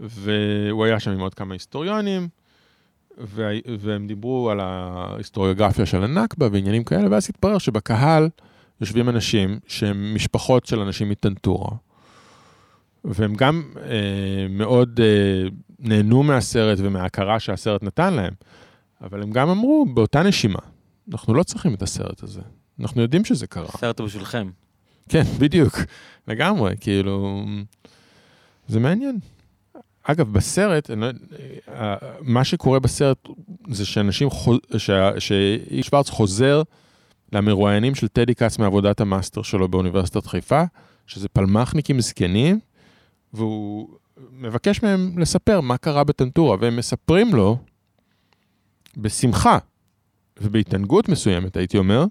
[0.00, 2.28] והוא היה שם עם עוד כמה היסטוריונים,
[3.18, 8.28] וה- והם דיברו על ההיסטוריוגרפיה של הנכבה ועניינים כאלה, ואז התברר שבקהל
[8.80, 11.70] יושבים אנשים שהם משפחות של אנשים מטנטורה,
[13.04, 18.32] והם גם אה, מאוד אה, נהנו מהסרט ומההכרה שהסרט נתן להם,
[19.00, 20.58] אבל הם גם אמרו באותה נשימה,
[21.12, 22.40] אנחנו לא צריכים את הסרט הזה,
[22.80, 23.66] אנחנו יודעים שזה קרה.
[23.74, 24.50] הסרט הוא בשבילכם.
[25.08, 25.74] כן, בדיוק,
[26.28, 27.44] לגמרי, כאילו,
[28.68, 29.18] זה מעניין.
[30.04, 31.06] אגב, בסרט, לא-
[31.68, 33.18] אה, מה שקורה בסרט
[33.70, 34.28] זה שאנשים,
[35.18, 36.62] שאיש שוורץ חוזר
[37.32, 40.62] למרואיינים של טדי כץ מעבודת המאסטר שלו באוניברסיטת חיפה,
[41.06, 42.60] שזה פלמחניקים זקנים,
[43.32, 43.88] והוא
[44.32, 47.58] מבקש מהם לספר מה קרה בטנטורה, והם מספרים לו
[48.96, 49.58] בשמחה
[50.40, 52.04] ובהתענגות מסוימת, הייתי אומר,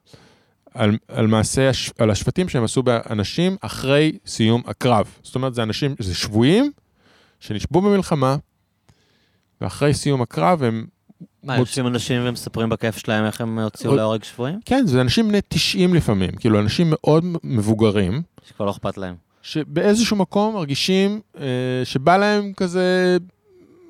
[0.73, 5.07] על, על מעשה, הש- על השבטים שהם עשו באנשים אחרי סיום הקרב.
[5.23, 6.71] זאת אומרת, זה אנשים, זה שבויים
[7.47, 8.35] שנשבו במלחמה,
[9.61, 10.85] ואחרי סיום הקרב הם,
[11.43, 14.59] מה, מוצ- יושבים אנשים ומספרים בכיף שלהם איך הם הוציאו עוד- להורג שבויים?
[14.65, 19.15] כן, זה אנשים בני 90 לפעמים, כאילו אנשים מאוד מבוגרים, שכבר לא אכפת להם.
[19.41, 21.43] שבאיזשהו מקום מרגישים אה,
[21.83, 23.17] שבא להם כזה,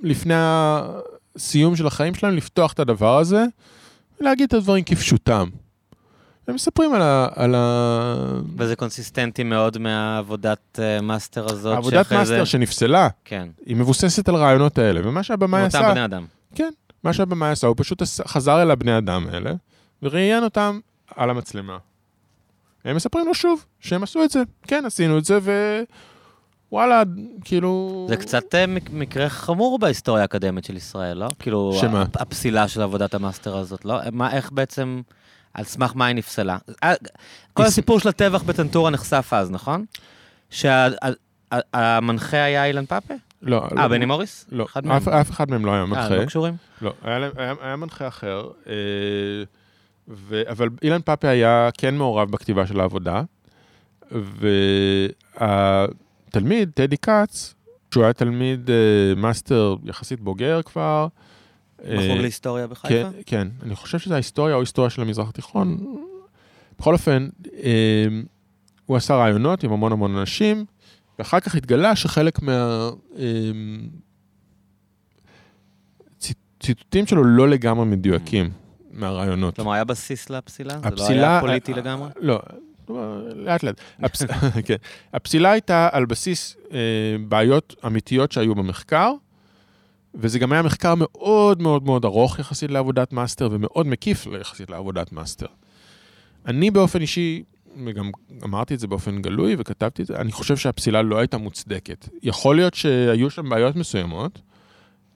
[0.04, 3.46] לפני הסיום של החיים שלהם, לפתוח את הדבר הזה,
[4.22, 5.50] ולהגיד את הדברים כפשוטם.
[6.48, 7.28] הם מספרים על ה...
[7.36, 8.16] על ה...
[8.58, 11.78] וזה קונסיסטנטי מאוד מהעבודת אה, מאסטר הזאת.
[11.78, 12.46] עבודת מאסטר זה...
[12.46, 13.48] שנפסלה, כן.
[13.66, 16.26] היא מבוססת על הרעיונות האלה, ומה שהבמאי מאותם עשה, בני אדם.
[17.04, 19.52] מה שהבמאי עשה, הוא פשוט חזר אל הבני אדם האלה,
[20.04, 20.80] וראיין אותם
[21.16, 21.78] על המצלמה.
[22.86, 25.40] הם מספרים לו שוב שהם עשו את זה, כן, עשינו את זה,
[26.72, 27.04] ווואלה,
[27.46, 28.06] כאילו...
[28.10, 31.28] זה קצת אה, מק- מקרה חמור בהיסטוריה האקדמית של ישראל, לא?
[31.40, 32.02] כאילו, שמה?
[32.02, 34.00] הפ- הפסילה של עבודת המאסטר הזאת, לא?
[34.12, 35.02] מה, איך בעצם,
[35.54, 36.58] על סמך מה היא נפסלה?
[36.84, 36.94] אה,
[37.54, 39.86] כל הסיפור של הטבח בטנטורה נחשף אז, נכון?
[40.50, 43.14] שהמנחה היה אילן פאפה?
[43.42, 44.46] לא, אה, לא, בני מוריס?
[44.52, 44.68] לא?
[45.08, 46.16] אף, אחד מהם לא היה אה, מנחה.
[46.16, 46.56] לא קשורים?
[46.82, 48.74] לא, היה, מנחה אחר, אה,
[50.52, 53.22] אבל אילן פאפה היה כן מעורב בכתיבה של העבודה,
[55.40, 57.54] והתלמיד, טדי כץ,
[57.92, 58.76] שהוא היה תלמיד אה,
[59.16, 61.24] מאסטר יחסית בוגר כבר, אה,
[61.84, 62.88] בחוג להיסטוריה בחיפה?
[62.90, 65.78] כן, כן, אני חושב שזה ההיסטוריה או היסטוריה של המזרח התיכון.
[66.80, 67.30] בכל אופן,
[67.64, 68.06] אה,
[68.86, 70.66] הוא עשה ראיונות עם המון המון אנשים,
[71.20, 72.90] ואחר כך התגלה שחלק מה...
[73.18, 73.24] אה,
[76.20, 78.50] צי- ציטוטים שלו לא לגמרי מדויקים
[78.92, 79.56] מהראיונות.
[79.56, 80.74] כלומר, היה בסיס לפסילה?
[80.74, 82.10] זה לא הפסילה- היה פוליטי אה, לגמרי?
[82.20, 82.40] לא,
[83.36, 83.82] לאט לאט.
[84.68, 84.76] כן.
[85.14, 86.78] הפסילה הייתה על בסיס אה,
[87.28, 89.12] בעיות אמיתיות שהיו במחקר,
[90.16, 95.12] וזה גם היה מחקר מאוד מאוד מאוד ארוך יחסית לעבודת מאסטר, ומאוד מקיף יחסית לעבודת
[95.12, 95.46] מאסטר.
[96.46, 97.44] אני באופן אישי,
[97.86, 98.12] וגם
[98.44, 102.10] אמרתי את זה באופן גלוי וכתבתי את זה, אני חושב שהפסילה לא הייתה מוצדקת.
[102.24, 104.42] יכול להיות שהיו שם בעיות מסוימות,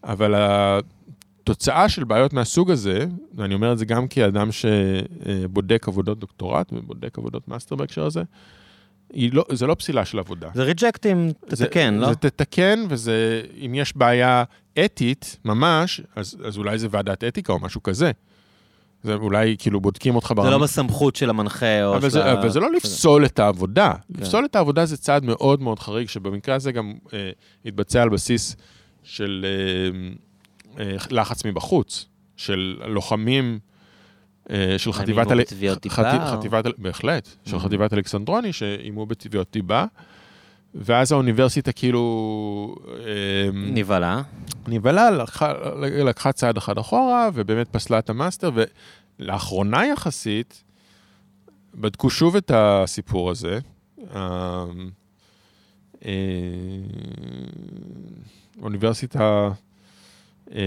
[0.03, 3.05] אבל התוצאה של בעיות מהסוג הזה,
[3.35, 8.23] ואני אומר את זה גם כאדם שבודק עבודות דוקטורט ובודק עבודות מאסטר בהקשר הזה,
[9.13, 10.49] לא, זה לא פסילה של עבודה.
[10.53, 12.07] זה reject ים, תתקן, זה, לא?
[12.09, 14.43] זה תתקן, וזה, אם יש בעיה
[14.85, 18.11] אתית ממש, אז, אז אולי זה ועדת אתיקה או משהו כזה.
[19.03, 22.33] זה אולי כאילו בודקים אותך זה לא בסמכות של המנחה או אבל של זה, ה-
[22.33, 23.93] אבל זה לא לפסול את העבודה.
[23.93, 24.21] כן.
[24.21, 27.29] לפסול את העבודה זה צעד מאוד מאוד חריג, שבמקרה הזה גם אה,
[27.65, 28.55] התבצע על בסיס
[29.03, 29.45] של
[30.79, 32.05] אה, אה, לחץ מבחוץ,
[32.37, 33.59] של לוחמים,
[34.49, 35.17] אה, של הם חטיבת...
[35.27, 37.59] איימו אל- בתביעות דיבה, בהחלט, של Mhm.
[37.59, 39.85] חטיבת אלכסנדרוני, שאיימו בתביעות דיבה.
[40.75, 43.03] ואז האוניברסיטה כאילו אה,
[43.53, 44.21] נבהלה.
[44.67, 48.51] נבהלה, לקחה, לקחה צעד אחד אחורה, ובאמת פסלה את המאסטר,
[49.19, 50.63] ולאחרונה יחסית,
[51.75, 53.59] בדקו שוב את הסיפור הזה.
[54.15, 54.65] אה,
[56.05, 56.11] אה,
[58.61, 59.49] האוניברסיטה
[60.51, 60.57] אה,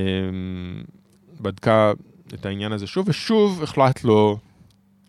[1.41, 1.93] בדקה
[2.35, 4.37] את העניין הזה שוב, ושוב הוחלט לא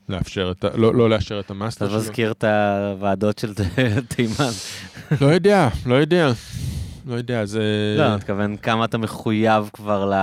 [0.09, 0.77] לאפשר את ה...
[0.77, 1.53] לא, לא לאשר את ה...
[1.53, 1.97] המאסטר שלו.
[1.97, 3.53] מזכיר את הוועדות של
[4.15, 4.51] תימן.
[5.21, 6.31] לא יודע, לא יודע.
[7.05, 7.61] לא יודע, זה...
[7.97, 10.13] לא, אני מתכוון כמה אתה מחויב כבר ל...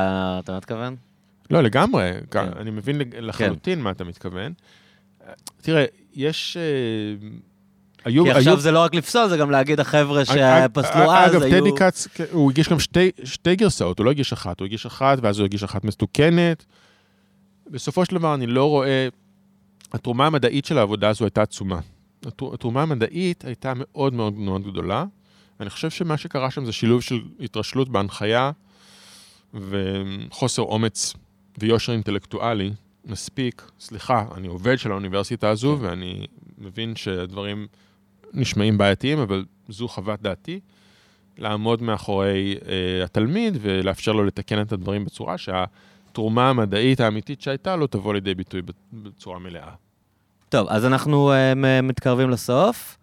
[0.45, 0.97] אתה מתכוון?
[1.51, 2.49] לא, לגמרי, כן.
[2.61, 4.53] אני מבין לחלוטין מה אתה מתכוון.
[5.63, 5.85] תראה,
[6.15, 6.57] יש...
[6.57, 7.29] אה,
[8.05, 8.25] היו...
[8.25, 11.61] כי היו- עכשיו זה לא רק לפסול, זה גם להגיד החבר'ה שפסלו אגב, אז היו...
[11.61, 14.87] טדי כץ, כן, הוא הגיש גם שתי, שתי גרסאות, הוא לא הגיש אחת, הוא הגיש
[14.87, 16.65] אחת, ואז הוא הגיש אחת מסוכנת.
[17.71, 19.09] בסופו של דבר, אני לא רואה...
[19.93, 21.81] התרומה המדעית של העבודה הזו הייתה עצומה.
[22.27, 25.05] התר- התרומה המדעית הייתה מאוד מאוד מאוד גדולה.
[25.61, 28.51] אני חושב שמה שקרה שם זה שילוב של התרשלות בהנחיה
[29.55, 31.15] וחוסר אומץ
[31.59, 32.71] ויושר אינטלקטואלי
[33.05, 33.71] מספיק.
[33.81, 36.27] סליחה, אני עובד של האוניברסיטה הזו, ואני
[36.59, 37.67] מבין שהדברים
[38.35, 40.61] נשמעים בעייתיים, אבל זו חוות דעתי.
[41.39, 45.39] לעמוד מאחורי אה, התלמיד ולאפשר לו לתקן את הדברים בצורה
[46.19, 48.63] שהתרומה המדעית האמיתית שהייתה לו תבוא לידי ביטוי
[48.93, 49.71] בצורה מלאה.
[50.49, 52.99] טוב, אז אנחנו uh, מתקרבים לסוף,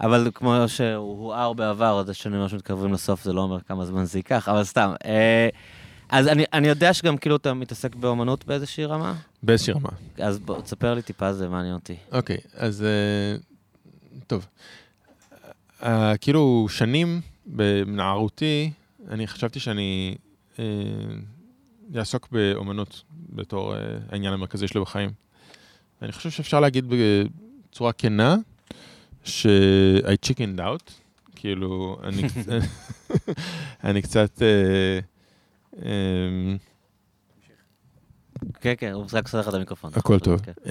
[0.00, 4.04] אבל כמו שהוא הוער בעבר, זה שאני אומר שמתקרבים לסוף, זה לא אומר כמה זמן
[4.04, 4.92] זה ייקח, אבל סתם.
[5.02, 5.06] Uh,
[6.08, 9.14] אז אני, אני יודע שגם כאילו אתה מתעסק באומנות באיזושהי רמה?
[9.42, 9.90] באיזושהי רמה.
[10.18, 11.96] אז בוא, תספר לי טיפה, זה מעניין אותי.
[12.12, 14.46] אוקיי, okay, אז uh, טוב.
[15.80, 15.86] Uh,
[16.20, 18.70] כאילו, שנים בנערותי,
[19.08, 20.14] אני חשבתי שאני
[20.56, 20.58] uh,
[21.96, 23.78] אעסוק באומנות בתור uh,
[24.08, 25.10] העניין המרכזי שלי בחיים.
[26.02, 28.36] אני חושב שאפשר להגיד בצורה כנה,
[29.24, 30.92] ש-I chickened out,
[31.36, 32.22] כאילו, אני,
[33.84, 34.38] אני קצת...
[34.38, 36.67] Uh, um,
[38.60, 39.90] כן, כן, הוא רק עושה לך את המיקרופון.
[39.94, 40.40] הכל טוב.
[40.40, 40.52] כן.
[40.64, 40.70] Uh,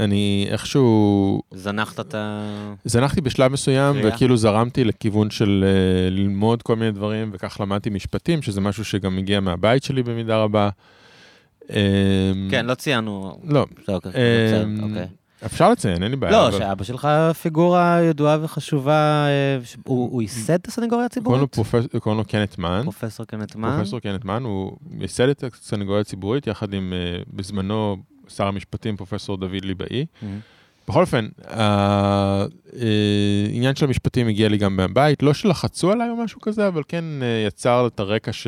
[0.00, 1.42] אני איכשהו...
[1.50, 2.50] זנחת את ה...
[2.84, 3.96] זנחתי בשלב מסוים.
[4.04, 9.18] וכאילו זרמתי לכיוון של uh, ללמוד כל מיני דברים, וכך למדתי משפטים, שזה משהו שגם
[9.18, 10.68] הגיע מהבית שלי במידה רבה.
[12.50, 13.40] כן, לא ציינו.
[13.44, 13.66] לא.
[13.88, 14.12] אוקיי.
[15.44, 16.32] אפשר לציין, אין לי בעיה.
[16.32, 17.08] לא, שאבא שלך
[17.42, 19.26] פיגורה ידועה וחשובה,
[19.84, 21.56] הוא ייסד את הסנגוריה הציבורית?
[21.98, 22.80] קוראים לו קנט מן.
[22.82, 23.76] פרופסור קנט מן.
[23.76, 26.92] פרופסור קנט מן, הוא ייסד את הסנגוריה הציבורית יחד עם,
[27.32, 27.96] בזמנו,
[28.28, 30.06] שר המשפטים, פרופסור דוד ליבאי.
[30.88, 31.28] בכל אופן,
[33.50, 37.04] העניין של המשפטים הגיע לי גם מהבית, לא שלחצו עליי או משהו כזה, אבל כן
[37.46, 38.46] יצר את הרקע ש...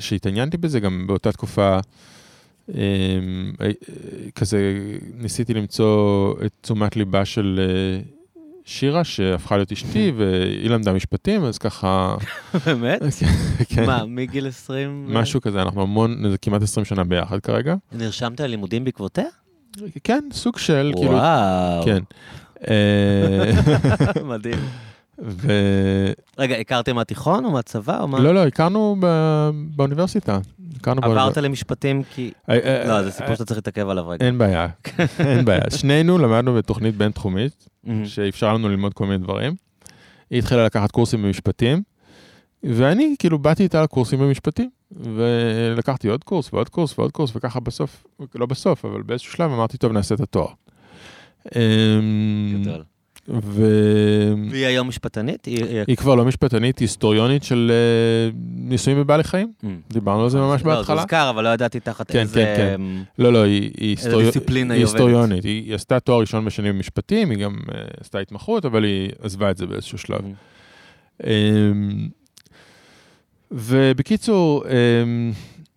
[0.00, 1.78] שהתעניינתי בזה גם באותה תקופה.
[4.34, 7.60] כזה ניסיתי למצוא את תשומת ליבה של
[8.66, 12.16] שירה, שהפכה להיות אשתי, והיא למדה משפטים, אז ככה...
[12.66, 13.02] באמת?
[13.68, 13.86] כן.
[13.86, 15.06] מה, מגיל 20?
[15.08, 17.74] משהו כזה, אנחנו המון, זה כמעט 20 שנה ביחד כרגע.
[17.92, 19.24] נרשמת ללימודים בעקבותיה?
[20.04, 21.12] כן, סוג של, כאילו...
[21.12, 21.84] וואו.
[21.84, 22.02] כן.
[24.30, 24.58] מדהים.
[25.18, 25.52] ו...
[26.38, 28.20] רגע, הכרתם מהתיכון או מהצבא או מה?
[28.20, 28.96] לא, לא, הכרנו
[29.76, 30.38] באוניברסיטה.
[30.86, 32.30] עברת למשפטים כי...
[32.86, 34.26] לא, זה סיפור שאתה צריך להתעכב עליו רגע.
[34.26, 34.68] אין בעיה,
[35.18, 35.70] אין בעיה.
[35.70, 37.68] שנינו למדנו בתוכנית בינתחומית,
[38.04, 39.54] שאפשר לנו ללמוד כל מיני דברים.
[40.30, 41.82] היא התחילה לקחת קורסים במשפטים,
[42.62, 48.06] ואני כאילו באתי איתה לקורסים במשפטים, ולקחתי עוד קורס ועוד קורס ועוד קורס, וככה בסוף,
[48.34, 50.48] לא בסוף, אבל באיזשהו שלב אמרתי, טוב, נעשה את התואר.
[52.62, 52.82] גדול.
[53.28, 53.64] ו...
[54.50, 55.44] והיא היום משפטנית?
[55.44, 57.72] היא, היא כבר לא משפטנית, היסטוריונית של
[58.32, 59.52] uh, ניסויים בבעלי חיים.
[59.62, 59.66] Mm.
[59.92, 60.96] דיברנו על זה ממש לא, בהתחלה.
[60.96, 62.54] זה הוזכר, אבל לא ידעתי תחת כן, איזה...
[62.56, 62.80] כן, כן.
[63.18, 63.96] לא, לא, היא, היא.
[64.18, 65.44] דיסציפלינה היא היסטוריונית.
[65.44, 69.50] היא, היא עשתה תואר ראשון בשנים במשפטים, היא גם uh, עשתה התמחות, אבל היא עזבה
[69.50, 70.20] את זה באיזשהו שלב.
[70.20, 71.22] Mm.
[71.22, 71.26] Um,
[73.50, 74.68] ובקיצור, um,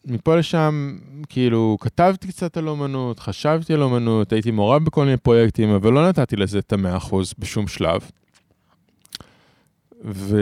[0.10, 0.98] מפה לשם,
[1.30, 6.10] כאילו, כתבתי קצת על אומנות, חשבתי על אומנות, הייתי מעורב בכל מיני פרויקטים, אבל לא
[6.10, 8.02] נתתי לזה את המאה אחוז בשום שלב.
[10.06, 10.38] ו...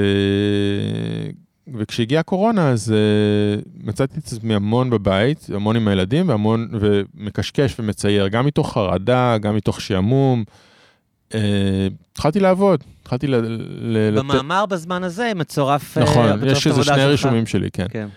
[1.76, 8.27] וכשהגיעה הקורונה, אז uh, מצאתי את עצמי המון בבית, המון עם הילדים, והמון, ומקשקש ומצייר,
[8.27, 10.44] גם מתוך חרדה, גם מתוך שעמום.
[11.30, 11.35] Uh,
[12.11, 13.35] התחלתי לעבוד, התחלתי ל...
[13.80, 14.69] ל במאמר לת...
[14.69, 15.98] בזמן הזה מצורף...
[15.98, 17.85] נכון, יש איזה שני רישומים שלי, כן.
[17.89, 18.07] כן.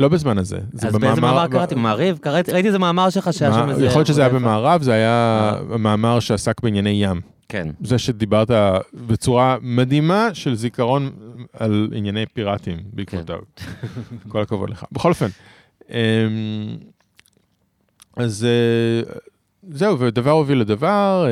[0.00, 0.58] לא בזמן הזה.
[0.74, 1.74] אז באיזה מאמר קראתי?
[1.74, 2.18] במעריב?
[2.26, 3.86] ראיתי איזה מאמר שלך שהיה שם איזה...
[3.86, 7.20] יכול להיות שזה היה במערב, זה היה מאמר שעסק בענייני ים.
[7.48, 7.68] כן.
[7.82, 8.50] זה שדיברת
[8.94, 11.10] בצורה מדהימה של זיכרון
[11.52, 13.38] על ענייני פיראטים בעקבותיו.
[14.28, 14.84] כל הכבוד לך.
[14.92, 15.28] בכל אופן,
[18.16, 18.46] אז
[19.70, 21.26] זהו, ודבר הוביל לדבר,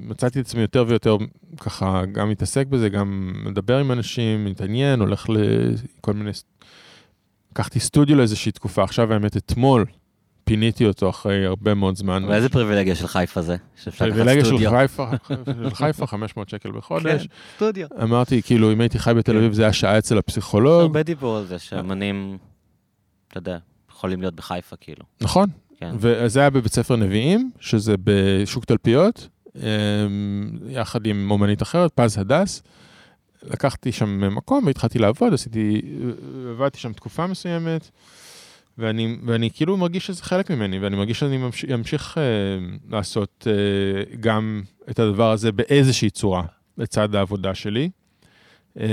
[0.00, 1.16] מצאתי את עצמי יותר ויותר
[1.60, 6.30] ככה גם מתעסק בזה, גם מדבר עם אנשים, מתעניין, הולך לכל מיני
[7.52, 9.84] לקחתי סטודיו לאיזושהי תקופה, עכשיו האמת אתמול
[10.44, 12.24] פיניתי אותו אחרי הרבה מאוד זמן.
[12.28, 13.56] ואיזה פריבילגיה של חיפה זה?
[13.98, 15.06] פריבילגיה של חיפה,
[15.64, 17.22] של חיפה, 500 שקל בחודש.
[17.26, 17.88] כן, סטודיו.
[18.02, 20.80] אמרתי, כאילו, אם הייתי חי בתל אביב, זה היה שעה אצל הפסיכולוג.
[20.80, 22.38] הרבה דיבור על זה, שאמנים,
[23.28, 23.58] אתה יודע,
[23.90, 25.04] יכולים להיות בחיפה, כאילו.
[25.20, 25.48] נכון.
[25.78, 25.94] כן.
[25.98, 29.62] וזה היה בבית ספר נביאים, שזה בשוק תלפיות, אמ,
[30.68, 32.62] יחד עם אומנית אחרת, פז הדס.
[33.42, 35.82] לקחתי שם מקום והתחלתי לעבוד, עשיתי,
[36.50, 37.90] עבדתי שם תקופה מסוימת,
[38.78, 41.40] ואני, ואני כאילו מרגיש שזה חלק ממני, ואני מרגיש שאני
[41.74, 42.22] אמשיך אה,
[42.90, 46.42] לעשות אה, גם את הדבר הזה באיזושהי צורה,
[46.78, 47.90] לצד העבודה שלי.
[48.80, 48.86] אה,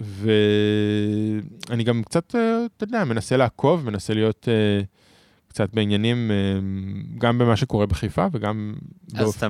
[0.00, 4.80] ואני גם קצת, אה, אתה יודע, מנסה לעקוב, מנסה להיות אה,
[5.48, 6.36] קצת בעניינים, אה,
[7.18, 8.74] גם במה שקורה בחיפה וגם...
[9.14, 9.36] אז באופ...
[9.36, 9.46] אתה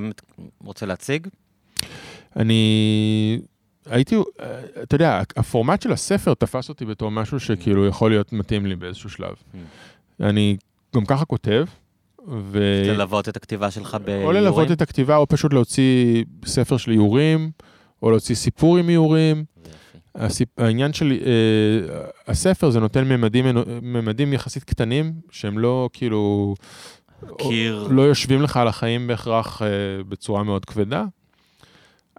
[0.63, 1.27] רוצה להציג?
[2.35, 3.39] אני
[3.85, 4.15] הייתי,
[4.83, 9.09] אתה יודע, הפורמט של הספר תפס אותי בתור משהו שכאילו יכול להיות מתאים לי באיזשהו
[9.09, 9.35] שלב.
[10.19, 10.57] אני
[10.95, 11.65] גם ככה כותב,
[12.27, 12.83] ו...
[12.85, 14.27] ללוות את הכתיבה שלך באיורים?
[14.27, 17.51] או ללוות את הכתיבה, או פשוט להוציא ספר של איורים,
[18.03, 19.45] או להוציא סיפור עם איורים.
[20.15, 20.59] הסיפ...
[20.59, 23.45] העניין של אה, הספר, זה נותן ממדים,
[23.81, 26.55] ממדים יחסית קטנים, שהם לא כאילו...
[27.37, 27.87] קיר.
[27.91, 29.67] לא יושבים לך על החיים בהכרח אה,
[30.09, 31.05] בצורה מאוד כבדה.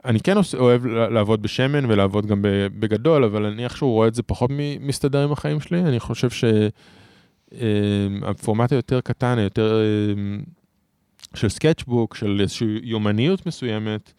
[0.04, 2.38] אני כן אוהב לעבוד בשמן ולעבוד גם
[2.78, 4.50] בגדול, אבל אני איכשהו רואה את זה פחות
[4.80, 5.80] מסתדר עם החיים שלי.
[5.80, 6.28] אני חושב
[7.50, 10.14] שהפורמט היותר קטן, היותר אה,
[11.34, 14.12] של סקצ'בוק, של איזושהי יומניות מסוימת,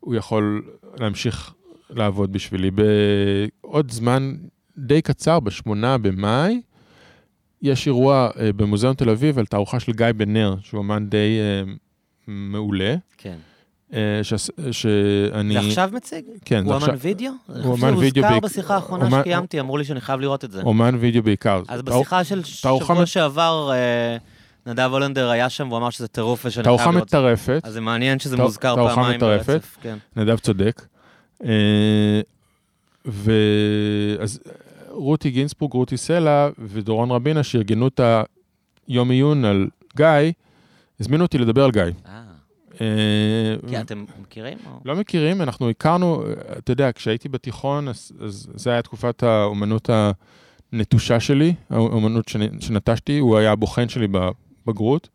[0.00, 0.62] הוא יכול
[1.00, 1.54] להמשיך
[1.90, 2.70] לעבוד בשבילי.
[2.70, 4.34] בעוד זמן
[4.78, 6.60] די קצר, בשמונה במאי,
[7.62, 11.62] יש אירוע אה, במוזיאון תל אביב על תערוכה של גיא בן שהוא אמן די אה,
[12.26, 12.94] מעולה.
[13.18, 13.36] כן.
[13.94, 15.54] אה, שעש- שאני...
[15.54, 16.24] זה עכשיו מציג?
[16.44, 16.82] כן, זה הוא.
[16.86, 17.32] אמן וידאו?
[17.64, 20.50] הוא אמן וידאו הוזכר בעיק- בשיחה האחרונה אומן- שקיימתי, אמרו לי שאני חייב לראות את
[20.52, 20.62] זה.
[20.62, 21.62] אומן וידאו בעיקר.
[21.68, 24.16] אז תער- בשיחה של תערוכה שבוע שעבר, אה,
[24.66, 27.16] נדב הולנדר היה שם, והוא אמר שזה טירוף ושאני תערוכה חייב לראות זה.
[27.18, 29.20] מטרפת, אז זה מעניין שזה תע- מוזכר תערוכה פעמיים.
[29.20, 29.76] ברצף.
[29.82, 29.96] כן.
[30.16, 30.82] נדב צודק.
[31.44, 32.20] אה,
[33.06, 34.40] ואז
[34.88, 38.00] רותי גינסבורג, רותי סלע ודורון רבינה, שארגנו את
[38.88, 39.66] היום עיון על
[39.96, 40.06] גיא,
[41.00, 41.82] הזמינו אותי לדבר על גיא.
[41.82, 42.22] אה,
[43.68, 44.58] כי אתם מכירים?
[44.66, 46.22] או- לא מכירים, אנחנו הכרנו,
[46.58, 49.90] אתה יודע, כשהייתי בתיכון, אז, אז זה היה תקופת האומנות
[50.72, 54.06] הנטושה שלי, האומנות שנ- שנטשתי, הוא היה הבוחן שלי
[54.66, 55.08] בבגרות.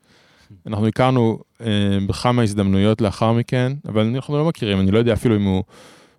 [0.67, 1.67] אנחנו הכרנו אה,
[2.07, 5.63] בכמה הזדמנויות לאחר מכן, אבל אנחנו לא מכירים, אני לא יודע אפילו אם הוא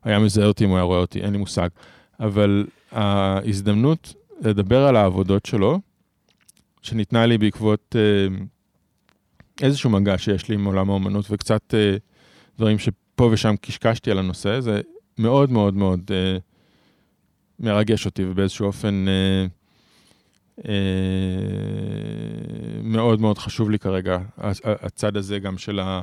[0.05, 1.69] היה מזהה אותי, אם הוא היה רואה אותי, אין לי מושג.
[2.21, 5.81] אבל ההזדמנות לדבר על העבודות שלו,
[6.83, 8.35] שניתנה לי בעקבות אה,
[9.62, 11.97] איזשהו מגע שיש לי עם עולם האומנות, וקצת אה,
[12.59, 14.81] דברים שפה ושם קשקשתי על הנושא, זה
[15.19, 16.39] מאוד מאוד מאוד אה,
[17.59, 19.47] מרגש אותי, ובאיזשהו אופן אה,
[20.69, 20.74] אה,
[22.82, 24.19] מאוד מאוד חשוב לי כרגע,
[24.65, 26.03] הצד הזה גם של, ה,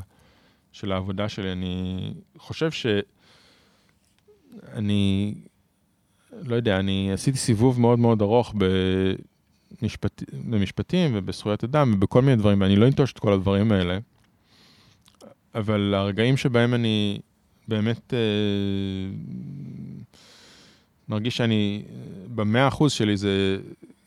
[0.71, 1.51] של העבודה שלי.
[1.51, 2.85] אני חושב ש...
[4.73, 5.34] אני
[6.43, 8.53] לא יודע, אני עשיתי סיבוב מאוד מאוד ארוך
[9.81, 13.98] במשפט, במשפטים ובזכויות אדם ובכל מיני דברים, ואני לא אנטוש את כל הדברים האלה,
[15.56, 17.19] אבל הרגעים שבהם אני
[17.68, 18.19] באמת אה,
[21.10, 21.84] מרגיש שאני,
[22.35, 23.57] במאה אחוז שלי זה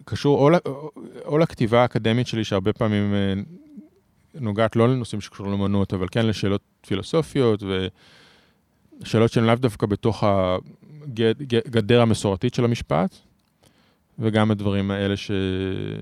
[0.04, 0.90] קשור או, או,
[1.24, 3.34] או לכתיבה האקדמית שלי, שהרבה פעמים אה,
[4.34, 7.62] נוגעת לא לנושאים שקשורים לאמנות, אבל כן לשאלות פילוסופיות
[9.02, 13.16] ושאלות שהן לאו דווקא בתוך הגדר המסורתית של המשפט,
[14.20, 15.30] וגם הדברים האלה ש...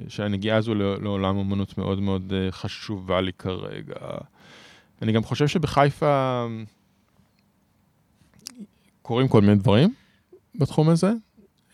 [0.08, 3.94] שהנגיעה הזו ל- לעולם האמנות מאוד מאוד אה, חשובה לי כרגע.
[5.02, 6.46] אני גם חושב שבחיפה
[9.02, 9.94] קורים כל מיני דברים
[10.54, 11.12] בתחום הזה,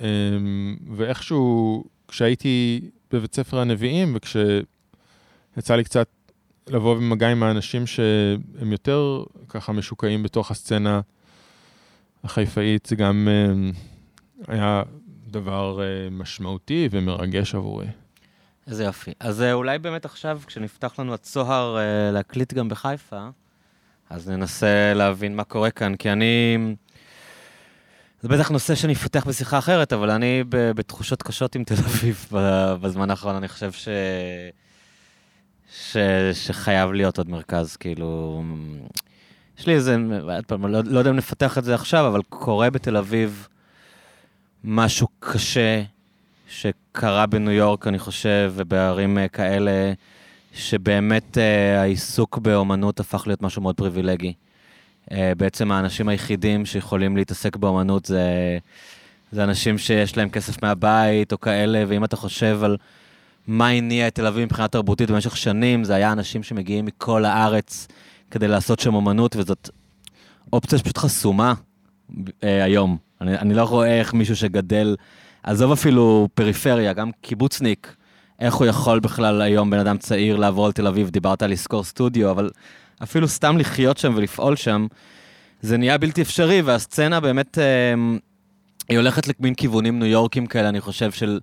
[0.00, 2.80] אמ, ואיכשהו כשהייתי
[3.12, 6.08] בבית ספר הנביאים וכשיצא לי קצת
[6.68, 11.00] לבוא במגע עם האנשים שהם יותר ככה משוקעים בתוך הסצנה
[12.24, 13.72] החיפאית, זה גם אמ,
[14.48, 14.82] היה
[15.34, 17.86] דבר אה, משמעותי ומרגש עבורי.
[18.66, 19.12] איזה יופי.
[19.20, 23.28] אז אה, אולי באמת עכשיו, כשנפתח לנו הצוהר אה, להקליט גם בחיפה,
[24.10, 26.56] אז ננסה להבין מה קורה כאן, כי אני...
[28.20, 32.26] זה בטח נושא שאני אפתח בשיחה אחרת, אבל אני בתחושות קשות עם תל אביב
[32.80, 33.88] בזמן האחרון, אני חושב ש...
[35.72, 35.96] ש...
[36.32, 38.42] שחייב להיות עוד מרכז, כאילו...
[39.58, 42.70] יש לי איזה, עוד פעם, לא, לא יודע אם נפתח את זה עכשיו, אבל קורה
[42.70, 43.48] בתל אביב
[44.64, 45.82] משהו קשה
[46.48, 49.92] שקרה בניו יורק, אני חושב, ובערים אה, כאלה,
[50.52, 54.32] שבאמת אה, העיסוק באומנות הפך להיות משהו מאוד פריבילגי.
[55.12, 58.58] אה, בעצם האנשים היחידים שיכולים להתעסק באומנות זה,
[59.32, 62.76] זה אנשים שיש להם כסף מהבית או כאלה, ואם אתה חושב על
[63.46, 67.88] מה הניע את תל אביב מבחינה תרבותית במשך שנים, זה היה אנשים שמגיעים מכל הארץ
[68.30, 69.70] כדי לעשות שם אומנות, וזאת
[70.52, 71.54] אופציה שפשוט חסומה
[72.44, 72.96] אה, היום.
[73.24, 74.96] אני, אני לא רואה איך מישהו שגדל,
[75.42, 77.96] עזוב אפילו פריפריה, גם קיבוצניק,
[78.40, 82.30] איך הוא יכול בכלל היום, בן אדם צעיר, לעבור לתל אביב, דיברת על לשכור סטודיו,
[82.30, 82.50] אבל
[83.02, 84.86] אפילו סתם לחיות שם ולפעול שם,
[85.62, 87.94] זה נהיה בלתי אפשרי, והסצנה באמת, אה,
[88.88, 91.40] היא הולכת למין כיוונים ניו יורקים כאלה, אני חושב, של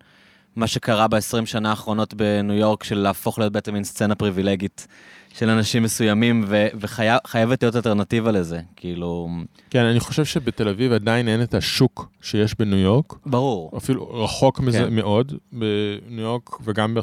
[0.56, 4.88] מה שקרה ב-20 שנה האחרונות בניו יורק, של להפוך להיות בעצם מין סצנה פריבילגית
[5.34, 9.30] של אנשים מסוימים, ו- וחייבת להיות אלטרנטיבה לזה, כאילו,
[9.69, 13.72] כן, אני חושב שבתל אביב עדיין אין את השוק שיש בניו יורק, ברור.
[13.77, 14.93] אפילו רחוק מזה כן.
[14.93, 15.34] מאוד.
[15.51, 16.98] בניו יורק וגם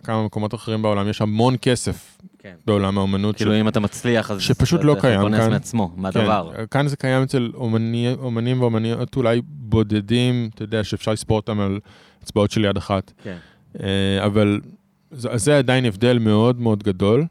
[0.00, 2.54] בכמה מקומות אחרים בעולם יש המון כסף כן.
[2.66, 3.36] בעולם האומנות.
[3.36, 4.40] כאילו, אם אתה מצליח, אז...
[4.40, 5.50] שפשוט לא קיים כאן.
[5.50, 6.50] מעצמו, מהדבר.
[6.56, 11.60] כן, כאן זה קיים אצל אומני, אומנים ואומניות אולי בודדים, אתה יודע, שאפשר לספור אותם
[11.60, 11.80] על
[12.22, 13.12] אצבעות של יד אחת.
[13.22, 13.36] כן.
[13.82, 14.60] אה, אבל
[15.12, 17.24] זה עדיין הבדל מאוד מאוד גדול,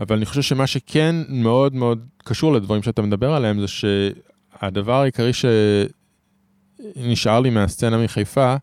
[0.00, 5.30] אבל אני חושב שמה שכן מאוד מאוד קשור לדברים שאתה מדבר עליהם, זה שהדבר העיקרי
[6.96, 8.56] שנשאר לי מהסצנה מחיפה,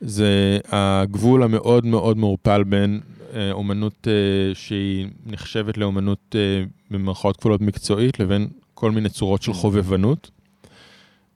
[0.00, 3.00] זה הגבול המאוד מאוד מעורפל בין
[3.34, 9.52] אה, אומנות אה, שהיא נחשבת לאומנות אה, במרכאות כפולות מקצועית, לבין כל מיני צורות של
[9.52, 10.30] חובבנות.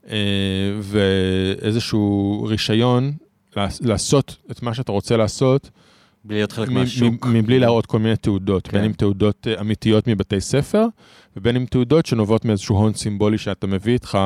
[0.09, 0.17] אה,
[0.81, 3.13] ואיזשהו רישיון
[3.81, 5.71] לעשות את מה שאתה רוצה לעשות,
[6.25, 7.27] בלי להיות חלק מהשוק.
[7.27, 8.77] מבלי להראות כל מיני תעודות, כן.
[8.79, 10.87] בין אם תעודות אה, אמיתיות מבתי ספר,
[11.37, 14.19] ובין אם תעודות שנובעות מאיזשהו הון סימבולי שאתה מביא איתך,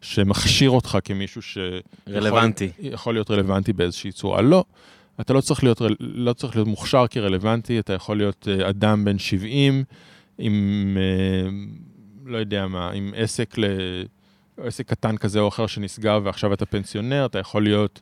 [0.00, 1.58] שמכשיר אותך כמישהו ש...
[2.08, 2.64] רלוונטי.
[2.64, 4.42] יכול, יכול להיות רלוונטי באיזושהי צורה.
[4.42, 4.64] לא,
[5.20, 9.18] אתה לא צריך להיות, לא צריך להיות מוכשר כרלוונטי, אתה יכול להיות אה, אדם בן
[9.18, 9.84] 70,
[10.38, 11.50] עם, אה,
[12.26, 13.64] לא יודע מה, עם עסק, ל...
[14.62, 18.00] עסק קטן כזה או אחר שנסגר ועכשיו אתה פנסיונר, אתה יכול להיות...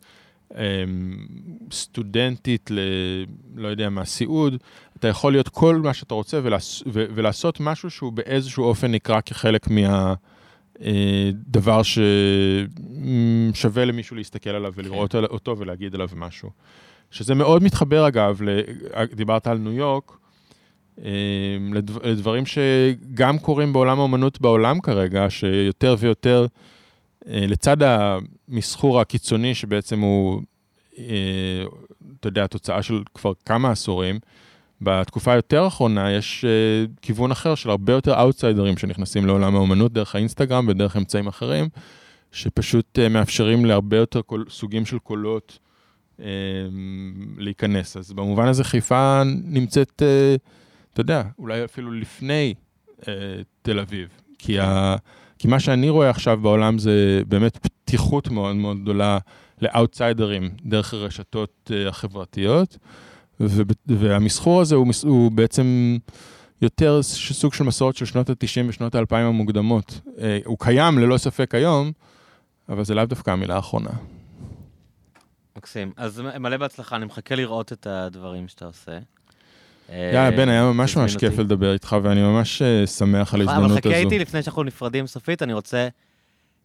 [0.55, 1.26] אמ,
[1.73, 2.78] סטודנטית ל...
[3.57, 4.57] לא יודע מה, סיעוד,
[4.97, 6.83] אתה יכול להיות כל מה שאתה רוצה ולעש...
[6.86, 7.05] ו...
[7.15, 9.68] ולעשות משהו שהוא באיזשהו אופן נקרא כחלק
[10.78, 11.84] מהדבר אה,
[13.55, 15.25] ששווה למישהו להסתכל עליו ולראות כן.
[15.25, 16.50] אותו ולהגיד עליו משהו.
[17.10, 18.39] שזה מאוד מתחבר אגב,
[19.15, 20.12] דיברת על ניו יורק,
[20.99, 21.05] אמ,
[22.02, 26.47] לדברים שגם קורים בעולם האומנות בעולם כרגע, שיותר ויותר...
[27.28, 30.42] אה, לצד המסחור הקיצוני, שבעצם הוא,
[30.98, 31.64] אה,
[32.20, 34.18] אתה יודע, תוצאה של כבר כמה עשורים,
[34.80, 40.14] בתקופה היותר האחרונה יש אה, כיוון אחר של הרבה יותר אאוטסיידרים שנכנסים לעולם האומנות דרך
[40.14, 41.68] האינסטגרם ודרך אמצעים אחרים,
[42.32, 45.58] שפשוט מאפשרים להרבה יותר סוגים של קולות
[47.38, 47.96] להיכנס.
[47.96, 50.02] אז במובן הזה חיפה נמצאת,
[50.92, 52.55] אתה יודע, אולי אפילו לפני
[53.62, 54.96] תל אביב, כי ה...
[55.39, 59.18] כי מה שאני רואה עכשיו בעולם זה באמת פתיחות מאוד מאוד גדולה
[59.62, 62.78] לאאוטסיידרים דרך הרשתות uh, החברתיות,
[63.86, 65.97] והמסחור הזה הוא, הוא בעצם
[66.62, 70.00] יותר סוג של מסורת של שנות ה-90 ושנות ה-2000 המוקדמות.
[70.06, 71.92] Uh, הוא קיים ללא ספק היום,
[72.68, 73.90] אבל זה לאו דווקא המילה האחרונה.
[75.56, 75.92] מקסים.
[75.97, 78.98] אז מלא בהצלחה, אני מחכה לראות את הדברים שאתה עושה.
[79.92, 83.78] יאללה, בן, היה ממש ממש כיף לדבר איתך, ואני ממש אה, שמח על ההזדמנות הזו.
[83.78, 85.89] אבל חכה איתי לפני שאנחנו נפרדים סופית, אני רוצה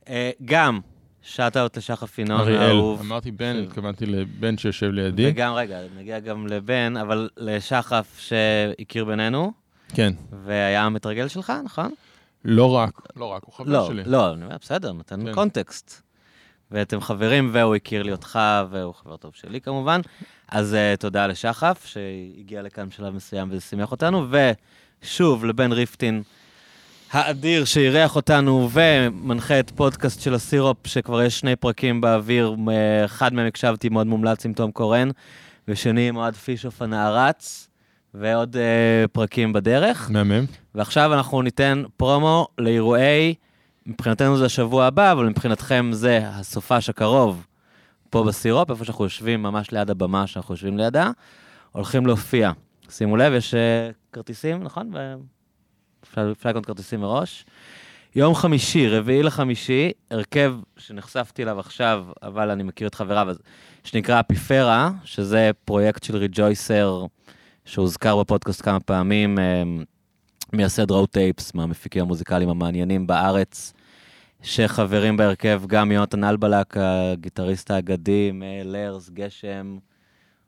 [0.09, 0.79] אה, גם
[1.21, 2.51] שאט-אאוט לשחף ינון האהוב.
[2.51, 5.29] אריאל, אמרתי בן, התכוונתי לבן שיושב לידי.
[5.29, 9.51] וגם, רגע, נגיע גם לבן, אבל לשחף שהכיר בינינו.
[9.93, 10.13] כן.
[10.45, 11.91] והיה המתרגל שלך, נכון?
[12.45, 14.03] לא רק, לא רק, הוא חבר לא, שלי.
[14.05, 15.33] לא, אני אומר, בסדר, נותן כן.
[15.33, 16.01] קונטקסט.
[16.71, 20.01] ואתם חברים, והוא הכיר לי אותך, והוא חבר טוב שלי כמובן.
[20.47, 24.27] אז uh, תודה לשחף, שהגיע לכאן בשלב מסוים וזה שימח אותנו,
[25.01, 26.23] ושוב לבן ריפטין
[27.11, 32.55] האדיר שאירח אותנו ומנחה את פודקאסט של הסירופ, שכבר יש שני פרקים באוויר,
[33.05, 35.09] אחד מהם הקשבתי מאוד מומלץ עם תום קורן,
[35.67, 37.67] ושני עם אוהד פישוף הנערץ,
[38.13, 40.11] ועוד uh, פרקים בדרך.
[40.11, 40.45] מהמם.
[40.75, 43.33] ועכשיו אנחנו ניתן פרומו לאירועי,
[43.91, 47.45] מבחינתנו זה השבוע הבא, אבל מבחינתכם זה הסופש הקרוב.
[48.09, 51.11] פה בסירופ, איפה שאנחנו יושבים, ממש ליד הבמה שאנחנו יושבים לידה,
[51.71, 52.51] הולכים להופיע.
[52.89, 53.57] שימו לב, יש uh,
[54.13, 54.91] כרטיסים, נכון?
[56.03, 57.45] אפשר לקנות כרטיסים מראש.
[58.15, 63.35] יום חמישי, רביעי לחמישי, הרכב שנחשפתי אליו עכשיו, אבל אני מכיר את חבריו,
[63.83, 67.05] שנקרא אפיפרה, שזה פרויקט של ריג'ויסר,
[67.65, 69.63] שהוזכר בפודקאסט כמה פעמים, אה,
[70.53, 73.73] מייסד רואו טייפס, מהמפיקים המוזיקליים המעניינים בארץ.
[74.43, 78.31] שחברים בהרכב גם יונתן אלבלק, הגיטריסט האגדי,
[78.63, 79.77] לרס, גשם,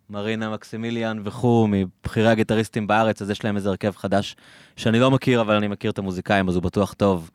[0.10, 4.36] מרינה מקסימיליאן וכו', מבכירי הגיטריסטים בארץ, אז יש להם איזה הרכב חדש
[4.76, 7.32] שאני לא מכיר, אבל אני מכיר את המוזיקאים, אז הוא בטוח טוב.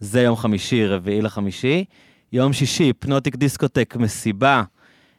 [0.00, 1.84] זה יום חמישי, רביעי לחמישי.
[2.32, 4.62] יום שישי, פנוטיק דיסקוטק, מסיבה.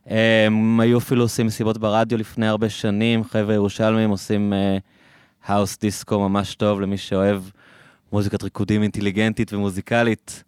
[0.06, 4.54] הם היו אפילו עושים מסיבות ברדיו לפני הרבה שנים, חבר'ה ירושלמים עושים
[5.46, 7.42] האוס uh, דיסקו ממש טוב למי שאוהב
[8.12, 10.44] מוזיקת ריקודים אינטליגנטית ומוזיקלית.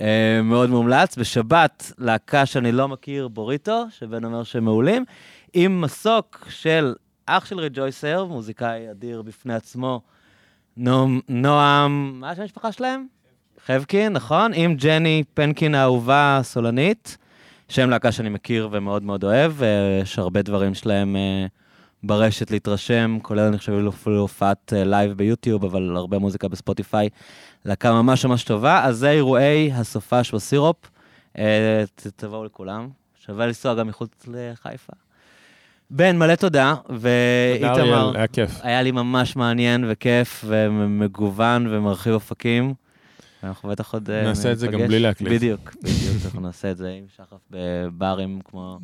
[0.00, 1.16] אה, מאוד מומלץ.
[1.16, 5.04] בשבת, להקה שאני לא מכיר, בוריטו, שבן אומר שהם מעולים,
[5.52, 6.94] עם מסוק של
[7.26, 10.00] אח של Rejoicer, מוזיקאי אדיר בפני עצמו,
[10.76, 13.06] נועם, נועם, מה השם המשפחה שלהם?
[13.66, 14.50] חבקין, נכון?
[14.54, 17.16] עם ג'ני פנקין האהובה הסולנית,
[17.68, 21.50] שם להקה שאני מכיר ומאוד מאוד אוהב, ויש הרבה דברים שלהם אה,
[22.02, 27.08] ברשת להתרשם, כולל אני חושב אפילו הופעת live ביוטיוב, אבל הרבה מוזיקה בספוטיפיי.
[27.64, 28.84] להקה ממש ממש טובה.
[28.84, 30.76] אז זה אירועי הסופש בסירופ.
[31.38, 31.84] אה,
[32.16, 32.88] תבואו לכולם.
[33.26, 34.92] שווה לנסוע גם מחוץ לחיפה.
[35.90, 37.74] בן, מלא תודה, ואיתמר...
[37.74, 38.60] תודה, אריאל, היה כיף.
[38.62, 42.74] היה לי ממש מעניין וכיף ומגוון ומרחיב אופקים.
[43.42, 45.32] אנחנו בטח עוד אה, נעשה את זה גם בלי להקליט.
[45.32, 48.78] בדיוק, בדיוק, אנחנו נעשה את זה עם שחף בברים כמו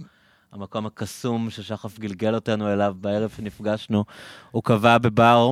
[0.52, 4.04] המקום הקסום ששחף גלגל אותנו אליו בערב שנפגשנו.
[4.50, 5.50] הוא קבע בבר,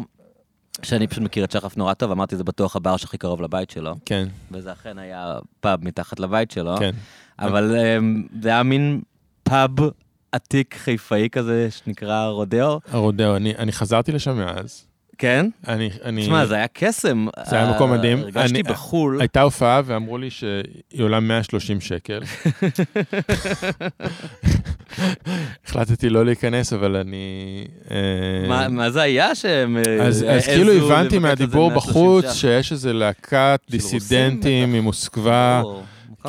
[0.82, 3.94] שאני פשוט מכיר את שחף נורא טוב, אמרתי, זה בטוח הבר שהכי קרוב לבית שלו,
[4.04, 6.76] כן, וזה אכן היה פאב מתחת לבית שלו.
[6.78, 6.90] כן.
[7.38, 9.00] אבל אמ, זה היה מין
[9.42, 9.70] פאב
[10.32, 12.80] עתיק חיפאי כזה, שנקרא רודאו.
[12.90, 14.86] הרודאו, אני, אני חזרתי לשם מאז.
[15.18, 15.46] כן?
[15.68, 16.22] אני, אני...
[16.22, 17.26] תשמע, זה היה קסם.
[17.50, 18.18] זה היה מקום אה, מדהים.
[18.18, 19.20] הרגשתי בחו"ל.
[19.20, 20.62] הייתה הופעה ואמרו לי שהיא
[21.02, 22.20] עולה 130 שקל.
[25.66, 27.64] החלטתי לא להיכנס, אבל אני...
[27.90, 32.34] אה, מה- זה היה שהם אה, אז, כאילו הבנתי מהדיבור 130 בחוץ ש"ח?
[32.34, 34.72] שיש איזה להקת דיסידנטים.
[34.72, 35.62] ממוסקבה,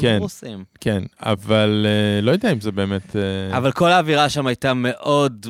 [0.02, 0.18] כן.
[0.22, 0.64] רוסים.
[0.82, 3.16] כן, אבל אה, לא יודע אם זה באמת...
[3.16, 5.46] אה, אבל כל האווירה שם הייתה מאוד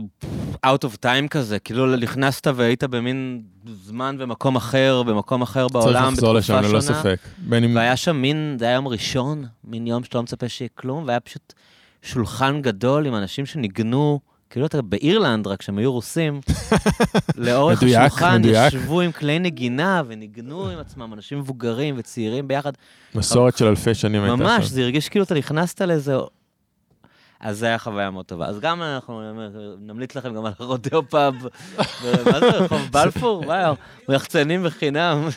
[0.66, 3.42] out of time כזה, כאילו נכנסת והיית במין
[3.84, 7.00] זמן ומקום אחר, במקום אחר בעולם, צריך לחזור לשם, בתקופה ללא שונה.
[7.00, 7.20] ספק.
[7.38, 7.76] בין אם...
[7.76, 11.20] והיה שם מין, זה היה יום ראשון, מין יום שאתה לא מצפה שיהיה כלום, והיה
[11.20, 11.54] פשוט
[12.02, 14.20] שולחן גדול עם אנשים שניגנו,
[14.50, 16.42] כאילו אתה באירלנד, רק שהם היו רוסים,
[17.36, 18.74] לאורך מדויק, השולחן מדויק.
[18.74, 22.72] ישבו עם כלי נגינה וניגנו עם עצמם, אנשים מבוגרים וצעירים ביחד.
[23.16, 24.44] מסורת של אלפי שנים הייתה שם.
[24.44, 26.16] ממש, זה הרגיש כאילו אתה נכנסת לאיזה...
[27.40, 28.46] אז זו הייתה חוויה מאוד טובה.
[28.46, 29.22] אז גם אנחנו
[29.80, 31.36] נמליץ לכם גם על הרודאו פאב.
[32.26, 33.44] מה זה, רחוב בלפור?
[33.46, 33.76] וואו,
[34.10, 35.28] יחצנים בחינם.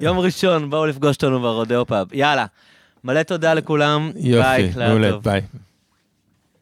[0.00, 2.06] יום ראשון, בואו לפגוש אותנו ברודאו פאב.
[2.12, 2.46] יאללה,
[3.04, 4.10] מלא תודה לכולם.
[4.16, 5.16] יופי, מעולה.
[5.18, 5.42] ביי.